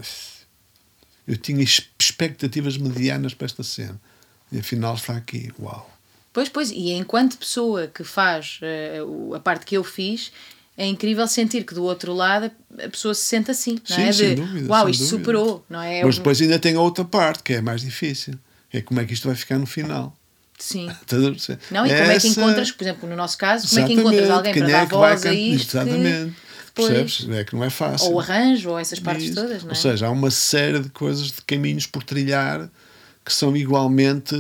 eu 1.27 1.37
tinha 1.37 1.63
expectativas 1.63 2.77
medianas 2.77 3.35
para 3.35 3.47
esta 3.47 3.63
cena. 3.63 4.01
E 4.51 4.59
afinal 4.59 4.95
está 4.95 5.17
aqui. 5.17 5.51
Uau. 5.59 5.89
Pois, 6.33 6.49
pois, 6.49 6.71
e 6.71 6.93
enquanto 6.93 7.37
pessoa 7.39 7.87
que 7.87 8.05
faz 8.05 8.59
o- 9.07 9.35
a 9.35 9.41
parte 9.41 9.65
que 9.67 9.77
eu 9.77 9.85
fiz, 9.85 10.33
é 10.77 10.87
incrível 10.87 11.27
sentir 11.29 11.65
que 11.65 11.75
do 11.75 11.85
outro 11.85 12.13
lado 12.15 12.51
a 12.83 12.89
pessoa 12.89 13.15
se 13.15 13.25
sente 13.25 13.51
assim, 13.51 13.79
não 13.89 13.97
Sim, 13.97 14.03
é? 14.05 14.13
sem 14.13 14.29
De, 14.31 14.35
dúvida, 14.37 14.69
Uau, 14.71 14.89
isto 14.89 15.01
dúvida. 15.01 15.19
superou, 15.19 15.65
não 15.69 15.81
é? 15.83 16.03
Mas 16.05 16.15
Um- 16.15 16.19
depois 16.19 16.41
ainda 16.41 16.59
tem 16.59 16.75
a 16.75 16.81
outra 16.81 17.05
parte, 17.05 17.43
que 17.43 17.53
é 17.55 17.59
a 17.59 17.63
mais 17.63 17.83
difícil. 17.83 18.35
É 18.73 18.81
como 18.81 18.99
é 19.01 19.05
que 19.05 19.13
isto 19.13 19.27
vai 19.27 19.37
ficar 19.37 19.59
no 19.59 19.67
final. 19.67 20.17
Sim. 20.59 20.87
Não, 21.71 21.85
e 21.87 21.91
como 21.91 22.11
é 22.11 22.19
que 22.21 22.29
encontras, 22.29 22.71
por 22.71 22.85
exemplo, 22.85 23.09
no 23.09 23.17
nosso 23.17 23.37
caso, 23.37 23.69
como 23.69 23.81
é 23.81 23.85
que 23.87 23.93
Exatamente, 23.93 24.01
encontras 24.23 24.31
alguém 24.31 24.55
para 24.55 24.69
é 24.69 24.71
dar 24.73 24.87
que 24.89 24.95
voz 24.95 25.27
a 25.27 25.33
isto? 25.35 25.71
que 25.71 25.77
Exatamente. 25.77 26.37
Depois- 26.75 26.89
Percebes? 26.89 27.29
É 27.39 27.45
que 27.45 27.55
não 27.55 27.65
é 27.65 27.71
fácil. 27.71 28.11
Ou 28.13 28.21
arranjo, 28.21 28.71
ou 28.71 28.79
essas 28.79 28.99
partes 28.99 29.27
Isso. 29.27 29.35
todas, 29.35 29.63
não 29.63 29.71
é? 29.71 29.73
Ou 29.73 29.77
seja, 29.77 30.07
há 30.07 30.11
uma 30.11 30.31
série 30.31 30.81
de 30.81 30.89
coisas, 30.91 31.27
de 31.29 31.43
caminhos 31.43 31.87
por 31.87 32.03
trilhar 32.03 32.69
que 33.25 33.33
são 33.33 33.57
igualmente 33.57 34.35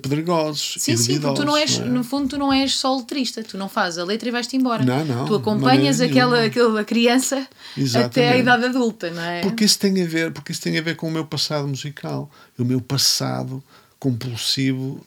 pedregosos. 0.00 0.74
Sim, 0.78 0.96
sim, 0.96 1.18
porque 1.20 1.40
tu 1.40 1.44
não 1.44 1.56
és, 1.56 1.76
não 1.80 1.86
é? 1.86 1.88
no 1.90 2.04
fundo, 2.04 2.28
tu 2.28 2.38
não 2.38 2.52
és 2.52 2.72
só 2.76 2.96
letrista, 2.96 3.42
tu 3.42 3.58
não 3.58 3.68
fazes 3.68 3.98
a 3.98 4.04
letra 4.04 4.28
e 4.28 4.30
vais-te 4.32 4.56
embora. 4.56 4.84
Não, 4.84 5.04
não, 5.04 5.24
Tu 5.26 5.34
acompanhas 5.34 6.00
aquela, 6.00 6.44
aquela 6.44 6.84
criança 6.84 7.36
até 7.38 7.80
a 7.80 7.82
Exatamente. 7.82 8.38
idade 8.40 8.64
adulta, 8.66 9.10
não 9.10 9.22
é? 9.24 9.40
Porque 9.40 9.64
isso 9.64 9.76
tem 9.80 10.00
a 10.02 10.06
ver, 10.06 10.30
porque 10.30 10.52
isso 10.52 10.60
tem 10.62 10.78
a 10.78 10.82
ver 10.82 10.94
com 10.94 11.08
o 11.08 11.10
meu 11.10 11.24
passado 11.24 11.66
musical, 11.66 12.30
o 12.56 12.64
meu 12.64 12.80
passado 12.80 13.60
compulsivo 13.98 15.04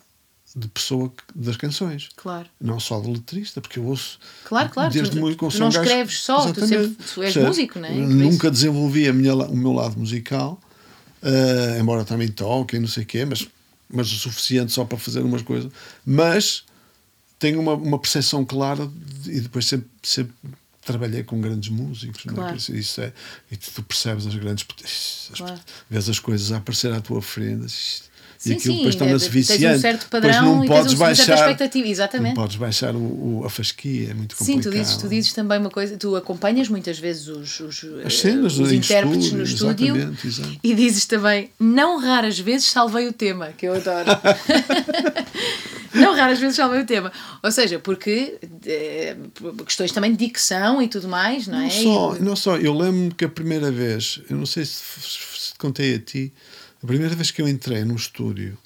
de 0.55 0.67
pessoa 0.67 1.09
que- 1.09 1.23
das 1.33 1.55
canções. 1.57 2.09
Claro. 2.15 2.47
Não 2.59 2.79
só 2.79 2.99
de 2.99 3.07
letrista, 3.09 3.61
porque 3.61 3.79
eu 3.79 3.85
ouço. 3.85 4.19
Claro, 4.45 4.69
claro, 4.69 4.91
Desde 4.93 5.15
tu- 5.15 5.19
muito, 5.19 5.37
tu 5.37 5.51
sou 5.51 5.59
não 5.61 5.69
gajo- 5.69 5.81
escreves 5.83 6.19
só, 6.21 6.41
tu 6.41 6.59
Exatamente. 6.59 6.69
sempre- 6.89 6.95
tu 7.05 7.23
és 7.23 7.33
Percebes? 7.33 7.47
músico, 7.47 7.79
não 7.79 7.87
é? 7.87 7.91
Nunca 7.93 8.51
desenvolvi 8.51 9.07
a 9.07 9.13
minha, 9.13 9.33
o 9.35 9.55
meu 9.55 9.71
lado 9.71 9.97
musical, 9.97 10.59
eh, 11.23 11.77
embora 11.79 12.03
também 12.03 12.27
toque 12.27 12.75
e 12.75 12.79
não 12.79 12.87
sei 12.87 13.03
o 13.03 13.05
quê, 13.05 13.23
mas, 13.25 13.47
mas 13.89 14.11
o 14.11 14.15
suficiente 14.17 14.71
só 14.71 14.83
para 14.85 14.97
fazer 14.97 15.21
umas 15.21 15.41
coisas. 15.41 15.71
Mas 16.05 16.63
tenho 17.39 17.59
uma, 17.59 17.73
uma 17.73 17.97
percepção 17.99 18.43
clara 18.45 18.87
de- 19.23 19.31
e 19.31 19.39
depois 19.41 19.65
sempre, 19.65 19.87
sempre 20.03 20.33
trabalhei 20.83 21.23
com 21.23 21.39
grandes 21.39 21.69
músicos. 21.69 22.25
É? 22.25 22.29
Claro. 22.29 22.57
Isso, 22.57 22.75
isso 22.75 23.01
é, 23.01 23.13
e 23.51 23.55
tu, 23.55 23.71
tu 23.75 23.83
percebes 23.83 24.25
as 24.27 24.35
grandes. 24.35 24.65
as- 24.83 25.37
Claro. 25.37 25.59
Vês 25.89 26.09
as 26.09 26.19
coisas 26.19 26.51
a 26.51 26.57
aparecer 26.57 26.91
à 26.91 26.99
tua 26.99 27.21
frente. 27.21 28.10
Sim, 28.43 28.49
e 28.49 28.53
aquilo 28.53 28.73
sim, 28.73 28.77
depois 28.79 28.95
torna-se 28.95 29.25
é- 29.25 29.29
tens 29.29 29.49
um 29.49 29.53
viciante. 29.53 29.79
certo 29.81 30.01
Depois 30.05 30.23
padrão 30.35 30.45
não 30.55 30.65
e 30.65 30.67
tens 30.67 30.77
podes 30.79 30.93
um- 30.93 30.95
uma 30.95 31.13
certa 31.15 31.31
baixar, 31.31 31.45
expectativa, 31.51 31.87
exatamente. 31.87 32.35
Não 32.35 32.41
podes 32.41 32.55
baixar 32.55 32.95
o, 32.95 32.99
o- 32.99 33.43
a 33.45 33.49
fasquia, 33.51 34.09
é 34.09 34.13
muito 34.15 34.35
Sim, 34.35 34.53
complicado. 34.55 34.63
tu 34.63 34.77
dizes, 34.79 34.97
tu 34.97 35.07
dizes 35.07 35.33
também 35.33 35.59
uma 35.59 35.69
coisa, 35.69 35.95
tu 35.95 36.15
acompanhas 36.15 36.67
muitas 36.67 36.97
vezes 36.97 37.27
os, 37.27 37.59
os, 37.59 37.83
As 38.03 38.05
eh, 38.05 38.09
cenas 38.09 38.57
os 38.57 38.71
em 38.71 38.77
intérpretes 38.77 39.25
estúdio, 39.25 39.37
no 39.37 39.43
estúdio 39.43 39.95
exatamente, 39.95 40.27
exato. 40.27 40.59
e 40.63 40.73
dizes 40.73 41.05
também, 41.05 41.51
não 41.59 41.99
raras 41.99 42.39
vezes 42.39 42.65
salvei 42.65 43.07
o 43.07 43.13
tema, 43.13 43.49
que 43.55 43.67
eu 43.67 43.75
adoro. 43.75 44.09
não 45.93 46.15
raras 46.15 46.39
vezes 46.39 46.55
salvei 46.55 46.81
o 46.81 46.85
tema. 46.85 47.11
Ou 47.43 47.51
seja, 47.51 47.77
porque 47.79 48.39
eh, 48.65 49.15
por 49.35 49.65
questões 49.65 49.91
também 49.91 50.11
de 50.11 50.17
dicção 50.17 50.81
e 50.81 50.87
tudo 50.87 51.07
mais, 51.07 51.47
não 51.47 51.59
é? 51.59 51.63
Não 51.63 51.69
só, 51.69 52.15
não 52.19 52.35
só, 52.35 52.57
eu 52.57 52.73
lembro-me 52.73 53.11
que 53.11 53.25
a 53.25 53.29
primeira 53.29 53.71
vez, 53.71 54.19
eu 54.29 54.37
não 54.37 54.45
sei 54.45 54.65
se, 54.65 54.73
se 55.01 55.51
te 55.53 55.57
contei 55.59 55.95
a 55.95 55.99
ti, 55.99 56.33
a 56.83 56.87
primeira 56.87 57.15
vez 57.15 57.31
que 57.31 57.41
eu 57.41 57.47
entrei 57.47 57.83
num 57.85 57.95
estúdio, 57.95 58.57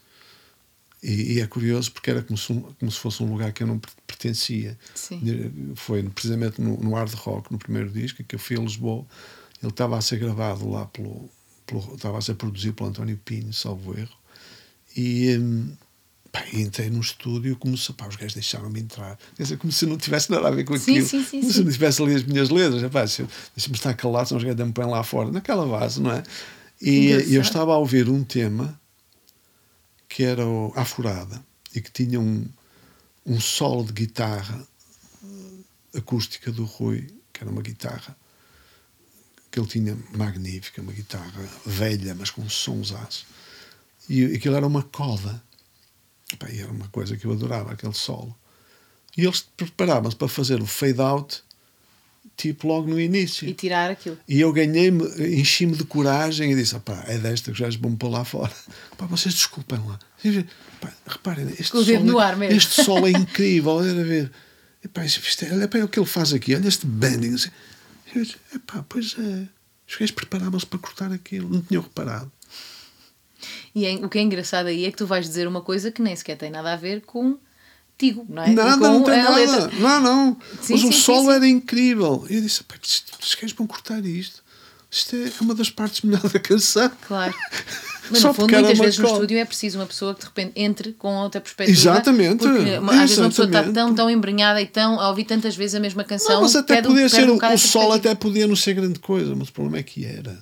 e, 1.03 1.33
e 1.33 1.39
é 1.41 1.47
curioso 1.47 1.91
porque 1.91 2.09
era 2.09 2.21
como 2.23 2.37
se, 2.37 2.51
um- 2.51 2.61
como 2.79 2.91
se 2.91 2.97
fosse 2.99 3.21
um 3.21 3.31
lugar 3.31 3.51
que 3.53 3.61
eu 3.63 3.67
não 3.67 3.77
per- 3.77 3.91
pertencia. 4.07 4.77
Sim. 4.95 5.73
Foi 5.75 6.01
precisamente 6.03 6.59
no, 6.61 6.77
no 6.77 6.95
Hard 6.95 7.13
Rock, 7.13 7.51
no 7.51 7.57
primeiro 7.59 7.89
disco, 7.89 8.23
que 8.23 8.35
eu 8.35 8.39
fui 8.39 8.57
a 8.57 8.59
Lisboa. 8.61 9.05
Ele 9.61 9.71
estava 9.71 9.97
a 9.97 10.01
ser 10.01 10.17
gravado 10.17 10.67
lá 10.69 10.85
pelo, 10.87 11.29
pelo. 11.67 11.93
estava 11.95 12.17
a 12.17 12.21
ser 12.21 12.35
produzido 12.35 12.73
pelo 12.73 12.89
António 12.89 13.19
Pinho, 13.23 13.53
salvo 13.53 13.97
erro. 13.97 14.15
E. 14.97 15.37
hum, 15.37 15.73
entrei 16.51 16.89
no 16.89 16.99
estúdio 16.99 17.55
comecei, 17.55 17.95
pá, 17.95 18.07
os 18.07 18.15
gajos 18.17 18.33
deixaram-me 18.33 18.79
entrar. 18.81 19.17
Quer 19.37 19.43
dizer, 19.43 19.57
como 19.57 19.71
se 19.71 19.85
não 19.85 19.97
tivesse 19.97 20.29
nada 20.29 20.47
a 20.49 20.51
ver 20.51 20.65
com 20.65 20.77
Sim, 20.77 20.91
aquilo. 20.93 21.07
sim, 21.07 21.23
sim, 21.23 21.39
como 21.39 21.51
se 21.53 21.57
sim. 21.59 21.63
não 21.63 21.71
tivesse 21.71 22.01
ali 22.03 22.13
as 22.15 22.23
minhas 22.23 22.49
letras. 22.49 22.81
Deixa-me 22.81 23.75
estar 23.75 23.93
calado, 23.93 24.27
senão 24.27 24.39
os 24.39 24.43
gajos 24.43 24.65
me 24.67 24.73
põem 24.73 24.87
lá 24.89 25.01
fora, 25.03 25.31
naquela 25.31 25.65
base, 25.65 26.01
não 26.01 26.11
é? 26.11 26.23
E 26.81 27.07
Engraçado. 27.07 27.33
eu 27.33 27.41
estava 27.41 27.73
a 27.73 27.77
ouvir 27.77 28.09
um 28.09 28.23
tema 28.23 28.79
que 30.07 30.23
era 30.23 30.45
o 30.45 30.71
A 30.75 30.85
Furada 30.85 31.43
e 31.73 31.81
que 31.81 31.91
tinha 31.91 32.19
um, 32.19 32.47
um 33.25 33.39
solo 33.39 33.85
de 33.85 33.93
guitarra 33.93 34.65
eh, 35.23 35.97
acústica 35.97 36.51
do 36.51 36.63
Rui, 36.63 37.07
que 37.33 37.43
era 37.43 37.51
uma 37.51 37.61
guitarra 37.61 38.15
que 39.51 39.59
ele 39.59 39.67
tinha 39.67 39.97
magnífica, 40.13 40.81
uma 40.81 40.91
guitarra 40.91 41.49
velha, 41.65 42.13
mas 42.13 42.29
com 42.29 42.47
sonsaço. 42.49 43.25
E 44.09 44.35
aquilo 44.35 44.55
era 44.55 44.67
uma 44.67 44.83
coda. 44.83 45.41
E 46.51 46.59
era 46.59 46.71
uma 46.71 46.89
coisa 46.89 47.15
que 47.15 47.25
eu 47.25 47.31
adorava, 47.31 47.71
aquele 47.71 47.93
solo. 47.93 48.35
E 49.15 49.25
eles 49.25 49.41
preparavam-se 49.55 50.17
para 50.17 50.27
fazer 50.27 50.61
o 50.61 50.65
fade 50.65 50.99
out, 50.99 51.41
tipo 52.37 52.67
logo 52.67 52.87
no 52.87 52.99
início. 52.99 53.47
E 53.47 53.53
tirar 53.53 53.89
aquilo. 53.91 54.17
E 54.27 54.39
eu 54.41 54.51
ganhei-me, 54.51 55.03
enchi-me 55.39 55.75
de 55.75 55.83
coragem 55.85 56.51
e 56.51 56.55
disse: 56.55 56.77
pá, 56.79 57.03
é 57.07 57.17
desta 57.17 57.51
que 57.51 57.57
já 57.57 57.67
vão 57.79 57.95
pôr 57.95 58.09
lá 58.09 58.23
fora. 58.25 58.51
Pá, 58.97 59.05
vocês 59.05 59.33
desculpem 59.33 59.79
lá. 59.85 59.99
Pá, 60.81 60.91
reparem, 61.07 61.47
este 61.59 61.71
Com 61.71 61.83
sol, 61.83 62.21
é- 62.43 62.53
este 62.55 62.83
sol 62.83 63.07
é 63.07 63.11
incrível. 63.17 63.71
Olha 63.73 64.01
a 64.01 64.03
ver. 64.03 64.31
E, 64.83 64.87
pá, 64.87 65.03
isto- 65.05 65.45
é- 65.45 65.51
olha 65.53 65.67
para 65.67 65.83
o 65.85 65.87
que 65.87 65.99
ele 65.99 66.05
faz 66.05 66.33
aqui, 66.33 66.55
olha 66.55 66.67
este 66.67 66.85
bending. 66.85 67.35
Assim. 67.35 67.49
Eu 68.15 68.23
disse, 68.23 68.35
epá, 68.53 68.85
pois 68.87 69.15
é. 69.19 69.47
Os 69.87 69.95
gajos 69.97 70.11
preparavam-se 70.11 70.65
para 70.65 70.79
cortar 70.79 71.11
aquilo, 71.11 71.47
não 71.49 71.61
tinham 71.61 71.83
reparado. 71.83 72.31
E 73.73 73.85
é- 73.85 73.95
o 73.95 74.09
que 74.09 74.17
é 74.17 74.21
engraçado 74.21 74.67
aí 74.67 74.85
é 74.85 74.91
que 74.91 74.97
tu 74.97 75.05
vais 75.05 75.25
dizer 75.27 75.47
uma 75.47 75.61
coisa 75.61 75.91
que 75.91 76.01
nem 76.01 76.15
sequer 76.15 76.37
tem 76.37 76.49
nada 76.49 76.73
a 76.73 76.75
ver 76.77 77.01
com 77.01 77.37
tigo, 77.97 78.25
não 78.29 78.43
é? 78.43 78.49
Nada, 78.51 78.77
com 78.77 78.93
não 78.93 79.03
tem 79.03 79.17
nada. 79.23 79.35
letra. 79.35 79.71
Não, 79.79 80.01
não. 80.01 80.37
Sim, 80.61 80.73
Mas 80.73 80.81
sim, 80.81 80.89
o 80.89 80.93
sim, 80.93 80.99
solo 80.99 81.31
era 81.31 81.47
incrível. 81.47 82.25
E 82.29 82.35
eu 82.35 82.41
disse: 82.41 82.61
os 83.21 83.35
gajos 83.35 83.55
vão 83.55 83.65
cortar 83.67 84.03
isto. 84.05 84.43
Isto 84.91 85.15
é 85.15 85.31
uma 85.41 85.53
das 85.53 85.69
partes 85.69 86.01
melhores 86.01 86.31
da 86.31 86.39
canção. 86.39 86.89
Claro. 87.07 87.33
Mas 88.09 88.19
Só 88.19 88.27
no 88.27 88.33
fundo, 88.35 88.51
muitas 88.53 88.77
vezes 88.77 88.99
no 88.99 89.07
estúdio 89.07 89.37
é 89.37 89.43
preciso 89.45 89.79
uma 89.79 89.85
pessoa 89.87 90.13
que 90.13 90.19
de 90.21 90.25
repente 90.27 90.51
entre 90.55 90.93
com 90.93 91.15
outra 91.15 91.41
perspectiva. 91.41 91.75
Exatamente. 91.77 92.37
Porque 92.37 92.69
às 92.91 92.99
vezes 92.99 93.17
uma 93.17 93.29
pessoa 93.29 93.47
está 93.47 93.59
Exatamente. 93.61 93.73
tão, 93.73 93.95
tão 93.95 94.09
embrenhada 94.11 94.61
e 94.61 94.67
tão, 94.67 94.99
a 94.99 95.09
ouvir 95.09 95.23
tantas 95.25 95.55
vezes 95.55 95.73
a 95.73 95.79
mesma 95.79 96.03
canção. 96.03 96.35
Não, 96.35 96.41
mas 96.43 96.55
até 96.55 96.83
podia 96.83 97.09
ser. 97.09 97.27
um 97.29 97.35
o- 97.37 97.57
sol 97.57 97.91
até 97.93 98.13
podia 98.13 98.45
não 98.45 98.55
ser 98.55 98.75
grande 98.75 98.99
coisa, 98.99 99.33
mas 99.35 99.49
o 99.49 99.51
problema 99.51 99.77
é 99.79 99.83
que 99.83 100.05
era. 100.05 100.37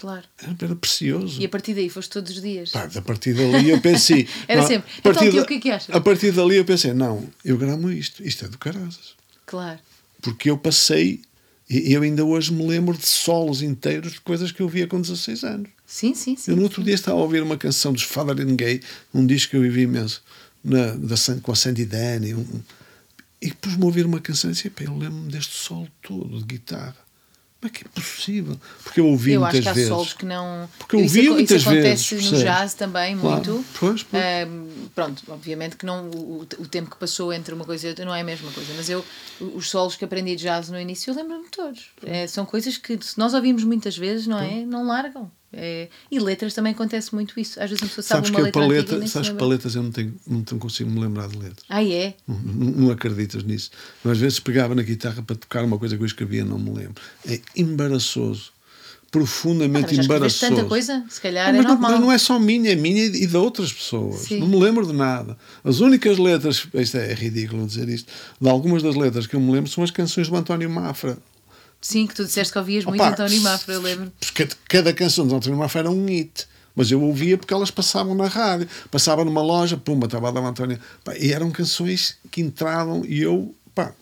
Claro. 0.00 0.24
Era, 0.42 0.56
era 0.62 0.74
precioso. 0.76 1.38
E 1.38 1.44
a 1.44 1.48
partir 1.50 1.74
daí 1.74 1.90
foste 1.90 2.08
todos 2.10 2.30
os 2.34 2.40
dias. 2.40 2.70
Pá, 2.70 2.88
a 2.94 3.02
partir 3.02 3.34
dali 3.34 3.68
eu 3.68 3.78
pensei. 3.82 4.26
Era 4.48 4.62
não, 4.62 4.66
sempre, 4.66 4.90
a 4.90 4.98
"Então, 4.98 5.12
partir 5.12 5.28
tio, 5.30 5.36
da- 5.36 5.42
o 5.42 5.46
que 5.46 5.54
é 5.54 5.60
que 5.60 5.70
achas?" 5.70 5.94
A 5.94 6.00
partir 6.00 6.32
dali 6.32 6.56
eu 6.56 6.64
pensei: 6.64 6.94
não, 6.94 7.28
eu 7.44 7.58
gramo 7.58 7.90
isto. 7.92 8.22
Isto 8.26 8.46
é 8.46 8.48
do 8.48 8.56
caraças. 8.56 9.14
Claro. 9.44 9.78
Porque 10.22 10.48
eu 10.48 10.56
passei. 10.56 11.20
E 11.68 11.92
eu 11.92 12.00
ainda 12.02 12.24
hoje 12.24 12.50
me 12.50 12.66
lembro 12.66 12.96
de 12.96 13.06
solos 13.06 13.60
inteiros 13.60 14.12
de 14.14 14.20
coisas 14.22 14.50
que 14.50 14.60
eu 14.62 14.68
via 14.70 14.86
com 14.86 14.98
16 15.02 15.44
anos. 15.44 15.68
Sim, 15.86 16.14
sim, 16.14 16.34
sim. 16.34 16.50
Eu 16.50 16.56
no 16.56 16.62
outro 16.62 16.82
dia 16.82 16.94
estava 16.94 17.18
a 17.18 17.22
ouvir 17.22 17.42
uma 17.42 17.58
canção 17.58 17.92
dos 17.92 18.02
Father 18.02 18.40
and 18.44 18.56
Gay, 18.56 18.80
um 19.12 19.26
disco 19.26 19.50
que 19.50 19.56
eu 19.58 19.62
ouvi 19.62 19.82
imenso, 19.82 20.22
na, 20.64 20.92
da, 20.96 21.14
com 21.42 21.52
a 21.52 21.54
Sandy 21.54 21.84
Denny, 21.84 22.34
um, 22.34 22.44
e 23.42 23.52
pus-me 23.52 23.82
a 23.82 23.86
ouvir 23.86 24.06
uma 24.06 24.18
canção 24.20 24.50
e 24.50 24.54
disse: 24.54 24.66
"Epá, 24.68 24.84
eu 24.84 24.96
lembro-me 24.96 25.30
deste 25.30 25.54
solo 25.54 25.88
todo 26.02 26.38
de 26.38 26.44
guitarra. 26.44 26.96
Como 27.60 27.70
é 27.70 27.76
que 27.78 27.84
é 27.84 27.88
possível? 27.90 28.56
Porque 28.82 29.00
eu 29.00 29.06
ouvi 29.06 29.32
eu 29.32 29.44
acho 29.44 29.52
muitas 29.56 29.62
que 29.64 29.68
há 29.68 29.72
vezes. 29.74 29.88
solos 29.90 30.12
que 30.14 30.24
não. 30.24 30.66
Porque 30.78 30.96
eu 30.96 31.00
isso, 31.00 31.14
ouvi 31.16 31.26
aco- 31.28 31.34
muitas 31.36 31.60
isso 31.60 31.68
acontece 31.68 32.14
vezes, 32.14 32.30
no 32.32 32.38
jazz 32.38 32.72
também, 32.74 33.18
Claro. 33.18 33.34
muito. 33.36 33.64
Pois, 33.78 34.02
pois. 34.02 34.22
Pronto, 34.94 35.22
obviamente 35.28 35.76
que 35.76 35.84
não, 35.84 36.08
o, 36.08 36.40
o 36.58 36.66
tempo 36.66 36.90
que 36.90 36.96
passou 36.96 37.32
entre 37.34 37.52
uma 37.54 37.64
coisa 37.66 37.86
e 37.86 37.90
outra 37.90 38.04
não 38.06 38.14
é 38.14 38.22
a 38.22 38.24
mesma 38.24 38.50
coisa, 38.50 38.72
mas 38.76 38.88
eu, 38.88 39.04
os 39.54 39.68
solos 39.68 39.94
que 39.94 40.04
aprendi 40.06 40.36
de 40.36 40.44
jazz 40.44 40.70
no 40.70 40.80
início, 40.80 41.10
eu 41.10 41.14
lembro-me 41.14 41.48
todos. 41.48 41.90
É, 42.06 42.26
são 42.26 42.46
coisas 42.46 42.78
que 42.78 42.98
se 43.02 43.18
nós 43.18 43.34
ouvimos 43.34 43.62
muitas 43.62 43.94
vezes, 43.96 44.26
não 44.26 44.38
é? 44.40 44.64
Não 44.64 44.86
largam. 44.86 45.30
É, 45.52 45.88
e 46.10 46.20
letras 46.20 46.54
também 46.54 46.72
acontece 46.72 47.12
muito 47.14 47.38
isso. 47.40 47.60
Às 47.60 47.70
vezes 47.70 47.82
uma 47.82 47.88
pessoa 47.88 48.02
sabe 48.04 48.26
Sabes 48.26 48.30
uma 48.30 48.36
que 48.36 48.40
a 48.42 48.44
letra 48.44 48.62
antiga 48.62 48.84
paleta, 48.84 49.06
sabes 49.08 49.28
que 49.30 49.34
paletas 49.36 49.74
eu 49.74 49.82
não, 49.82 49.90
tenho, 49.90 50.14
não 50.26 50.58
consigo 50.58 50.88
me 50.90 51.00
lembrar 51.00 51.28
de 51.28 51.36
letras. 51.36 51.64
Ah, 51.68 51.82
é? 51.84 52.14
Não, 52.28 52.36
não- 52.38 52.70
não 52.72 52.90
acreditas 52.92 53.42
nisso. 53.42 53.70
Eu, 54.04 54.10
às 54.12 54.18
vezes 54.18 54.38
pegava 54.38 54.74
na 54.76 54.82
guitarra 54.82 55.22
para 55.22 55.34
tocar 55.34 55.64
uma 55.64 55.76
coisa 55.78 55.96
que 55.96 56.02
eu 56.02 56.06
escrevia, 56.06 56.44
não 56.44 56.58
me 56.58 56.70
lembro. 56.70 57.02
É 57.26 57.40
embaraçoso. 57.56 58.52
Ah, 58.54 58.60
Profundamente 59.10 59.92
mas 59.96 59.98
escreveste 59.98 60.44
embaraçoso. 60.44 60.54
tanta 60.54 60.68
coisa, 60.68 61.04
se 61.10 61.20
calhar 61.20 61.52
Não, 61.52 61.54
é 61.54 61.56
mas, 61.56 61.66
não, 61.66 61.72
normal. 61.72 61.90
mas 61.90 62.00
não 62.00 62.12
é 62.12 62.18
só 62.18 62.38
minha, 62.38 62.70
é 62.70 62.76
minha 62.76 63.06
e 63.06 63.26
de 63.26 63.36
outras 63.36 63.72
pessoas. 63.72 64.20
Sim. 64.20 64.38
Não 64.38 64.46
me 64.46 64.56
lembro 64.60 64.86
de 64.86 64.92
nada. 64.92 65.36
As 65.64 65.80
únicas 65.80 66.16
letras, 66.16 66.64
isto 66.74 66.96
é, 66.96 67.10
é 67.10 67.14
ridículo 67.14 67.66
dizer 67.66 67.88
isto, 67.88 68.08
de 68.40 68.48
algumas 68.48 68.84
das 68.84 68.94
letras 68.94 69.26
que 69.26 69.34
eu 69.34 69.40
me 69.40 69.50
lembro 69.50 69.68
são 69.68 69.82
as 69.82 69.90
canções 69.90 70.28
do 70.28 70.36
António 70.36 70.70
Mafra. 70.70 71.18
Sim, 71.80 72.06
que 72.06 72.14
tu 72.14 72.24
disseste 72.24 72.52
que 72.52 72.58
ouvias 72.58 72.84
muito 72.84 73.00
Opa, 73.00 73.12
António 73.12 73.40
Mafra, 73.40 73.74
eu 73.74 73.80
lembro. 73.80 74.12
Porque 74.20 74.48
cada, 74.68 74.92
canção 74.92 75.26
do 75.26 75.34
António 75.34 75.58
Mafra 75.58 75.80
era 75.80 75.90
um 75.90 76.06
hit. 76.06 76.46
Mas 76.74 76.90
eu 76.90 77.02
ouvia 77.02 77.36
porque 77.36 77.52
elas 77.52 77.70
passavam 77.70 78.14
na 78.14 78.26
rádio. 78.26 78.68
Passava 78.90 79.24
numa 79.24 79.42
loja, 79.42 79.76
pumba, 79.76 80.06
estava 80.06 80.28
a 80.28 80.30
dar 80.30 80.40
António. 80.40 80.78
Pá, 81.02 81.16
e 81.16 81.32
eram 81.32 81.50
canções 81.50 82.16
que 82.30 82.40
entravam 82.40 83.04
e 83.04 83.20
eu, 83.22 83.54
pá, 83.74 83.92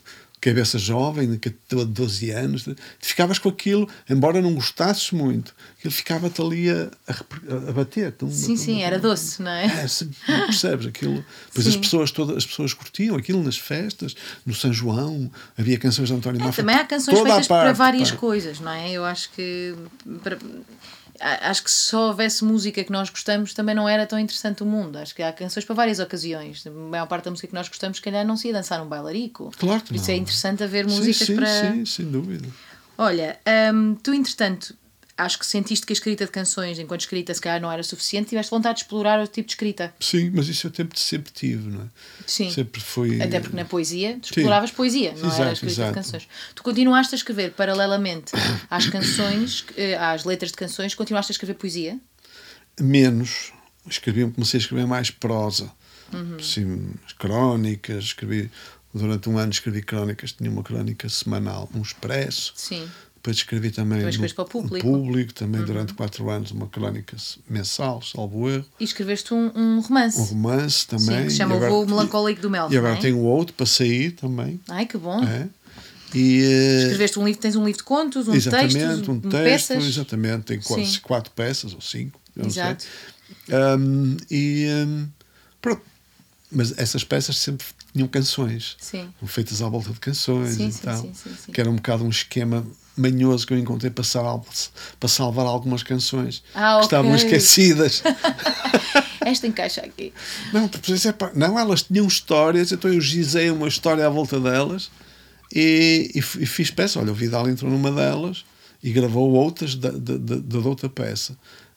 cabeça 0.40 0.78
jovem, 0.78 1.28
de 1.28 1.84
12 1.84 2.30
anos, 2.30 2.68
ficavas 3.00 3.38
com 3.38 3.48
aquilo, 3.48 3.88
embora 4.08 4.40
não 4.40 4.54
gostasses 4.54 5.10
muito, 5.10 5.54
ele 5.84 5.92
ficava-te 5.92 6.40
ali 6.40 6.70
a, 6.70 6.90
a, 7.06 7.70
a 7.70 7.72
bater. 7.72 8.12
Tum, 8.12 8.30
sim, 8.30 8.48
tum, 8.48 8.56
sim, 8.56 8.74
tum, 8.76 8.82
era 8.82 8.98
doce, 8.98 9.42
não 9.42 9.50
é? 9.50 9.66
é 9.66 9.88
se, 9.88 10.08
percebes 10.26 10.86
aquilo? 10.86 11.24
Pois 11.52 11.66
as 11.66 11.76
pessoas, 11.76 12.10
todas, 12.10 12.36
as 12.36 12.46
pessoas 12.46 12.72
curtiam 12.72 13.16
aquilo 13.16 13.42
nas 13.42 13.58
festas, 13.58 14.14
no 14.46 14.54
São 14.54 14.72
João, 14.72 15.30
havia 15.56 15.78
canções 15.78 16.08
de 16.08 16.14
António 16.14 16.40
é, 16.40 16.44
Mafra. 16.44 16.62
Também 16.62 16.76
há 16.76 16.84
canções 16.84 17.18
feitas 17.18 17.46
parte, 17.46 17.64
para 17.64 17.72
várias 17.72 18.10
coisas, 18.10 18.60
não 18.60 18.72
é? 18.72 18.90
Eu 18.90 19.04
acho 19.04 19.30
que. 19.32 19.74
Para, 20.22 20.38
acho 21.20 21.64
que 21.64 21.70
se 21.70 21.76
só 21.76 22.08
houvesse 22.08 22.44
música 22.44 22.82
que 22.84 22.92
nós 22.92 23.10
gostamos 23.10 23.54
também 23.54 23.74
não 23.74 23.88
era 23.88 24.06
tão 24.06 24.18
interessante 24.18 24.62
o 24.62 24.66
mundo. 24.66 24.96
Acho 24.96 25.14
que 25.14 25.22
há 25.22 25.32
canções 25.32 25.64
para 25.64 25.74
várias 25.74 25.98
ocasiões. 25.98 26.66
A 26.66 26.70
maior 26.70 27.06
parte 27.06 27.24
da 27.24 27.30
música 27.30 27.48
que 27.48 27.54
nós 27.54 27.68
gostamos, 27.68 27.98
se 27.98 28.02
calhar, 28.02 28.26
não 28.26 28.36
se 28.36 28.48
ia 28.48 28.52
dançar 28.54 28.82
um 28.82 28.88
bailarico. 28.88 29.52
Claro 29.58 29.80
que 29.82 29.88
Por 29.88 29.96
isso 29.96 30.08
não. 30.08 30.14
é 30.14 30.18
interessante 30.18 30.62
haver 30.62 30.86
músicas 30.86 31.16
sim, 31.18 31.24
sim, 31.26 31.36
para. 31.36 31.72
Sim, 31.74 31.84
sem 31.84 32.10
dúvida. 32.10 32.48
Olha, 32.96 33.38
hum, 33.72 33.96
tu 34.02 34.12
entretanto 34.12 34.74
acho 35.18 35.38
que 35.38 35.44
sentiste 35.44 35.84
que 35.84 35.92
a 35.92 35.94
escrita 35.94 36.24
de 36.24 36.30
canções, 36.30 36.78
enquanto 36.78 37.00
escrita, 37.00 37.34
se 37.34 37.40
calhar 37.40 37.60
não 37.60 37.70
era 37.70 37.82
suficiente, 37.82 38.28
tiveste 38.28 38.50
vontade 38.50 38.76
de 38.76 38.84
explorar 38.84 39.18
outro 39.18 39.34
tipo 39.34 39.48
de 39.48 39.52
escrita. 39.52 39.92
Sim, 39.98 40.30
mas 40.32 40.48
isso 40.48 40.68
eu 40.68 40.72
sempre, 40.74 40.98
sempre 40.98 41.32
tive, 41.32 41.68
não 41.68 41.82
é? 41.82 41.86
Sim. 42.26 42.50
Sempre 42.50 42.80
foi. 42.80 43.20
Até 43.20 43.40
porque 43.40 43.56
na 43.56 43.64
poesia 43.64 44.18
tu 44.22 44.26
exploravas 44.26 44.70
Sim. 44.70 44.76
poesia, 44.76 45.12
não 45.12 45.26
exato, 45.26 45.40
era 45.40 45.50
a 45.50 45.52
escrita 45.52 45.72
exato. 45.72 45.88
de 45.90 45.94
canções. 45.94 46.28
Tu 46.54 46.62
continuaste 46.62 47.14
a 47.14 47.16
escrever 47.16 47.52
paralelamente 47.52 48.32
às 48.70 48.86
canções, 48.86 49.64
eh, 49.76 49.96
às 49.96 50.24
letras 50.24 50.52
de 50.52 50.56
canções, 50.56 50.94
continuaste 50.94 51.32
a 51.32 51.34
escrever 51.34 51.54
poesia? 51.54 51.98
Menos. 52.80 53.52
Escrevi, 53.88 54.30
comecei 54.30 54.58
a 54.58 54.62
escrever 54.62 54.86
mais 54.86 55.10
prosa. 55.10 55.72
Uhum. 56.12 56.36
Assim, 56.38 56.94
crónicas, 57.18 58.04
escrevi. 58.04 58.50
Durante 58.92 59.28
um 59.28 59.36
ano 59.36 59.52
escrevi 59.52 59.82
crónicas, 59.82 60.32
tinha 60.32 60.50
uma 60.50 60.62
crónica 60.62 61.08
semanal, 61.08 61.68
um 61.74 61.82
expresso. 61.82 62.52
Sim. 62.56 62.88
Depois 63.28 63.36
escrevi 63.36 63.70
também 63.70 64.00
no, 64.00 64.34
para 64.34 64.42
o 64.42 64.46
público. 64.46 64.86
público 64.86 65.34
também 65.34 65.60
uhum. 65.60 65.66
durante 65.66 65.92
quatro 65.92 66.30
anos, 66.30 66.50
uma 66.50 66.66
crónica 66.66 67.14
mensal, 67.48 68.00
salvo 68.00 68.48
erro. 68.48 68.64
E 68.80 68.84
escreveste 68.84 69.34
um, 69.34 69.50
um 69.54 69.80
romance. 69.80 70.18
Um 70.18 70.24
romance 70.24 70.86
também. 70.86 71.04
Sim, 71.04 71.24
que 71.24 71.30
se 71.30 71.36
chama 71.36 71.56
agora, 71.56 71.70
O 71.70 71.84
Voo 71.84 71.86
Melancólico 71.86 72.40
do 72.40 72.48
Mel. 72.48 72.68
E 72.72 72.78
agora 72.78 72.94
é? 72.94 72.96
tenho 72.96 73.18
outro 73.18 73.54
para 73.54 73.66
sair 73.66 74.12
também. 74.12 74.58
Ai, 74.66 74.86
que 74.86 74.96
bom. 74.96 75.22
É. 75.22 75.46
E, 76.14 76.40
uh, 76.40 76.82
Escreveste 76.84 77.18
um 77.18 77.26
livro, 77.26 77.40
tens 77.42 77.54
um 77.54 77.66
livro 77.66 77.78
de 77.78 77.84
contos, 77.84 78.28
um 78.28 78.34
exatamente, 78.34 78.78
texto, 78.78 79.12
um 79.12 79.20
texto, 79.20 79.44
peças. 79.44 79.84
Exatamente, 79.84 80.44
tem 80.44 80.60
quatro, 80.60 81.00
quatro 81.02 81.32
peças 81.32 81.74
ou 81.74 81.82
cinco. 81.82 82.18
Exato. 82.34 82.86
Um, 83.50 84.16
e 84.30 84.68
um, 84.86 85.06
pronto. 85.60 85.82
Mas 86.50 86.72
essas 86.78 87.04
peças 87.04 87.36
sempre 87.36 87.66
tinham 87.92 88.08
canções. 88.08 88.74
Sim. 88.80 89.12
Feitas 89.26 89.60
à 89.60 89.68
volta 89.68 89.90
de 89.90 90.00
canções 90.00 90.54
sim, 90.54 90.68
e 90.68 90.72
sim, 90.72 90.80
tal. 90.82 91.02
Sim, 91.02 91.12
sim, 91.12 91.36
sim. 91.44 91.52
Que 91.52 91.60
era 91.60 91.68
um 91.68 91.76
bocado 91.76 92.04
um 92.04 92.08
esquema 92.08 92.66
manhoso 92.98 93.46
que 93.46 93.54
eu 93.54 93.58
encontrei 93.58 93.90
para, 93.90 94.04
sal, 94.04 94.44
para 94.98 95.08
salvar 95.08 95.46
algumas 95.46 95.82
canções 95.82 96.42
ah, 96.54 96.78
que 96.78 96.84
estavam 96.84 97.14
esquecidas. 97.14 98.02
Esta 99.24 99.46
encaixa 99.46 99.82
aqui. 99.82 100.12
Não, 100.52 100.64
é, 100.64 100.70
não, 101.34 101.58
elas 101.58 101.82
tinham 101.82 102.06
histórias, 102.06 102.72
então 102.72 102.92
eu 102.92 103.00
gizei 103.00 103.50
uma 103.50 103.68
história 103.68 104.06
à 104.06 104.08
volta 104.08 104.40
delas 104.40 104.90
e, 105.54 106.10
e, 106.14 106.18
e 106.18 106.46
fiz 106.46 106.70
peça. 106.70 106.98
Olha, 106.98 107.12
o 107.12 107.14
Vidal 107.14 107.48
entrou 107.48 107.70
numa 107.70 107.92
delas 107.92 108.44
e 108.82 108.90
gravou 108.90 109.32
outras 109.32 109.74
da, 109.74 109.90
da, 109.90 110.16
da, 110.16 110.36
da 110.36 110.58
outra 110.58 110.88
peça. 110.88 111.36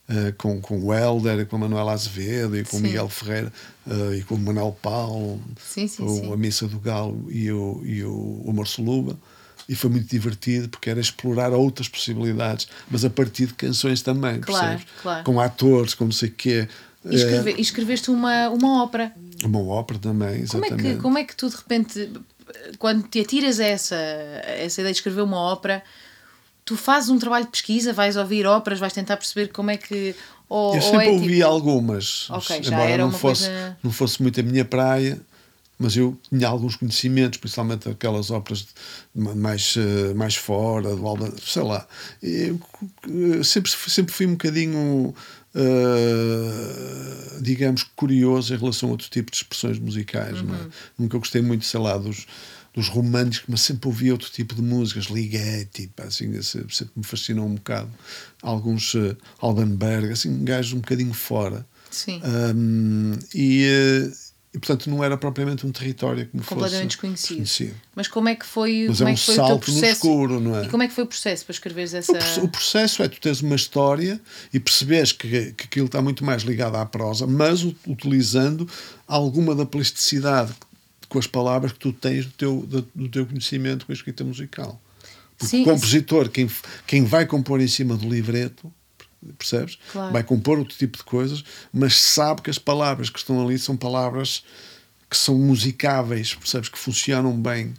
Uh, 0.10 0.34
com, 0.38 0.60
com 0.60 0.78
o 0.84 0.94
Helder 0.94 1.46
com 1.46 1.56
a 1.56 1.60
Manuela 1.60 1.94
Azevedo 1.94 2.58
e 2.58 2.66
com 2.66 2.78
o 2.78 2.80
Miguel 2.82 3.08
Ferreira 3.08 3.54
uh, 3.88 4.14
e 4.14 4.24
com 4.24 4.36
o 4.36 4.38
Manuel 4.38 4.76
Paulo, 4.82 5.40
sim, 5.58 5.88
sim, 5.88 6.06
sim. 6.06 6.34
a 6.34 6.36
Missa 6.36 6.68
do 6.68 6.80
Galo 6.80 7.28
e 7.30 7.50
o, 7.50 7.82
e 7.86 8.04
o, 8.04 8.42
o 8.44 8.52
Marceluba. 8.52 9.18
E 9.72 9.76
foi 9.76 9.90
muito 9.90 10.10
divertido 10.10 10.68
porque 10.68 10.90
era 10.90 11.00
explorar 11.00 11.54
outras 11.54 11.88
possibilidades, 11.88 12.68
mas 12.90 13.06
a 13.06 13.10
partir 13.10 13.46
de 13.46 13.54
canções 13.54 14.02
também, 14.02 14.42
claro, 14.42 14.68
percebes? 14.68 14.94
Claro. 15.02 15.24
Com 15.24 15.40
atores, 15.40 15.94
com 15.94 16.04
não 16.04 16.12
sei 16.12 16.28
o 16.28 16.34
quê. 16.34 16.68
E, 17.06 17.16
escreve, 17.16 17.56
e 17.58 17.62
escreveste 17.62 18.12
uma, 18.12 18.50
uma 18.50 18.84
ópera. 18.84 19.14
Uma 19.42 19.62
ópera 19.62 19.98
também, 19.98 20.42
exatamente. 20.42 20.76
Como 20.76 20.88
é, 20.88 20.94
que, 20.94 21.02
como 21.02 21.18
é 21.20 21.24
que 21.24 21.34
tu 21.38 21.50
de 21.50 21.56
repente, 21.56 22.12
quando 22.78 23.08
te 23.08 23.22
atiras 23.22 23.62
a 23.62 23.66
essa, 23.66 23.96
a 23.96 24.62
essa 24.62 24.82
ideia 24.82 24.92
de 24.92 24.98
escrever 24.98 25.22
uma 25.22 25.38
ópera, 25.38 25.82
tu 26.66 26.76
fazes 26.76 27.10
um 27.10 27.18
trabalho 27.18 27.46
de 27.46 27.52
pesquisa, 27.52 27.94
vais 27.94 28.18
ouvir 28.18 28.46
óperas, 28.46 28.78
vais 28.78 28.92
tentar 28.92 29.16
perceber 29.16 29.54
como 29.54 29.72
é 29.72 29.78
que. 29.78 30.14
Ou, 30.50 30.76
eu 30.76 30.82
sempre 30.82 31.08
é 31.08 31.12
ouvi 31.12 31.36
tipo... 31.36 31.48
algumas, 31.48 32.30
okay, 32.30 32.62
já 32.62 32.76
embora 32.76 32.90
era 32.90 33.04
não, 33.04 33.10
uma 33.10 33.18
fosse, 33.18 33.46
coisa... 33.46 33.78
não 33.82 33.92
fosse 33.94 34.22
muito 34.22 34.38
a 34.38 34.44
minha 34.44 34.66
praia, 34.66 35.18
mas 35.82 35.98
eu 35.98 36.18
tinha 36.30 36.48
alguns 36.48 36.76
conhecimentos, 36.76 37.40
principalmente 37.40 37.90
aquelas 37.90 38.30
óperas 38.30 38.68
mais, 39.16 39.76
mais 40.16 40.36
fora, 40.36 40.96
do 40.96 41.08
Alba, 41.08 41.34
sei 41.42 41.64
lá. 41.64 41.88
Eu, 42.22 42.60
sempre, 43.44 43.72
sempre 43.72 44.14
fui 44.14 44.28
um 44.28 44.34
bocadinho, 44.34 45.14
uh, 45.56 47.42
digamos, 47.42 47.84
curioso 47.96 48.54
em 48.54 48.58
relação 48.58 48.90
a 48.90 48.92
outro 48.92 49.10
tipo 49.10 49.32
de 49.32 49.38
expressões 49.38 49.80
musicais. 49.80 50.40
Uhum. 50.40 50.48
Não 50.48 50.56
é? 50.56 50.68
Nunca 50.98 51.18
gostei 51.18 51.42
muito, 51.42 51.66
sei 51.66 51.80
lá, 51.80 51.98
dos 51.98 52.28
dos 52.74 52.88
românticos, 52.88 53.48
mas 53.50 53.62
sempre 53.62 53.88
ouvi 53.88 54.12
outro 54.12 54.30
tipo 54.32 54.56
de 54.56 54.62
músicas, 54.62 55.06
Ligeti, 55.06 55.88
pá, 55.96 56.04
assim, 56.06 56.42
sempre 56.42 56.92
me 56.96 57.04
fascinou 57.04 57.46
um 57.46 57.56
bocado. 57.56 57.92
Alguns 58.42 58.94
uh, 58.94 59.16
Alban 59.40 59.76
Berg, 59.76 60.12
assim, 60.12 60.30
um 60.30 60.46
gajo 60.46 60.78
um 60.78 60.80
bocadinho 60.80 61.14
fora. 61.14 61.66
Sim. 61.90 62.22
Um, 62.56 63.12
e, 63.36 63.68
uh, 63.68 64.31
e, 64.54 64.60
portanto, 64.60 64.90
não 64.90 65.02
era 65.02 65.18
propriamente 65.18 65.66
um 65.66 65.72
território 65.72 66.28
que 66.28 66.36
me 66.36 66.44
Completamente 66.44 66.98
fosse 66.98 67.18
desconhecido. 67.22 67.76
Mas 67.96 68.10
como 68.10 68.28
é 68.28 68.36
que 68.36 68.46
foi, 68.46 68.86
mas 68.90 68.98
como 68.98 69.08
é 69.08 69.12
um 69.12 69.14
é 69.14 69.18
que 69.18 69.26
foi 69.26 69.40
o 69.40 69.48
teu 69.48 69.60
processo? 69.60 69.86
no 69.86 69.92
escuro, 69.92 70.40
não 70.42 70.58
é? 70.58 70.66
E 70.66 70.70
como 70.70 70.84
é 70.84 70.88
que 70.90 70.94
foi 70.94 71.04
o 71.06 71.08
processo 71.08 71.46
para 71.46 71.54
escreveres 71.54 71.94
essa... 71.94 72.42
O, 72.42 72.50
processo 72.50 73.02
é 73.02 73.08
tu 73.08 73.22
teres 73.22 73.40
uma 73.40 73.56
história 73.56 74.20
e 74.54 74.60
perceberes 74.60 75.14
que, 75.14 75.54
que 75.54 75.64
aquilo 75.66 75.86
está 75.86 76.02
muito 76.02 76.26
mais 76.26 76.44
ligado 76.44 76.76
à 76.76 76.86
prosa, 76.86 77.26
mas 77.26 77.64
utilizando 77.88 78.68
alguma 79.08 79.56
da 79.56 79.66
plasticidade 79.66 80.54
com 81.08 81.18
as 81.18 81.28
palavras 81.28 81.72
que 81.72 81.80
tu 81.80 81.94
tens 81.94 82.26
do 82.26 82.32
teu, 82.32 82.68
do 82.94 83.10
teu 83.10 83.26
conhecimento 83.26 83.86
com 83.86 83.94
a 83.94 83.96
escrita 83.96 84.26
musical. 84.26 84.82
Porque 85.38 85.58
Sim, 85.58 85.62
o 85.62 85.66
compositor, 85.66 86.30
quem, 86.30 86.50
quem 86.86 87.06
vai 87.06 87.26
compor 87.26 87.62
em 87.62 87.68
cima 87.68 87.96
do 87.96 88.08
livreto, 88.08 88.72
percebes? 89.38 89.78
Claro. 89.92 90.14
Vai 90.14 90.24
compor 90.24 90.60
outro 90.60 90.78
tipo 90.78 90.98
de 90.98 91.04
coisas, 91.04 91.44
mas 91.72 91.96
sabe 91.96 92.42
que 92.42 92.50
as 92.50 92.58
palavras 92.58 93.10
que 93.10 93.20
estão 93.20 93.44
ali 93.46 93.58
são 93.60 93.76
palavras 93.78 94.44
que 95.10 95.18
são 95.18 95.38
musicáveis, 95.38 96.34
percebes? 96.34 96.70
Que 96.70 96.78
funcionam 96.78 97.34
bem. 97.40 97.74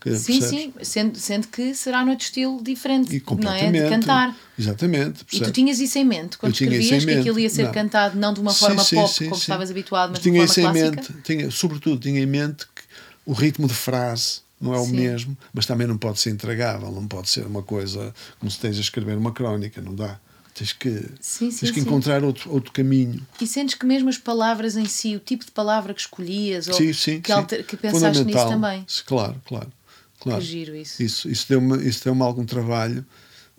Que, 0.00 0.16
sim, 0.16 0.38
percebes? 0.38 0.48
sim, 0.50 0.72
sendo, 0.82 1.18
sendo 1.18 1.48
que 1.48 1.74
será 1.74 2.04
noutro 2.04 2.24
estilo 2.24 2.62
diferente, 2.62 3.16
E 3.16 3.22
não 3.36 3.52
é? 3.52 3.72
De 3.72 3.88
cantar. 3.88 4.36
Exatamente. 4.56 5.24
E 5.32 5.40
tu 5.40 5.50
tinhas 5.50 5.80
isso 5.80 5.98
em 5.98 6.04
mente 6.04 6.38
quando 6.38 6.52
escrevias, 6.52 7.02
em 7.02 7.06
que 7.06 7.14
aquilo 7.14 7.38
ia 7.40 7.50
ser 7.50 7.64
Não. 7.64 7.72
cantado 7.72 8.16
não 8.16 8.32
de 8.32 8.40
uma 8.40 8.52
Sim, 8.52 8.58
forma 8.60 8.84
sim, 8.84 8.96
pop, 8.96 9.12
sim, 9.12 9.24
como 9.28 9.40
estavas 9.40 9.70
habituado, 9.72 10.10
mas 10.10 10.20
tinha 10.20 10.34
de 10.34 10.38
uma 10.38 10.44
isso 10.44 10.60
em 10.60 10.62
forma 10.62 10.80
mente, 10.80 10.94
clássica? 10.94 11.20
tinha, 11.24 11.50
sobretudo 11.50 12.00
tinha 12.00 12.20
em 12.20 12.26
mente 12.26 12.64
que 12.66 12.82
o 13.26 13.32
ritmo 13.32 13.66
de 13.66 13.74
frase 13.74 14.40
não 14.60 14.72
é 14.72 14.78
o 14.78 14.84
Sim. 14.84 14.92
mesmo, 14.92 15.38
mas 15.52 15.66
também 15.66 15.86
não 15.86 15.98
pode 15.98 16.20
ser 16.20 16.30
intragável, 16.30 16.90
não 16.92 17.06
pode 17.06 17.28
ser 17.28 17.44
uma 17.46 17.62
coisa 17.62 18.14
como 18.38 18.50
se 18.50 18.56
esteja 18.56 18.78
a 18.78 18.82
escrever 18.82 19.16
uma 19.16 19.32
crónica, 19.32 19.80
não 19.80 19.94
dá. 19.94 20.18
Tens 20.58 20.72
que, 20.72 20.90
Sim, 21.20 21.52
sim, 21.52 21.58
tens 21.60 21.70
que 21.70 21.78
encontrar 21.78 22.24
outro, 22.24 22.52
outro 22.52 22.72
caminho. 22.72 23.24
E 23.40 23.46
sentes 23.46 23.76
que 23.76 23.86
mesmo 23.86 24.08
as 24.08 24.18
palavras 24.18 24.76
em 24.76 24.86
si, 24.86 25.14
o 25.14 25.20
tipo 25.20 25.44
de 25.44 25.52
palavra 25.52 25.94
que 25.94 26.00
escolhias, 26.00 26.66
ou 26.66 26.74
que, 26.76 27.30
alter- 27.30 27.64
que 27.64 27.76
pensaste 27.76 28.24
nisso 28.24 28.48
também. 28.48 28.84
Claro, 29.06 29.40
claro. 29.46 29.72
claro. 30.18 30.40
Que 30.40 30.46
giro 30.46 30.74
isso. 30.74 31.00
Isso, 31.00 31.28
isso 31.28 31.46
deu-me 31.48 31.86
isso 31.88 32.02
deu 32.02 32.20
algum 32.24 32.44
trabalho, 32.44 33.06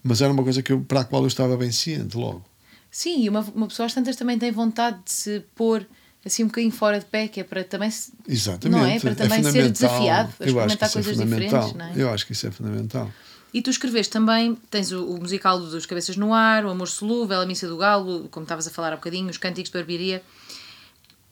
mas 0.03 0.21
era 0.21 0.33
uma 0.33 0.43
coisa 0.43 0.61
que 0.61 0.73
eu, 0.73 0.81
para 0.81 1.01
a 1.01 1.05
qual 1.05 1.21
eu 1.21 1.27
estava 1.29 1.55
bem 1.55 1.71
ciente 1.71 2.17
logo. 2.17 2.43
Sim, 2.91 3.23
e 3.23 3.29
uma, 3.29 3.39
uma 3.55 3.67
pessoa 3.67 3.85
às 3.85 3.93
tantas 3.93 4.17
também 4.17 4.37
tem 4.37 4.51
vontade 4.51 4.97
de 5.05 5.11
se 5.13 5.39
pôr 5.55 5.87
assim 6.25 6.43
um 6.43 6.47
bocadinho 6.47 6.73
fora 6.73 6.99
de 6.99 7.05
pé, 7.05 7.29
que 7.29 7.39
é 7.39 7.45
para 7.45 7.63
também 7.63 7.89
se, 7.89 8.11
Exatamente. 8.27 8.77
Não 8.77 8.85
é? 8.85 8.99
Para 8.99 9.15
também 9.15 9.41
ser 9.41 9.49
fundamental. 9.49 9.71
desafiado 9.71 10.29
experimentar 10.31 10.75
isso 10.75 10.83
é 10.99 11.01
coisas 11.03 11.17
fundamental. 11.17 11.61
diferentes, 11.67 11.95
não 11.95 12.03
é? 12.03 12.05
Eu 12.05 12.13
acho 12.13 12.25
que 12.25 12.33
isso 12.33 12.45
é 12.47 12.51
fundamental. 12.51 13.09
E 13.53 13.61
tu 13.61 13.69
escreveste 13.69 14.11
também, 14.11 14.55
tens 14.69 14.91
o, 14.91 15.05
o 15.05 15.19
musical 15.19 15.59
dos 15.59 15.85
Cabeças 15.85 16.15
no 16.15 16.33
Ar, 16.33 16.65
o 16.65 16.69
Amor 16.69 16.87
Solúvel, 16.87 17.41
a 17.41 17.45
Missa 17.45 17.67
do 17.67 17.77
Galo, 17.77 18.27
como 18.29 18.43
estavas 18.43 18.67
a 18.67 18.71
falar 18.71 18.93
há 18.93 18.95
bocadinho, 18.95 19.29
os 19.29 19.37
Cânticos 19.37 19.71
de 19.71 19.77
Barbearia. 19.77 20.23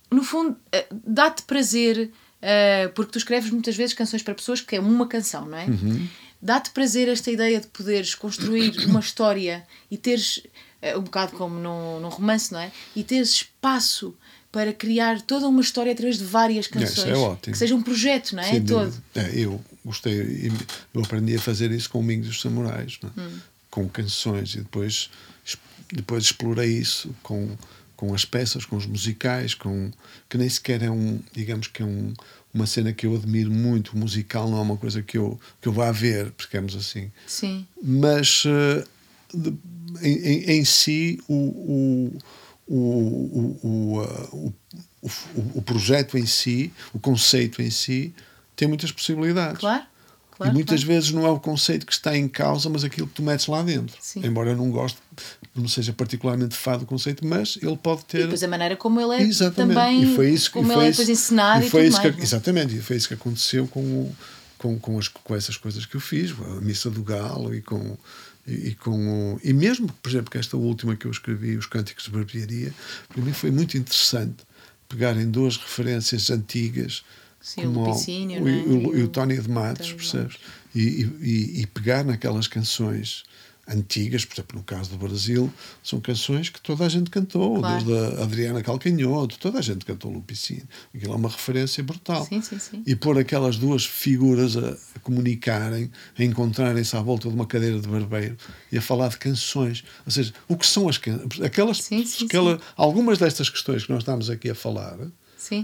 No 0.10 0.24
fundo, 0.24 0.58
eh, 0.72 0.88
dá-te 0.92 1.44
prazer, 1.44 2.12
eh, 2.42 2.88
porque 2.96 3.12
tu 3.12 3.18
escreves 3.18 3.52
muitas 3.52 3.76
vezes 3.76 3.94
canções 3.94 4.24
para 4.24 4.34
pessoas 4.34 4.62
que 4.62 4.76
é 4.76 4.80
uma 4.80 5.08
canção, 5.08 5.46
não 5.46 5.58
é? 5.58 5.66
Uhum. 5.66 6.08
Dá-te 6.42 6.72
prazer 6.72 7.08
esta 7.08 7.30
ideia 7.30 7.60
de 7.60 7.68
poderes 7.68 8.16
construir 8.16 8.74
uma 8.88 9.00
história 9.00 9.66
e 9.92 9.98
teres, 9.98 10.42
eh, 10.82 10.98
um 10.98 11.02
bocado 11.02 11.34
como 11.34 11.60
num, 11.60 12.00
num 12.00 12.10
romance, 12.10 12.52
não 12.52 12.60
é? 12.60 12.72
E 12.96 13.04
teres 13.04 13.30
espaço 13.30 14.16
para 14.52 14.74
criar 14.74 15.22
toda 15.22 15.48
uma 15.48 15.62
história 15.62 15.92
através 15.92 16.18
de 16.18 16.24
várias 16.24 16.66
isso 16.66 16.74
canções. 16.74 17.08
é 17.08 17.16
ótimo. 17.16 17.52
Que 17.54 17.58
seja 17.58 17.76
um 17.76 17.82
projeto, 17.82 18.36
não 18.36 18.44
é? 18.44 18.52
Sem 18.52 18.64
Todo. 18.64 19.04
É, 19.16 19.32
eu 19.34 19.62
gostei, 19.84 20.14
e 20.14 20.52
eu 20.94 21.04
aprendi 21.04 21.36
a 21.36 21.40
fazer 21.40 21.72
isso 21.72 21.90
com 21.90 22.00
o 22.00 22.04
Mingo 22.04 22.26
dos 22.26 22.42
Samurais, 22.42 23.00
é? 23.04 23.20
Hum. 23.20 23.40
com 23.70 23.88
canções, 23.90 24.56
e 24.56 24.60
depois, 24.60 25.10
depois 25.92 26.26
explorei 26.26 26.70
isso 26.70 27.14
com, 27.22 27.56
com 27.96 28.14
as 28.14 28.26
peças, 28.26 28.66
com 28.66 28.76
os 28.76 28.86
musicais, 28.86 29.54
com, 29.54 29.92
que 30.30 30.38
nem 30.38 30.50
sequer 30.50 30.82
é 30.82 30.90
um, 30.90 31.20
digamos 31.34 31.68
que 31.68 31.82
é 31.82 31.86
um, 31.86 32.14
uma 32.54 32.66
cena 32.66 32.92
que 32.92 33.06
eu 33.06 33.16
admiro 33.16 33.52
muito, 33.52 33.94
o 33.94 33.98
musical 33.98 34.50
não 34.50 34.58
é 34.58 34.62
uma 34.62 34.78
coisa 34.78 35.02
que 35.02 35.18
eu, 35.18 35.40
que 35.62 35.68
eu 35.68 35.74
vá 35.74 35.92
ver, 35.92 36.34
digamos 36.38 36.76
assim. 36.76 37.12
Sim. 37.28 37.68
Mas 37.82 38.44
uh, 38.46 38.88
de, 39.34 39.54
em, 40.02 40.52
em, 40.58 40.66
si, 40.66 41.20
o, 41.28 41.34
o, 41.34 42.18
o, 42.68 43.58
o, 43.64 44.02
uh, 44.02 44.54
o, 45.02 45.12
o, 45.56 45.62
projeto 45.62 46.18
em 46.18 46.26
si, 46.26 46.74
o 46.94 47.00
conceito 47.00 47.62
em 47.62 47.72
si, 47.72 48.14
tem 48.56 48.68
muitas 48.68 48.92
possibilidades. 48.92 49.60
Claro. 49.60 49.84
Claro, 50.38 50.52
e 50.52 50.54
muitas 50.54 50.84
claro. 50.84 50.94
vezes 50.94 51.12
não 51.12 51.26
é 51.26 51.30
o 51.32 51.40
conceito 51.40 51.84
que 51.84 51.92
está 51.92 52.16
em 52.16 52.28
causa, 52.28 52.70
mas 52.70 52.84
aquilo 52.84 53.08
que 53.08 53.14
tu 53.16 53.24
metes 53.24 53.48
lá 53.48 53.64
dentro. 53.64 53.98
Sim. 54.00 54.24
Embora 54.24 54.52
eu 54.52 54.56
não 54.56 54.70
goste, 54.70 55.00
não 55.56 55.68
seja 55.68 55.92
particularmente 55.92 56.56
fado 56.56 56.82
do 56.82 56.86
conceito, 56.86 57.26
mas 57.26 57.58
ele 57.60 57.76
pode 57.76 58.06
ter. 58.06 58.20
E 58.20 58.24
depois 58.24 58.44
a 58.44 58.48
maneira 58.48 58.76
como 58.76 59.02
ele 59.02 59.24
é 59.24 59.26
exatamente. 59.26 59.76
também. 59.76 60.04
E 60.04 60.16
foi 60.16 60.30
isso, 60.30 60.52
como 60.52 60.72
e 60.72 60.74
foi 60.74 60.84
ele 60.84 60.88
é 60.88 60.92
depois 60.92 61.10
encenado 61.10 61.64
e, 61.64 61.68
e 61.68 61.70
foi 61.72 61.82
tudo 61.82 61.90
isso 61.90 62.02
mais. 62.04 62.16
que, 62.16 62.22
é? 62.22 62.24
Exatamente, 62.24 62.76
e 62.76 62.82
foi 62.82 62.98
isso 62.98 63.08
que 63.08 63.16
aconteceu 63.16 63.68
com, 63.68 63.80
o, 63.80 64.16
com, 64.60 64.78
com, 64.78 65.00
as, 65.00 65.08
com 65.08 65.36
essas 65.36 65.58
coisas 65.58 65.88
que 65.88 65.96
eu 65.96 66.02
fiz, 66.02 66.32
a 66.32 66.62
Missa 66.62 66.92
do 66.92 67.02
Galo 67.02 67.56
e 67.56 67.62
com. 67.62 67.98
E, 68.48 68.76
com 68.76 69.36
o, 69.36 69.40
e 69.44 69.52
mesmo, 69.52 69.92
por 70.02 70.10
exemplo, 70.10 70.32
que 70.32 70.38
esta 70.38 70.56
última 70.56 70.96
que 70.96 71.06
eu 71.06 71.12
escrevi, 71.12 71.58
Os 71.58 71.66
Cânticos 71.66 72.06
de 72.06 72.12
Barbearia, 72.12 72.74
para 73.10 73.22
mim 73.22 73.34
foi 73.34 73.52
muito 73.52 73.78
interessante 73.78 74.38
pegar 74.88 75.18
em 75.18 75.30
duas 75.30 75.58
referências 75.58 76.30
antigas 76.30 77.04
Sim, 77.42 77.64
como 77.64 77.82
o 77.82 77.86
Lupicínio, 77.90 78.42
o, 78.42 78.46
não 78.46 78.50
é? 78.50 78.98
o, 78.98 79.02
o, 79.02 79.04
o 79.04 79.08
Tony 79.10 79.38
de 79.38 79.50
Matos, 79.50 79.88
Tony 79.88 79.98
percebes? 79.98 80.38
E, 80.74 81.10
e, 81.22 81.62
e 81.62 81.68
pegar 81.68 82.06
naquelas 82.06 82.48
canções 82.48 83.24
antigas, 83.68 84.24
por 84.26 84.36
exemplo, 84.36 84.58
no 84.58 84.64
caso 84.64 84.90
do 84.92 84.98
Brasil, 84.98 85.52
são 85.84 86.00
canções 86.00 86.50
que 86.50 86.62
toda 86.62 86.86
a 86.86 86.90
gente 86.90 87.10
cantou, 87.10 87.60
Claro. 87.60 87.84
desde 87.86 88.16
a 88.18 88.24
Adriana 88.24 88.62
Calcanhoto, 88.64 89.38
toda 89.38 89.60
a 89.60 89.62
gente 89.62 89.86
cantou 89.86 90.12
Lupicínio. 90.12 90.68
Aquilo 90.96 91.14
é 91.14 91.16
uma 91.18 91.30
referência 91.30 91.84
brutal. 91.84 92.26
Sim, 92.26 92.42
sim, 92.42 92.58
sim. 92.60 92.84
E 92.86 92.96
pôr 92.96 93.18
aquelas 93.18 93.58
duas 93.58 93.86
figuras 93.86 94.56
a, 94.56 94.70
a 94.96 95.00
comunicarem, 95.02 95.92
a 96.18 96.24
encontrarem-se 96.24 96.96
à 96.96 97.02
volta 97.02 97.28
de 97.28 97.36
uma 97.36 97.46
cadeira 97.46 97.80
de 97.80 97.88
barbeiro 97.88 98.38
e 98.72 98.78
a 98.78 98.82
falar 98.82 99.10
de 99.10 99.18
canções. 99.18 99.84
Ou 100.06 100.12
seja, 100.12 100.34
o 100.48 100.56
que 100.56 100.66
são 100.66 100.88
as 100.88 100.98
canções? 100.98 101.42
Aquelas, 101.42 101.78
Sim, 101.84 102.06
sim, 102.06 102.26
aquela, 102.26 102.60
Algumas 102.76 103.18
destas 103.18 103.50
questões 103.50 103.84
que 103.86 103.92
nós 103.92 104.02
estamos 104.04 104.30
aqui 104.30 104.50
a 104.50 104.56
falar, 104.56 104.98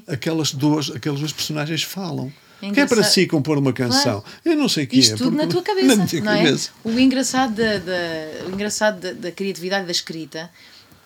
aquelas 0.07 0.51
duas, 0.53 0.89
aqueles 0.91 1.19
dois 1.19 1.31
personagens 1.33 1.83
falam. 1.83 2.31
É 2.70 2.72
que 2.72 2.80
é 2.80 2.86
para 2.86 3.03
si 3.03 3.28
compor 3.28 3.57
uma 3.57 3.74
canção? 3.74 4.24
Eu 4.45 4.55
não 4.55 4.70
sei 4.70 4.86
o 4.86 4.88
que 4.88 4.99
Isto 4.99 5.16
é. 5.16 5.18
tudo 5.18 5.36
na 5.38 5.47
tua 5.47 5.61
cabeça, 5.64 5.95
Na 5.95 6.05
minha 6.05 6.22
não 6.24 6.32
é? 6.32 6.43
cabeça. 6.45 6.70
O 6.84 6.91
engraçado, 6.99 7.53
da, 7.55 7.78
da- 7.80 8.45
o 8.47 8.49
engraçado 8.53 8.99
da, 8.99 9.14
da 9.14 9.32
criatividade 9.32 9.86
da 9.86 9.91
escrita 9.91 10.49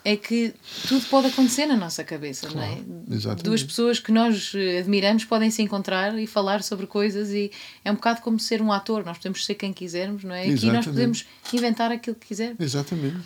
é 0.06 0.16
que 0.16 0.54
tudo 0.88 1.06
pode 1.08 1.28
acontecer 1.28 1.66
na 1.66 1.76
nossa 1.76 2.02
cabeça, 2.02 2.48
não 2.50 2.62
é? 2.64 2.78
exatamente. 3.12 3.44
Duas 3.44 3.62
pessoas 3.62 4.00
que 4.00 4.10
nós 4.10 4.54
eh, 4.56 4.80
admiramos 4.80 5.26
podem 5.26 5.52
se 5.52 5.62
encontrar 5.62 6.18
e 6.18 6.26
falar 6.26 6.64
sobre 6.64 6.88
coisas 6.88 7.30
e 7.32 7.52
é 7.84 7.92
um 7.92 7.96
bocado 7.96 8.22
como 8.22 8.40
ser 8.40 8.62
um 8.62 8.72
ator, 8.72 9.04
nós 9.04 9.18
podemos 9.18 9.44
ser 9.46 9.56
quem 9.56 9.74
quisermos, 9.74 10.24
não 10.24 10.34
é? 10.34 10.44
Aqui 10.44 10.52
nós 10.52 10.62
Exatamente. 10.64 10.86
podemos 10.90 11.26
inventar 11.52 11.92
aquilo 11.92 12.16
que 12.16 12.26
quisermos. 12.28 12.58
Exatamente. 12.62 13.18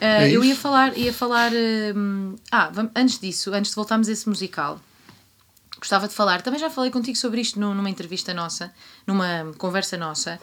Ah, 0.00 0.22
É 0.24 0.30
eu 0.30 0.42
ia 0.42 0.52
isso. 0.52 0.60
falar, 0.62 0.96
ia 0.96 1.12
falar. 1.12 1.52
hum, 1.94 2.34
ah, 2.50 2.70
vam- 2.70 2.90
antes 2.96 3.18
disso, 3.20 3.52
antes 3.52 3.70
de 3.72 3.76
voltarmos 3.76 4.08
a 4.08 4.12
esse 4.12 4.26
musical, 4.26 4.80
gostava 5.80 6.06
de 6.06 6.14
falar. 6.14 6.42
Também 6.42 6.60
já 6.60 6.70
falei 6.70 6.90
contigo 6.90 7.16
sobre 7.18 7.40
isto 7.40 7.58
nu- 7.58 7.74
numa 7.74 7.90
entrevista 7.90 8.32
nossa, 8.34 8.72
numa 9.06 9.52
conversa 9.58 9.96
nossa, 9.96 10.38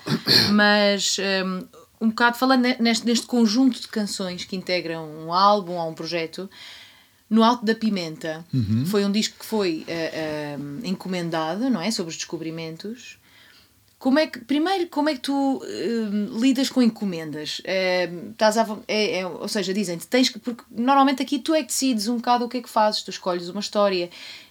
mas 0.51 1.17
hum, 1.45 1.67
um 2.01 2.09
bocado 2.09 2.37
falando 2.37 2.61
ne- 2.63 2.77
neste, 2.79 3.05
neste 3.05 3.25
conjunto 3.25 3.79
de 3.79 3.87
canções 3.87 4.43
que 4.45 4.55
integram 4.55 5.05
um 5.05 5.31
álbum 5.33 5.73
ou 5.73 5.89
um 5.89 5.93
projeto. 5.93 6.49
No 7.29 7.43
Alto 7.43 7.65
da 7.65 7.75
Pimenta 7.75 8.45
foi 8.85 9.03
um 9.03 9.11
disco 9.11 9.35
que 9.37 9.45
foi 9.45 9.85
ah, 9.89 10.55
ah, 10.55 10.87
encomendado, 10.87 11.69
não 11.69 11.81
é? 11.81 11.91
Sobre 11.91 12.09
os 12.11 12.15
descobrimentos. 12.15 13.17
Como 13.99 14.19
é 14.19 14.27
que, 14.27 14.39
primeiro, 14.39 14.87
como 14.87 15.09
é 15.09 15.13
que 15.15 15.19
tu 15.21 15.61
hum, 15.61 16.39
lidas 16.39 16.69
com 16.69 16.81
encomendas? 16.81 17.59
É, 17.65 18.09
estás 18.31 18.55
a, 18.57 18.65
é, 18.87 19.19
é, 19.19 19.27
ou 19.27 19.47
seja, 19.47 19.73
dizem-te, 19.73 20.07
tens 20.07 20.29
que. 20.29 20.39
Porque 20.39 20.63
normalmente 20.71 21.21
aqui 21.21 21.39
tu 21.39 21.53
é 21.53 21.61
que 21.61 21.67
decides 21.67 22.07
um 22.07 22.15
bocado 22.17 22.45
o 22.45 22.47
que 22.49 22.57
é 22.57 22.61
que 22.61 22.69
fazes, 22.69 23.01
tu 23.01 23.09
escolhes 23.09 23.49
uma 23.49 23.59
história, 23.59 24.09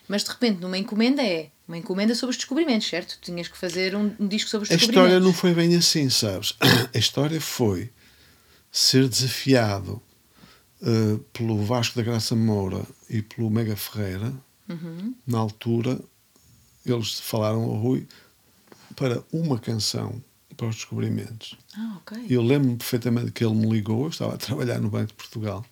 mas 0.08 0.22
de 0.24 0.30
repente 0.30 0.60
numa 0.60 0.78
encomenda 0.78 1.22
é 1.22 1.50
uma 1.66 1.76
encomenda 1.76 2.14
sobre 2.14 2.30
os 2.30 2.36
descobrimentos, 2.36 2.88
certo? 2.88 3.18
Tu 3.20 3.26
tinhas 3.32 3.48
que 3.48 3.58
fazer 3.58 3.96
um, 3.96 4.14
um 4.20 4.28
disco 4.28 4.48
sobre 4.48 4.66
os 4.66 4.70
A 4.70 4.76
descobrimentos. 4.76 5.12
história 5.12 5.20
não 5.20 5.32
foi 5.32 5.52
bem 5.54 5.74
assim, 5.76 6.08
sabes? 6.08 6.54
A 6.94 6.98
história 6.98 7.40
foi 7.40 7.90
ser 8.70 9.08
desafiado 9.08 10.00
eh, 10.82 11.18
pelo 11.32 11.64
Vasco 11.64 11.96
da 11.96 12.02
Graça 12.02 12.36
Moura 12.36 12.82
e 13.10 13.22
pelo 13.22 13.50
Mega 13.50 13.74
Ferreira. 13.74 14.32
Uhum. 14.68 15.14
Na 15.26 15.38
altura, 15.38 15.98
eles 16.84 17.18
falaram 17.18 17.62
ao 17.62 17.74
Rui 17.76 18.06
para 18.94 19.22
uma 19.32 19.58
canção 19.58 20.22
para 20.56 20.68
os 20.68 20.76
descobrimentos. 20.76 21.56
Ah, 21.76 21.98
ok. 21.98 22.26
Eu 22.30 22.42
lembro-me 22.42 22.76
perfeitamente 22.76 23.32
que 23.32 23.44
ele 23.44 23.54
me 23.54 23.68
ligou, 23.68 24.04
eu 24.04 24.10
estava 24.10 24.34
a 24.34 24.38
trabalhar 24.38 24.78
no 24.78 24.88
Banco 24.88 25.08
de 25.08 25.14
Portugal. 25.14 25.64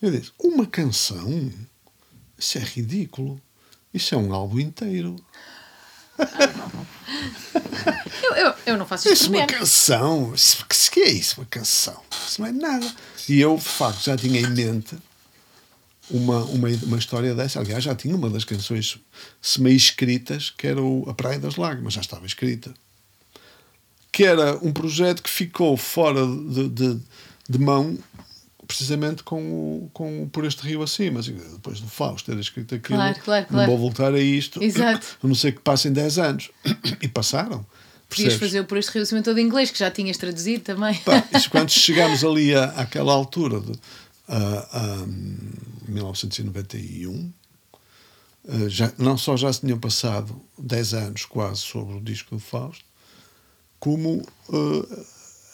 Eu 0.00 0.10
disse: 0.10 0.32
Uma 0.38 0.66
canção? 0.66 1.52
Isso 2.40 2.58
é 2.58 2.62
ridículo. 2.62 3.40
Isso 3.92 4.14
é 4.14 4.18
um 4.18 4.32
álbum 4.32 4.58
inteiro. 4.58 5.14
Eu, 8.22 8.36
eu, 8.36 8.54
eu 8.66 8.76
não 8.76 8.86
faço 8.86 9.08
isto 9.08 9.24
Isso 9.24 9.34
é 9.34 9.38
uma 9.38 9.46
canção. 9.46 10.34
Isso, 10.34 10.66
que, 10.90 11.00
é 11.00 11.10
isso, 11.10 11.40
uma 11.40 11.46
canção? 11.46 12.00
Isso 12.28 12.40
não 12.40 12.48
é 12.48 12.52
nada. 12.52 12.94
E 13.28 13.40
eu, 13.40 13.56
de 13.56 13.64
facto, 13.64 14.04
já 14.04 14.16
tinha 14.16 14.40
em 14.40 14.46
mente 14.46 14.96
uma, 16.10 16.44
uma, 16.44 16.68
uma 16.68 16.98
história 16.98 17.34
dessa. 17.34 17.58
Aliás, 17.58 17.82
já 17.82 17.94
tinha 17.94 18.14
uma 18.14 18.30
das 18.30 18.44
canções 18.44 18.98
semi 19.40 19.74
escritas, 19.74 20.50
que 20.50 20.66
era 20.66 20.80
o 20.80 21.08
A 21.08 21.14
Praia 21.14 21.38
das 21.38 21.56
Lágrimas, 21.56 21.94
já 21.94 22.00
estava 22.00 22.26
escrita. 22.26 22.72
Que 24.12 24.24
era 24.24 24.56
um 24.62 24.72
projeto 24.72 25.22
que 25.22 25.30
ficou 25.30 25.76
fora 25.76 26.24
de, 26.26 26.68
de, 26.68 27.00
de 27.48 27.58
mão 27.58 27.98
precisamente 28.74 29.22
com 29.22 29.40
o, 29.42 29.90
com 29.92 30.22
o 30.22 30.28
Por 30.28 30.44
Este 30.44 30.62
Rio 30.66 30.82
Acima. 30.82 31.20
Assim, 31.20 31.34
depois 31.34 31.80
do 31.80 31.88
Fausto 31.88 32.30
ter 32.30 32.38
escrito 32.38 32.74
aquilo, 32.74 32.98
Claro, 32.98 33.20
claro, 33.24 33.46
não 33.50 33.56
claro. 33.56 33.70
vou 33.70 33.78
voltar 33.78 34.14
a 34.14 34.20
isto. 34.20 34.62
Exato. 34.62 35.18
A 35.22 35.26
não 35.26 35.34
ser 35.34 35.52
que 35.52 35.60
passem 35.60 35.92
10 35.92 36.18
anos. 36.18 36.50
E 37.02 37.08
passaram. 37.08 37.64
Podias 38.08 38.34
percebes? 38.34 38.38
fazer 38.38 38.60
o 38.60 38.64
por 38.64 38.76
este 38.78 38.90
rio 38.92 39.02
acima 39.02 39.22
todo 39.22 39.38
em 39.38 39.46
inglês, 39.46 39.70
que 39.70 39.78
já 39.78 39.90
tinhas 39.90 40.16
traduzido 40.16 40.64
também. 40.64 40.94
Pá, 40.98 41.24
isso 41.36 41.48
quando 41.48 41.70
chegámos 41.70 42.24
ali 42.24 42.54
à, 42.54 42.64
àquela 42.70 43.12
altura, 43.12 43.60
de, 43.60 43.72
a, 44.28 44.68
a 44.72 45.06
1991, 45.88 47.32
eh, 48.48 48.68
já, 48.68 48.92
não 48.98 49.16
só 49.16 49.36
já 49.36 49.52
se 49.52 49.60
tinham 49.60 49.78
passado 49.78 50.40
10 50.58 50.94
anos 50.94 51.24
quase 51.24 51.60
sobre 51.60 51.96
o 51.96 52.00
disco 52.00 52.34
do 52.34 52.40
Fausto, 52.40 52.84
como 53.78 54.22
eh, 54.52 55.04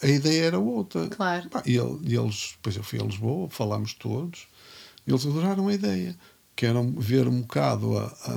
a 0.02 0.06
ideia 0.06 0.44
era 0.44 0.58
outra. 0.58 1.08
Claro. 1.08 1.48
Pá, 1.48 1.62
e, 1.66 1.76
ele- 1.76 1.98
e 2.04 2.16
eles, 2.16 2.52
depois 2.56 2.76
eu 2.76 2.82
fui 2.82 3.00
a 3.00 3.04
Lisboa, 3.04 3.48
falámos 3.50 3.92
todos, 3.94 4.46
e 5.06 5.10
eles 5.10 5.26
adoraram 5.26 5.68
a 5.68 5.74
ideia, 5.74 6.16
que 6.54 6.66
era 6.66 6.80
ver 6.82 7.28
um 7.28 7.40
bocado 7.42 7.98
a, 7.98 8.04
a, 8.04 8.34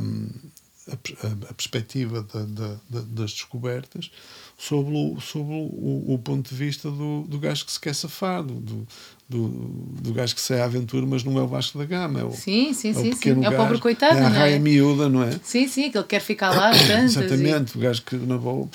a, 0.92 1.50
a- 1.50 1.54
perspectiva 1.54 2.22
da- 2.24 2.46
da- 2.46 2.80
da- 2.90 3.02
das 3.08 3.32
descobertas 3.34 4.10
sobre, 4.58 4.94
o, 4.94 5.20
sobre 5.22 5.54
o, 5.54 6.14
o 6.14 6.20
ponto 6.20 6.50
de 6.50 6.56
vista 6.56 6.90
do, 6.92 7.22
do 7.28 7.40
gajo 7.40 7.66
que 7.66 7.72
se 7.72 7.80
quer 7.80 7.94
safar, 7.96 8.44
do, 8.44 8.56
do, 8.56 8.86
do, 9.30 10.14
gajo 10.14 10.36
que 10.36 10.42
sai 10.42 10.60
à 10.62 10.66
aventura, 10.66 11.06
mas 11.06 11.24
não 11.24 11.38
é 11.38 11.42
o 11.42 11.48
Vasco 11.48 11.78
da 11.78 11.86
Gama, 11.86 12.20
é 12.20 12.24
o, 12.26 12.32
Sim, 12.32 12.74
sim, 12.74 12.90
é 12.90 12.92
o 12.92 12.96
sim, 12.96 13.10
É 13.44 13.50
o 13.50 13.56
pobre 13.56 13.80
coitado, 13.80 14.18
é 14.18 14.22
a 14.26 14.30
não 14.30 14.36
raia 14.38 14.56
é? 14.56 14.60
miúda, 14.60 15.08
não 15.08 15.24
é? 15.24 15.40
Sim, 15.44 15.68
sim, 15.68 15.90
que 15.92 16.04
quer 16.04 16.20
ficar 16.22 16.50
lá 16.50 16.72
tantas. 16.88 17.16
e- 17.16 17.20
Exatamente, 17.20 17.78
o 17.78 17.80
gajo 17.82 18.02
que 18.02 18.16
na 18.18 18.38
boa 18.38 18.68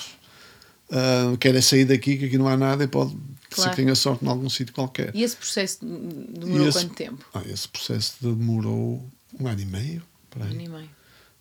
quer 1.39 1.55
é 1.55 1.61
sair 1.61 1.85
daqui, 1.85 2.17
que 2.17 2.25
aqui 2.25 2.37
não 2.37 2.47
há 2.47 2.55
nada 2.57 2.83
e 2.83 2.87
pode 2.87 3.15
Claro. 3.49 3.71
se 3.71 3.75
tenha 3.77 3.95
sorte 3.95 4.25
em 4.25 4.27
algum 4.27 4.49
sítio 4.49 4.73
qualquer. 4.73 5.15
E 5.15 5.23
esse 5.23 5.35
processo 5.37 5.79
demorou 5.85 6.67
esse- 6.67 6.79
quanto 6.79 6.93
tempo? 6.95 7.25
Ah, 7.33 7.41
esse 7.47 7.67
processo 7.69 8.15
demorou 8.21 9.07
um 9.39 9.47
ano 9.47 9.61
e 9.61 9.65
meio. 9.65 10.03
Um 10.37 10.43
ano 10.43 10.61
e 10.61 10.67
meio. 10.69 10.89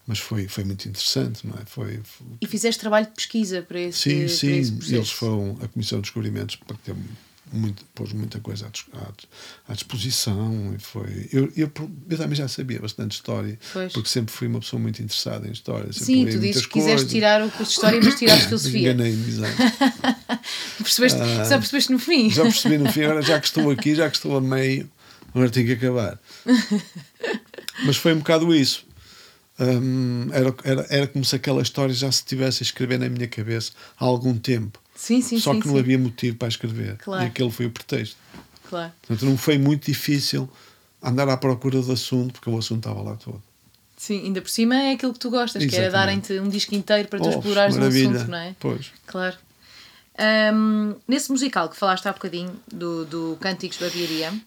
mas 0.07 0.19
foi, 0.19 0.47
foi 0.47 0.63
muito 0.65 0.87
interessante, 0.89 1.47
não 1.47 1.55
é? 1.55 1.65
Foi, 1.67 1.99
foi- 2.05 2.27
E 2.41 2.47
fizeste 2.47 2.79
trabalho 2.79 3.07
de 3.07 3.13
pesquisa 3.13 3.63
para 3.63 3.81
esse, 3.81 3.99
sim, 3.99 4.19
para 4.21 4.29
sim, 4.29 4.53
esse 4.61 4.95
eles 4.95 5.11
foram 5.11 5.59
a 5.63 5.67
Comissão 5.67 5.99
de 5.99 6.03
Descobrimentos 6.03 6.57
para 6.57 6.77
ter 6.77 6.95
muito, 7.53 7.85
pôs 7.95 8.13
muita 8.13 8.41
coisa 8.41 8.71
à, 8.93 9.73
à, 9.73 9.75
disposição 9.75 10.75
e 10.75 10.81
foi 10.81 11.29
eu, 11.33 11.53
eu, 11.57 11.71
eu 12.09 12.17
também 12.19 12.35
já 12.35 12.49
sabia 12.49 12.81
bastante 12.81 13.13
história 13.13 13.59
Pois. 13.73 13.93
porque 13.93 14.09
sempre 14.09 14.33
fui 14.33 14.49
uma 14.49 14.61
pessoa 14.61 14.81
muito 14.81 15.03
interessada 15.03 15.47
em 15.47 15.53
história 15.53 15.93
Sim, 15.93 16.27
tu 16.27 16.39
dizes 16.39 16.67
que 16.67 16.73
quiseste 16.73 16.95
coisas. 16.97 17.11
tirar 17.13 17.43
o 17.43 17.51
curso 17.51 17.65
de 17.65 17.73
História, 17.73 18.01
mas 18.03 18.15
tiraste 18.19 18.47
Filosofia. 18.49 18.81
enganei-me 18.93 19.29
exato. 19.29 19.55
Percebeste, 20.79 21.19
só 21.49 21.59
percebeste 21.59 21.93
no 21.93 21.99
fim. 21.99 22.31
já 22.31 22.43
percebi 22.43 22.79
no 22.79 22.91
fim 22.91 23.03
agora 23.03 23.23
já 23.23 23.39
que 23.39 23.47
estou 23.47 23.71
aqui 23.71 23.95
já 23.95 24.09
que 24.11 24.17
estou 24.17 24.37
a 24.37 24.41
meio 24.41 24.91
agora 25.35 25.51
tenho 25.51 25.67
que 25.67 25.73
acabar 25.75 26.19
mas 27.85 27.97
foi 27.97 28.13
um 28.15 28.19
bocado 28.19 28.55
isso 28.55 28.85
Hum, 29.57 30.31
era, 30.33 30.53
era, 30.65 30.87
era 30.91 31.07
como 31.07 31.25
se 31.25 31.37
aquela 31.37 31.63
história 31.63 31.95
já 31.95 32.11
se 32.11 32.19
estivesse 32.23 32.63
a 32.63 32.65
escrever 32.65 32.99
na 32.99 33.09
minha 33.09 33.29
cabeça 33.29 33.71
há 33.97 34.05
algum 34.05 34.37
tempo 34.37 34.81
Sim, 34.95 35.21
sim, 35.21 35.39
só 35.41 35.53
sim. 35.53 35.61
que 35.61 35.67
sim. 35.67 35.73
não 35.73 35.81
havia 35.81 35.99
motivo 35.99 36.37
para 36.37 36.49
escrever 36.49 36.97
Claro. 36.99 37.25
e 37.25 37.27
aquele 37.27 37.51
foi 37.51 37.67
o 37.67 37.71
pretexto 37.71 38.17
Claro. 38.69 38.93
portanto 39.07 39.27
não 39.29 39.37
foi 39.37 39.59
muito 39.59 39.87
difícil 39.87 40.49
andar 41.03 41.29
à 41.29 41.37
procura 41.37 41.81
do 41.83 41.93
assunto 41.93 42.33
porque 42.35 42.49
o 42.51 42.57
assunto 42.59 42.79
estava 42.89 43.03
lá 43.03 43.17
todo 43.17 43.43
Sim, 43.97 44.25
ainda 44.27 44.41
por 44.43 44.51
cima 44.51 44.75
é 44.77 44.93
aquilo 44.93 45.13
que 45.15 45.19
tu 45.19 45.31
gostas, 45.31 45.65
que 45.65 45.75
era 45.75 45.87
Exatamente. 45.87 46.29
darem-te 46.29 46.47
um 46.47 46.51
disco 46.51 46.75
inteiro 46.75 47.09
para 47.09 47.19
tu 47.21 47.27
Oh, 47.27 47.31
explorares 47.31 47.77
um 47.77 47.79
maravilha. 47.79 48.11
assunto, 48.17 48.31
não 48.31 48.39
é? 48.39 48.55
Pois. 48.61 48.93
Claro. 49.07 49.37
Ahm, 50.19 50.95
nesse 51.09 51.31
musical 51.31 51.69
que 51.71 51.77
falaste 51.77 52.07
há 52.07 52.13
bocadinho, 52.13 52.55
do, 52.71 53.05
do 53.07 53.39
Cânticos 53.41 53.79
Barbearia, 53.79 54.31
fo- 54.33 54.39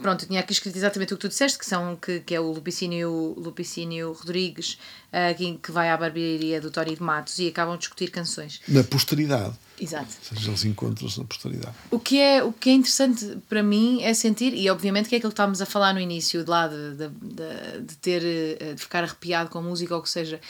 pronto, 0.00 0.24
eu 0.24 0.28
tinha 0.28 0.40
aqui 0.40 0.52
escrito 0.52 0.76
exatamente 0.76 1.12
o 1.12 1.16
que 1.16 1.20
tu 1.20 1.28
disseste, 1.28 1.58
que, 1.58 1.66
são, 1.66 1.96
que, 1.96 2.20
que 2.20 2.34
é 2.34 2.40
o 2.40 2.52
Lupicínio, 2.52 3.34
Lupicínio 3.36 4.12
Rodrigues, 4.12 4.78
ah, 5.12 5.34
que, 5.34 5.58
que 5.58 5.72
vai 5.72 5.90
à 5.90 5.96
barbearia 5.96 6.60
do 6.60 6.70
Tório 6.70 6.94
de 6.94 7.02
Matos 7.02 7.38
e 7.38 7.48
acabam 7.48 7.74
de 7.74 7.80
discutir 7.80 8.10
canções. 8.10 8.60
Na 8.68 8.82
posteridade. 8.84 9.54
Exato. 9.80 10.08
Ou 10.30 10.36
seja, 10.36 10.50
eles 10.50 10.64
encontram-se 10.64 11.18
na 11.18 11.24
posteridade. 11.24 11.74
O 11.90 11.98
que, 11.98 12.18
é, 12.18 12.42
o 12.42 12.52
que 12.52 12.70
é 12.70 12.72
interessante 12.72 13.38
para 13.48 13.62
mim 13.62 14.02
é 14.02 14.14
sentir, 14.14 14.54
e 14.54 14.70
obviamente 14.70 15.08
que 15.08 15.14
é 15.16 15.18
aquilo 15.18 15.30
que 15.30 15.34
estávamos 15.34 15.60
a 15.60 15.66
falar 15.66 15.92
no 15.92 16.00
início, 16.00 16.44
de 16.44 16.50
lá 16.50 16.68
de, 16.68 16.96
de, 16.96 17.08
de, 17.08 17.80
de 17.82 17.96
ter, 17.96 18.22
eh, 18.24 18.74
de 18.74 18.80
ficar 18.80 19.02
arrepiado 19.02 19.50
com 19.50 19.58
a 19.58 19.62
música 19.62 19.94
ou 19.94 20.00
o 20.00 20.02
que 20.02 20.10
seja, 20.10 20.40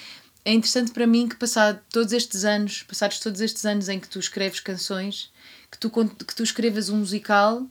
é 0.45 0.53
interessante 0.53 0.91
para 0.91 1.07
mim 1.07 1.29
que 1.29 1.37
passado 1.37 1.81
todos 1.91 2.13
estes 2.13 2.45
anos, 2.45 2.83
passados 2.83 3.21
todos 3.21 3.41
estes 3.41 3.65
anos 3.65 3.89
em 3.89 3.99
que 3.99 4.09
tu 4.09 4.19
escreves 4.19 4.61
canções, 4.61 5.31
que 5.71 5.79
tu, 5.79 5.91
que 5.91 6.35
tu 6.35 6.43
escrevas 6.43 6.89
um 6.89 6.99
musical 6.99 7.67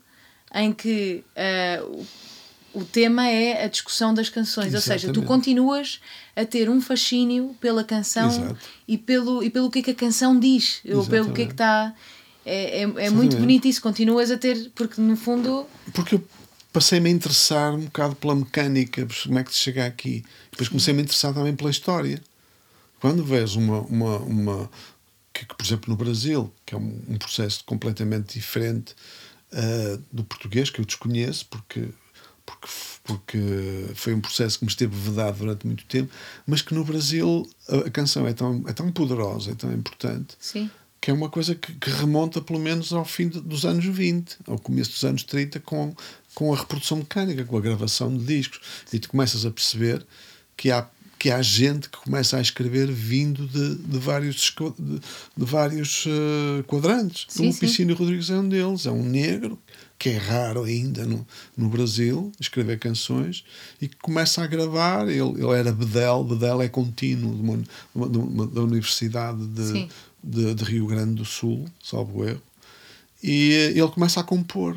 em 0.53 0.73
que 0.73 1.23
eh, 1.35 1.81
o, 2.73 2.83
tema 2.83 3.27
é 3.27 3.63
a 3.63 3.67
discussão 3.67 4.13
das 4.13 4.29
canções, 4.29 4.73
ou 4.73 4.81
seja, 4.81 5.07
tu 5.07 5.19
Exatamente. 5.19 5.27
continuas 5.27 6.01
a 6.35 6.45
ter 6.45 6.69
um 6.69 6.81
fascínio 6.81 7.55
pela 7.59 7.83
canção 7.83 8.29
Exato. 8.29 8.57
e 8.87 8.97
pelo, 8.97 9.43
e 9.43 9.49
pelo 9.49 9.69
que 9.69 9.79
é 9.79 9.81
que 9.81 9.91
a 9.91 9.95
canção 9.95 10.39
diz, 10.39 10.81
ou 10.85 11.05
pelo 11.05 11.31
que 11.31 11.43
é 11.43 11.45
que 11.45 11.53
Exatamente. 11.53 11.93
está. 11.93 11.95
É, 12.43 12.79
é, 12.79 12.81
é 12.81 12.85
muito 12.85 12.99
Exatamente. 12.99 13.35
bonito 13.35 13.67
isso, 13.67 13.81
continuas 13.81 14.31
a 14.31 14.37
ter, 14.37 14.71
porque 14.75 14.99
no 14.99 15.15
fundo. 15.15 15.65
Porque 15.93 16.15
eu 16.15 16.27
passei-me 16.73 17.09
a 17.09 17.11
interessar 17.11 17.73
um 17.73 17.85
bocado 17.85 18.15
pela 18.15 18.35
mecânica, 18.35 19.07
como 19.23 19.39
é 19.39 19.43
que 19.43 19.53
se 19.53 19.59
chega 19.59 19.85
aqui. 19.85 20.23
Depois 20.49 20.67
comecei-me 20.67 21.01
a 21.01 21.03
interessar 21.03 21.33
também 21.33 21.55
pela 21.55 21.69
história. 21.69 22.21
Quando 22.99 23.23
vês 23.23 23.55
uma. 23.55 23.81
uma, 23.81 24.17
uma 24.17 24.69
que, 25.33 25.45
que, 25.45 25.55
por 25.55 25.65
exemplo, 25.65 25.89
no 25.89 25.95
Brasil, 25.95 26.51
que 26.65 26.75
é 26.75 26.77
um, 26.77 26.99
um 27.07 27.17
processo 27.17 27.63
completamente 27.63 28.33
diferente 28.33 28.95
ah, 29.53 29.99
do 30.11 30.23
português, 30.23 30.69
que 30.69 30.79
eu 30.81 30.85
desconheço, 30.85 31.45
porque, 31.47 31.87
porque, 32.45 32.67
porque 33.03 33.37
foi 33.95 34.13
um 34.13 34.21
processo 34.21 34.59
que 34.59 34.65
me 34.65 34.69
esteve 34.71 34.95
vedado 34.95 35.37
durante 35.39 35.65
muito 35.65 35.85
tempo, 35.85 36.11
mas 36.45 36.61
que 36.61 36.73
no 36.73 36.83
Brasil 36.83 37.49
a, 37.69 37.77
a 37.87 37.89
canção 37.89 38.27
é 38.27 38.33
tão, 38.33 38.63
é 38.67 38.73
tão 38.73 38.91
poderosa, 38.91 39.51
é 39.51 39.55
tão 39.55 39.71
importante, 39.73 40.35
Sim. 40.39 40.69
que 40.99 41.09
é 41.11 41.13
uma 41.13 41.29
coisa 41.29 41.55
que, 41.55 41.73
que 41.73 41.89
remonta 41.89 42.41
pelo 42.41 42.59
menos 42.59 42.93
ao 42.93 43.05
fim 43.05 43.27
de- 43.29 43.41
dos 43.41 43.65
anos 43.65 43.85
20, 43.85 44.37
ao 44.47 44.59
começo 44.59 44.91
dos 44.91 45.03
anos 45.03 45.23
30, 45.23 45.59
com, 45.61 45.95
com 46.35 46.53
a 46.53 46.57
reprodução 46.57 46.97
mecânica, 46.97 47.43
com 47.43 47.57
a 47.57 47.61
gravação 47.61 48.15
de 48.15 48.23
discos. 48.23 48.59
E 48.93 48.99
tu 48.99 49.09
começas 49.09 49.45
a 49.45 49.51
perceber 49.51 50.05
que 50.55 50.69
há, 50.71 50.87
que 51.21 51.29
há 51.29 51.39
gente 51.39 51.87
que 51.87 51.99
começa 51.99 52.35
a 52.35 52.41
escrever 52.41 52.91
vindo 52.91 53.45
de, 53.45 53.75
de 53.75 53.99
vários, 53.99 54.37
de, 54.79 54.99
de 55.37 55.45
vários 55.45 56.05
eh, 56.07 56.63
quadrantes. 56.63 57.27
Sim, 57.29 57.49
o 57.49 57.53
sim. 57.53 57.59
Piscínio 57.59 57.95
Rodrigues 57.95 58.31
é 58.31 58.39
um 58.39 58.49
deles, 58.49 58.87
é 58.87 58.91
um 58.91 59.03
negro 59.03 59.59
que 59.99 60.09
é 60.09 60.17
raro 60.17 60.63
ainda 60.63 61.05
no, 61.05 61.23
no 61.55 61.69
Brasil, 61.69 62.31
escrever 62.39 62.79
canções, 62.79 63.43
e 63.79 63.87
que 63.87 63.95
começa 63.97 64.41
a 64.43 64.47
gravar. 64.47 65.07
Ele, 65.07 65.19
ele 65.19 65.51
era 65.59 65.71
Bedel, 65.71 66.23
Bedel 66.23 66.59
é 66.59 66.67
contínuo 66.67 67.35
de 67.35 67.41
uma- 67.43 68.09
de 68.09 68.17
uma- 68.17 68.47
da 68.47 68.61
Universidade 68.63 69.45
de, 69.45 69.87
de, 70.23 70.55
de 70.55 70.63
Rio 70.63 70.87
Grande 70.87 71.13
do 71.13 71.25
Sul, 71.25 71.65
salvo 71.83 72.27
erro, 72.27 72.41
e 73.21 73.53
eh, 73.53 73.65
ele 73.77 73.87
começa 73.89 74.19
a 74.19 74.23
compor. 74.23 74.75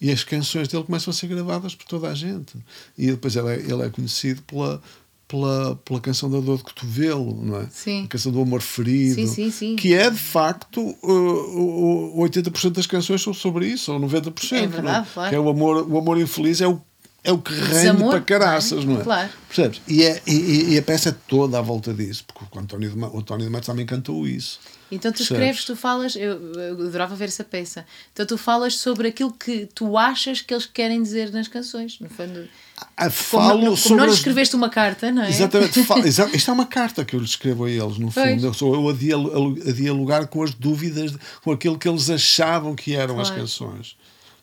E 0.00 0.12
as 0.12 0.22
canções 0.22 0.68
dele 0.68 0.84
começam 0.84 1.10
a 1.10 1.14
ser 1.14 1.26
gravadas 1.26 1.74
por 1.74 1.84
toda 1.84 2.08
a 2.08 2.14
gente. 2.14 2.54
E 2.96 3.08
depois 3.08 3.34
ele 3.34 3.48
é, 3.48 3.54
ele 3.56 3.82
é 3.82 3.90
conhecido 3.90 4.40
pela, 4.42 4.80
pela, 5.28 5.76
pela 5.76 6.00
canção 6.00 6.30
da 6.30 6.40
dor 6.40 6.56
de 6.56 6.64
cotovelo, 6.64 7.44
não 7.44 7.60
é? 7.60 7.66
Sim. 7.70 8.04
A 8.04 8.08
canção 8.08 8.32
do 8.32 8.40
amor 8.40 8.62
ferido. 8.62 9.14
Sim, 9.14 9.26
sim, 9.26 9.50
sim. 9.50 9.76
Que 9.76 9.92
é, 9.94 10.10
de 10.10 10.18
facto, 10.18 10.80
uh, 10.80 12.18
o 12.18 12.22
80% 12.22 12.70
das 12.70 12.86
canções 12.86 13.22
são 13.22 13.34
sobre 13.34 13.66
isso, 13.66 13.92
ou 13.92 14.00
90%. 14.00 14.52
É 14.56 14.66
verdade, 14.66 15.08
claro. 15.12 15.28
Que 15.28 15.36
é 15.36 15.38
o 15.38 15.48
amor, 15.48 15.86
o 15.88 15.98
amor 15.98 16.18
infeliz, 16.18 16.62
é 16.62 16.66
o, 16.66 16.80
é 17.24 17.32
o 17.32 17.38
que 17.38 17.52
rende 17.52 17.70
desamor, 17.70 18.10
para 18.10 18.20
caraças, 18.20 18.84
não 18.84 18.96
é? 18.96 19.00
é? 19.00 19.04
Claro. 19.04 19.28
Percebes? 19.48 19.82
E, 19.88 20.02
é, 20.04 20.22
e, 20.26 20.74
e 20.74 20.78
a 20.78 20.82
peça 20.82 21.10
é 21.10 21.14
toda 21.26 21.58
à 21.58 21.62
volta 21.62 21.92
disso, 21.92 22.24
porque 22.26 22.44
o 22.56 22.60
António 22.60 22.90
de, 22.90 22.96
Ma- 22.96 23.08
o 23.08 23.18
António 23.18 23.44
de 23.46 23.52
Matos 23.52 23.66
também 23.66 23.84
cantou 23.84 24.26
isso. 24.26 24.58
Então 24.90 25.12
tu 25.12 25.16
Percebes? 25.18 25.30
escreves, 25.42 25.64
tu 25.66 25.76
falas, 25.76 26.16
eu, 26.16 26.40
eu 26.54 26.72
adorava 26.86 27.14
ver 27.14 27.26
essa 27.26 27.44
peça. 27.44 27.84
Então 28.12 28.24
tu 28.24 28.38
falas 28.38 28.74
sobre 28.76 29.08
aquilo 29.08 29.30
que 29.32 29.68
tu 29.74 29.98
achas 29.98 30.40
que 30.40 30.54
eles 30.54 30.64
querem 30.64 31.02
dizer 31.02 31.30
nas 31.30 31.46
canções, 31.48 31.98
no 32.00 32.08
fundo. 32.08 32.48
Ah, 32.96 33.04
Como, 33.04 33.10
Falo 33.10 33.48
não- 33.58 33.64
como 33.64 33.76
sobre 33.76 33.96
não 33.98 34.04
lhes 34.04 34.12
as- 34.14 34.18
escreveste 34.20 34.56
uma 34.56 34.70
carta, 34.70 35.10
não 35.12 35.22
é? 35.24 35.28
Exatamente. 35.28 35.82
Fa- 35.84 35.98
exa- 36.06 36.30
Isto 36.32 36.50
é 36.50 36.54
uma 36.54 36.66
carta 36.66 37.04
que 37.04 37.14
eu 37.14 37.20
lhes 37.20 37.30
escrevo 37.30 37.64
a 37.64 37.70
eles, 37.70 37.98
no 37.98 38.10
Pois. 38.10 38.30
fundo. 38.30 38.46
Eu, 38.46 38.54
sou 38.54 38.74
eu 38.74 38.88
a, 38.88 38.92
dial- 38.94 39.54
a 39.66 39.72
dialogar 39.72 40.26
com 40.28 40.42
as 40.42 40.54
dúvidas, 40.54 41.12
com 41.42 41.52
aquilo 41.52 41.76
que 41.78 41.86
eles 41.86 42.08
achavam 42.08 42.74
que 42.74 42.94
eram 42.94 43.20
as 43.20 43.28
Claro. 43.28 43.42
canções. 43.42 43.94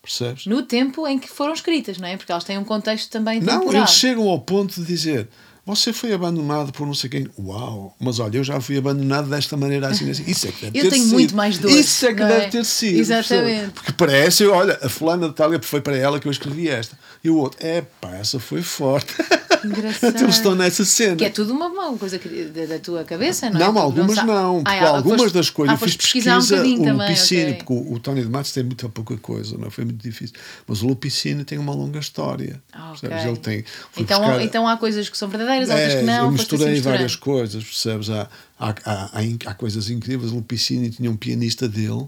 Percebes? 0.06 0.46
No 0.46 0.62
tempo 0.62 1.08
em 1.08 1.18
que 1.18 1.28
foram 1.28 1.54
escritas, 1.54 1.98
não 1.98 2.08
é? 2.08 2.16
Porque 2.16 2.32
elas 2.32 2.44
têm 2.44 2.58
um 2.60 2.64
contexto 2.64 3.10
também 3.10 3.40
Não, 3.42 3.60
temporal. 3.60 3.82
eles 3.82 3.92
chegam 3.92 4.30
ao 4.30 4.40
ponto 4.40 4.80
de 4.80 4.86
dizer. 4.86 5.28
Você 5.66 5.92
foi 5.92 6.14
abandonado 6.14 6.72
por 6.72 6.86
não 6.86 6.94
sei 6.94 7.10
quem. 7.10 7.28
Uau! 7.40 7.96
Mas 8.00 8.20
olha, 8.20 8.38
eu 8.38 8.44
já 8.44 8.62
fui 8.62 8.78
abandonado 8.78 9.28
desta 9.30 9.58
maneira 9.58 9.88
assim, 9.88 10.10
assim. 10.12 10.24
Isso 10.28 10.48
é 10.48 10.52
que 10.52 10.66
deve 10.66 10.78
Eu 10.78 10.84
ter 10.84 10.90
tenho 10.92 11.04
sido. 11.06 11.14
muito 11.14 11.36
mais 11.36 11.58
dores, 11.58 11.76
Isso 11.78 12.06
é 12.06 12.14
que 12.14 12.20
não 12.22 12.28
deve 12.28 12.46
é? 12.46 12.50
ter 12.50 12.66
sido. 12.66 13.00
Exatamente. 13.00 13.46
percebe? 13.50 13.72
Porque 13.74 13.92
parece, 13.94 14.46
olha, 14.46 14.78
a 14.82 14.90
fulana 14.90 15.28
de 15.28 15.34
tal, 15.34 15.50
foi 15.64 15.82
para 15.82 15.98
ela 15.98 16.20
que 16.20 16.28
eu 16.28 16.32
escrevi 16.32 16.70
esta. 16.70 16.96
E 17.24 17.30
o 17.32 17.38
outro, 17.38 17.58
é 17.66 17.82
pá, 17.82 18.12
essa 18.16 18.40
foi 18.40 18.62
forte. 18.62 19.16
Engraçado. 19.64 20.16
eles 20.22 20.36
estão 20.36 20.54
nessa 20.54 20.86
cena. 20.86 21.16
Que 21.16 21.26
é 21.26 21.30
tudo 21.32 21.52
uma, 21.54 21.68
uma 21.68 21.98
coisa 21.98 22.20
da, 22.20 22.66
da 22.68 22.80
tua 22.80 23.04
cabeça, 23.04 23.50
não 23.50 23.60
é? 23.60 23.64
Não, 23.64 23.74
Tu 23.74 23.80
algumas 23.80 24.16
sa- 24.16 24.24
não. 24.24 24.58
Ah, 24.60 24.64
Porque 24.72 24.86
ah, 24.86 24.90
algumas 24.90 25.22
foste- 25.22 25.34
das 25.34 25.50
coisas 25.50 25.74
ah, 25.74 25.84
eu 25.84 25.88
fiz 25.88 25.98
pesquisa. 25.98 26.36
um 26.38 26.90
o 26.90 26.94
Lupicínio, 26.94 27.46
ok. 27.46 27.54
porque 27.64 27.74
o, 27.74 27.94
o 27.94 28.00
Tony 28.00 28.22
de 28.22 28.30
Matos 28.30 28.52
tem 28.52 28.64
muita 28.64 28.88
pouca 28.90 29.18
coisa, 29.18 29.58
não 29.58 29.68
é? 29.68 29.72
foi 29.72 29.86
muito 29.86 30.02
difícil. 30.04 30.36
Mas 30.68 30.84
o 30.84 30.88
Lupicínio 30.88 31.44
tem 31.44 31.58
uma 31.58 31.74
longa 31.74 31.98
história. 32.00 32.62
Ok. 32.92 33.10
percebes? 33.10 33.26
Ele 33.26 33.38
tem. 33.38 33.66
Então, 33.98 34.20
buscar- 34.22 34.42
então 34.44 34.68
há 34.68 34.78
coisas 34.78 35.10
que 35.10 35.18
são 35.18 35.28
verdadeiras, 35.28 35.55
outras 35.64 35.94
É, 35.94 36.00
que 36.00 36.06
não. 36.06 36.26
eu 36.26 36.32
misturei 36.32 36.74
assim 36.74 36.82
várias 36.82 37.16
coisas, 37.16 37.64
percebes? 37.64 38.10
Há, 38.10 38.30
há, 38.60 38.70
há, 38.86 39.12
há, 39.46 39.54
coisas 39.54 39.90
incríveis. 39.90 40.32
O 40.32 40.36
Lupicínio 40.36 40.90
tinha 40.92 41.10
um 41.10 41.16
pianista 41.18 41.68
dele 41.68 42.08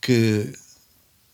que, 0.00 0.52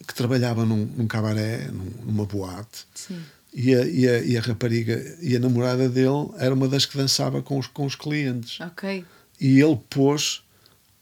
que 0.06 0.14
trabalhava 0.14 0.64
num, 0.64 0.84
num 0.96 1.06
cabaré, 1.06 1.68
num- 1.68 1.92
numa 2.06 2.24
boate. 2.26 2.86
Sim. 2.94 3.20
E 3.54 3.74
a, 3.74 3.86
e, 3.86 4.08
a, 4.08 4.18
e 4.20 4.36
a 4.36 4.40
rapariga 4.40 5.16
e 5.22 5.34
a 5.34 5.40
namorada 5.40 5.88
dele 5.88 6.28
era 6.38 6.54
uma 6.54 6.68
das 6.68 6.84
que 6.84 6.96
dançava 6.96 7.40
com 7.42 7.58
os, 7.58 7.66
com 7.66 7.86
os 7.86 7.94
clientes. 7.94 8.60
Ok. 8.60 9.04
E 9.40 9.60
ele 9.60 9.78
pôs 9.88 10.42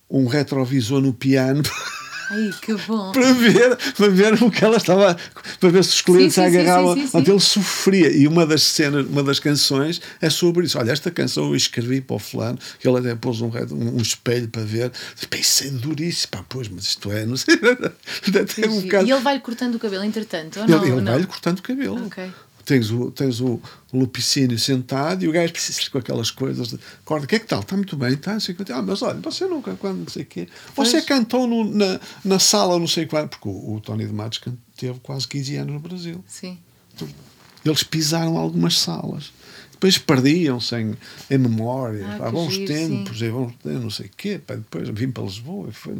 um 0.08 0.26
retrovisor 0.26 1.00
no 1.00 1.12
piano 1.12 1.62
Ai, 2.30 2.50
que 2.60 2.74
bom. 2.74 3.12
para 3.12 3.32
ver, 3.32 3.76
para 3.96 4.08
ver 4.08 4.42
o 4.42 4.50
que 4.50 4.64
ela 4.64 4.76
estava, 4.76 5.16
para 5.60 5.68
ver 5.68 5.84
se 5.84 5.90
os 5.90 6.00
clientes 6.02 6.34
Sim, 6.34 6.42
agarravam. 6.42 6.94
sim, 6.94 7.06
sim, 7.06 7.18
ele 7.18 7.40
sofria. 7.40 8.10
E 8.10 8.26
uma 8.26 8.44
das 8.46 8.62
cenas, 8.62 9.06
uma 9.06 9.22
das 9.22 9.38
canções 9.38 10.00
é 10.20 10.28
sobre 10.28 10.66
isso. 10.66 10.78
Olha, 10.78 10.90
esta 10.92 11.10
canção 11.10 11.44
eu 11.46 11.56
escrevi 11.56 12.00
para 12.00 12.16
o 12.16 12.18
fulano, 12.18 12.58
que 12.80 12.88
ele 12.88 12.98
até 12.98 13.14
pôs 13.14 13.40
um, 13.40 13.46
um, 13.48 13.96
um 13.96 14.00
espelho 14.02 14.48
para 14.48 14.62
ver. 14.62 14.90
Isso 15.38 15.64
é 15.64 15.70
duríssimo. 15.70 16.32
Pá, 16.32 16.44
pois, 16.48 16.68
mas 16.68 16.84
isto 16.84 17.12
é, 17.12 17.24
não 17.26 17.36
sei. 17.36 17.54
Até 18.28 18.68
um 18.68 18.80
bocado. 18.80 19.06
E 19.08 19.12
ele 19.12 19.20
vai 19.20 19.38
cortando 19.40 19.76
o 19.76 19.78
cabelo, 19.78 20.04
entretanto, 20.04 20.58
ou 20.58 20.64
Ele, 20.64 20.72
não? 20.76 20.84
ele 20.84 20.96
Não. 20.96 21.04
vai-lhe 21.12 21.26
cortando 21.26 21.58
o 21.58 21.62
cabelo. 21.62 22.06
Ok. 22.06 22.24
Tens 22.66 22.90
o, 22.90 23.10
tens 23.12 23.40
o 23.40 23.60
Lupicínio 23.92 24.58
sentado 24.58 25.24
e 25.24 25.28
o 25.28 25.32
gajo 25.32 25.52
precisa 25.52 25.80
com 25.88 25.98
aquelas 25.98 26.30
coisas 26.32 26.68
de 26.68 26.78
corda. 27.04 27.24
O 27.24 27.28
que 27.28 27.36
é 27.36 27.38
que 27.38 27.46
tal? 27.46 27.60
Está 27.60 27.76
muito 27.76 27.96
bem, 27.96 28.14
está. 28.14 28.36
Ah, 28.74 28.82
mas 28.82 29.00
olha, 29.02 29.20
você 29.20 29.46
nunca, 29.46 29.74
quando 29.76 29.98
não 30.00 30.08
sei 30.08 30.24
o 30.24 30.26
quê. 30.26 30.48
Você 30.74 31.00
cantou 31.00 31.46
no- 31.46 31.64
na, 31.72 32.00
na 32.24 32.38
sala, 32.40 32.76
não 32.78 32.88
sei 32.88 33.06
quando, 33.06 33.28
porque 33.28 33.48
o, 33.48 33.74
o 33.76 33.80
Tony 33.80 34.04
de 34.04 34.12
Matos 34.12 34.40
teve 34.76 34.98
quase 34.98 35.28
15 35.28 35.56
anos 35.56 35.74
no 35.74 35.80
Brasil. 35.80 36.24
Sim. 36.26 36.58
Eles 37.64 37.82
pisaram 37.82 38.36
algumas 38.36 38.78
salas. 38.78 39.32
Depois 39.76 39.98
perdiam-se 39.98 40.74
em, 40.74 40.94
em 41.30 41.36
memória. 41.38 42.06
Ah, 42.18 42.28
Há 42.28 42.30
bons 42.30 42.54
giro, 42.54 42.66
tempos, 42.72 43.20
e 43.20 43.28
bons, 43.28 43.52
não 43.62 43.90
sei 43.90 44.06
o 44.06 44.10
quê. 44.16 44.40
Pá, 44.44 44.54
depois 44.54 44.88
vim 44.88 45.10
para 45.10 45.22
Lisboa. 45.24 45.68
e 45.68 45.72
Foi, 45.72 45.94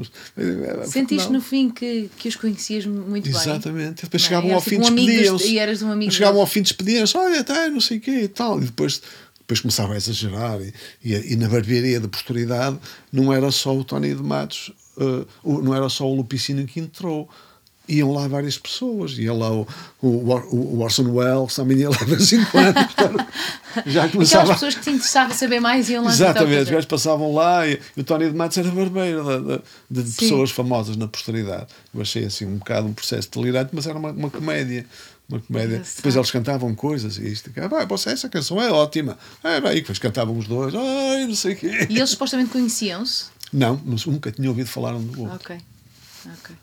Sentiste 0.87 1.31
no 1.31 1.41
fim 1.41 1.68
que, 1.70 2.09
que 2.16 2.29
os 2.29 2.37
conhecias 2.37 2.87
muito 2.87 3.24
bem? 3.31 3.33
Exatamente. 3.39 4.03
Depois 4.05 4.22
Não 4.22 4.27
é? 4.27 4.29
chegavam 4.29 4.51
ao 4.51 4.57
Eras 4.57 4.64
fim 4.64 4.70
tipo 4.81 4.87
um 4.93 4.95
despediam-se. 4.95 5.49
e 5.49 5.59
eras 5.59 5.83
um 5.83 5.91
amigo 5.93 6.11
Chegavam 6.12 6.41
ao 6.41 6.47
fim 6.47 6.62
despediam-se, 6.62 7.16
olha, 7.16 7.45
tá, 7.45 7.68
não 7.68 7.81
sei 7.81 7.99
o 7.99 8.01
quê 8.01 8.22
e 8.22 8.29
tal. 8.29 8.59
E 8.62 8.64
depois, 8.64 9.03
depois 9.41 9.61
começava 9.61 9.93
a 9.93 9.97
exagerar. 9.97 10.59
E, 10.61 10.72
e, 11.05 11.33
e 11.33 11.37
na 11.37 11.49
barbearia 11.49 12.01
da 12.01 12.09
posteridade 12.09 12.79
não 13.12 13.33
era 13.33 13.51
só 13.51 13.77
o 13.77 13.85
Tony 13.85 14.14
de 14.14 14.22
Matos, 14.22 14.72
o- 15.45 15.61
não 15.61 15.74
era 15.74 15.89
só 15.91 16.07
o 16.11 16.14
Lupicínio 16.14 16.64
que 16.66 16.81
entrou. 16.81 17.29
Iam 17.89 18.12
lá 18.12 18.26
várias 18.28 18.59
pessoas. 18.59 19.12
Ia 19.18 19.32
lá 19.32 19.53
o, 19.53 19.66
o, 20.03 20.09
o 20.09 20.80
Orson 20.80 21.11
Welles, 21.11 21.55
também 21.55 21.78
ia 21.78 21.91
lá 21.91 21.97
de 21.97 22.05
vez 22.05 22.32
em 22.32 22.45
quando. 22.47 22.74
Já 23.84 24.05
Aquelas 24.05 24.12
começava. 24.12 24.53
pessoas 24.55 24.74
que 24.74 24.80
te 24.82 24.91
interessava 24.91 25.34
saber 25.34 25.61
mais 25.61 25.91
iam 25.91 26.05
lá 26.05 26.11
Exatamente, 26.11 26.62
os 26.62 26.70
gajos 26.70 26.87
passavam 26.87 27.34
lá 27.34 27.66
e, 27.66 27.78
o 27.97 28.03
Tony 28.03 28.30
de 28.30 28.34
Matos 28.34 28.57
era 28.57 28.70
barbeiro 28.70 29.62
de, 29.91 30.03
Sim. 30.03 30.16
pessoas 30.16 30.51
famosas 30.51 30.97
na 30.97 31.07
posteridade. 31.07 31.66
Eu 31.95 32.01
achei 32.01 32.24
assim 32.24 32.47
um 32.47 32.57
bocado 32.57 32.87
um 32.87 32.95
processo 32.95 33.30
delirante, 33.30 33.70
mas 33.72 33.87
era 33.87 33.99
uma, 33.99 34.11
uma 34.11 34.30
comédia. 34.30 34.87
Uma 35.28 35.41
comédia. 35.41 35.74
Engraçado. 35.74 35.97
Depois 35.97 36.16
eles 36.16 36.30
cantavam 36.30 36.74
coisas 36.74 37.18
e 37.18 37.30
isto. 37.30 37.51
Ah, 37.57 37.68
vai, 37.68 37.87
você, 37.87 38.11
essa 38.11 38.28
canção 38.28 38.62
é 38.62 38.70
ótima. 38.70 39.18
Ah, 39.43 39.59
e 39.72 39.80
depois 39.80 39.99
cantavam 39.99 40.39
os 40.39 40.47
dois. 40.47 40.74
Ai, 40.74 41.26
não 41.26 41.34
sei 41.34 41.53
o 41.53 41.57
quê. 41.57 41.87
E 41.91 41.97
eles 41.97 42.11
supostamente 42.11 42.51
conheciam-se? 42.51 43.26
Não, 43.53 43.80
nunca 44.07 44.30
tinha 44.32 44.49
ouvido 44.49 44.68
falar 44.68 44.95
um 44.95 45.03
do 45.03 45.22
outro. 45.22 45.37
Ok. 45.37 45.57
Ok. 46.26 46.57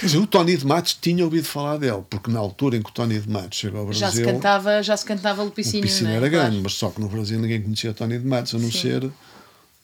Quer 0.00 0.06
dizer, 0.06 0.18
o 0.18 0.26
Tony 0.26 0.56
de 0.56 0.66
Matos 0.66 0.94
tinha 1.00 1.22
ouvido 1.24 1.44
falar 1.44 1.76
dele, 1.76 2.02
porque 2.08 2.30
na 2.30 2.38
altura 2.38 2.76
em 2.76 2.82
que 2.82 2.88
o 2.88 2.92
Tony 2.92 3.20
de 3.20 3.28
Matos 3.28 3.58
chegou 3.58 3.80
ao 3.80 3.86
Brasil. 3.86 4.00
Já 4.00 4.10
se 4.10 4.24
cantava, 4.24 4.82
já 4.82 4.96
se 4.96 5.04
cantava 5.04 5.42
o 5.42 5.44
Lupicinho, 5.44 5.84
é? 5.86 6.14
era 6.16 6.28
grande, 6.28 6.46
Claro. 6.50 6.62
mas 6.62 6.72
só 6.74 6.88
que 6.90 7.00
no 7.00 7.08
Brasil 7.08 7.38
ninguém 7.38 7.60
conhecia 7.62 7.90
o 7.90 7.94
Tony 7.94 8.18
de 8.18 8.26
Matos, 8.26 8.54
a 8.54 8.58
não 8.58 8.72
Sim. 8.72 8.80
ser 8.80 9.10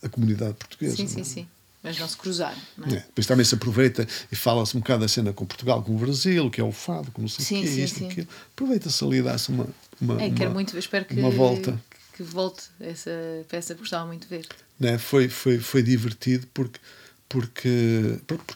a 0.02 0.08
comunidade 0.08 0.54
portuguesa. 0.54 0.96
Sim, 0.96 1.02
não 1.02 1.10
sim, 1.10 1.20
é? 1.20 1.24
sim. 1.24 1.48
Mas 1.82 1.98
não 1.98 2.08
se 2.08 2.16
cruzaram, 2.16 2.56
não 2.78 2.88
é? 2.88 2.94
É, 2.94 3.00
Depois 3.00 3.26
também 3.26 3.44
se 3.44 3.54
aproveita 3.54 4.08
e 4.32 4.34
fala-se 4.34 4.76
um 4.76 4.80
bocado 4.80 5.02
da 5.02 5.08
cena 5.08 5.32
com 5.32 5.44
Portugal, 5.46 5.82
com 5.82 5.94
o 5.94 5.98
Brasil, 5.98 6.50
que 6.50 6.60
é 6.60 6.64
o 6.64 6.72
fado, 6.72 7.12
com 7.12 7.20
não 7.22 7.28
sei 7.28 7.44
Sim, 7.44 7.60
quê, 7.62 7.68
sim, 7.68 7.84
isto, 7.84 7.98
sim. 8.00 8.08
aquilo. 8.08 8.26
Aproveita-se 8.54 9.04
ali 9.04 9.18
e 9.18 9.22
dá-se 9.22 9.50
uma, 9.50 9.68
uma, 10.00 10.20
É, 10.20 10.26
uma, 10.28 10.50
muito, 10.50 10.76
espero 10.78 11.04
que, 11.04 11.14
uma 11.14 11.30
volta. 11.30 11.78
que 12.14 12.22
volte 12.22 12.64
essa 12.80 13.10
peça, 13.48 13.74
porque 13.74 13.82
gostava 13.82 14.06
muito 14.06 14.22
de 14.22 14.28
ver. 14.28 14.46
né? 14.80 14.96
foi, 14.98 15.28
foi, 15.28 15.58
foi 15.58 15.82
divertido 15.82 16.46
porque, 16.54 16.80
porque, 17.28 18.18
porque 18.26 18.54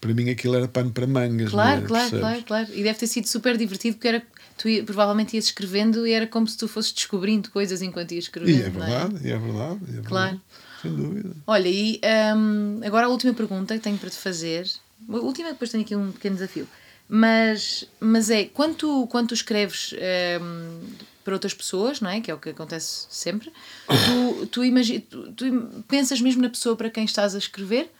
para 0.00 0.14
mim 0.14 0.30
aquilo 0.30 0.54
era 0.56 0.68
pano 0.68 0.90
para 0.90 1.06
mangas. 1.06 1.50
Claro, 1.50 1.80
não 1.80 1.84
é? 1.84 1.88
claro, 1.88 2.10
Percebes? 2.10 2.20
claro, 2.20 2.44
claro. 2.44 2.68
E 2.74 2.82
deve 2.82 2.98
ter 2.98 3.06
sido 3.06 3.26
super 3.28 3.56
divertido 3.56 3.96
porque 3.96 4.08
era, 4.08 4.22
tu 4.56 4.68
ia- 4.68 4.84
provavelmente 4.84 5.34
ias 5.36 5.46
escrevendo 5.46 6.06
e 6.06 6.12
era 6.12 6.26
como 6.26 6.46
se 6.46 6.56
tu 6.56 6.66
fosses 6.68 6.92
descobrindo 6.92 7.50
coisas 7.50 7.82
enquanto 7.82 8.12
ias 8.12 8.24
escrevendo. 8.24 8.56
E 8.58 8.62
é 8.62 8.70
verdade, 8.70 9.14
e 9.26 9.30
é 9.30 9.38
verdade. 9.38 9.80
é 9.98 10.02
Claro. 10.02 10.30
verdade, 10.30 10.40
Sem 10.82 10.94
dúvida. 10.94 11.30
Olha, 11.46 11.68
e 11.68 12.00
hum, 12.36 12.80
agora 12.84 13.06
a 13.06 13.08
última 13.08 13.32
pergunta 13.34 13.74
que 13.74 13.80
tenho 13.80 13.98
para 13.98 14.10
te 14.10 14.16
fazer. 14.16 14.70
A 15.08 15.16
última, 15.16 15.50
depois 15.52 15.70
tenho 15.70 15.82
aqui 15.84 15.94
um 15.96 16.12
pequeno 16.12 16.36
desafio. 16.36 16.68
Mas, 17.08 17.84
mas 18.00 18.30
é, 18.30 18.44
quando 18.44 18.74
tu, 18.76 19.06
quando 19.08 19.28
tu 19.28 19.34
escreves 19.34 19.92
hum, 20.40 20.80
para 21.24 21.34
outras 21.34 21.52
pessoas, 21.52 22.00
não 22.00 22.08
é? 22.08 22.20
Que 22.20 22.30
é 22.30 22.34
o 22.34 22.38
que 22.38 22.50
acontece 22.50 23.06
sempre, 23.10 23.52
tu, 23.86 24.46
tu, 24.46 24.64
imagi 24.64 25.00
tu, 25.00 25.30
tu 25.32 25.44
pensas 25.88 26.20
mesmo 26.20 26.40
na 26.42 26.48
pessoa 26.48 26.74
para 26.74 26.88
quem 26.90 27.04
estás 27.04 27.34
a 27.34 27.38
escrever? 27.38 27.90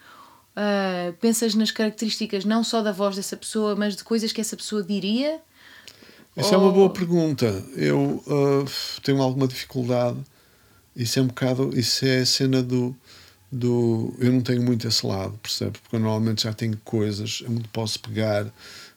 Ah, 0.54 1.12
pensas 1.20 1.54
nas 1.54 1.70
características 1.70 2.44
não 2.44 2.62
só 2.62 2.82
da 2.82 2.92
voz 2.92 3.16
dessa 3.16 3.36
pessoa, 3.36 3.74
mas 3.74 3.96
de 3.96 4.04
coisas 4.04 4.32
que 4.32 4.40
essa 4.40 4.56
pessoa 4.56 4.82
diria? 4.82 5.40
Essa 6.36 6.54
é 6.54 6.58
uma 6.58 6.70
boa 6.72 6.84
Ou- 6.84 6.90
pergunta. 6.90 7.46
Eu 7.76 8.22
ah, 8.26 8.70
tenho 9.02 9.20
alguma 9.22 9.46
dificuldade. 9.48 10.18
Isso 10.94 11.18
é 11.18 11.22
um 11.22 11.26
bocado. 11.26 11.70
Isso 11.78 12.04
é 12.04 12.20
a 12.20 12.26
cena 12.26 12.62
do. 12.62 12.94
do 13.50 14.14
eu 14.18 14.30
não 14.32 14.42
tenho 14.42 14.62
muito 14.62 14.86
esse 14.86 15.06
lado, 15.06 15.38
percebes? 15.42 15.80
Porque 15.80 15.96
eu 15.96 16.00
normalmente 16.00 16.42
já 16.42 16.52
tenho 16.52 16.76
coisas 16.84 17.42
onde 17.48 17.66
posso 17.68 17.98
pegar 18.00 18.46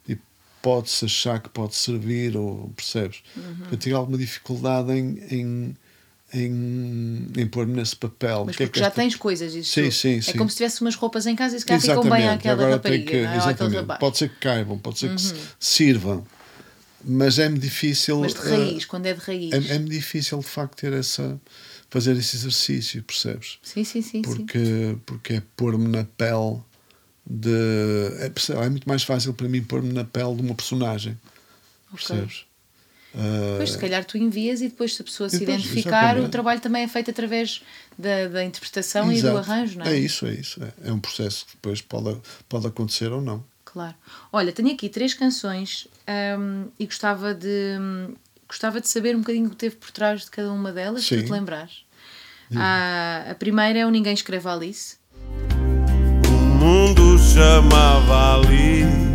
e 0.08 0.18
pode-se 0.62 1.06
achar 1.06 1.40
que 1.42 1.48
pode 1.50 1.76
servir, 1.76 2.36
ou 2.36 2.70
percebes? 2.76 3.24
Uhum. 3.36 3.68
Eu 3.72 3.78
tenho 3.78 3.96
alguma 3.98 4.18
dificuldade 4.18 4.92
em. 4.92 5.20
em 5.32 5.78
em, 6.36 7.28
em 7.38 7.48
pôr-me 7.48 7.74
nesse 7.74 7.96
papel. 7.96 8.44
Mas 8.46 8.56
O 8.56 8.58
que 8.58 8.64
é 8.64 8.66
porque 8.68 8.74
que 8.74 8.80
já 8.80 8.88
esta- 8.88 9.02
tens 9.02 9.16
coisas. 9.16 9.54
Isso 9.54 9.72
Sim, 9.74 9.92
sim, 9.92 10.18
É 10.18 10.22
sim. 10.22 10.38
como 10.38 10.50
se 10.50 10.58
tivesse 10.58 10.82
umas 10.82 10.96
roupas 10.96 11.26
em 11.26 11.36
casa 11.36 11.56
e 11.56 11.60
se 11.60 11.66
calhar 11.66 11.82
ficam 11.82 12.04
bem 12.10 12.28
àquela 12.30 12.54
agora 12.54 12.76
rapariga, 12.76 13.12
que, 13.12 13.22
não 13.24 13.32
é? 13.32 13.38
Exatamente. 13.38 14.00
Pode 14.00 14.18
ser 14.18 14.30
que 14.30 14.36
caibam, 14.40 14.78
pode 14.78 15.00
ser 15.00 15.16
que 15.16 15.22
se 15.22 15.34
sirvam, 15.60 16.26
mas 17.04 17.40
é-me 17.40 17.58
difícil. 17.60 18.20
Mas 18.20 18.34
de 18.34 18.40
eh, 18.42 18.50
raiz, 18.50 18.86
quando 18.86 19.06
é 19.06 19.14
de 19.14 19.20
raiz. 19.22 19.54
é, 19.54 19.76
é-me 19.76 19.90
difícil 19.90 20.40
de 20.40 20.46
facto 20.46 20.76
ter 20.76 20.92
essa 20.94 21.40
fazer 21.90 22.18
esse 22.18 22.36
exercício, 22.36 23.02
percebes? 23.04 23.58
Sim, 23.64 23.84
sim, 23.84 24.02
sim. 24.02 24.12
sim. 24.12 24.22
Porque, 24.22 24.98
porque 25.06 25.34
é 25.36 25.42
pôr-me 25.56 25.88
na 25.88 26.04
pele 26.04 26.58
de. 27.26 27.50
É, 28.20 28.32
é 28.66 28.70
muito 28.70 28.88
mais 28.88 29.04
fácil 29.04 29.34
para 29.34 29.48
mim 29.48 29.62
pôr-me 29.64 29.94
na 29.94 30.04
pele 30.04 30.36
de 30.36 30.42
uma 30.42 30.56
personagem. 30.56 31.18
Ok. 31.94 32.08
Percebes? 32.08 32.46
Ah, 33.18 33.52
Depois, 33.52 33.72
se 33.72 33.78
calhar, 33.78 34.04
tu 34.04 34.18
envias 34.18 34.62
e 34.62 34.68
depois, 34.68 34.94
se 34.96 35.02
a 35.02 35.06
pessoa 35.06 35.30
se 35.30 35.40
depois, 35.40 35.60
identificar, 35.60 36.04
exatamente. 36.06 36.28
o 36.28 36.30
trabalho 36.30 36.60
também 36.60 36.84
é 36.84 36.88
feito 36.88 37.10
através 37.12 37.64
da, 37.98 38.28
da 38.28 38.44
interpretação 38.44 39.12
e 39.12 39.22
do 39.22 39.30
exato. 39.30 39.38
arranjo, 39.38 39.80
não 39.80 39.86
é? 39.86 39.94
É 39.94 39.98
isso, 39.98 40.26
é 40.26 40.34
isso. 40.34 40.62
É, 40.64 40.90
é 40.90 40.92
um 40.92 41.00
processo 41.00 41.46
que 41.46 41.54
depois 41.54 41.82
pode, 41.82 42.18
pode 42.50 42.68
acontecer 42.68 43.12
ou 43.12 43.22
não. 43.22 43.44
Claro. 43.64 43.96
Olha, 44.32 44.52
tenho 44.52 44.72
aqui 44.74 44.90
três 44.90 45.14
canções 45.14 45.88
hum, 46.40 46.68
e 46.80 46.86
gostava 46.86 47.34
de, 47.34 47.78
hum, 47.80 48.14
gostava 48.48 48.80
de 48.82 48.88
saber 48.90 49.16
um 49.16 49.20
bocadinho 49.20 49.48
o 49.48 49.50
que 49.50 49.56
teve 49.56 49.76
por 49.76 49.92
trás 49.92 50.22
de 50.26 50.32
cada 50.32 50.52
uma 50.52 50.72
delas, 50.72 51.04
se 51.04 51.10
tu 51.16 51.20
Sim. 51.20 51.26
te 51.26 51.32
lembrares. 51.32 51.86
Ah, 52.56 53.26
a 53.32 53.36
primeira 53.36 53.80
é 53.80 53.86
o 53.86 53.90
Ninguém 53.90 54.14
Escreve 54.14 54.48
Alice. 54.48 54.98
O 56.28 56.32
mundo 56.32 57.18
chamava 57.20 58.36
Alice 58.36 59.15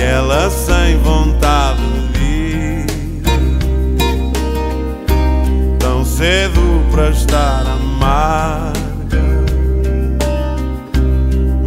E 0.00 0.02
ela 0.02 0.48
sem 0.48 0.96
vontade 0.96 1.82
de 2.14 2.24
ir 2.24 2.86
Tão 5.78 6.06
cedo 6.06 6.82
para 6.90 7.10
estar 7.10 7.66
amarga 7.66 8.72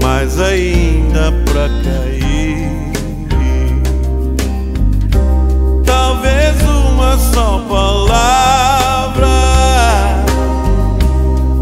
Mas 0.02 0.40
ainda 0.40 1.32
para 1.46 1.70
cair. 1.84 2.92
Talvez 5.86 6.60
uma 6.64 7.16
só 7.20 7.60
palavra 7.70 9.28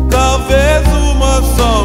Talvez 0.09 0.87
uma 0.87 1.41
só 1.53 1.83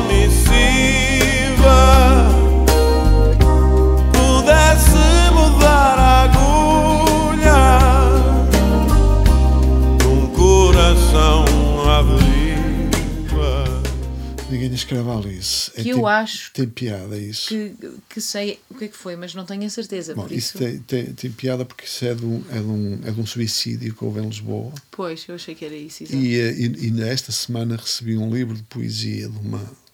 Escreve 14.76 15.10
Alice. 15.10 15.70
É 15.74 15.82
Que 15.82 15.90
eu 15.90 15.96
tem- 15.96 16.06
acho 16.06 16.52
Tem 16.52 16.68
piada 16.68 17.18
isso. 17.18 17.48
Que, 17.48 17.74
que 18.08 18.20
sei 18.20 18.60
o 18.70 18.74
que 18.74 18.84
é 18.84 18.88
que 18.88 18.96
foi, 18.96 19.16
mas 19.16 19.34
não 19.34 19.44
tenho 19.44 19.64
a 19.64 19.70
certeza. 19.70 20.14
Bom, 20.14 20.26
isso 20.26 20.34
isso, 20.34 20.58
tem, 20.58 20.78
tem, 20.78 21.12
tem 21.12 21.30
piada 21.32 21.64
porque 21.64 21.84
isso 21.84 22.04
é 22.04 22.14
de, 22.14 22.24
um, 22.24 22.44
é, 22.50 22.54
de 22.60 22.66
um, 22.66 23.00
é 23.04 23.10
de 23.10 23.20
um 23.20 23.26
suicídio 23.26 23.94
que 23.94 24.04
houve 24.04 24.20
em 24.20 24.26
Lisboa. 24.28 24.72
Pois, 24.90 25.26
eu 25.28 25.34
achei 25.34 25.54
que 25.54 25.64
era 25.64 25.74
isso. 25.74 26.04
E, 26.04 26.36
eh, 26.38 26.52
e, 26.52 26.86
e 26.86 26.90
nesta 26.90 27.32
semana 27.32 27.76
recebi 27.76 28.16
um 28.16 28.32
livro 28.32 28.54
de 28.54 28.62
poesia 28.62 29.28
de 29.28 29.38
uma. 29.38 29.86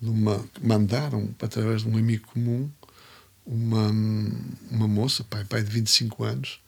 De 0.00 0.10
uma 0.10 0.44
mandaram 0.62 1.34
através 1.40 1.82
de 1.82 1.88
um 1.88 1.96
amigo 1.96 2.26
comum 2.26 2.70
uma, 3.46 3.88
uma 4.70 4.88
moça, 4.88 5.22
pai, 5.24 5.44
pai 5.44 5.62
de 5.62 5.70
25 5.70 6.24
anos, 6.24 6.60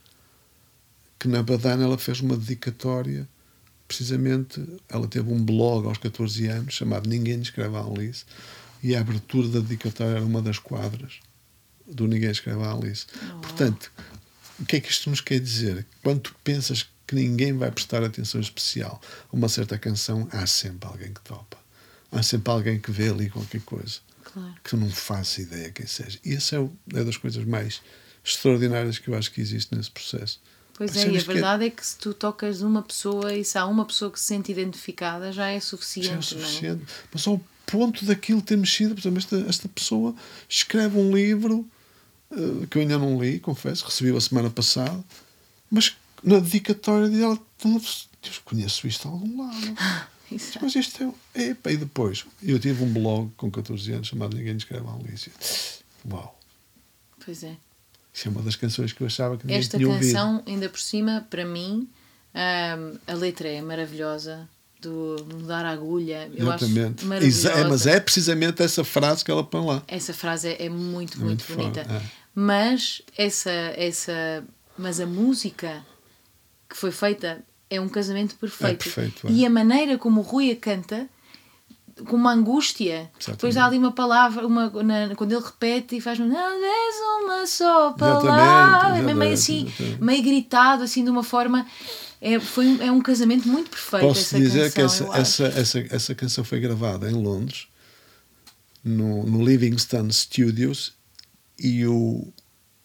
que 1.18 1.26
na 1.26 1.43
Badana 1.43 1.84
ela 1.84 1.99
fez 1.99 2.20
uma 2.20 2.36
dedicatória. 2.36 3.28
Precisamente, 3.89 4.62
ela 4.89 5.09
teve 5.09 5.32
um 5.32 5.43
blog 5.43 5.86
aos 5.89 5.99
14 5.99 6.47
anos 6.47 6.74
chamado 6.74 7.09
Ninguém 7.09 7.41
Escreve 7.41 7.74
a 7.74 7.80
Alice 7.80 8.24
e 8.82 8.95
a 8.95 9.01
abertura 9.01 9.49
da 9.49 9.61
dedicatória 9.61 10.16
era 10.18 10.24
uma 10.24 10.43
das 10.43 10.59
quadras 10.59 11.14
do 11.86 12.07
Ninguém 12.07 12.30
Escreve 12.30 12.62
a 12.62 12.72
Alice. 12.72 13.07
Portanto, 13.43 13.91
o 14.61 14.66
que 14.66 14.76
é 14.76 14.80
que 14.80 14.91
isto 14.91 15.09
nos 15.09 15.22
quer 15.22 15.41
dizer? 15.41 15.86
Quando 16.03 16.20
tu 16.20 16.36
pensas 16.45 16.86
que 17.07 17.14
ninguém 17.14 17.55
vai 17.57 17.70
prestar 17.70 18.05
atenção 18.05 18.39
especial 18.41 19.01
a 19.32 19.34
uma 19.34 19.49
certa 19.49 19.78
canção, 19.78 20.28
há 20.30 20.47
sempre 20.47 20.86
alguém 20.86 21.12
que 21.14 21.22
topa. 21.22 21.57
Há 22.12 22.22
sempre 22.22 22.53
alguém 22.53 22.78
que 22.78 22.91
vê 22.91 23.09
ali 23.09 23.30
qualquer 23.30 23.62
coisa 23.62 24.01
Claro. 24.24 24.55
que 24.62 24.76
não 24.76 24.91
faço 24.91 25.41
ideia 25.41 25.70
quem 25.70 25.86
seja. 25.86 26.18
E 26.22 26.34
essa 26.34 26.57
é, 26.57 26.68
é 26.99 27.05
das 27.05 27.16
coisas 27.16 27.43
mais 27.47 27.80
extraordinárias 28.22 28.99
que 28.99 29.09
eu 29.09 29.14
acho 29.14 29.32
que 29.32 29.41
existe 29.41 29.74
nesse 29.74 29.91
processo. 29.91 30.39
Pois 30.78 30.94
é, 30.94 30.94
e 30.94 31.00
a 31.00 31.04
Percebes 31.06 31.26
que 31.26 31.32
verdade 31.32 31.64
é 31.66 31.70
que 31.70 31.84
se 31.84 31.98
tu 31.98 32.14
tocas 32.14 32.62
uma 32.62 32.82
pessoa 32.82 33.34
e 33.34 33.44
se 33.44 33.58
há 33.58 33.66
uma 33.66 33.84
pessoa 33.84 34.12
que 34.12 34.20
se 34.20 34.26
sente 34.26 34.52
identificada, 34.52 35.32
já 35.32 35.48
é 35.48 35.58
suficiente, 35.58 36.06
já 36.06 36.12
é 36.12 36.14
o 36.14 36.14
não 36.14 36.20
é? 36.20 36.22
suficiente. 36.22 36.84
Mas 37.12 37.26
ao 37.26 37.40
ponto 37.66 38.04
daquilo 38.04 38.40
ter 38.40 38.56
mexido, 38.56 38.94
por 38.94 39.00
exemplo, 39.00 39.18
esta, 39.18 39.36
esta 39.48 39.68
pessoa 39.68 40.14
escreve 40.48 40.96
um 40.96 41.12
livro 41.12 41.68
eh, 42.30 42.66
que 42.70 42.78
eu 42.78 42.82
ainda 42.82 42.96
não 42.96 43.20
li, 43.20 43.40
confesso, 43.40 43.84
recebi 43.86 44.16
a 44.16 44.20
semana 44.20 44.50
passada, 44.50 45.04
mas 45.68 45.96
na 46.22 46.38
dedicatória 46.38 47.08
dela, 47.08 47.36
Deus, 47.60 48.08
conheço 48.44 48.86
isto 48.86 49.08
de 49.08 49.08
algum 49.08 49.42
lado. 49.42 49.76
Exato. 50.30 50.60
Mas 50.62 50.76
isto 50.76 51.16
é. 51.34 51.48
Epa, 51.48 51.72
e 51.72 51.76
depois, 51.76 52.24
eu 52.40 52.56
tive 52.60 52.84
um 52.84 52.92
blog 52.92 53.32
com 53.36 53.50
14 53.50 53.92
anos 53.94 54.06
chamado 54.06 54.36
Ninguém 54.36 54.56
Escreve 54.56 54.86
a 54.86 54.92
Alice. 54.92 55.32
Uau! 56.08 56.38
Pois 57.24 57.42
é. 57.42 57.56
Isso 58.18 58.26
é 58.26 58.30
uma 58.32 58.42
das 58.42 58.56
canções 58.56 58.92
que 58.92 59.00
eu 59.00 59.06
achava 59.06 59.36
que 59.36 59.44
ninguém 59.46 59.60
Esta 59.60 59.76
tinha 59.78 59.88
ouvido. 59.88 60.06
canção, 60.12 60.42
ainda 60.46 60.68
por 60.68 60.80
cima, 60.80 61.24
para 61.30 61.44
mim, 61.44 61.88
hum, 62.34 62.98
a 63.06 63.12
letra 63.14 63.48
é 63.48 63.62
maravilhosa. 63.62 64.48
Do 64.80 65.16
mudar 65.32 65.64
a 65.66 65.70
agulha, 65.70 66.30
eu 66.36 66.46
Exatamente. 66.46 67.00
acho 67.00 67.06
maravilhosa. 67.08 67.48
Exa- 67.50 67.60
é, 67.60 67.64
mas 67.68 67.86
é 67.86 67.98
precisamente 67.98 68.62
essa 68.62 68.84
frase 68.84 69.24
que 69.24 69.30
ela 69.30 69.42
põe 69.42 69.64
lá. 69.66 69.82
Essa 69.88 70.12
frase 70.14 70.48
é, 70.48 70.66
é 70.66 70.68
muito, 70.68 71.18
É 71.18 71.24
muito, 71.24 71.44
muito 71.44 71.46
bonita. 71.56 71.80
é. 71.80 72.00
Mas 72.34 73.02
essa, 73.16 73.50
essa, 73.50 74.44
mas 74.76 75.00
a 75.00 75.06
música 75.06 75.84
que 76.70 76.76
foi 76.76 76.92
feita 76.92 77.42
é 77.68 77.80
um 77.80 77.88
casamento 77.88 78.36
perfeito. 78.36 78.84
perfeito, 78.84 79.26
é. 79.26 79.30
E 79.32 79.44
a 79.44 79.50
maneira 79.50 79.98
como 79.98 80.20
o 80.20 80.22
Rui 80.22 80.50
a 80.52 80.56
canta 80.56 81.08
com 82.07 82.16
uma 82.16 82.32
angústia. 82.32 83.11
Exatamente. 83.18 83.30
Depois 83.38 83.57
há 83.57 83.66
ali 83.66 83.78
uma 83.78 83.92
palavra, 83.92 84.46
uma, 84.46 84.70
na- 84.82 85.14
quando 85.16 85.32
ele 85.32 85.44
repete 85.44 85.96
e 85.96 86.01
faz 86.01 86.18
não 86.18 86.26
és 86.64 86.96
uma 87.24 87.46
só 87.46 87.92
palavra, 87.92 88.99
é 89.11 89.14
meio 89.14 89.32
assim, 89.32 89.66
exatamente. 89.66 90.03
meio 90.03 90.22
gritado, 90.22 90.82
assim 90.82 91.05
de 91.05 91.11
uma 91.11 91.22
forma. 91.24 91.66
É, 92.20 92.40
foi, 92.40 92.66
um- 92.66 92.82
é 92.82 92.90
um 92.90 93.01
casamento 93.01 93.46
muito 93.49 93.70
perfeito. 93.70 94.07
Posso 94.07 94.20
essa 94.20 94.38
dizer 94.38 94.70
que 94.72 94.80
canção, 94.82 95.14
essa, 95.14 95.44
eu 95.44 95.46
acho. 95.49 95.57
essa, 95.57 95.61
essa, 95.78 95.94
essa 95.94 96.14
canção 96.14 96.42
foi 96.44 96.59
gravada 96.61 97.09
em 97.11 97.14
Londres, 97.14 97.68
no, 98.84 99.24
no 99.24 99.44
Livingston 99.44 100.11
Studios, 100.11 100.94
e 101.59 101.86
o, 101.86 102.26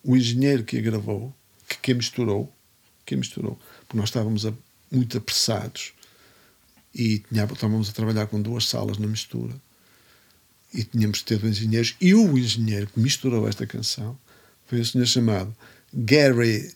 o 0.03 0.15
engenheiro 0.15 0.63
que 0.63 0.77
a 0.77 0.81
gravou, 0.81 1.33
que, 1.67 1.77
que 1.77 1.91
a 1.91 1.95
misturou, 1.95 2.51
que 3.05 3.15
a 3.15 3.17
misturou, 3.17 3.57
porque 3.87 3.97
nós 3.97 4.09
estávamos 4.09 4.45
a- 4.45 4.53
muito 4.91 5.17
apressados 5.17 5.93
e 6.93 7.19
tinha, 7.19 7.43
estávamos 7.45 7.89
a 7.89 7.91
trabalhar 7.93 8.27
com 8.27 8.41
duas 8.41 8.67
salas 8.67 8.97
na 8.97 9.07
mistura 9.07 9.53
e 10.73 10.83
tínhamos 10.83 11.19
de 11.19 11.25
ter 11.25 11.37
dois 11.39 11.57
engenheiros 11.57 11.95
e 12.01 12.13
o 12.13 12.37
engenheiro 12.37 12.87
que 12.87 12.99
misturou 12.99 13.47
esta 13.47 13.65
canção 13.65 14.17
foi 14.65 14.79
o 14.79 14.85
senhor 14.85 15.05
chamado 15.05 15.55
Gary 15.93 16.71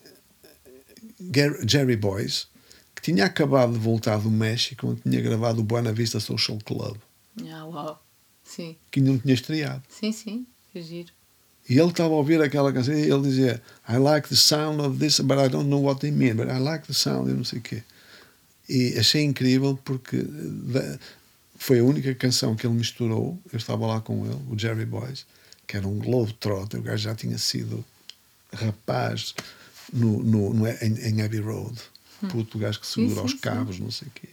Gar- 1.20 1.58
Jerry 1.68 1.96
Boyce, 1.96 2.46
que 2.94 3.02
tinha 3.02 3.24
acabado 3.24 3.72
de 3.72 3.78
voltar 3.78 4.18
do 4.18 4.30
México, 4.30 4.86
onde 4.88 5.00
tinha 5.02 5.20
gravado 5.20 5.60
o 5.60 5.64
Buena 5.64 5.92
Vista 5.92 6.20
Social 6.20 6.58
Club, 6.64 6.96
Ah, 7.50 7.64
uau. 7.66 8.04
Sim, 8.44 8.76
que 8.90 8.98
ainda 9.00 9.12
não 9.12 9.18
tinha 9.18 9.34
estreado. 9.34 9.82
sim, 9.88 10.10
sim. 10.12 10.46
Que 10.72 10.82
giro. 10.82 11.12
E 11.68 11.78
ele 11.78 11.90
estava 11.90 12.14
a 12.14 12.16
ouvir 12.16 12.40
aquela 12.40 12.72
canção 12.72 12.94
e 12.94 13.02
ele 13.10 13.22
dizia 13.22 13.62
I 13.88 13.96
like 13.98 14.28
the 14.28 14.34
sound 14.36 14.80
of 14.80 14.98
this, 14.98 15.20
but 15.20 15.38
I 15.38 15.48
don't 15.48 15.68
know 15.68 15.82
what 15.82 16.00
they 16.00 16.10
mean, 16.10 16.34
but 16.34 16.48
I 16.48 16.58
like 16.58 16.86
the 16.86 16.94
sound 16.94 17.30
e 17.30 17.34
não 17.34 17.44
sei 17.44 17.58
o 17.58 17.62
quê. 17.62 17.82
E 18.68 18.98
achei 18.98 19.22
incrível 19.22 19.78
porque 19.84 20.22
da- 20.22 20.98
foi 21.56 21.80
a 21.80 21.84
única 21.84 22.14
canção 22.14 22.54
que 22.54 22.66
ele 22.66 22.74
misturou. 22.74 23.40
Eu 23.52 23.56
estava 23.56 23.86
lá 23.86 24.00
com 24.00 24.24
ele, 24.26 24.38
o 24.50 24.58
Jerry 24.58 24.84
Boyce, 24.84 25.24
que 25.66 25.76
era 25.76 25.86
um 25.88 25.98
globetrotter, 25.98 26.78
o 26.80 26.82
gajo 26.82 27.02
já 27.04 27.14
tinha 27.14 27.38
sido 27.38 27.84
rapaz 28.52 29.34
no, 29.92 30.22
no, 30.22 30.54
no- 30.54 30.66
em, 30.68 30.98
em 31.08 31.22
Abbey 31.22 31.40
Road. 31.40 31.78
Puto, 32.30 32.58
o 32.58 32.60
gajo 32.60 32.80
que 32.80 32.86
segura 32.86 33.20
sim, 33.20 33.24
os 33.26 33.30
sim. 33.32 33.38
cabos, 33.38 33.78
não 33.78 33.90
sei 33.90 34.08
o 34.08 34.10
quê. 34.10 34.28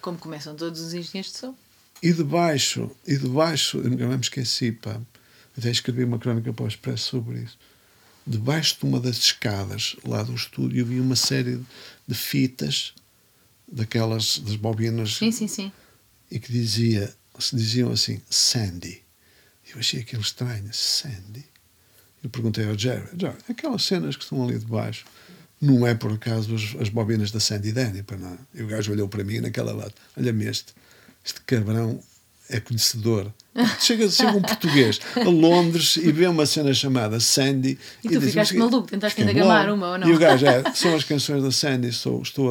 Como 0.00 0.18
começam 0.18 0.54
todos 0.56 0.80
os 0.80 0.92
engenheiros 0.92 1.32
de 1.32 1.38
som. 1.38 1.54
E 2.02 2.12
debaixo, 2.12 2.90
e 3.06 3.16
debaixo, 3.16 3.78
eu 3.78 3.88
nunca 3.88 4.06
me 4.08 4.16
esqueci, 4.20 4.72
pá, 4.72 5.00
até 5.56 5.70
escrevi 5.70 6.04
uma 6.04 6.18
crónica 6.18 6.52
para 6.52 6.64
o 6.64 6.68
Expresso 6.68 7.08
sobre 7.10 7.38
isso. 7.38 7.56
Debaixo 8.26 8.78
de 8.80 8.84
uma 8.86 8.98
das 9.00 9.16
escadas 9.16 9.96
lá 10.04 10.22
do 10.22 10.34
estúdio 10.34 10.84
havia 10.84 11.00
uma 11.00 11.14
série 11.16 11.60
de 12.06 12.14
fitas, 12.14 12.92
daquelas, 13.70 14.38
das 14.38 14.56
bobinas, 14.56 15.16
Sim, 15.16 15.32
sim, 15.32 15.48
sim. 15.48 15.72
e 16.30 16.38
que 16.38 16.52
dizia, 16.52 17.12
se 17.38 17.56
diziam 17.56 17.90
assim, 17.92 18.20
Sandy. 18.28 19.02
Eu 19.72 19.78
achei 19.80 20.00
aquilo 20.00 20.22
estranho, 20.22 20.72
Sandy. 20.72 21.44
Eu 22.22 22.30
perguntei 22.30 22.66
ao 22.68 22.78
Jerry, 22.78 23.08
Jerry, 23.18 23.36
aquelas 23.48 23.82
cenas 23.84 24.16
que 24.16 24.22
estão 24.22 24.42
ali 24.44 24.58
debaixo, 24.58 25.04
não 25.60 25.86
é 25.86 25.94
por 25.94 26.12
acaso 26.12 26.54
as, 26.54 26.74
as 26.80 26.88
bobinas 26.88 27.30
da 27.30 27.40
Sandy 27.40 27.72
Denny, 27.72 28.02
para 28.02 28.16
não. 28.16 28.38
E 28.54 28.62
o 28.62 28.66
gajo 28.66 28.92
olhou 28.92 29.08
para 29.08 29.24
mim 29.24 29.40
naquela 29.40 29.72
lata, 29.72 30.00
olha-me 30.16 30.44
este, 30.46 30.74
este 31.24 31.40
cabrão 31.42 32.00
é 32.50 32.60
conhecedor. 32.60 33.32
Chega, 33.78 34.08
chega 34.10 34.32
um 34.36 34.42
português 34.42 35.00
a 35.14 35.28
Londres 35.28 35.96
e 35.96 36.10
vê 36.10 36.26
uma 36.26 36.44
cena 36.44 36.74
chamada 36.74 37.20
Sandy 37.20 37.78
E 38.02 38.08
tu 38.08 38.18
diz, 38.18 38.30
ficaste 38.30 38.36
"Mas 38.36 38.50
que- 38.50 38.58
maluco, 38.58 38.88
tentaste 38.88 39.20
ainda 39.20 39.32
gamar 39.32 39.66
logo." 39.68 39.76
uma, 39.76 39.92
ou 39.92 39.98
não? 39.98 40.08
E 40.08 40.12
o 40.12 40.18
gajo, 40.18 40.44
é, 40.44 40.72
são 40.74 40.92
as 40.96 41.04
canções 41.04 41.40
da 41.42 41.52
Sandy, 41.52 41.92
sou, 41.92 42.20
estou, 42.20 42.50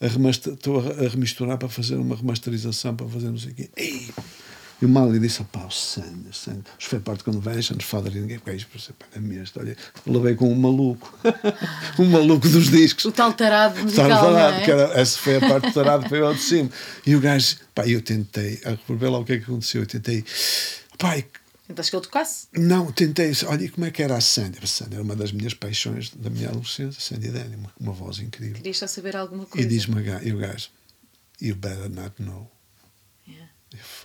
a, 0.00 0.04
a 0.04 0.08
remaster- 0.08 0.52
estou 0.54 0.78
a, 0.78 1.04
a 1.04 1.08
remisturar 1.08 1.58
para 1.58 1.68
fazer 1.68 1.96
uma 1.96 2.14
remasterização, 2.14 2.94
para 2.94 3.08
fazer 3.08 3.30
não 3.30 3.38
sei 3.38 3.50
o 3.50 3.54
quê. 3.56 3.70
Ei! 3.76 4.08
E 4.84 4.86
o 4.86 4.88
Mali 4.90 5.18
disse: 5.18 5.42
pá, 5.44 5.64
o 5.64 5.70
Sandy, 5.70 6.28
o 6.28 6.34
Sandy. 6.34 6.62
Os 6.78 6.84
Fairport 6.84 7.22
Convention, 7.22 7.74
os 7.78 7.84
Father 7.84 8.12
ninguém, 8.12 8.38
porque 8.38 8.50
é 8.50 8.56
isto, 8.56 8.92
pá, 8.92 9.06
é 9.16 9.18
mesmo, 9.18 9.62
olha, 9.62 9.74
levei 10.06 10.34
com 10.34 10.52
um 10.52 10.54
maluco, 10.54 11.18
um 11.98 12.04
maluco 12.04 12.46
dos 12.46 12.70
discos. 12.70 13.06
O 13.06 13.10
tal 13.12 13.32
tarado 13.32 13.80
musical, 13.82 14.04
Estava 14.10 14.26
não 14.30 14.36
tarado, 14.36 14.56
é? 14.56 14.64
que 14.64 14.70
era, 14.70 14.82
essa 15.00 15.18
foi 15.18 15.36
a 15.36 15.40
parte 15.40 15.72
tarada, 15.72 16.06
foi 16.06 16.20
ao 16.20 16.34
de 16.34 16.42
cima. 16.42 16.68
E 17.06 17.16
o 17.16 17.20
gajo, 17.20 17.56
pá, 17.74 17.86
eu 17.88 18.02
tentei, 18.02 18.60
a 18.66 18.76
ver 18.94 19.08
lá 19.08 19.18
o 19.20 19.24
que 19.24 19.32
é 19.32 19.38
que 19.38 19.44
aconteceu, 19.44 19.80
eu 19.80 19.86
tentei, 19.86 20.22
pá, 20.98 21.16
Tentaste 21.66 21.90
que 21.92 21.96
ele 21.96 22.04
tocasse? 22.04 22.46
não, 22.52 22.92
tentei. 22.92 23.32
Olha, 23.46 23.64
e 23.64 23.70
como 23.70 23.86
é 23.86 23.90
que 23.90 24.02
era 24.02 24.14
a 24.18 24.20
Sandy? 24.20 24.58
A 24.62 24.66
Sandy 24.66 24.96
era 24.96 25.02
uma 25.02 25.16
das 25.16 25.32
minhas 25.32 25.54
paixões 25.54 26.10
da 26.10 26.28
minha 26.28 26.50
adolescência. 26.50 27.00
Sandy 27.00 27.30
Denny, 27.30 27.56
uma, 27.56 27.72
uma 27.80 27.92
voz 27.92 28.18
incrível. 28.18 28.56
Querias 28.56 28.76
só 28.76 28.86
saber 28.86 29.16
alguma 29.16 29.44
E 29.44 29.46
coisa? 29.46 29.66
diz-me 29.66 29.96
e 30.24 30.32
o 30.34 30.36
gajo: 30.36 30.68
You 31.40 31.56
better 31.56 31.88
not 31.88 32.22
know. 32.22 32.50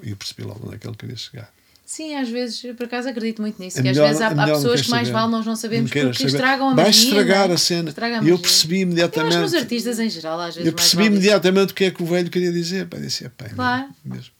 E 0.03 0.09
eu 0.11 0.15
percebi 0.17 0.43
logo 0.43 0.61
onde 0.65 0.75
é 0.75 0.77
que 0.77 0.87
ele 0.87 0.95
queria 0.97 1.15
chegar. 1.15 1.51
Sim, 1.85 2.13
às 2.15 2.29
vezes, 2.29 2.61
por 2.77 2.85
acaso 2.85 3.09
acredito 3.09 3.41
muito 3.41 3.59
nisso. 3.59 3.79
É 3.79 3.81
que 3.81 3.87
às 3.89 3.97
melhor- 3.97 4.07
vezes 4.09 4.21
há, 4.21 4.25
é 4.25 4.27
há 4.27 4.35
melhor 4.35 4.55
pessoas 4.57 4.81
que 4.81 4.89
mais 4.91 5.07
saber. 5.07 5.19
vale 5.19 5.31
nós 5.31 5.45
não 5.45 5.55
sabemos 5.55 5.89
Não 5.91 6.01
porque 6.11 6.23
estragam 6.27 6.69
a 6.69 6.75
magia. 6.75 7.03
estragar 7.03 7.45
não 7.45 7.51
é? 7.51 7.55
a 7.55 7.57
cena. 7.57 7.89
Estraga 7.89 8.19
a 8.19 8.23
eu 8.23 8.37
percebi 8.37 8.75
Eu 8.75 8.77
acho 8.79 8.83
imediatamente. 8.91 9.33
que 9.35 9.41
nos 9.41 9.53
artistas 9.55 9.99
em 9.99 10.09
geral, 10.09 10.39
às 10.39 10.53
vezes. 10.55 10.67
Eu 10.67 10.73
percebi 10.73 11.03
vale 11.03 11.15
imediatamente 11.15 11.71
o 11.71 11.75
que 11.75 11.85
é 11.85 11.91
que 11.91 12.03
o 12.03 12.05
velho 12.05 12.29
queria 12.29 12.51
dizer. 12.51 12.85
Pá, 12.87 12.97
disse, 12.99 13.25
é, 13.25 13.29
pá, 13.29 13.45
é 13.45 13.49
Claro. 13.49 13.89
mesmo. 14.05 14.31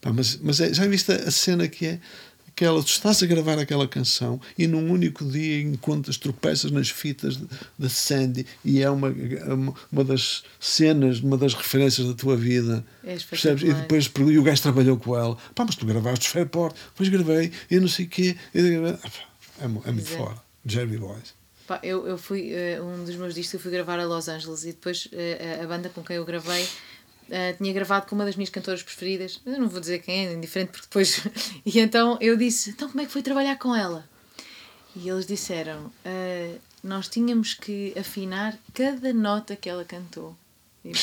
Pá, 0.00 0.12
mas 0.12 0.38
mas 0.42 0.60
é- 0.60 0.72
já 0.72 0.86
viste 0.86 1.10
a 1.10 1.30
cena 1.32 1.66
que 1.66 1.86
é? 1.86 1.98
Aquela, 2.54 2.82
tu 2.82 2.88
estás 2.88 3.22
a 3.22 3.26
gravar 3.26 3.58
aquela 3.58 3.88
canção 3.88 4.38
e 4.58 4.66
num 4.66 4.90
único 4.92 5.24
dia 5.24 5.62
encontras, 5.62 6.18
tropeças 6.18 6.70
nas 6.70 6.90
fitas 6.90 7.38
da 7.78 7.88
Sandy 7.88 8.46
e 8.62 8.82
é 8.82 8.90
uma, 8.90 9.08
uma, 9.90 10.04
das 10.04 10.44
cenas, 10.60 11.20
uma 11.20 11.38
das 11.38 11.54
referências 11.54 12.06
da 12.06 12.12
tua 12.12 12.36
vida. 12.36 12.84
É 13.02 13.16
percebes? 13.16 13.62
E 13.62 13.72
depois 13.72 14.10
e 14.30 14.38
o 14.38 14.42
gajo 14.42 14.62
trabalhou 14.62 14.98
com 14.98 15.16
ela. 15.16 15.36
Pá, 15.54 15.64
mas 15.64 15.76
tu 15.76 15.86
gravaste 15.86 16.28
Fairport, 16.28 16.76
depois 16.90 17.08
gravei, 17.08 17.50
e 17.70 17.80
não 17.80 17.88
sei 17.88 18.04
o 18.04 18.08
quê. 18.08 18.36
e- 18.54 18.76
ah, 18.86 19.10
É, 19.60 19.64
é 19.64 19.68
muito 19.68 20.12
é. 20.12 20.16
fora. 20.16 20.36
Jerry 20.66 20.98
Boys. 20.98 21.34
Pá, 21.66 21.80
eu, 21.82 22.06
eu 22.06 22.18
fui, 22.18 22.52
eh, 22.52 22.80
um 22.82 23.04
dos 23.04 23.16
meus 23.16 23.34
discos 23.34 23.54
eu 23.54 23.60
fui 23.60 23.70
gravar 23.70 23.98
a 23.98 24.04
Los 24.04 24.28
Angeles 24.28 24.64
e 24.64 24.72
depois 24.72 25.08
eh, 25.12 25.58
a, 25.60 25.64
a 25.64 25.66
banda 25.66 25.88
com 25.88 26.02
quem 26.02 26.16
eu 26.16 26.24
gravei 26.24 26.66
eh, 27.30 27.52
tinha 27.54 27.72
gravado 27.72 28.06
com 28.06 28.14
uma 28.14 28.24
das 28.24 28.36
minhas 28.36 28.50
cantoras 28.50 28.82
preferidas. 28.82 29.40
Eu 29.44 29.58
não 29.58 29.68
vou 29.68 29.80
dizer 29.80 30.00
quem 30.00 30.26
é, 30.28 30.32
indiferente, 30.32 30.70
porque 30.72 30.86
depois. 30.86 31.20
e 31.64 31.78
então 31.80 32.18
eu 32.20 32.36
disse: 32.36 32.70
então 32.70 32.88
como 32.88 33.00
é 33.02 33.06
que 33.06 33.12
foi 33.12 33.22
trabalhar 33.22 33.56
com 33.56 33.74
ela? 33.74 34.04
E 34.94 35.08
eles 35.08 35.26
disseram: 35.26 35.90
"Eh, 36.04 36.56
nós 36.82 37.08
tínhamos 37.08 37.54
que 37.54 37.92
afinar 37.98 38.58
cada 38.74 39.12
nota 39.12 39.56
que 39.56 39.68
ela 39.68 39.84
cantou. 39.84 40.36
Tipo, 40.82 40.98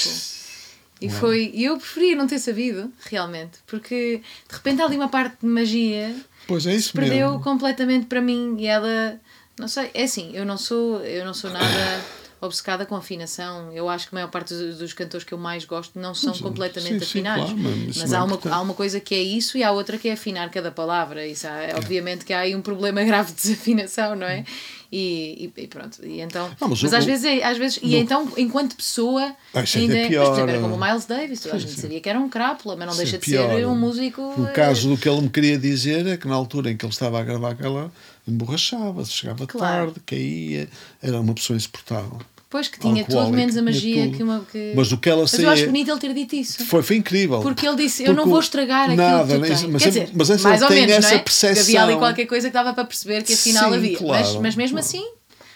e 1.02 1.08
Uau. 1.08 1.16
foi. 1.16 1.52
E 1.54 1.64
eu 1.64 1.78
preferia 1.78 2.16
não 2.16 2.28
ter 2.28 2.40
sabido, 2.40 2.92
realmente, 3.06 3.60
porque 3.66 4.22
de 4.50 4.56
repente 4.56 4.82
há 4.82 4.86
ali 4.86 4.98
uma 4.98 5.08
parte 5.10 5.38
de 5.42 5.48
magia 5.48 6.14
Pois 6.48 6.66
é 6.66 6.76
isso 6.76 6.92
perdeu 6.94 7.30
mesmo. 7.30 7.44
completamente 7.44 8.08
para 8.08 8.20
mim 8.22 8.56
e 8.60 8.66
ela 8.66 9.20
não 9.58 9.68
sei 9.68 9.92
é 9.94 10.04
assim 10.04 10.36
eu 10.36 10.44
não 10.46 10.58
sou 10.58 11.00
eu 11.06 11.24
não 11.24 11.34
sou 11.34 11.50
nada 11.52 12.04
obcecada 12.42 12.86
com 12.86 12.96
afinação. 12.96 13.72
Eu 13.74 13.90
acho 13.90 14.08
que 14.10 14.16
a 14.16 14.18
maior 14.18 14.30
parte 14.30 14.54
dos, 14.54 14.94
cantores 14.94 15.26
que 15.26 15.34
eu 15.34 15.38
mais 15.38 15.66
gosto 15.66 16.00
não 16.00 16.14
são 16.16 16.34
Sim, 16.34 16.42
completamente 16.44 17.00
sim, 17.00 17.06
sim, 17.06 17.20
afinados. 17.20 17.46
claro, 17.52 17.60
mas 17.60 17.98
mas 17.98 18.10
não 18.12 18.18
é 18.18 18.20
há 18.22 18.24
uma 18.24 18.40
há 18.52 18.62
uma 18.62 18.74
coisa 18.74 19.00
que 19.00 19.14
é 19.16 19.22
isso 19.22 19.58
e 19.58 19.64
há 19.64 19.72
outra 19.72 19.98
que 19.98 20.08
é 20.08 20.14
afinar 20.14 20.50
cada 20.50 20.72
palavra. 20.72 21.26
Isso 21.28 21.48
há, 21.48 21.78
obviamente 21.78 22.24
que 22.26 22.32
há 22.34 22.40
aí 22.40 22.56
um 22.56 22.62
problema 22.62 23.04
grave 23.06 23.32
de 23.34 23.42
desafinação 23.42 24.16
não 24.16 24.28
é? 24.28 24.44
E, 24.92 25.52
e- 25.56 25.62
e 25.64 25.68
pronto. 25.68 26.04
E 26.04 26.20
então 26.22 26.50
Não, 26.60 26.70
mas 26.70 26.82
mas, 26.82 26.94
o- 26.94 26.96
às 26.96 27.04
o- 27.04 27.08
vezes 27.08 27.26
é- 27.26 27.44
às 27.44 27.58
vezes 27.58 27.80
e 27.84 27.90
no- 27.92 27.98
então 27.98 28.32
enquanto 28.38 28.76
pessoa 28.76 29.36
Ah, 29.54 29.62
isso 29.62 29.78
ainda 29.78 29.98
é 29.98 30.06
é, 30.06 30.08
pior, 30.08 30.22
mas, 30.22 30.30
por 30.30 30.36
exemplo, 30.36 30.52
era 30.52 30.60
como 30.62 30.76
o 30.76 30.84
ah. 30.84 30.88
Miles 30.88 31.06
Davis 31.06 31.40
toda 31.42 31.56
a 31.56 31.60
Sim, 31.60 31.68
gente 31.68 31.76
sim. 31.76 31.82
sabia 31.82 32.02
que 32.02 32.10
era 32.10 32.20
um 32.20 32.30
crápula 32.30 32.76
mas 32.76 32.88
não 32.88 32.94
Sim, 32.94 33.04
deixa 33.04 33.18
de 33.20 33.26
pior. 33.26 33.54
ser 33.56 33.68
um 33.68 33.76
músico 33.76 34.22
No 34.38 34.48
eh, 34.48 34.54
caso 34.54 34.90
do 34.90 34.98
que 34.98 35.08
ele 35.08 35.22
me 35.22 35.30
queria 35.30 35.58
dizer 35.60 36.08
é 36.08 36.18
que 36.18 36.28
na 36.28 36.34
altura 36.36 36.72
em 36.72 36.78
que 36.78 36.84
ele 36.86 36.92
estava 36.94 37.20
a 37.20 37.24
gravar 37.24 37.52
aquela, 37.52 37.92
emborrachava-se, 38.28 39.12
chegava 39.12 39.46
Claro. 39.48 39.88
tarde, 39.92 40.00
caía, 40.06 40.70
era 41.02 41.20
uma 41.20 41.34
pessoa 41.34 41.58
insuportável. 41.58 42.20
Pois 42.50 42.68
que 42.68 42.80
tinha 42.80 43.06
tudo 43.06 43.30
menos 43.30 43.56
a 43.58 43.62
magia 43.62 44.10
que 44.10 44.24
uma. 44.24 44.40
Que... 44.52 44.74
Mas 44.76 44.92
o 44.92 44.98
que 44.98 45.08
ela 45.08 45.22
Mas 45.22 45.34
eu 45.38 45.48
acho 45.52 45.66
bonito 45.68 45.92
ele 45.92 46.00
ter 46.00 46.14
dito 46.16 46.36
isso. 46.36 46.66
Foi, 46.66 46.82
foi 46.82 46.96
incrível. 46.96 47.42
Porque 47.42 47.68
ele 47.68 47.76
disse: 47.78 48.02
Eu 48.04 48.08
não 48.08 48.24
Porque 48.24 48.30
vou 48.32 48.40
estragar 48.40 48.86
aquilo 48.86 48.98
nada, 48.98 49.28
que 49.36 49.40
tu 49.40 49.48
tens. 49.48 49.64
mas, 49.66 49.84
Quer 49.84 49.90
dizer, 49.90 50.10
mas 50.16 50.30
essa- 50.32 50.50
mais 50.50 50.62
ou 50.64 50.68
tem 50.68 50.82
menos, 50.82 50.96
essa 50.96 51.10
não 51.10 51.16
é? 51.16 51.20
percepção. 51.20 51.62
Havia 51.64 51.84
ali 51.84 51.96
qualquer 51.98 52.26
coisa 52.26 52.48
que 52.48 52.54
dava 52.56 52.74
para 52.74 52.86
perceber 52.86 53.22
que 53.22 53.34
afinal 53.34 53.70
Sim, 53.70 53.78
havia. 53.78 53.98
claro, 54.00 54.26
mas, 54.34 54.36
mas 54.42 54.56
mesmo 54.56 54.78
claro. 54.80 54.88
assim, 54.88 55.08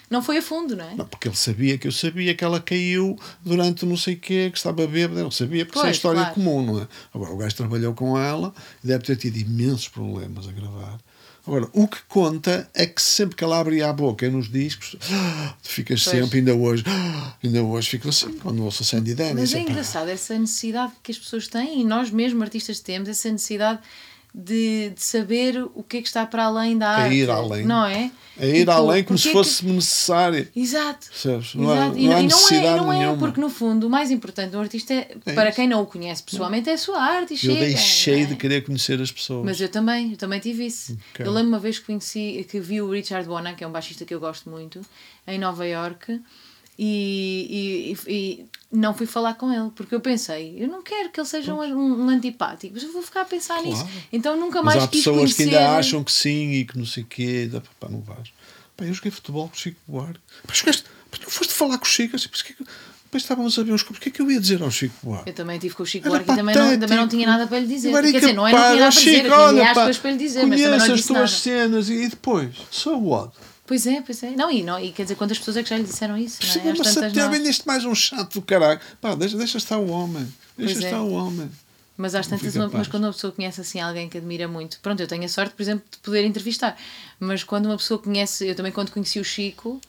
não 0.07 0.21
foi 0.21 0.37
a 0.37 0.41
fundo, 0.43 0.75
não 0.75 0.85
é? 0.87 0.93
Não, 0.93 1.07
porque 1.07 1.27
ele 1.29 1.35
sabia 1.35 1.79
que 1.79 1.87
eu 1.87 1.91
sabia 1.91 2.35
que 2.35 2.43
ela 2.43 2.59
caiu 2.59 3.17
durante 3.43 3.87
não 3.87 3.97
sei 3.97 4.13
o 4.13 4.19
quê, 4.19 4.49
que 4.51 4.57
estava 4.59 4.85
bêbada. 4.85 5.19
Ele 5.19 5.31
sabia, 5.31 5.65
porque 5.65 5.79
isso 5.79 5.85
é 5.87 5.89
Pois, 5.89 5.95
história 5.95 6.19
claro. 6.21 6.35
comum, 6.35 6.63
não 6.63 6.79
é? 6.79 6.87
Agora, 7.11 7.31
o 7.33 7.37
gajo 7.37 7.55
trabalhou 7.55 7.95
com 7.95 8.15
ela 8.19 8.53
e 8.83 8.87
deve 8.87 9.03
ter 9.03 9.15
tido 9.15 9.35
imensos 9.37 9.87
problemas 9.87 10.47
a 10.47 10.51
gravar. 10.51 10.99
Agora, 11.45 11.67
o 11.73 11.87
que 11.87 12.01
conta 12.07 12.69
é 12.73 12.85
que 12.85 13.01
sempre 13.01 13.35
que 13.35 13.43
ela 13.43 13.59
abria 13.59 13.89
a 13.89 13.93
boca 13.93 14.29
nos 14.29 14.49
discos, 14.49 14.95
tu 15.61 15.69
ficas 15.69 16.01
Pois. 16.03 16.17
sempre, 16.17 16.39
ainda 16.39 16.55
hoje, 16.55 16.85
ainda 17.43 17.61
hoje 17.61 17.89
fico 17.89 18.07
assim, 18.07 18.31
quando 18.39 18.63
ouço 18.63 18.83
a 18.83 18.85
Sandy 18.85 19.13
Dennis. 19.13 19.35
Mas 19.35 19.53
é 19.53 19.59
engraçado 19.59 20.07
essa 20.07 20.37
necessidade 20.39 20.93
que 21.03 21.11
as 21.11 21.17
pessoas 21.17 21.47
têm 21.47 21.81
e 21.81 21.83
nós 21.83 22.09
mesmo, 22.09 22.41
artistas, 22.43 22.79
temos 22.79 23.09
essa 23.09 23.29
necessidade 23.29 23.79
de, 24.33 24.89
de 24.95 25.01
saber 25.03 25.61
o 25.75 25.83
que 25.83 25.97
é 25.97 26.01
que 26.01 26.07
está 26.07 26.25
para 26.25 26.45
além 26.45 26.77
da 26.77 26.99
É 26.99 27.03
arte. 27.03 27.15
ir 27.15 27.29
além. 27.29 27.65
Não 27.65 27.85
é? 27.85 28.11
É 28.35 28.49
ir 28.49 28.67
além 28.67 29.03
como 29.03 29.15
se 29.19 29.27
é 29.27 29.31
que- 29.31 29.37
fosse 29.37 29.63
necessário. 29.63 30.47
Exato. 30.55 31.07
Percebes? 31.07 31.53
Não 31.53 31.69
há, 31.69 31.75
Exato. 31.75 31.97
E 31.99 32.07
não 32.07 32.15
há 32.15 32.19
e 32.21 32.27
não 32.27 32.93
é, 32.93 33.05
não 33.05 33.13
é 33.13 33.17
porque 33.17 33.39
no 33.39 33.47
fundo 33.47 33.85
o 33.85 33.89
mais 33.91 34.09
importante 34.09 34.49
do 34.51 34.59
artista 34.59 34.91
é, 34.91 35.15
É 35.23 35.33
para 35.33 35.49
isso. 35.49 35.55
quem 35.57 35.67
não 35.67 35.83
o 35.83 35.85
conhece 35.85 36.23
pessoalmente, 36.23 36.67
é 36.67 36.73
a 36.73 36.77
sua 36.79 36.99
arte 36.99 37.31
e 37.31 37.33
Eu 37.35 37.39
chega. 37.39 37.59
deixei 37.59 38.23
é? 38.23 38.25
de 38.25 38.35
querer 38.35 38.63
conhecer 38.65 38.99
as 38.99 39.11
pessoas. 39.11 39.45
Mas 39.45 39.61
eu 39.61 39.69
também, 39.69 40.11
eu 40.13 40.17
também 40.17 40.39
tive 40.39 40.65
isso. 40.65 40.97
Ok. 41.13 41.23
Eu 41.27 41.31
lembro 41.31 41.49
uma 41.49 41.59
vez 41.59 41.77
que 41.77 41.85
conheci, 41.85 42.43
que 42.49 42.59
vi 42.59 42.81
o 42.81 42.89
Richard 42.89 43.27
Bona, 43.27 43.53
que 43.53 43.63
é 43.63 43.67
um 43.67 43.71
baixista 43.71 44.03
que 44.03 44.15
eu 44.15 44.19
gosto 44.19 44.49
muito, 44.49 44.81
em 45.27 45.37
Nova 45.37 45.67
York 45.67 46.19
e, 46.77 47.95
e, 48.07 48.11
e 48.11 48.45
não 48.71 48.93
fui 48.93 49.05
falar 49.05 49.35
com 49.35 49.51
ele, 49.51 49.69
porque 49.75 49.93
eu 49.93 49.99
pensei, 50.01 50.55
eu 50.57 50.67
não 50.67 50.81
quero 50.81 51.09
que 51.11 51.19
ele 51.19 51.27
seja 51.27 51.53
um, 51.53 51.61
um, 51.61 52.05
um 52.05 52.09
antipático, 52.09 52.73
mas 52.73 52.83
eu 52.83 52.91
vou 52.91 53.01
ficar 53.03 53.21
a 53.21 53.25
pensar 53.25 53.61
Claro. 53.61 53.69
nisso. 53.69 53.85
Então 54.11 54.35
nunca 54.39 54.61
Mas 54.63 54.73
mais 54.75 54.83
há 54.85 54.87
quis 54.87 54.99
pessoas 55.01 55.17
conhecer. 55.33 55.49
que 55.49 55.55
ainda 55.55 55.77
acham 55.77 56.03
que 56.03 56.11
sim 56.11 56.51
e 56.53 56.65
que 56.65 56.77
não 56.77 56.85
sei 56.85 57.03
o 57.03 57.05
quê. 57.05 57.49
Dá- 57.51 57.61
Pá, 57.79 57.87
não 57.89 58.01
vais. 58.01 58.29
Pá, 58.75 58.85
eu 58.85 58.93
joguei 58.93 59.11
futebol 59.11 59.47
com 59.47 59.55
o 59.55 59.59
Chico 59.59 59.79
Buarque. 59.87 60.19
Pá, 60.47 60.53
jogaste, 60.53 60.83
pá, 61.11 61.17
tu 61.21 61.29
foste 61.29 61.53
falar 61.53 61.77
com 61.77 61.85
o 61.85 61.87
Chico. 61.87 62.15
Assim, 62.15 62.27
mas 62.31 62.41
que 62.41 62.53
é 62.53 62.65
Depois 63.05 63.21
estávamos 63.21 63.59
a 63.59 63.63
ver 63.63 63.71
uns. 63.71 63.81
O 63.83 63.93
que 63.93 64.09
é 64.09 64.11
que 64.11 64.19
eu 64.21 64.31
ia 64.31 64.39
dizer 64.39 64.63
ao 64.63 64.71
Chico 64.71 64.95
Buarque? 65.03 65.29
Eu 65.29 65.35
também 65.35 65.59
tive 65.59 65.75
com 65.75 65.83
o 65.83 65.85
Chico 65.85 66.07
Era 66.07 66.15
Buarque 66.17 66.31
e 66.31 66.35
também 66.35 66.55
não, 66.55 66.61
também 66.63 66.77
não 66.79 66.87
patético. 66.87 67.09
tinha 67.11 67.27
nada 67.27 67.45
para 67.45 67.59
lhe 67.59 67.67
dizer. 67.67 67.89
Era 67.93 68.11
Quer 68.11 68.19
dizer, 68.19 68.33
não 68.33 68.47
é 68.47 68.51
não 68.51 68.57
tinha 68.57 68.69
nada 68.69 68.79
para 68.79 68.89
dizer, 68.89 69.21
Chico, 69.21 69.35
olha, 69.35 69.65
pá, 69.75 69.91
para 70.01 70.11
lhe 70.11 70.17
dizer, 70.17 70.45
mas 70.47 70.61
as 70.89 71.05
tuas 71.05 71.09
nada. 71.11 71.27
cenas 71.27 71.89
e, 71.89 71.93
e 71.93 72.07
depois, 72.09 72.55
so 72.71 72.97
what? 72.97 73.31
Pois 73.73 73.87
é, 73.87 74.01
pois 74.01 74.21
é. 74.21 74.29
Não, 74.35 74.51
e, 74.51 74.61
não, 74.61 74.79
e 74.79 74.91
quer 74.91 75.01
dizer, 75.01 75.15
quantas 75.15 75.39
pessoas 75.39 75.57
é 75.57 75.63
que 75.63 75.69
já 75.69 75.77
lhe 75.77 75.83
disseram 75.83 76.15
isso? 76.15 76.37
Não 76.43 76.47
é? 76.47 76.71
Às 76.73 76.77
mas 76.77 76.93
tantas 76.93 77.11
até 77.17 77.27
vendeste 77.27 77.65
mais 77.65 77.83
um 77.83 77.95
chato 77.95 78.35
do 78.35 78.41
caralho. 78.43 78.79
Pá, 79.01 79.15
deixa, 79.15 79.35
deixa 79.35 79.57
estar 79.57 79.79
o 79.79 79.89
homem. 79.89 80.31
Deixa 80.55 80.73
Pois 80.75 80.83
é. 80.83 80.87
estar 80.89 81.01
o 81.01 81.11
homem. 81.11 81.49
Mas 81.97 82.13
às 82.13 82.27
tantas, 82.27 82.55
uma- 82.55 82.69
mas 82.69 82.87
quando 82.87 83.05
uma 83.05 83.11
pessoa 83.13 83.33
conhece 83.33 83.61
assim 83.61 83.79
alguém 83.79 84.07
que 84.07 84.19
admira 84.19 84.47
muito, 84.47 84.79
pronto, 84.79 84.99
eu 84.99 85.07
tenho 85.07 85.23
a 85.25 85.27
sorte, 85.27 85.55
por 85.55 85.63
exemplo, 85.63 85.83
de 85.91 85.97
poder 85.97 86.23
entrevistar. 86.23 86.77
Mas 87.19 87.43
quando 87.43 87.65
uma 87.65 87.77
pessoa 87.77 87.99
conhece, 87.99 88.47
eu 88.47 88.53
também 88.53 88.71
quando 88.71 88.91
conheci 88.91 89.19
o 89.19 89.23
Chico, 89.25 89.81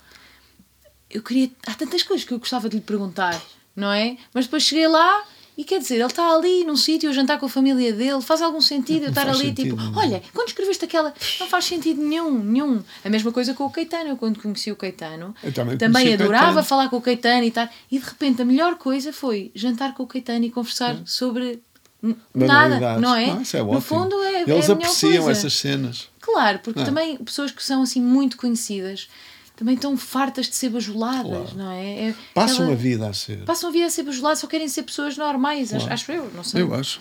eu 1.10 1.22
queria. 1.22 1.50
Há 1.66 1.74
tantas 1.74 2.02
coisas 2.02 2.26
que 2.26 2.32
eu 2.32 2.38
gostava 2.38 2.70
de 2.70 2.76
lhe 2.76 2.82
perguntar, 2.82 3.38
não 3.76 3.92
é? 3.92 4.16
Mas 4.32 4.46
depois 4.46 4.62
cheguei 4.62 4.88
lá 4.88 5.24
e 5.56 5.62
quer 5.64 5.78
dizer, 5.78 5.94
ele 5.94 6.04
está 6.04 6.34
ali 6.34 6.64
num 6.64 6.76
sítio 6.76 7.08
a 7.08 7.12
jantar 7.12 7.38
com 7.38 7.46
a 7.46 7.48
família 7.48 7.92
dele, 7.92 8.20
faz 8.20 8.42
algum 8.42 8.60
sentido 8.60 9.02
eu 9.02 9.02
Não 9.02 9.08
estar 9.10 9.24
faz 9.26 9.36
ali 9.36 9.48
sentido 9.48 9.64
tipo, 9.70 9.76
nenhum. 9.80 9.96
olha, 9.98 10.22
quando 10.32 10.48
escreveste 10.48 10.84
aquela. 10.84 11.14
Não 11.40 11.46
faz 11.46 11.64
sentido 11.64 12.02
nenhum, 12.02 12.38
nenhum. 12.42 12.82
A 13.04 13.08
mesma 13.08 13.30
coisa 13.30 13.54
com 13.54 13.64
o 13.64 13.70
Caetano, 13.70 14.10
eu 14.10 14.16
quando 14.16 14.40
conheci 14.40 14.72
o 14.72 14.76
Caetano, 14.76 15.34
Eu 15.42 15.52
também 15.52 16.10
o 16.10 16.14
adorava 16.14 16.44
Caetano. 16.46 16.64
falar 16.64 16.88
com 16.88 16.96
o 16.96 17.00
Caetano 17.00 17.44
e 17.44 17.50
tal. 17.50 17.68
E 17.90 17.98
de 17.98 18.04
repente 18.04 18.42
a 18.42 18.44
melhor 18.44 18.74
coisa 18.76 19.12
foi 19.12 19.50
jantar 19.54 19.94
com 19.94 20.02
o 20.02 20.06
Caetano 20.06 20.44
e 20.44 20.50
conversar 20.50 20.96
sobre 21.06 21.62
n- 22.02 22.16
nada, 22.34 22.98
não 22.98 23.14
é? 23.14 23.40
isso 23.40 23.56
é 23.56 23.60
no 23.60 23.66
ótimo. 23.68 23.80
fundo 23.80 24.16
é, 24.22 24.26
é 24.26 24.40
Eles 24.42 24.46
melhor 24.68 24.72
apreciam 24.72 25.24
coisa. 25.24 25.30
essas 25.38 25.52
cenas. 25.54 26.08
Claro, 26.20 26.58
porque 26.64 26.80
Não. 26.80 26.86
também 26.86 27.16
pessoas 27.18 27.50
que 27.52 27.62
são 27.62 27.82
assim 27.82 28.00
muito 28.00 28.36
conhecidas 28.36 29.08
também 29.56 29.74
estão 29.76 29.96
fartas 29.96 30.46
de 30.48 30.56
ser 30.56 30.68
bajuladas, 30.70 31.24
Claro. 31.52 31.56
não 31.56 31.70
é? 31.70 32.08
É 32.08 32.14
Passam 32.34 32.56
aquela- 32.56 32.72
a 32.72 32.74
vida 32.74 33.08
a 33.08 33.12
ser. 33.12 33.38
Passam 33.44 33.68
a 33.68 33.72
vida 33.72 33.86
a 33.86 33.90
ser 33.90 34.02
bajuladas, 34.02 34.38
só 34.40 34.46
querem 34.46 34.66
ser 34.68 34.82
pessoas 34.82 35.16
normais, 35.16 35.72
acho- 35.72 35.92
acho 35.92 36.10
eu, 36.12 36.30
não 36.34 36.42
sei. 36.42 36.62
Eu 36.62 36.74
acho. 36.74 37.00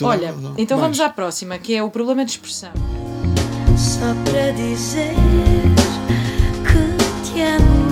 A 0.00 0.06
Olha, 0.06 0.32
razão. 0.32 0.54
então 0.58 0.78
vamos 0.78 0.98
Mais. 0.98 1.10
à 1.10 1.12
próxima, 1.12 1.58
que 1.58 1.74
é 1.74 1.82
o 1.82 1.90
problema 1.90 2.24
de 2.24 2.30
expressão. 2.32 2.72
Só 3.76 4.14
para 4.30 4.52
dizer 4.52 5.12
que 6.64 7.32
te 7.32 7.40
amo. 7.40 7.82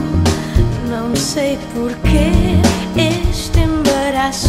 Não 0.89 1.15
sei 1.17 1.57
porquê 1.73 2.31
este 2.97 3.59
embaraço 3.61 4.49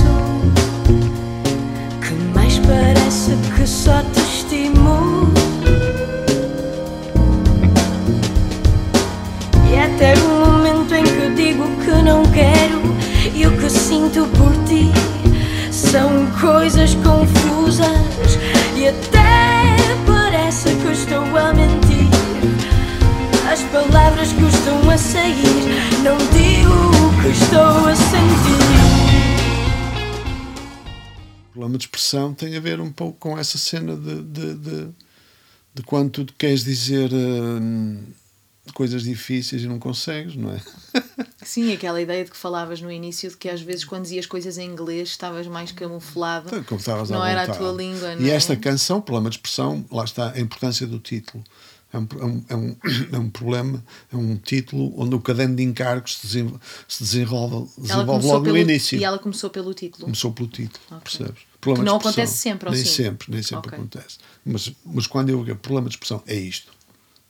que 2.02 2.14
mais 2.36 2.58
parece 2.60 3.32
que 3.56 3.68
só 3.68 4.02
te 4.12 4.20
estimo. 4.20 5.32
Até 10.02 10.16
o 10.16 10.30
momento 10.30 10.96
em 10.96 11.04
que 11.04 11.30
digo 11.36 11.64
que 11.86 11.92
não 12.02 12.24
quero 12.32 12.82
e 13.36 13.46
o 13.46 13.56
que 13.56 13.70
sinto 13.70 14.26
por 14.36 14.52
ti 14.66 14.90
são 15.72 16.26
coisas 16.42 16.96
confusas 16.96 17.86
e 18.76 18.88
até 18.88 19.78
parece 20.08 20.76
que 20.78 20.92
estou 20.92 21.24
a 21.38 21.54
mentir. 21.54 22.10
As 23.48 23.62
palavras 23.66 24.34
custam 24.34 24.90
a 24.90 24.98
sair, 24.98 26.02
não 26.04 26.18
digo 26.18 26.74
o 27.06 27.22
que 27.22 27.30
estou 27.30 27.88
a 27.88 27.96
sentir. 27.96 28.66
O 31.50 31.52
problema 31.52 31.78
de 31.78 31.84
expressão 31.84 32.34
tem 32.34 32.58
a 32.58 32.60
ver 32.60 32.82
um 32.82 32.92
pouco 32.92 33.20
com 33.20 33.38
essa 33.38 33.60
cena 33.60 33.96
de, 33.96 34.24
de, 34.24 34.56
de, 34.56 34.90
de 35.76 35.84
quando 35.84 36.26
tu 36.26 36.34
queres 36.36 36.64
dizer 36.64 37.14
hum, 37.14 38.00
coisas 38.74 39.04
difíceis 39.04 39.64
e 39.64 39.68
não 39.68 39.80
consegues, 39.80 40.36
não 40.36 40.52
é? 40.52 40.62
Sim, 41.44 41.74
aquela 41.74 42.00
ideia 42.02 42.24
de 42.24 42.32
que 42.32 42.38
falavas 42.38 42.80
no 42.82 42.92
início 42.92 43.30
de 43.30 43.38
que 43.38 43.50
às 43.50 43.62
vezes 43.62 43.84
quando 43.84 44.04
dizias 44.04 44.26
coisas 44.26 44.58
em 44.58 44.70
inglês 44.70 45.10
estavas 45.10 45.48
mais 45.48 45.72
camuflado. 45.72 46.48
Então, 46.50 46.64
como 46.64 46.80
estavas 46.80 47.10
não 47.10 47.26
era 47.26 47.44
a 47.44 47.48
tua 47.48 47.72
língua, 47.72 48.16
não 48.16 48.26
E 48.26 48.30
é? 48.30 48.34
esta 48.36 48.56
canção, 48.56 49.02
problema 49.02 49.30
de 49.30 49.38
expressão, 49.38 49.84
lá 49.92 50.04
está 50.04 50.32
a 50.32 50.40
importância 50.40 50.86
do 50.86 51.00
título. 51.00 51.44
É 51.94 51.98
um, 51.98 52.08
é 52.20 52.26
um, 52.26 52.46
é 52.50 52.56
um, 52.56 53.28
é 53.28 53.30
problema, 53.32 53.84
é 54.14 54.16
um 54.16 54.38
título 54.38 54.94
onde 54.98 55.14
o 55.14 55.20
caderno 55.20 55.56
de 55.56 55.64
encargos 55.64 56.18
se 56.18 56.28
desenvolve, 56.28 56.62
se 56.88 57.04
desenvolve, 57.04 58.26
logo 58.28 58.46
pelo, 58.46 58.56
no 58.56 58.62
início. 58.62 58.98
E 58.98 59.04
ela 59.04 59.20
começou 59.20 59.50
pelo 59.50 59.74
título. 59.74 60.06
Começou 60.06 60.32
pelo 60.32 60.48
título, 60.48 60.80
Ok. 60.92 61.02
percebes? 61.04 61.42
Problema 61.60 61.84
Que 61.84 61.92
não 61.92 61.98
acontece 61.98 62.38
sempre, 62.38 62.70
ou 62.70 62.74
Nem 62.74 62.84
sim? 62.84 62.90
sempre, 62.90 63.32
nem 63.32 63.44
sempre 63.44 63.68
Ok. 63.68 63.78
acontece. 63.78 64.18
Mas, 64.46 64.72
mas 64.86 65.06
quando 65.06 65.30
eu 65.30 65.44
digo 65.44 65.58
problema 65.60 65.90
de 65.90 65.96
expressão, 65.96 66.24
é 66.26 66.36
isto. 66.36 66.72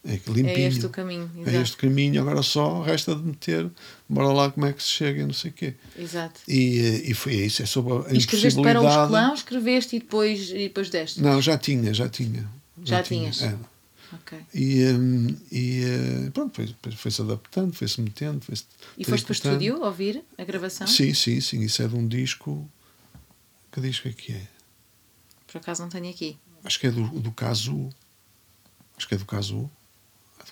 É 0.03 0.13
limpinho. 0.13 0.47
É 0.47 0.59
este 0.61 0.85
o 0.85 0.89
caminho, 0.89 1.29
É 1.37 1.41
exato. 1.41 1.57
este 1.57 1.77
caminho, 1.77 2.21
agora 2.21 2.41
só 2.41 2.81
resta 2.81 3.13
de 3.15 3.21
meter, 3.21 3.69
bora 4.09 4.29
lá 4.33 4.49
como 4.51 4.65
é 4.65 4.73
que 4.73 4.81
se 4.81 4.89
chega 4.89 5.21
e 5.21 5.25
não 5.25 5.33
sei 5.33 5.51
o 5.51 5.53
quê. 5.53 5.75
Exato. 5.97 6.39
E, 6.47 6.79
eh, 6.79 7.11
e 7.11 7.13
foi 7.13 7.35
isso, 7.35 7.61
é 7.61 7.65
sobre 7.67 7.93
a 7.93 8.11
E 8.13 8.17
escreveste 8.17 8.59
para 8.61 8.79
o 8.79 8.83
impossibilidade. 8.83 9.03
escolão, 9.03 9.33
escreveste 9.35 9.95
e 9.95 9.99
depois, 9.99 10.49
e 10.49 10.53
depois 10.53 10.89
deste. 10.89 11.21
Não, 11.21 11.39
já 11.39 11.55
tinha, 11.57 11.93
já 11.93 12.09
tinha. 12.09 12.49
Já 12.83 13.03
tinhas? 13.03 13.43
é. 13.43 13.55
Ok. 14.13 14.39
E, 14.55 14.83
hum, 14.87 15.35
e 15.51 15.83
eh, 15.83 16.29
pronto, 16.33 16.55
foi- 16.55 16.75
foi- 16.81 16.91
foi-se 16.93 17.21
adaptando, 17.21 17.71
foi-se 17.73 18.01
metendo. 18.01 18.41
Foi 18.43 18.55
E 18.97 19.05
foste 19.05 19.23
para 19.23 19.31
o 19.31 19.33
estúdio 19.33 19.81
ouvir 19.83 20.21
a 20.37 20.43
gravação? 20.43 20.85
Sim, 20.87 21.13
sim, 21.13 21.39
sim. 21.39 21.61
Isso 21.61 21.81
é 21.83 21.87
de 21.87 21.95
um 21.95 22.05
disco. 22.07 22.67
Que 23.71 23.79
disco 23.79 24.07
é 24.07 24.11
que 24.13 24.33
é? 24.33 24.41
Por 25.47 25.59
acaso 25.59 25.83
não 25.83 25.89
tenho 25.89 26.09
aqui. 26.09 26.37
Acho 26.63 26.79
que 26.79 26.87
é 26.87 26.91
do, 26.91 27.07
do 27.19 27.31
caso. 27.31 27.87
Acho 28.97 29.07
que 29.07 29.13
é 29.15 29.17
do 29.17 29.25
caso. 29.25 29.69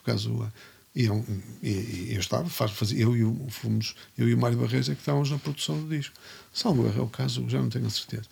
Caso. 0.04 0.52
E, 0.96 1.06
é 1.06 1.12
um- 1.12 1.24
e- 1.62 2.10
eu 2.14 2.20
estava, 2.20 2.50
faz, 2.50 2.72
fazia, 2.72 3.00
eu 3.04 3.16
e 3.16 3.24
o 3.24 3.48
fomos, 3.50 3.96
eu 4.18 4.28
e 4.28 4.34
o 4.34 4.38
Mário 4.38 4.58
Barreiros 4.58 4.90
é 4.90 4.94
que 4.96 5.02
estávamos 5.02 5.30
na 5.30 5.38
produção 5.38 5.80
do 5.82 5.88
disco. 5.96 6.16
Salvo 6.52 6.88
é 6.88 7.00
o 7.02 7.08
caso, 7.08 7.48
já 7.48 7.62
não 7.62 7.70
tenho 7.70 7.86
a 7.86 7.90
certeza. 7.90 8.24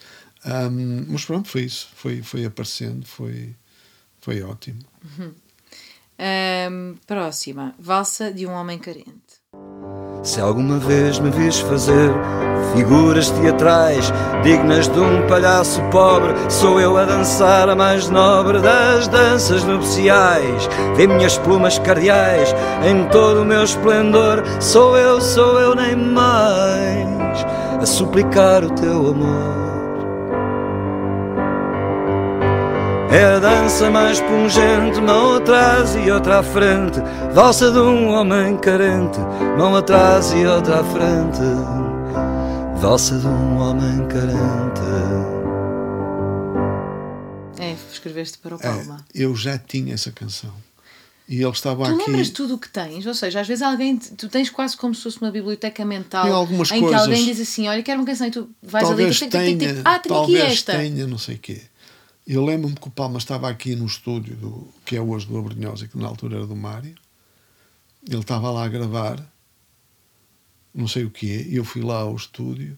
Ahm, 0.44 1.06
mas 1.08 1.24
pronto, 1.26 1.48
foi 1.48 1.64
isso. 1.64 1.88
Foi, 1.96 2.22
foi 2.24 2.46
aparecendo, 2.46 3.06
foi, 3.06 3.56
foi 4.22 4.42
ótimo. 4.42 4.80
Ahm, 6.20 6.96
próxima. 7.06 7.76
Valsa 7.78 8.34
de 8.34 8.46
um 8.48 8.52
homem 8.52 8.80
carente. 8.80 9.27
Se 10.24 10.42
alguma 10.42 10.78
vez 10.78 11.20
me 11.20 11.30
vis 11.30 11.60
fazer 11.60 12.12
figuras 12.76 13.30
teatrais 13.30 14.12
dignas 14.44 14.88
de 14.88 15.00
um 15.00 15.26
palhaço 15.28 15.82
pobre, 15.92 16.34
sou 16.50 16.80
eu 16.82 16.98
a 16.98 17.06
dançar 17.06 17.70
a 17.70 17.76
mais 17.76 18.10
nobre 18.10 18.60
das 18.60 19.08
danças 19.08 19.64
nupciais. 19.64 20.68
Vê 20.96 21.08
minhas 21.08 21.38
plumas 21.38 21.80
cardeais 21.80 22.54
em 22.86 23.06
todo 23.06 23.44
o 23.44 23.46
meu 23.46 23.64
esplendor, 23.64 24.44
sou 24.60 24.98
eu, 24.98 25.22
sou 25.22 25.60
eu, 25.60 25.74
nem 25.76 25.96
mais, 25.96 27.46
a 27.82 27.86
suplicar 27.86 28.64
o 28.66 28.70
teu 28.72 29.08
amor. 29.08 29.67
É 33.18 33.24
a 33.24 33.40
dança 33.40 33.90
mais 33.90 34.20
pungente, 34.20 35.02
mão 35.02 35.36
atrás 35.38 35.96
e 35.96 36.12
outra 36.12 36.40
à 36.40 36.44
frente. 36.44 37.00
Valsa 37.34 37.72
de 37.72 37.80
um 37.80 38.10
homem 38.10 38.58
carente, 38.58 39.18
mão 39.58 39.76
atrás 39.76 40.32
e 40.34 40.46
outra 40.46 40.82
à 40.82 40.84
frente. 40.84 41.40
Valsa 42.80 43.18
de 43.18 43.26
um 43.26 43.58
homem 43.58 44.08
carente. 44.08 44.82
É, 47.60 47.76
escreveste 47.92 48.38
para 48.38 48.56
o 48.56 48.60
É, 48.60 48.64
Palma. 48.64 49.04
eu 49.16 49.36
já 49.36 49.58
tinha 49.58 49.94
essa 49.96 50.12
canção. 50.12 50.54
E 51.28 51.42
ele 51.42 51.50
estava 51.52 51.86
Tu 51.86 51.92
aqui. 51.96 52.10
lembras 52.10 52.30
tudo 52.30 52.54
o 52.56 52.58
que 52.58 52.70
tens? 52.70 53.06
Ou 53.06 53.14
seja, 53.14 53.42
às 53.42 53.48
vezes 53.48 53.62
alguém, 53.64 53.98
tu 53.98 54.30
tens 54.30 54.50
quase 54.50 54.78
como 54.78 54.94
se 54.96 55.02
fosse 55.04 55.20
uma 55.22 55.30
biblioteca 55.32 55.84
mental 55.84 56.24
Tem 56.24 56.32
algumas 56.34 56.72
em 56.72 56.76
que 56.76 56.80
coisas. 56.82 57.02
alguém 57.02 57.26
diz 57.26 57.42
assim: 57.42 57.68
Olha, 57.68 57.82
quero 57.84 58.00
uma 58.00 58.06
canção 58.06 58.28
e 58.28 58.32
tu 58.32 58.48
vais 58.64 58.88
talvez 58.88 59.08
ali, 59.10 59.16
tic, 59.20 59.32
tenha, 59.32 59.58
tic, 59.74 59.82
ah, 59.84 60.00
tenho 60.00 60.16
aqui 60.22 60.34
talvez 60.34 60.44
esta. 60.54 60.72
tenha, 60.78 61.06
não 61.08 61.18
sei 61.18 61.36
o 61.36 61.40
quê. 61.40 61.62
Eu 62.28 62.44
lembro-me 62.44 62.76
que 62.76 62.88
o 62.90 62.92
Palma 62.92 63.18
estava 63.18 63.50
aqui 63.50 63.74
no 63.74 63.86
estúdio, 63.86 64.36
do, 64.36 64.74
que 64.86 64.98
é 64.98 65.02
hoje 65.02 65.26
do 65.26 65.38
Abrunhosa, 65.38 65.88
que 65.88 65.98
na 65.98 66.08
altura 66.08 66.36
era 66.36 66.46
do 66.46 66.58
Mário. 66.58 66.94
Ele 68.06 68.20
estava 68.20 68.52
lá 68.52 68.66
a 68.66 68.68
gravar, 68.68 69.26
não 70.76 70.90
sei 70.90 71.06
o 71.06 71.10
quê, 71.10 71.48
e 71.48 71.56
eu 71.56 71.64
fui 71.64 71.82
lá 71.82 72.00
ao 72.00 72.14
estúdio. 72.14 72.78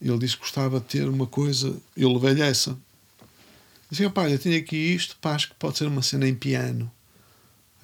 Ele 0.00 0.18
disse 0.18 0.36
que 0.36 0.40
gostava 0.40 0.80
de 0.80 0.86
ter 0.86 1.06
uma 1.06 1.26
coisa, 1.26 1.76
eu 1.94 2.10
levei-lhe 2.10 2.40
essa. 2.40 2.78
Dizia, 3.90 4.08
pá, 4.08 4.30
eu 4.30 4.38
tenho 4.38 4.58
aqui 4.58 4.76
isto, 4.76 5.18
pá, 5.20 5.34
acho 5.34 5.50
que 5.50 5.54
pode 5.56 5.76
ser 5.76 5.86
uma 5.86 6.02
cena 6.02 6.26
em 6.26 6.34
piano. 6.34 6.90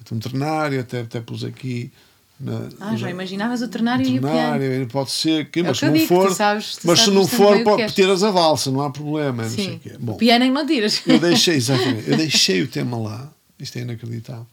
Então, 0.01 0.17
um 0.17 0.21
ternário, 0.21 0.79
até, 0.79 1.01
até 1.01 1.21
pus 1.21 1.43
aqui. 1.43 1.91
Na, 2.37 2.67
Ah, 2.81 2.95
já 2.97 3.05
na- 3.05 3.11
imaginavas 3.11 3.61
o 3.61 3.67
ternário 3.69 4.05
e 4.05 4.17
o 4.17 4.21
piano. 4.21 4.27
ternário, 4.27 4.87
pode 4.87 5.09
ser 5.11 5.49
que, 5.49 5.61
o 5.61 5.65
mas 5.65 5.77
se 5.77 5.85
não 5.85 5.93
digo, 5.93 6.07
for, 6.07 6.27
tu 6.27 6.33
sabes- 6.35 6.75
tu 6.75 6.87
mas 6.87 6.99
se 6.99 7.09
não 7.09 7.25
for, 7.25 7.55
o 7.55 7.63
pode 7.63 7.93
tiras 7.93 8.23
a 8.23 8.31
valsa, 8.31 8.69
não 8.71 8.81
há 8.81 8.89
problema, 8.91 9.43
não 9.43 9.49
Sim. 9.49 9.75
o 9.75 9.79
quê. 9.79 9.95
Bom, 9.97 10.13
O 10.13 10.17
piano 10.17 10.43
é 10.43 10.47
que 10.47 10.53
não 10.53 10.65
tiras. 10.67 11.01
eu 11.07 11.17
deixei, 11.19 11.55
exatamente, 11.55 12.09
eu 12.09 12.17
deixei 12.17 12.61
o 12.61 12.67
tema 12.67 12.97
lá, 12.97 13.31
isto 13.57 13.77
é 13.77 13.81
inacreditável. 13.83 14.45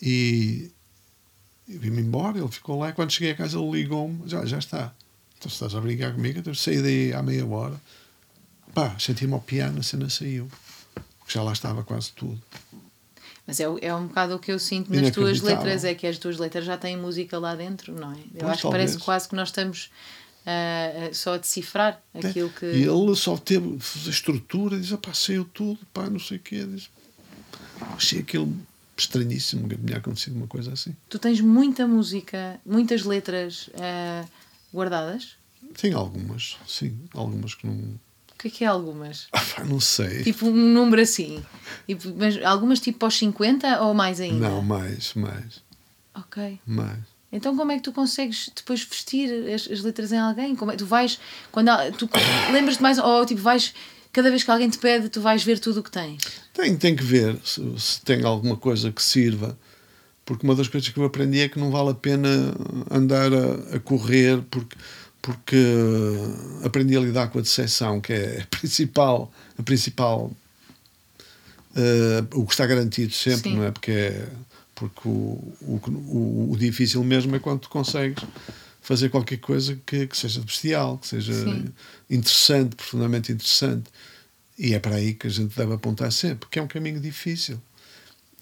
E, 0.00 0.70
e 1.68 1.76
vim-me 1.78 2.00
embora, 2.00 2.38
ele 2.38 2.48
ficou 2.48 2.78
lá, 2.78 2.88
e 2.88 2.92
quando 2.94 3.10
cheguei 3.12 3.32
a 3.32 3.36
casa 3.36 3.58
ele 3.58 3.70
ligou-me, 3.70 4.22
já, 4.26 4.44
já 4.46 4.58
está. 4.58 4.92
Então 5.38 5.50
se 5.50 5.56
estás 5.56 5.74
a 5.74 5.80
brincar 5.80 6.12
comigo, 6.14 6.38
então 6.38 6.54
saí 6.54 6.80
daí 6.80 7.12
à 7.12 7.22
meia 7.22 7.44
hora. 7.46 7.78
Pá, 8.74 8.96
senti-me 8.98 9.34
ao 9.34 9.40
piano, 9.40 9.80
a 9.80 9.82
cena 9.82 10.08
saiu. 10.08 10.48
Porque 11.18 11.34
já 11.34 11.42
lá 11.42 11.52
estava 11.52 11.84
quase 11.84 12.12
tudo. 12.12 12.40
Mas 13.46 13.58
é, 13.58 13.64
é 13.80 13.94
um 13.94 14.06
bocado 14.06 14.36
o 14.36 14.38
que 14.38 14.52
eu 14.52 14.58
sinto 14.58 14.92
nas 14.94 15.10
tuas 15.10 15.40
letras, 15.40 15.84
é 15.84 15.94
que 15.94 16.06
as 16.06 16.16
tuas 16.18 16.38
letras 16.38 16.64
já 16.64 16.76
têm 16.76 16.96
música 16.96 17.38
lá 17.38 17.54
dentro, 17.54 17.92
não 17.92 18.12
é? 18.12 18.16
Eu 18.16 18.40
Pois, 18.40 18.52
acho 18.52 18.62
que 18.62 18.70
parece 18.70 18.92
talvez. 18.92 19.04
quase 19.04 19.28
que 19.28 19.34
nós 19.34 19.48
estamos 19.48 19.90
ah, 20.46 21.10
só 21.12 21.34
a 21.34 21.38
decifrar 21.38 22.00
aquilo 22.14 22.50
que. 22.50 22.66
E 22.66 22.82
ele 22.82 23.16
só 23.16 23.36
teve 23.36 23.78
a 24.06 24.10
estrutura, 24.10 24.78
diz, 24.78 24.92
pá, 24.92 25.12
saiu 25.12 25.44
tudo, 25.44 25.78
pá, 25.92 26.08
não 26.08 26.18
sei 26.18 26.36
o 26.36 26.40
quê. 26.40 26.64
Diz, 26.64 26.90
achei 27.96 28.20
aquilo 28.20 28.54
estranhíssimo 28.96 29.68
que 29.68 29.76
tinha 29.76 29.98
acontecido 29.98 30.36
uma 30.36 30.46
coisa 30.46 30.72
assim. 30.72 30.94
Tu 31.08 31.18
tens 31.18 31.40
muita 31.40 31.86
música, 31.86 32.60
muitas 32.64 33.04
letras 33.04 33.70
ah, 33.74 34.24
guardadas. 34.72 35.36
Tem 35.80 35.92
algumas, 35.92 36.58
sim, 36.66 36.98
algumas 37.14 37.54
que 37.54 37.66
não. 37.66 38.00
O 38.42 38.44
que 38.44 38.48
é 38.48 38.50
que 38.50 38.64
é 38.64 38.66
algumas? 38.66 39.28
Ah, 39.32 39.62
não 39.64 39.78
sei. 39.78 40.24
Tipo 40.24 40.46
um 40.48 40.52
número 40.52 41.00
assim. 41.00 41.40
Tipo, 41.86 42.12
mas 42.16 42.42
algumas 42.42 42.80
tipo 42.80 43.04
aos 43.04 43.16
50 43.16 43.80
ou 43.82 43.94
mais 43.94 44.20
ainda? 44.20 44.48
Não, 44.48 44.60
mais, 44.60 45.14
mais, 45.14 45.62
Ok. 46.12 46.58
mais. 46.66 46.98
Então 47.30 47.56
como 47.56 47.70
é 47.70 47.76
que 47.76 47.82
tu 47.82 47.92
consegues 47.92 48.50
depois 48.54 48.82
vestir 48.82 49.30
as, 49.54 49.70
as 49.70 49.80
letras 49.80 50.10
em 50.10 50.18
alguém? 50.18 50.56
Como 50.56 50.72
é, 50.72 50.76
tu 50.76 50.84
vais, 50.84 51.20
quando 51.52 51.70
tu 51.96 52.08
lembras-te 52.52 52.82
mais, 52.82 52.98
ou 52.98 53.24
tipo 53.24 53.40
vais, 53.40 53.72
cada 54.12 54.28
vez 54.28 54.42
que 54.42 54.50
alguém 54.50 54.68
te 54.68 54.78
pede, 54.78 55.08
tu 55.08 55.20
vais 55.20 55.44
ver 55.44 55.60
tudo 55.60 55.78
o 55.78 55.82
que 55.84 55.90
tens? 55.92 56.24
Tem, 56.52 56.76
tem 56.76 56.96
que 56.96 57.04
ver 57.04 57.38
se, 57.44 57.62
se 57.78 58.00
tem 58.00 58.24
alguma 58.24 58.56
coisa 58.56 58.90
que 58.90 59.00
sirva. 59.02 59.56
Porque 60.24 60.44
uma 60.44 60.54
das 60.56 60.66
coisas 60.66 60.88
que 60.88 60.98
eu 60.98 61.04
aprendi 61.04 61.40
é 61.40 61.48
que 61.48 61.58
não 61.60 61.70
vale 61.70 61.90
a 61.90 61.94
pena 61.94 62.28
andar 62.90 63.32
a, 63.32 63.76
a 63.76 63.78
correr, 63.80 64.42
porque, 64.50 64.76
porque 65.22 65.56
eh, 65.56 66.66
aprendi 66.66 66.96
a 66.96 67.00
lidar 67.00 67.28
com 67.28 67.38
a 67.38 67.42
decepção, 67.42 68.00
que 68.00 68.12
é 68.12 68.42
a 68.42 68.46
principal, 68.58 69.32
a 69.56 69.62
principal 69.62 70.30
eh, 71.76 72.24
o 72.34 72.44
que 72.44 72.52
está 72.52 72.66
garantido 72.66 73.12
sempre, 73.12 73.50
Sim. 73.50 73.56
não 73.56 73.64
é? 73.64 73.70
Porque, 73.70 73.92
é, 73.92 74.28
porque 74.74 75.08
o, 75.08 75.10
o, 75.62 75.80
o, 75.86 76.52
o 76.52 76.56
difícil 76.58 77.02
mesmo 77.04 77.34
é 77.36 77.38
quando 77.38 77.60
tu 77.60 77.68
consegues 77.68 78.22
fazer 78.82 79.08
qualquer 79.08 79.38
coisa 79.38 79.78
que, 79.86 80.08
que 80.08 80.16
seja 80.16 80.40
bestial, 80.40 80.98
que 80.98 81.06
seja 81.06 81.32
Sim. 81.32 81.66
interessante, 82.10 82.74
profundamente 82.74 83.30
interessante. 83.30 83.84
E 84.58 84.74
é 84.74 84.78
para 84.78 84.96
aí 84.96 85.14
que 85.14 85.28
a 85.28 85.30
gente 85.30 85.56
deve 85.56 85.72
apontar 85.72 86.12
sempre, 86.12 86.40
porque 86.40 86.58
é 86.58 86.62
um 86.62 86.66
caminho 86.66 87.00
difícil. 87.00 87.60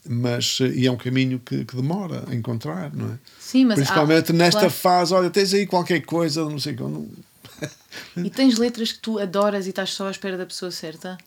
Mas, 0.08 0.58
eh, 0.62 0.68
e 0.68 0.86
é 0.86 0.90
um 0.90 0.96
caminho 0.96 1.38
que, 1.38 1.64
que 1.64 1.76
demora 1.76 2.24
a 2.28 2.34
encontrar, 2.34 2.94
não 2.94 3.12
é? 3.14 3.18
Sim, 3.38 3.66
mas 3.66 3.78
há- 3.78 3.82
Principalmente 3.82 4.32
nesta 4.32 4.60
claro. 4.60 4.74
fase, 4.74 5.12
olha, 5.14 5.30
tens 5.30 5.52
aí 5.52 5.66
qualquer 5.66 6.00
coisa, 6.00 6.42
não 6.44 6.58
sei 6.58 6.74
como. 6.74 7.10
E 8.16 8.30
tens 8.30 8.56
letras 8.58 8.92
que 8.92 8.98
tu 8.98 9.18
adoras 9.18 9.66
e 9.66 9.70
estás 9.70 9.90
só 9.92 10.08
à 10.08 10.10
espera 10.10 10.38
da 10.38 10.46
pessoa 10.46 10.70
certa? 10.70 11.18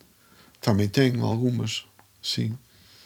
Também 0.59 0.87
tenho 0.87 1.23
algumas, 1.23 1.85
sim. 2.21 2.57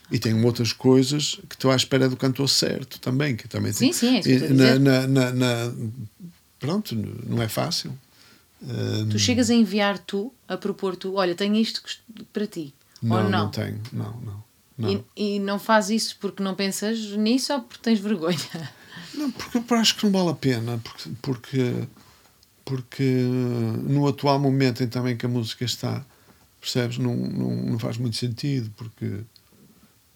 E 0.09 0.17
tenho 0.17 0.41
outras 0.45 0.71
coisas 0.71 1.37
que 1.49 1.55
estou 1.55 1.69
à 1.69 1.75
espera 1.75 2.07
do 2.07 2.15
cantor 2.15 2.47
certo 2.47 2.97
também. 2.99 3.35
Que 3.35 3.45
também 3.47 3.73
Sim, 3.73 3.91
tenho. 3.91 3.93
sim, 3.93 4.15
é 4.15 4.19
isso 4.19 4.47
que 4.47 4.53
na, 4.53 4.79
na, 4.79 5.07
na, 5.07 5.31
na- 5.33 5.73
Pronto, 6.59 6.95
não 7.27 7.41
é 7.41 7.49
fácil. 7.49 7.91
Hum, 8.63 9.09
Tu 9.11 9.19
chegas 9.19 9.49
a 9.49 9.53
enviar 9.53 9.99
tu, 9.99 10.33
a 10.47 10.55
propor 10.57 10.95
tu, 10.95 11.15
olha, 11.15 11.35
tenho 11.35 11.55
isto 11.55 11.81
para 12.31 12.47
ti. 12.47 12.73
não, 13.01 13.17
ou 13.17 13.23
não, 13.23 13.29
não? 13.29 13.49
tenho. 13.49 13.81
Não, 13.91 14.17
não. 14.21 14.46
Não. 14.77 15.03
E, 15.15 15.35
e 15.35 15.39
não 15.39 15.57
faz 15.59 15.89
isso 15.89 16.17
porque 16.19 16.43
não 16.43 16.55
pensas 16.55 16.99
nisso 17.17 17.53
ou 17.53 17.61
porque 17.61 17.81
tens 17.83 17.99
vergonha? 17.99 18.37
Não, 19.13 19.31
porque 19.31 19.57
eu 19.57 19.77
acho 19.77 19.95
que 19.97 20.05
não 20.05 20.11
vale 20.11 20.29
a 20.29 20.33
pena, 20.35 20.79
porque, 20.83 21.09
porque, 21.21 21.73
porque 22.63 23.03
no 23.83 24.07
atual 24.07 24.37
momento 24.39 24.83
em 24.83 24.87
também 24.87 25.17
que 25.17 25.25
a 25.25 25.29
música 25.29 25.65
está, 25.65 26.05
percebes? 26.61 26.97
Não, 26.97 27.15
não, 27.15 27.55
não 27.55 27.79
faz 27.79 27.97
muito 27.97 28.15
sentido, 28.17 28.71
porque, 28.77 29.21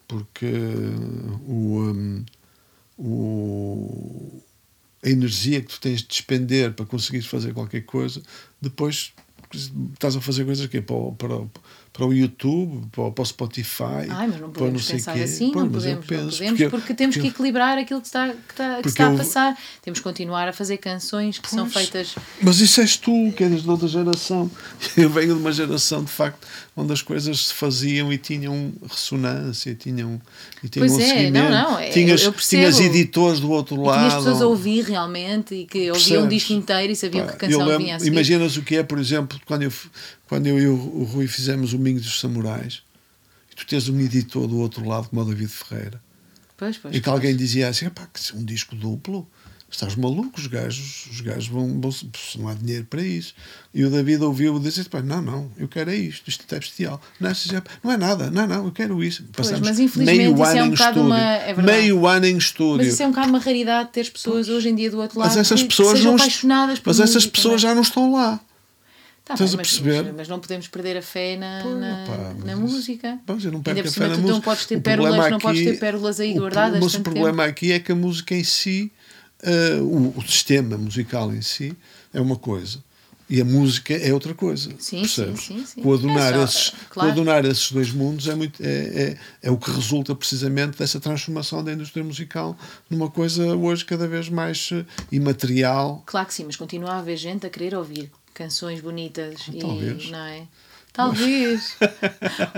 porque 0.08 0.52
o, 1.48 1.80
hum, 1.80 2.26
o, 2.98 4.42
a 5.04 5.10
energia 5.10 5.62
que 5.62 5.68
tu 5.70 5.80
tens 5.80 6.02
de 6.02 6.08
despender 6.08 6.74
para 6.74 6.86
conseguires 6.86 7.28
fazer 7.28 7.54
qualquer 7.54 7.82
coisa, 7.82 8.22
depois 8.62 9.14
estás 9.94 10.16
a 10.16 10.22
fazer 10.22 10.46
coisas 10.46 10.68
que 10.68 10.82
para, 10.82 10.96
o- 10.96 11.14
para, 11.14 11.36
o- 11.36 11.52
para 11.93 12.05
o 12.05 12.13
YouTube, 12.13 12.88
para, 12.91 13.03
o- 13.03 13.11
para 13.11 13.22
o 13.22 13.26
Spotify, 13.26 14.07
Ai, 14.09 14.27
mas 14.27 14.39
não 14.39 14.49
para 14.49 14.59
podemos 14.59 14.85
sei 14.85 14.95
pensar 14.95 15.13
quê. 15.13 15.23
assim, 15.23 15.51
Pois, 15.51 15.65
não 15.65 15.72
podemos, 15.72 15.99
não 15.99 16.03
penso, 16.07 16.38
podemos 16.38 16.69
porque, 16.69 16.93
temos 16.93 17.18
que 17.18 17.27
equilibrar 17.27 17.77
aquilo 17.77 17.99
que 17.99 18.07
está, 18.07 18.30
que 18.30 18.35
está, 18.49 18.68
que 18.69 18.76
Porque 18.76 18.88
está 18.89 19.07
a 19.09 19.13
passar. 19.18 19.57
Temos 19.81 19.99
que 19.99 20.03
continuar 20.03 20.47
a 20.47 20.53
fazer 20.53 20.77
canções 20.77 21.38
que 21.38 21.49
são 21.49 21.69
Pois. 21.69 21.89
feitas. 21.89 22.15
Mas 22.41 22.59
isso 22.61 22.80
és 22.80 22.95
tu, 22.95 23.34
que 23.35 23.43
és 23.43 23.61
de 23.63 23.69
outra 23.69 23.89
geração. 23.89 24.49
Eu 24.95 25.09
venho 25.09 25.34
de 25.35 25.41
uma 25.41 25.51
geração, 25.51 26.03
de 26.03 26.11
facto, 26.11 26.47
onde 26.76 26.93
as 26.93 27.02
coisas 27.02 27.48
se 27.48 27.53
faziam 27.53 28.11
e 28.14 28.18
tinham 28.18 28.72
ressonância, 28.89 29.72
e 29.72 29.76
tinham, 29.76 30.22
e 30.64 30.69
tinham 30.69 30.88
Pois 30.88 30.91
um 30.98 31.02
é, 31.02 31.07
seguimento. 31.07 31.49
não, 31.52 31.72
não, 31.72 31.80
é, 31.80 31.89
tinhas, 31.89 32.23
eu- 32.23 32.31
percebo. 32.31 32.61
tinhas 32.61 32.80
editores 32.80 33.39
do 33.41 33.52
outro 33.52 33.76
E 33.76 33.80
lado. 33.85 33.98
tinhas 33.99 34.14
pessoas 34.15 34.41
a 34.41 34.48
ouvir 34.48 34.84
realmente 34.85 35.53
e 35.53 35.65
que 35.65 35.91
ouviam 35.91 35.93
um 35.93 35.93
Percebes? 36.27 36.30
disco 36.30 36.53
inteiro 36.53 36.93
e 36.93 36.95
sabiam 36.95 37.26
Pá, 37.26 37.34
que 37.34 37.38
canção 37.39 37.60
lembro- 37.65 37.77
vinha 37.77 37.95
a 37.95 37.99
seguir. 37.99 38.11
Imaginas 38.11 38.56
o 38.57 38.61
que 38.61 38.77
é, 38.77 38.84
por 38.84 38.98
exemplo, 38.99 39.39
quando 39.45 39.64
eu, 39.64 39.73
quando 40.27 40.48
eu 40.48 40.57
e 40.60 40.68
o, 40.68 40.73
o 40.73 41.03
Rui 41.03 41.27
fizemos 41.27 41.73
o 41.73 41.77
Minho 41.80 41.99
dos 41.99 42.19
Samurais, 42.19 42.81
e 43.52 43.56
tu 43.56 43.65
tens 43.68 43.89
um 43.89 43.99
editor 43.99 44.48
do 44.48 44.57
outro 44.60 44.88
lado, 44.88 45.10
como 45.10 45.22
o 45.22 45.26
David 45.26 45.49
Ferreira, 45.52 46.02
Pois, 46.56 46.77
pois, 46.77 46.95
e 46.95 46.99
que 46.99 47.03
pois. 47.06 47.14
alguém 47.15 47.35
dizia 47.35 47.68
assim: 47.68 47.89
pá, 47.89 48.07
que 48.14 48.31
é 48.31 48.35
um 48.38 48.45
disco 48.45 48.76
duplo. 48.76 49.27
Estás 49.72 49.95
maluco, 49.95 50.38
os 50.38 50.48
gajos, 50.48 51.07
os 51.10 51.22
gajos 51.22 51.48
vão, 51.48 51.80
vão 51.80 51.91
não 52.39 52.49
há 52.49 52.53
dinheiro 52.53 52.85
para 52.89 53.02
isso. 53.02 53.34
E 53.73 53.85
o 53.85 53.89
David 53.89 54.22
ouviu 54.22 54.57
e 54.57 54.60
disse: 54.60 54.84
pá, 54.89 55.02
não, 55.02 55.22
não, 55.22 55.49
eu 55.57 55.65
quero 55.68 55.89
é 55.89 55.95
isto, 55.95 56.27
isto 56.30 56.43
é 56.53 56.60
bestial. 56.60 57.02
Não, 57.19 57.31
não 57.81 57.91
é 57.93 57.98
nada, 57.98 58.30
não, 58.30 58.45
não, 58.45 58.65
eu 58.65 58.72
quero 58.73 59.02
isso. 59.02 59.23
Passamos 59.31 59.61
mas 59.61 59.80
infelizmente 59.80 60.34
isso 60.34 60.43
é 60.43 60.64
um 60.64 60.65
em 60.68 60.73
estúdio. 60.73 61.02
uma- 61.03 61.19
é 61.35 61.53
meio 61.56 62.06
ano 62.06 62.26
em 62.26 62.38
estúdio. 62.38 62.77
Mas 62.85 62.88
isso 62.88 63.02
é 63.02 63.07
um 63.07 63.11
bocado 63.11 63.30
uma 63.30 63.39
raridade 63.39 63.89
ter 63.93 64.11
pessoas 64.11 64.49
hoje 64.49 64.68
em 64.69 64.76
dia 64.76 64.91
do 64.91 64.99
outro 64.99 65.18
lado 65.18 65.30
mas 65.30 65.38
essas 65.38 65.64
pessoas 65.64 65.91
sejam 65.98 66.11
não 66.11 66.19
apaixonadas 66.19 66.80
por 66.80 66.89
mas 66.89 66.99
essas 66.99 67.15
música, 67.15 67.31
pessoas 67.31 67.64
não 67.64 67.69
é? 67.69 67.72
já 67.72 67.76
não 67.76 67.81
estão 67.81 68.11
lá. 68.14 68.41
Tá 69.23 69.35
estás 69.35 69.52
bem, 69.52 69.56
a 69.56 69.57
mas- 69.61 69.68
perceber? 69.69 70.03
Mas, 70.03 70.15
mas 70.18 70.27
não 70.27 70.39
podemos 70.39 70.68
perder 70.68 70.98
a 70.98 71.02
fé 71.02 71.38
na, 71.38 71.61
Pô, 71.64 71.69
na, 71.76 72.06
mas 72.35 72.43
na 72.43 72.56
música. 72.57 73.19
Pois, 73.26 73.45
eu 73.45 73.52
não 73.53 73.61
perco 73.61 73.88
a 73.88 73.91
fé 73.91 74.07
na 74.07 74.15
tu 74.15 74.22
não 74.22 74.27
música. 74.27 74.41
podes 74.43 74.65
ter 74.65 74.76
O 74.76 74.81
pérolas, 74.81 75.31
não 75.31 75.39
podes 75.39 75.64
ter 75.64 75.80
pérolas 75.80 76.19
aí 76.19 76.34
guardadas. 76.34 76.80
Mas 76.84 76.93
o 76.95 77.02
problema 77.02 77.45
aqui 77.45 77.72
é 77.72 77.80
que 77.80 77.91
a 77.91 77.95
música 77.95 78.35
em 78.35 78.43
si, 78.43 78.91
eh, 79.43 79.80
o, 79.81 80.13
o 80.18 80.22
sistema 80.22 80.77
musical 80.77 81.34
em 81.34 81.41
si, 81.41 81.76
é 82.13 82.19
uma 82.22 82.35
coisa. 82.35 82.84
E 83.30 83.39
a 83.39 83.45
música 83.45 83.93
é 83.93 84.13
outra 84.13 84.34
coisa. 84.34 84.69
Sim, 84.77 84.99
percebes? 85.01 85.39
sim, 85.41 85.59
sim, 85.59 85.65
sim. 85.65 85.81
Coadunar, 85.81 86.34
É 86.34 86.38
só- 86.38 86.43
esses, 86.43 86.69
claro. 86.89 87.09
coadunar 87.13 87.45
esses 87.45 87.72
dois 87.72 87.89
mundos 87.89 88.27
é, 88.27 88.35
muito, 88.35 88.61
é, 88.61 88.68
é, 88.68 89.18
é 89.43 89.49
o 89.51 89.57
que 89.57 89.72
resulta 89.72 90.13
precisamente 90.13 90.77
dessa 90.77 90.99
transformação 90.99 91.63
da 91.63 91.72
indústria 91.72 92.03
musical 92.03 92.57
numa 92.89 93.09
coisa 93.09 93.55
hoje 93.55 93.85
cada 93.85 94.05
vez 94.05 94.27
mais 94.27 94.69
eh, 94.73 94.84
imaterial. 95.13 96.03
Claro 96.05 96.27
que 96.27 96.34
sim, 96.34 96.43
mas 96.45 96.57
continua 96.57 96.91
a 96.91 96.99
haver 96.99 97.15
gente 97.15 97.45
a 97.45 97.49
querer 97.49 97.73
ouvir 97.73 98.11
canções 98.34 98.81
bonitas 98.81 99.41
e 99.53 99.59
Talvez. 99.59 100.09
não 100.09 100.19
é? 100.19 100.43
Talvez. 100.93 101.77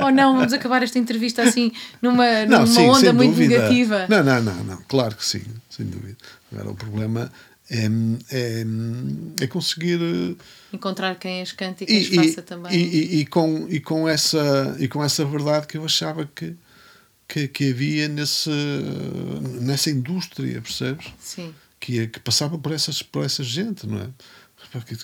Ou 0.01 0.11
não, 0.11 0.35
vamos 0.35 0.53
acabar 0.53 0.81
esta 0.81 0.97
entrevista 0.97 1.43
assim 1.43 1.72
numa, 2.01 2.45
numa 2.45 2.65
sim, 2.65 2.88
onda 2.88 3.14
muito 3.14 3.31
dúvida. 3.35 3.57
negativa. 3.60 4.07
Não, 4.10 4.23
não, 4.23 4.41
não, 4.41 4.64
não, 4.64 4.81
claro 4.88 5.15
que 5.15 5.26
sim, 5.26 5.43
sem 5.69 5.85
dúvida. 5.85 6.18
Agora 6.51 6.72
o 6.72 6.76
problema 6.76 7.31
é, 7.69 7.85
é, 8.31 8.65
é 9.41 9.47
conseguir 9.47 9.99
eh, 10.01 10.35
Encontrar 10.73 11.15
quem 11.15 11.41
as 11.41 11.51
canta 11.51 11.84
e 11.84 11.88
quem 11.88 11.97
e, 11.97 12.01
as 12.01 12.07
e, 12.07 12.15
faça 12.15 12.41
também. 12.41 12.76
e, 12.76 12.77
e, 12.77 13.19
e 13.22 13.26
com, 13.26 13.68
e, 13.69 13.80
com 13.80 14.07
essa, 14.10 14.76
e 14.80 14.88
com 14.88 15.03
essa 15.03 15.23
verdade 15.23 15.68
que 15.68 15.77
eu 15.77 15.85
achava 15.85 16.27
que, 16.35 16.55
que, 17.27 17.47
que 17.47 17.72
havia 17.72 18.07
nesse, 18.07 18.49
nessa 19.61 19.89
indústria, 19.89 20.61
percebes? 20.61 21.07
Sim. 21.19 21.53
Que, 21.80 22.07
que 22.07 22.19
passava 22.19 22.57
por, 22.57 22.72
essas, 22.72 23.01
por 23.01 23.26
essa 23.26 23.43
gente, 23.43 23.85
não 23.85 23.99
é? 23.99 24.07
Porque 24.80 24.95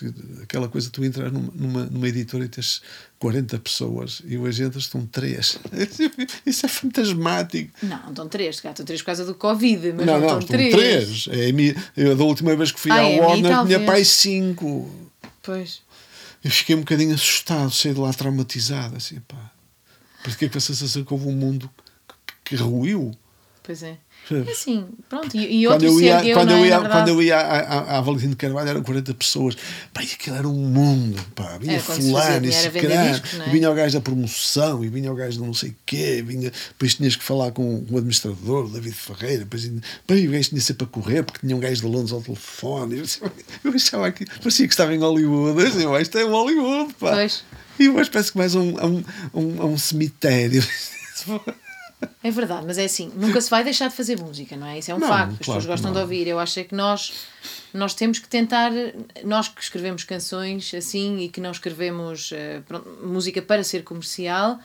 Aquela 0.42 0.68
coisa, 0.68 0.90
tu 0.90 1.04
entras 1.04 1.32
numa, 1.32 1.52
numa, 1.54 1.84
numa 1.86 2.08
editora 2.08 2.44
e 2.44 2.48
tens 2.48 2.82
40 3.20 3.58
pessoas 3.60 4.20
e 4.24 4.36
hoje 4.36 4.64
entras 4.64 4.84
estão 4.84 5.06
3. 5.06 5.58
Isso 6.44 6.66
é 6.66 6.68
fantasmático. 6.68 7.70
Não, 7.82 8.08
estão 8.10 8.28
três, 8.28 8.60
cá 8.60 8.70
estão 8.70 8.84
três 8.84 9.00
por 9.00 9.06
causa 9.06 9.24
do 9.24 9.34
Covid, 9.34 9.92
mas 9.92 10.06
não, 10.06 10.20
não, 10.20 10.20
não, 10.20 10.38
estão 10.38 10.38
estão 10.40 10.56
três. 10.56 10.74
três. 10.74 11.28
É 11.28 11.50
a 11.50 11.52
minha- 11.52 11.74
eu, 11.96 12.16
da 12.16 12.24
última 12.24 12.56
vez 12.56 12.72
que 12.72 12.80
fui 12.80 12.90
Ah, 12.90 12.96
à 12.96 13.02
é 13.10 13.20
Warner 13.20 13.66
tinha 13.66 13.80
pai 13.86 14.04
5. 14.04 15.10
Pois. 15.42 15.82
Eu 16.42 16.50
fiquei 16.50 16.74
um 16.74 16.80
bocadinho 16.80 17.14
assustado, 17.14 17.70
saí 17.70 17.92
de 17.94 18.00
lá 18.00 18.12
traumatizado, 18.12 18.96
assim, 18.96 19.20
pá. 19.20 19.52
Parece 20.22 20.36
que 20.38 20.44
é 20.46 20.48
com 20.48 20.58
a 20.58 20.60
sensação 20.60 21.04
que 21.04 21.12
houve 21.14 21.28
um 21.28 21.32
mundo 21.32 21.70
que, 22.44 22.56
que 22.56 22.62
ruiu. 22.62 23.12
Pois 23.62 23.82
é. 23.82 23.98
É 24.30 24.50
Assim, 24.50 24.86
pronto. 25.08 25.36
E, 25.36 25.64
e 25.64 25.66
Quando 25.66 25.84
eu, 25.84 26.00
ia, 26.00 26.24
eu, 26.24 26.36
quando, 26.36 26.50
não 26.50 26.58
eu 26.58 26.64
é, 26.64 26.68
ia, 26.68 26.78
verdade? 26.78 26.94
quando 26.94 27.08
eu 27.08 27.22
ia 27.22 27.38
à, 27.38 28.00
Valentim 28.00 28.30
de 28.30 28.36
Carvalho 28.36 28.68
eram 28.68 28.82
40 28.82 29.14
pessoas. 29.14 29.56
Pá, 29.92 30.02
e 30.02 30.06
aquilo 30.06 30.36
era 30.36 30.48
um 30.48 30.54
mundo. 30.54 31.20
Pá. 31.34 31.58
Vinha 31.58 31.80
fazia 31.80 32.10
fulano 32.10 32.46
e 32.46 32.50
é? 32.50 33.48
e 33.48 33.50
vinha 33.50 33.70
o 33.70 33.74
gajo 33.74 33.94
da 33.94 34.00
promoção, 34.00 34.84
e 34.84 34.88
vinha 34.88 35.12
o 35.12 35.14
gajo 35.16 35.38
do 35.38 35.46
não 35.46 35.54
sei 35.54 35.70
o 35.70 35.76
quê, 35.84 36.22
vinha, 36.26 36.52
depois 36.68 36.94
tinhas 36.94 37.16
que 37.16 37.24
falar 37.24 37.50
com, 37.50 37.84
o 37.90 37.96
administrador, 37.96 38.66
o 38.66 38.68
David 38.68 38.94
Ferreira, 38.94 39.38
depois, 39.38 39.64
e 39.64 40.28
o 40.28 40.30
gajo 40.30 40.48
tinha 40.48 40.60
sempre 40.60 40.84
a 40.84 40.88
correr, 40.88 41.22
porque 41.24 41.40
tinha 41.40 41.56
um 41.56 41.60
gajo 41.60 41.80
de 41.80 41.86
Londres 41.86 42.12
ao 42.12 42.22
telefone. 42.22 42.98
Eu, 42.98 43.04
eu 43.64 43.74
achava 43.74 44.12
que 44.12 44.24
parecia 44.26 44.66
que 44.66 44.72
estava 44.72 44.94
em 44.94 44.98
Hollywood. 44.98 45.60
Eu 45.60 45.70
disse, 45.70 45.86
"Ué, 45.86 46.02
isto 46.02 46.18
é 46.18 46.22
Hollywood, 46.22 46.94
pá. 46.94 47.12
Pois. 47.12 47.44
E 47.78 47.88
hoje 47.88 48.10
parece 48.10 48.30
que 48.30 48.38
mais 48.38 48.54
um, 48.54 48.74
um, 48.78 49.04
um, 49.34 49.64
um 49.72 49.78
cemitério. 49.78 50.62
É 52.22 52.30
verdade, 52.30 52.66
mas 52.66 52.78
é 52.78 52.84
assim, 52.84 53.10
nunca 53.14 53.40
se 53.40 53.50
vai 53.50 53.64
deixar 53.64 53.88
de 53.88 53.94
fazer 53.94 54.18
música, 54.18 54.56
não 54.56 54.66
é? 54.66 54.78
Isso 54.78 54.90
é 54.90 54.94
um 54.94 54.98
Não, 54.98 55.08
facto, 55.08 55.32
as 55.32 55.38
claro 55.38 55.60
pessoas 55.60 55.66
gostam 55.66 55.92
de 55.92 55.98
ouvir. 55.98 56.26
Eu 56.26 56.38
acho 56.38 56.60
é 56.60 56.64
que 56.64 56.74
nós, 56.74 57.12
nós 57.72 57.94
temos 57.94 58.18
que 58.18 58.28
tentar, 58.28 58.70
nós 59.24 59.48
que 59.48 59.62
escrevemos 59.62 60.04
canções 60.04 60.72
assim 60.74 61.18
e 61.20 61.28
que 61.28 61.40
não 61.40 61.50
escrevemos 61.50 62.30
eh, 62.32 62.60
pronto, 62.66 62.88
música 63.02 63.40
para 63.42 63.62
ser 63.64 63.84
comercial, 63.84 64.58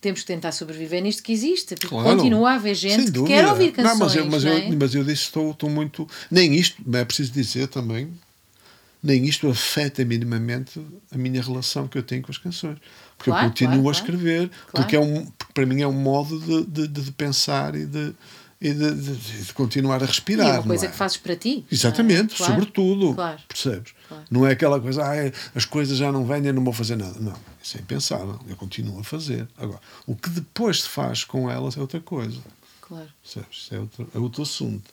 temos 0.00 0.20
que 0.20 0.26
tentar 0.26 0.52
sobreviver 0.52 1.02
nisto 1.02 1.22
que 1.22 1.32
existe, 1.32 1.74
porque 1.74 1.88
Claro. 1.88 2.16
continua 2.16 2.52
a 2.52 2.54
haver 2.54 2.74
gente 2.74 3.12
que 3.12 3.24
quer 3.24 3.46
ouvir 3.46 3.72
canções. 3.72 3.98
Não, 3.98 4.06
mas 4.06 4.14
eu, 4.16 4.26
mas, 4.26 4.44
não 4.44 4.52
eu, 4.52 4.58
é? 4.58 4.76
mas 4.76 4.94
eu 4.94 5.04
disse 5.04 5.22
estou, 5.24 5.50
estou 5.50 5.68
muito. 5.68 6.08
Nem 6.30 6.54
isto, 6.54 6.82
é 6.94 7.04
preciso 7.04 7.32
dizer 7.32 7.68
também, 7.68 8.10
nem 9.02 9.24
isto 9.26 9.48
afeta 9.48 10.04
minimamente 10.04 10.80
a 11.10 11.18
minha 11.18 11.42
relação 11.42 11.86
que 11.88 11.96
eu 11.98 12.02
tenho 12.02 12.22
com 12.22 12.30
as 12.30 12.38
canções. 12.38 12.78
Porque 13.16 13.30
Claro, 13.30 13.46
eu 13.46 13.50
continuo 13.50 13.82
claro, 13.82 13.88
a 13.88 13.92
escrever, 13.92 14.50
porque, 14.72 14.96
é 14.96 15.00
um, 15.00 15.26
para 15.54 15.66
mim 15.66 15.80
é 15.82 15.86
um 15.86 15.92
modo 15.92 16.38
de, 16.40 16.64
de, 16.86 16.88
de- 17.02 17.12
pensar 17.12 17.74
e 17.74 17.84
de, 17.86 18.14
e 18.60 18.72
de, 18.74 18.94
de- 18.94 19.44
de 19.44 19.52
continuar 19.54 20.00
a 20.00 20.04
E 20.04 20.06
respirar. 20.08 20.46
é 20.48 20.58
uma 20.58 20.62
coisa 20.66 20.86
é? 20.86 20.88
que 20.90 20.96
fazes 20.96 21.16
para 21.16 21.34
ti. 21.36 21.64
Exatamente, 21.70 22.34
é? 22.34 22.36
Claro, 22.36 22.52
sobretudo. 22.54 23.14
Claro. 23.14 23.40
Percebes? 23.48 23.92
Claro. 24.08 24.24
Não 24.30 24.46
é 24.46 24.52
aquela 24.52 24.80
coisa, 24.80 25.02
ah, 25.02 25.32
as 25.54 25.64
coisas 25.64 25.96
já 25.98 26.10
não 26.12 26.24
vêm, 26.26 26.44
eu 26.46 26.52
não 26.54 26.62
vou 26.64 26.72
fazer 26.72 26.96
nada. 26.96 27.18
Não, 27.20 27.36
isso 27.62 27.76
é 27.76 27.80
impensável. 27.80 28.38
Eu 28.48 28.56
continuo 28.56 29.00
a 29.00 29.04
fazer. 29.04 29.48
Agora, 29.56 29.80
o 30.06 30.14
que 30.14 30.28
depois 30.30 30.82
se 30.82 30.88
faz 30.88 31.24
com 31.24 31.50
elas 31.50 31.76
é 31.76 31.80
outra 31.80 32.00
coisa. 32.00 32.40
claro. 32.80 33.08
Percebes? 33.22 33.56
Isso 33.58 33.74
é 33.74 33.78
outro, 33.80 34.08
é 34.14 34.18
outro 34.18 34.42
assunto. 34.42 34.90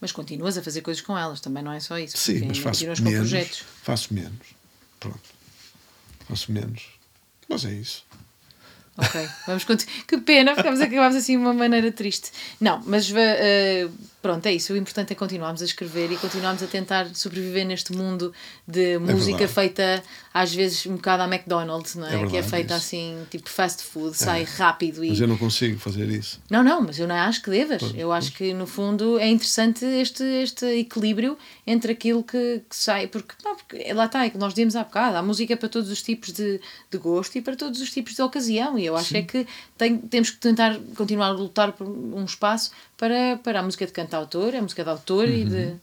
Mas 0.00 0.10
continuas 0.10 0.58
a 0.58 0.62
fazer 0.62 0.80
coisas 0.80 1.00
com 1.00 1.16
elas, 1.16 1.38
também 1.40 1.62
não 1.62 1.70
é 1.72 1.78
só 1.78 1.96
isso. 1.96 2.18
Sim, 2.18 2.46
mas 2.48 2.58
faço 2.58 2.84
menos. 3.04 3.62
Faço 3.84 4.12
menos. 4.12 4.46
Pronto. 4.98 5.20
Faço 6.28 6.50
menos. 6.50 6.82
Mas 7.48 7.64
é 7.64 7.72
isso. 7.72 8.04
Ok, 8.96 9.28
vamos 9.46 9.64
continuar. 9.64 9.92
Que 10.06 10.18
pena, 10.18 10.54
ficamos 10.54 10.80
acabámos 10.80 11.16
assim 11.16 11.32
de 11.32 11.42
uma 11.42 11.54
maneira 11.54 11.90
triste. 11.90 12.30
Não, 12.60 12.82
mas 12.84 13.10
eh, 13.14 13.88
pronto, 14.20 14.44
é 14.46 14.52
isso. 14.52 14.72
O 14.72 14.76
importante 14.76 15.12
é 15.12 15.14
continuarmos 15.14 15.62
a 15.62 15.64
escrever 15.64 16.12
e 16.12 16.16
continuarmos 16.16 16.62
a 16.62 16.66
tentar 16.66 17.08
sobreviver 17.14 17.66
neste 17.66 17.92
mundo 17.92 18.32
de 18.68 18.98
música 18.98 19.38
verdade. 19.38 19.52
feita 19.52 20.02
às 20.34 20.54
vezes 20.54 20.86
um 20.86 20.96
bocado 20.96 21.22
à 21.22 21.26
McDonald's, 21.26 21.94
não 21.94 22.06
é? 22.06 22.14
É 22.14 22.18
que 22.18 22.36
é 22.36 22.40
verdade, 22.40 22.50
feita 22.50 22.76
isso. 22.76 22.86
assim, 22.86 23.26
tipo 23.30 23.50
fast 23.50 23.82
food, 23.82 24.16
sai 24.16 24.44
rápido 24.44 25.04
e. 25.04 25.08
Mas 25.10 25.20
eu 25.20 25.28
não 25.28 25.36
consigo 25.36 25.78
fazer 25.78 26.08
isso. 26.08 26.40
Não, 26.50 26.62
não, 26.62 26.80
mas 26.80 26.98
eu 26.98 27.06
não 27.06 27.14
acho 27.14 27.42
que 27.42 27.50
devas. 27.50 27.82
Eu 27.94 28.12
acho 28.12 28.32
que, 28.32 28.54
no 28.54 28.66
fundo, 28.66 29.18
é 29.18 29.28
interessante 29.28 29.84
este, 29.84 30.22
este 30.22 30.66
equilíbrio 30.66 31.36
entre 31.66 31.92
aquilo 31.92 32.22
que, 32.22 32.62
que 32.68 32.76
sai. 32.76 33.06
Porque, 33.06 33.34
pá, 33.42 33.54
porque 33.54 33.92
lá 33.92 34.06
está, 34.06 34.24
é 34.24 34.30
que 34.30 34.38
nós 34.38 34.54
dizemos 34.54 34.76
há 34.76 34.84
bocado, 34.84 35.16
há 35.16 35.22
música 35.22 35.56
para 35.56 35.68
todos 35.68 35.90
os 35.90 36.02
tipos 36.02 36.32
de, 36.32 36.60
de 36.90 36.98
gosto 36.98 37.36
e 37.36 37.42
para 37.42 37.56
todos 37.56 37.80
os 37.80 37.90
tipos 37.90 38.14
de 38.14 38.22
ocasião. 38.22 38.78
E 38.82 38.86
eu 38.86 38.96
acho 38.96 39.16
é 39.16 39.22
que 39.22 39.46
tem, 39.78 39.96
temos 39.98 40.30
que 40.30 40.38
tentar 40.38 40.78
continuar 40.96 41.26
a 41.28 41.30
lutar 41.32 41.72
por 41.72 41.86
um 41.88 42.24
espaço 42.24 42.70
para, 42.96 43.38
para 43.42 43.60
a 43.60 43.62
música 43.62 43.86
de 43.86 43.92
cantautor, 43.92 44.54
a 44.54 44.60
música 44.62 44.82
de 44.84 44.90
autor 44.90 45.28
e 45.28 45.44
de. 45.44 45.74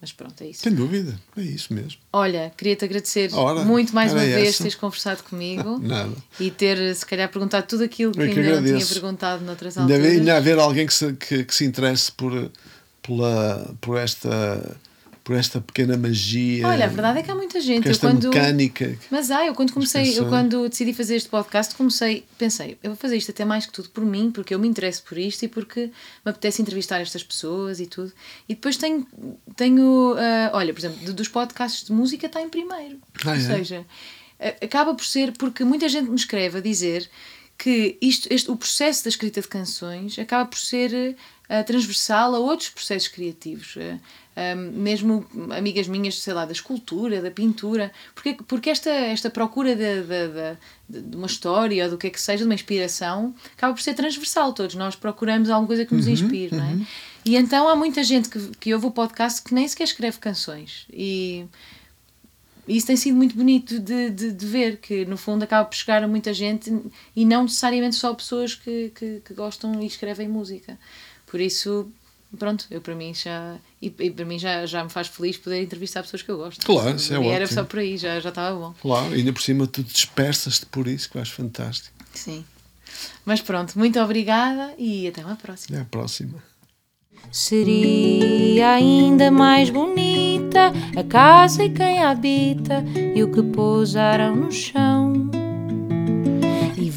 Mas 0.00 0.12
pronto, 0.12 0.42
é 0.42 0.46
isso. 0.48 0.62
Sem 0.62 0.72
dúvida. 0.72 1.20
É 1.36 1.42
isso 1.42 1.74
mesmo. 1.74 2.00
Olha, 2.10 2.50
queria-te 2.56 2.86
agradecer 2.86 3.28
Ora, 3.34 3.64
muito 3.66 3.94
mais 3.94 4.12
uma 4.14 4.20
vez 4.22 4.48
essa. 4.48 4.58
teres 4.62 4.74
conversado 4.74 5.22
comigo 5.24 5.78
e 6.40 6.50
ter, 6.50 6.94
se 6.96 7.04
calhar, 7.04 7.28
perguntado 7.28 7.66
tudo 7.66 7.84
aquilo 7.84 8.10
que 8.12 8.18
Eu 8.22 8.32
que 8.32 8.40
ainda 8.40 8.60
não 8.62 8.66
tinha 8.78 8.86
perguntado 8.86 9.44
noutras 9.44 9.76
Ainda, 9.76 9.92
alturas. 9.92 10.06
haver- 10.12 10.18
ainda 10.20 10.36
haver 10.38 10.58
alguém 10.58 10.86
que 10.86 10.94
se, 10.94 11.12
que, 11.12 11.44
que 11.44 11.54
se 11.54 11.66
interesse 11.66 12.10
por, 12.12 12.50
pela, 13.02 13.74
por, 13.78 13.98
esta, 13.98 14.74
por 15.22 15.36
esta 15.36 15.60
pequena 15.60 15.96
magia. 15.96 16.66
Olha, 16.66 16.86
a 16.86 16.88
verdade 16.88 17.18
é 17.20 17.22
que 17.22 17.30
há 17.30 17.34
muita 17.34 17.60
gente. 17.60 17.82
por 17.82 17.88
Eu 17.88 17.92
esta 17.92 18.08
quando... 18.08 18.28
mecânica. 18.28 18.98
Mas 19.10 19.30
ah, 19.30 19.46
eu 19.46 19.54
quando 19.54 19.72
comecei, 19.72 20.18
eu 20.18 20.28
quando 20.28 20.68
decidi 20.68 20.92
fazer 20.92 21.16
este 21.16 21.28
podcast, 21.28 21.74
comecei, 21.74 22.24
pensei, 22.38 22.78
eu 22.82 22.90
vou 22.90 22.96
fazer 22.96 23.16
isto 23.16 23.30
até 23.30 23.44
mais 23.44 23.66
que 23.66 23.72
tudo 23.72 23.90
por 23.90 24.04
mim, 24.04 24.30
porque 24.30 24.54
eu 24.54 24.58
me 24.58 24.66
interesso 24.66 25.02
por 25.02 25.18
isto 25.18 25.44
e 25.44 25.48
porque 25.48 25.90
me 26.24 26.30
apetece 26.30 26.62
entrevistar 26.62 27.00
estas 27.00 27.22
pessoas 27.22 27.80
e 27.80 27.86
tudo. 27.86 28.12
E 28.48 28.54
depois 28.54 28.76
tenho, 28.76 29.06
tenho 29.56 30.14
ah, 30.18 30.50
olha, 30.54 30.72
por 30.72 30.80
exemplo, 30.80 31.12
dos 31.12 31.28
podcasts 31.28 31.86
de 31.86 31.92
música 31.92 32.26
está 32.26 32.40
em 32.40 32.48
primeiro. 32.48 32.98
Ah, 33.24 33.30
Ou 33.30 33.34
é? 33.34 33.40
seja, 33.40 33.86
acaba 34.62 34.94
por 34.94 35.04
ser, 35.04 35.32
porque 35.32 35.64
muita 35.64 35.88
gente 35.88 36.08
me 36.08 36.16
escreve 36.16 36.58
a 36.58 36.60
dizer 36.60 37.08
que 37.58 37.98
isto, 38.00 38.26
este, 38.32 38.50
o 38.50 38.56
processo 38.56 39.04
da 39.04 39.10
escrita 39.10 39.42
de 39.42 39.48
canções 39.48 40.18
acaba 40.18 40.46
por 40.48 40.58
ser 40.58 41.14
transversal 41.64 42.34
a 42.34 42.38
outros 42.38 42.70
processos 42.70 43.08
criativos. 43.08 43.76
Ah, 43.76 43.98
ah, 44.36 44.54
mesmo 44.54 45.26
amigas 45.50 45.88
minhas, 45.88 46.18
sei 46.20 46.32
lá, 46.32 46.44
da 46.44 46.52
escultura, 46.52 47.20
da 47.20 47.30
pintura, 47.30 47.92
porque, 48.14 48.34
porque 48.46 48.70
esta, 48.70 48.88
esta 48.88 49.28
procura 49.28 49.74
de, 49.74 50.02
de, 50.02 50.28
de, 50.88 51.08
de 51.08 51.16
uma 51.16 51.26
história 51.26 51.84
ou 51.84 51.90
do 51.90 51.98
que 51.98 52.06
é 52.06 52.10
que 52.10 52.20
seja, 52.20 52.38
de 52.38 52.44
uma 52.44 52.54
inspiração, 52.54 53.34
acaba 53.56 53.74
por 53.74 53.82
ser 53.82 53.94
transversal. 53.94 54.52
Todos 54.52 54.76
nós 54.76 54.94
procuramos 54.94 55.50
alguma 55.50 55.66
coisa 55.66 55.84
que 55.84 55.94
nos 55.94 56.06
inspire, 56.06 56.54
não 56.54 56.64
é? 56.64 56.78
E 57.24 57.36
então 57.36 57.68
há 57.68 57.76
muita 57.76 58.02
gente 58.02 58.28
que, 58.28 58.38
que 58.58 58.72
ouve 58.72 58.86
o 58.86 58.90
podcast 58.90 59.42
que 59.42 59.52
nem 59.52 59.68
sequer 59.68 59.84
escreve 59.84 60.18
canções. 60.18 60.86
E 60.92 61.44
e 62.70 62.76
isso 62.76 62.86
tem 62.86 62.96
sido 62.96 63.16
muito 63.16 63.34
bonito 63.34 63.80
de, 63.80 64.10
de, 64.10 64.30
de 64.30 64.46
ver, 64.46 64.76
que 64.76 65.04
no 65.04 65.16
fundo 65.16 65.42
acaba 65.42 65.68
por 65.68 65.74
chegar 65.74 66.04
a 66.04 66.06
muita 66.06 66.32
gente 66.32 66.72
e 67.16 67.24
não 67.24 67.42
necessariamente 67.42 67.96
só 67.96 68.14
pessoas 68.14 68.54
que, 68.54 68.92
que, 68.94 69.20
que 69.24 69.34
gostam 69.34 69.82
e 69.82 69.86
escrevem 69.86 70.28
música. 70.28 70.78
Por 71.30 71.40
isso, 71.40 71.88
pronto, 72.38 72.66
eu 72.70 72.80
para 72.80 72.94
mim 72.94 73.14
já. 73.14 73.56
E, 73.80 73.94
e 74.00 74.10
para 74.10 74.24
mim 74.24 74.38
já, 74.38 74.66
já 74.66 74.82
me 74.82 74.90
faz 74.90 75.06
feliz 75.06 75.36
poder 75.36 75.62
entrevistar 75.62 76.02
pessoas 76.02 76.22
que 76.22 76.30
eu 76.30 76.36
gosto. 76.36 76.64
Claro, 76.66 76.96
isso 76.96 77.14
é 77.14 77.16
e 77.16 77.28
era 77.28 77.44
ótimo. 77.44 77.60
só 77.60 77.64
por 77.64 77.78
aí, 77.78 77.96
já, 77.96 78.18
já 78.18 78.28
estava 78.30 78.58
bom. 78.58 78.74
Claro, 78.80 79.14
ainda 79.14 79.32
por 79.32 79.40
cima 79.40 79.66
tu 79.66 79.82
dispersas-te 79.82 80.66
por 80.66 80.88
isso, 80.88 81.08
que 81.08 81.16
eu 81.16 81.22
acho 81.22 81.32
fantástico. 81.32 81.94
Sim. 82.12 82.44
Mas 83.24 83.40
pronto, 83.40 83.78
muito 83.78 83.98
obrigada 84.00 84.74
e 84.76 85.06
até 85.06 85.24
uma 85.24 85.36
próxima. 85.36 85.78
Até 85.78 85.82
à 85.82 85.88
próxima. 85.88 86.42
Seria 87.30 88.72
ainda 88.72 89.30
mais 89.30 89.70
bonita 89.70 90.72
a 90.96 91.04
casa 91.04 91.62
e 91.64 91.70
quem 91.70 92.02
a 92.02 92.10
habita 92.10 92.84
e 93.14 93.22
o 93.22 93.30
que 93.30 93.42
pousaram 93.42 94.34
no 94.34 94.50
chão. 94.50 95.30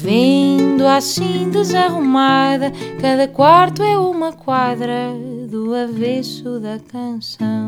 Vendo 0.04 0.86
assim 0.86 1.48
desarrumada, 1.48 2.70
cada 3.00 3.26
quarto 3.26 3.82
é 3.82 3.96
uma 3.96 4.34
quadra 4.34 5.14
do 5.48 5.74
avesso 5.74 6.60
da 6.60 6.78
canção. 6.78 7.63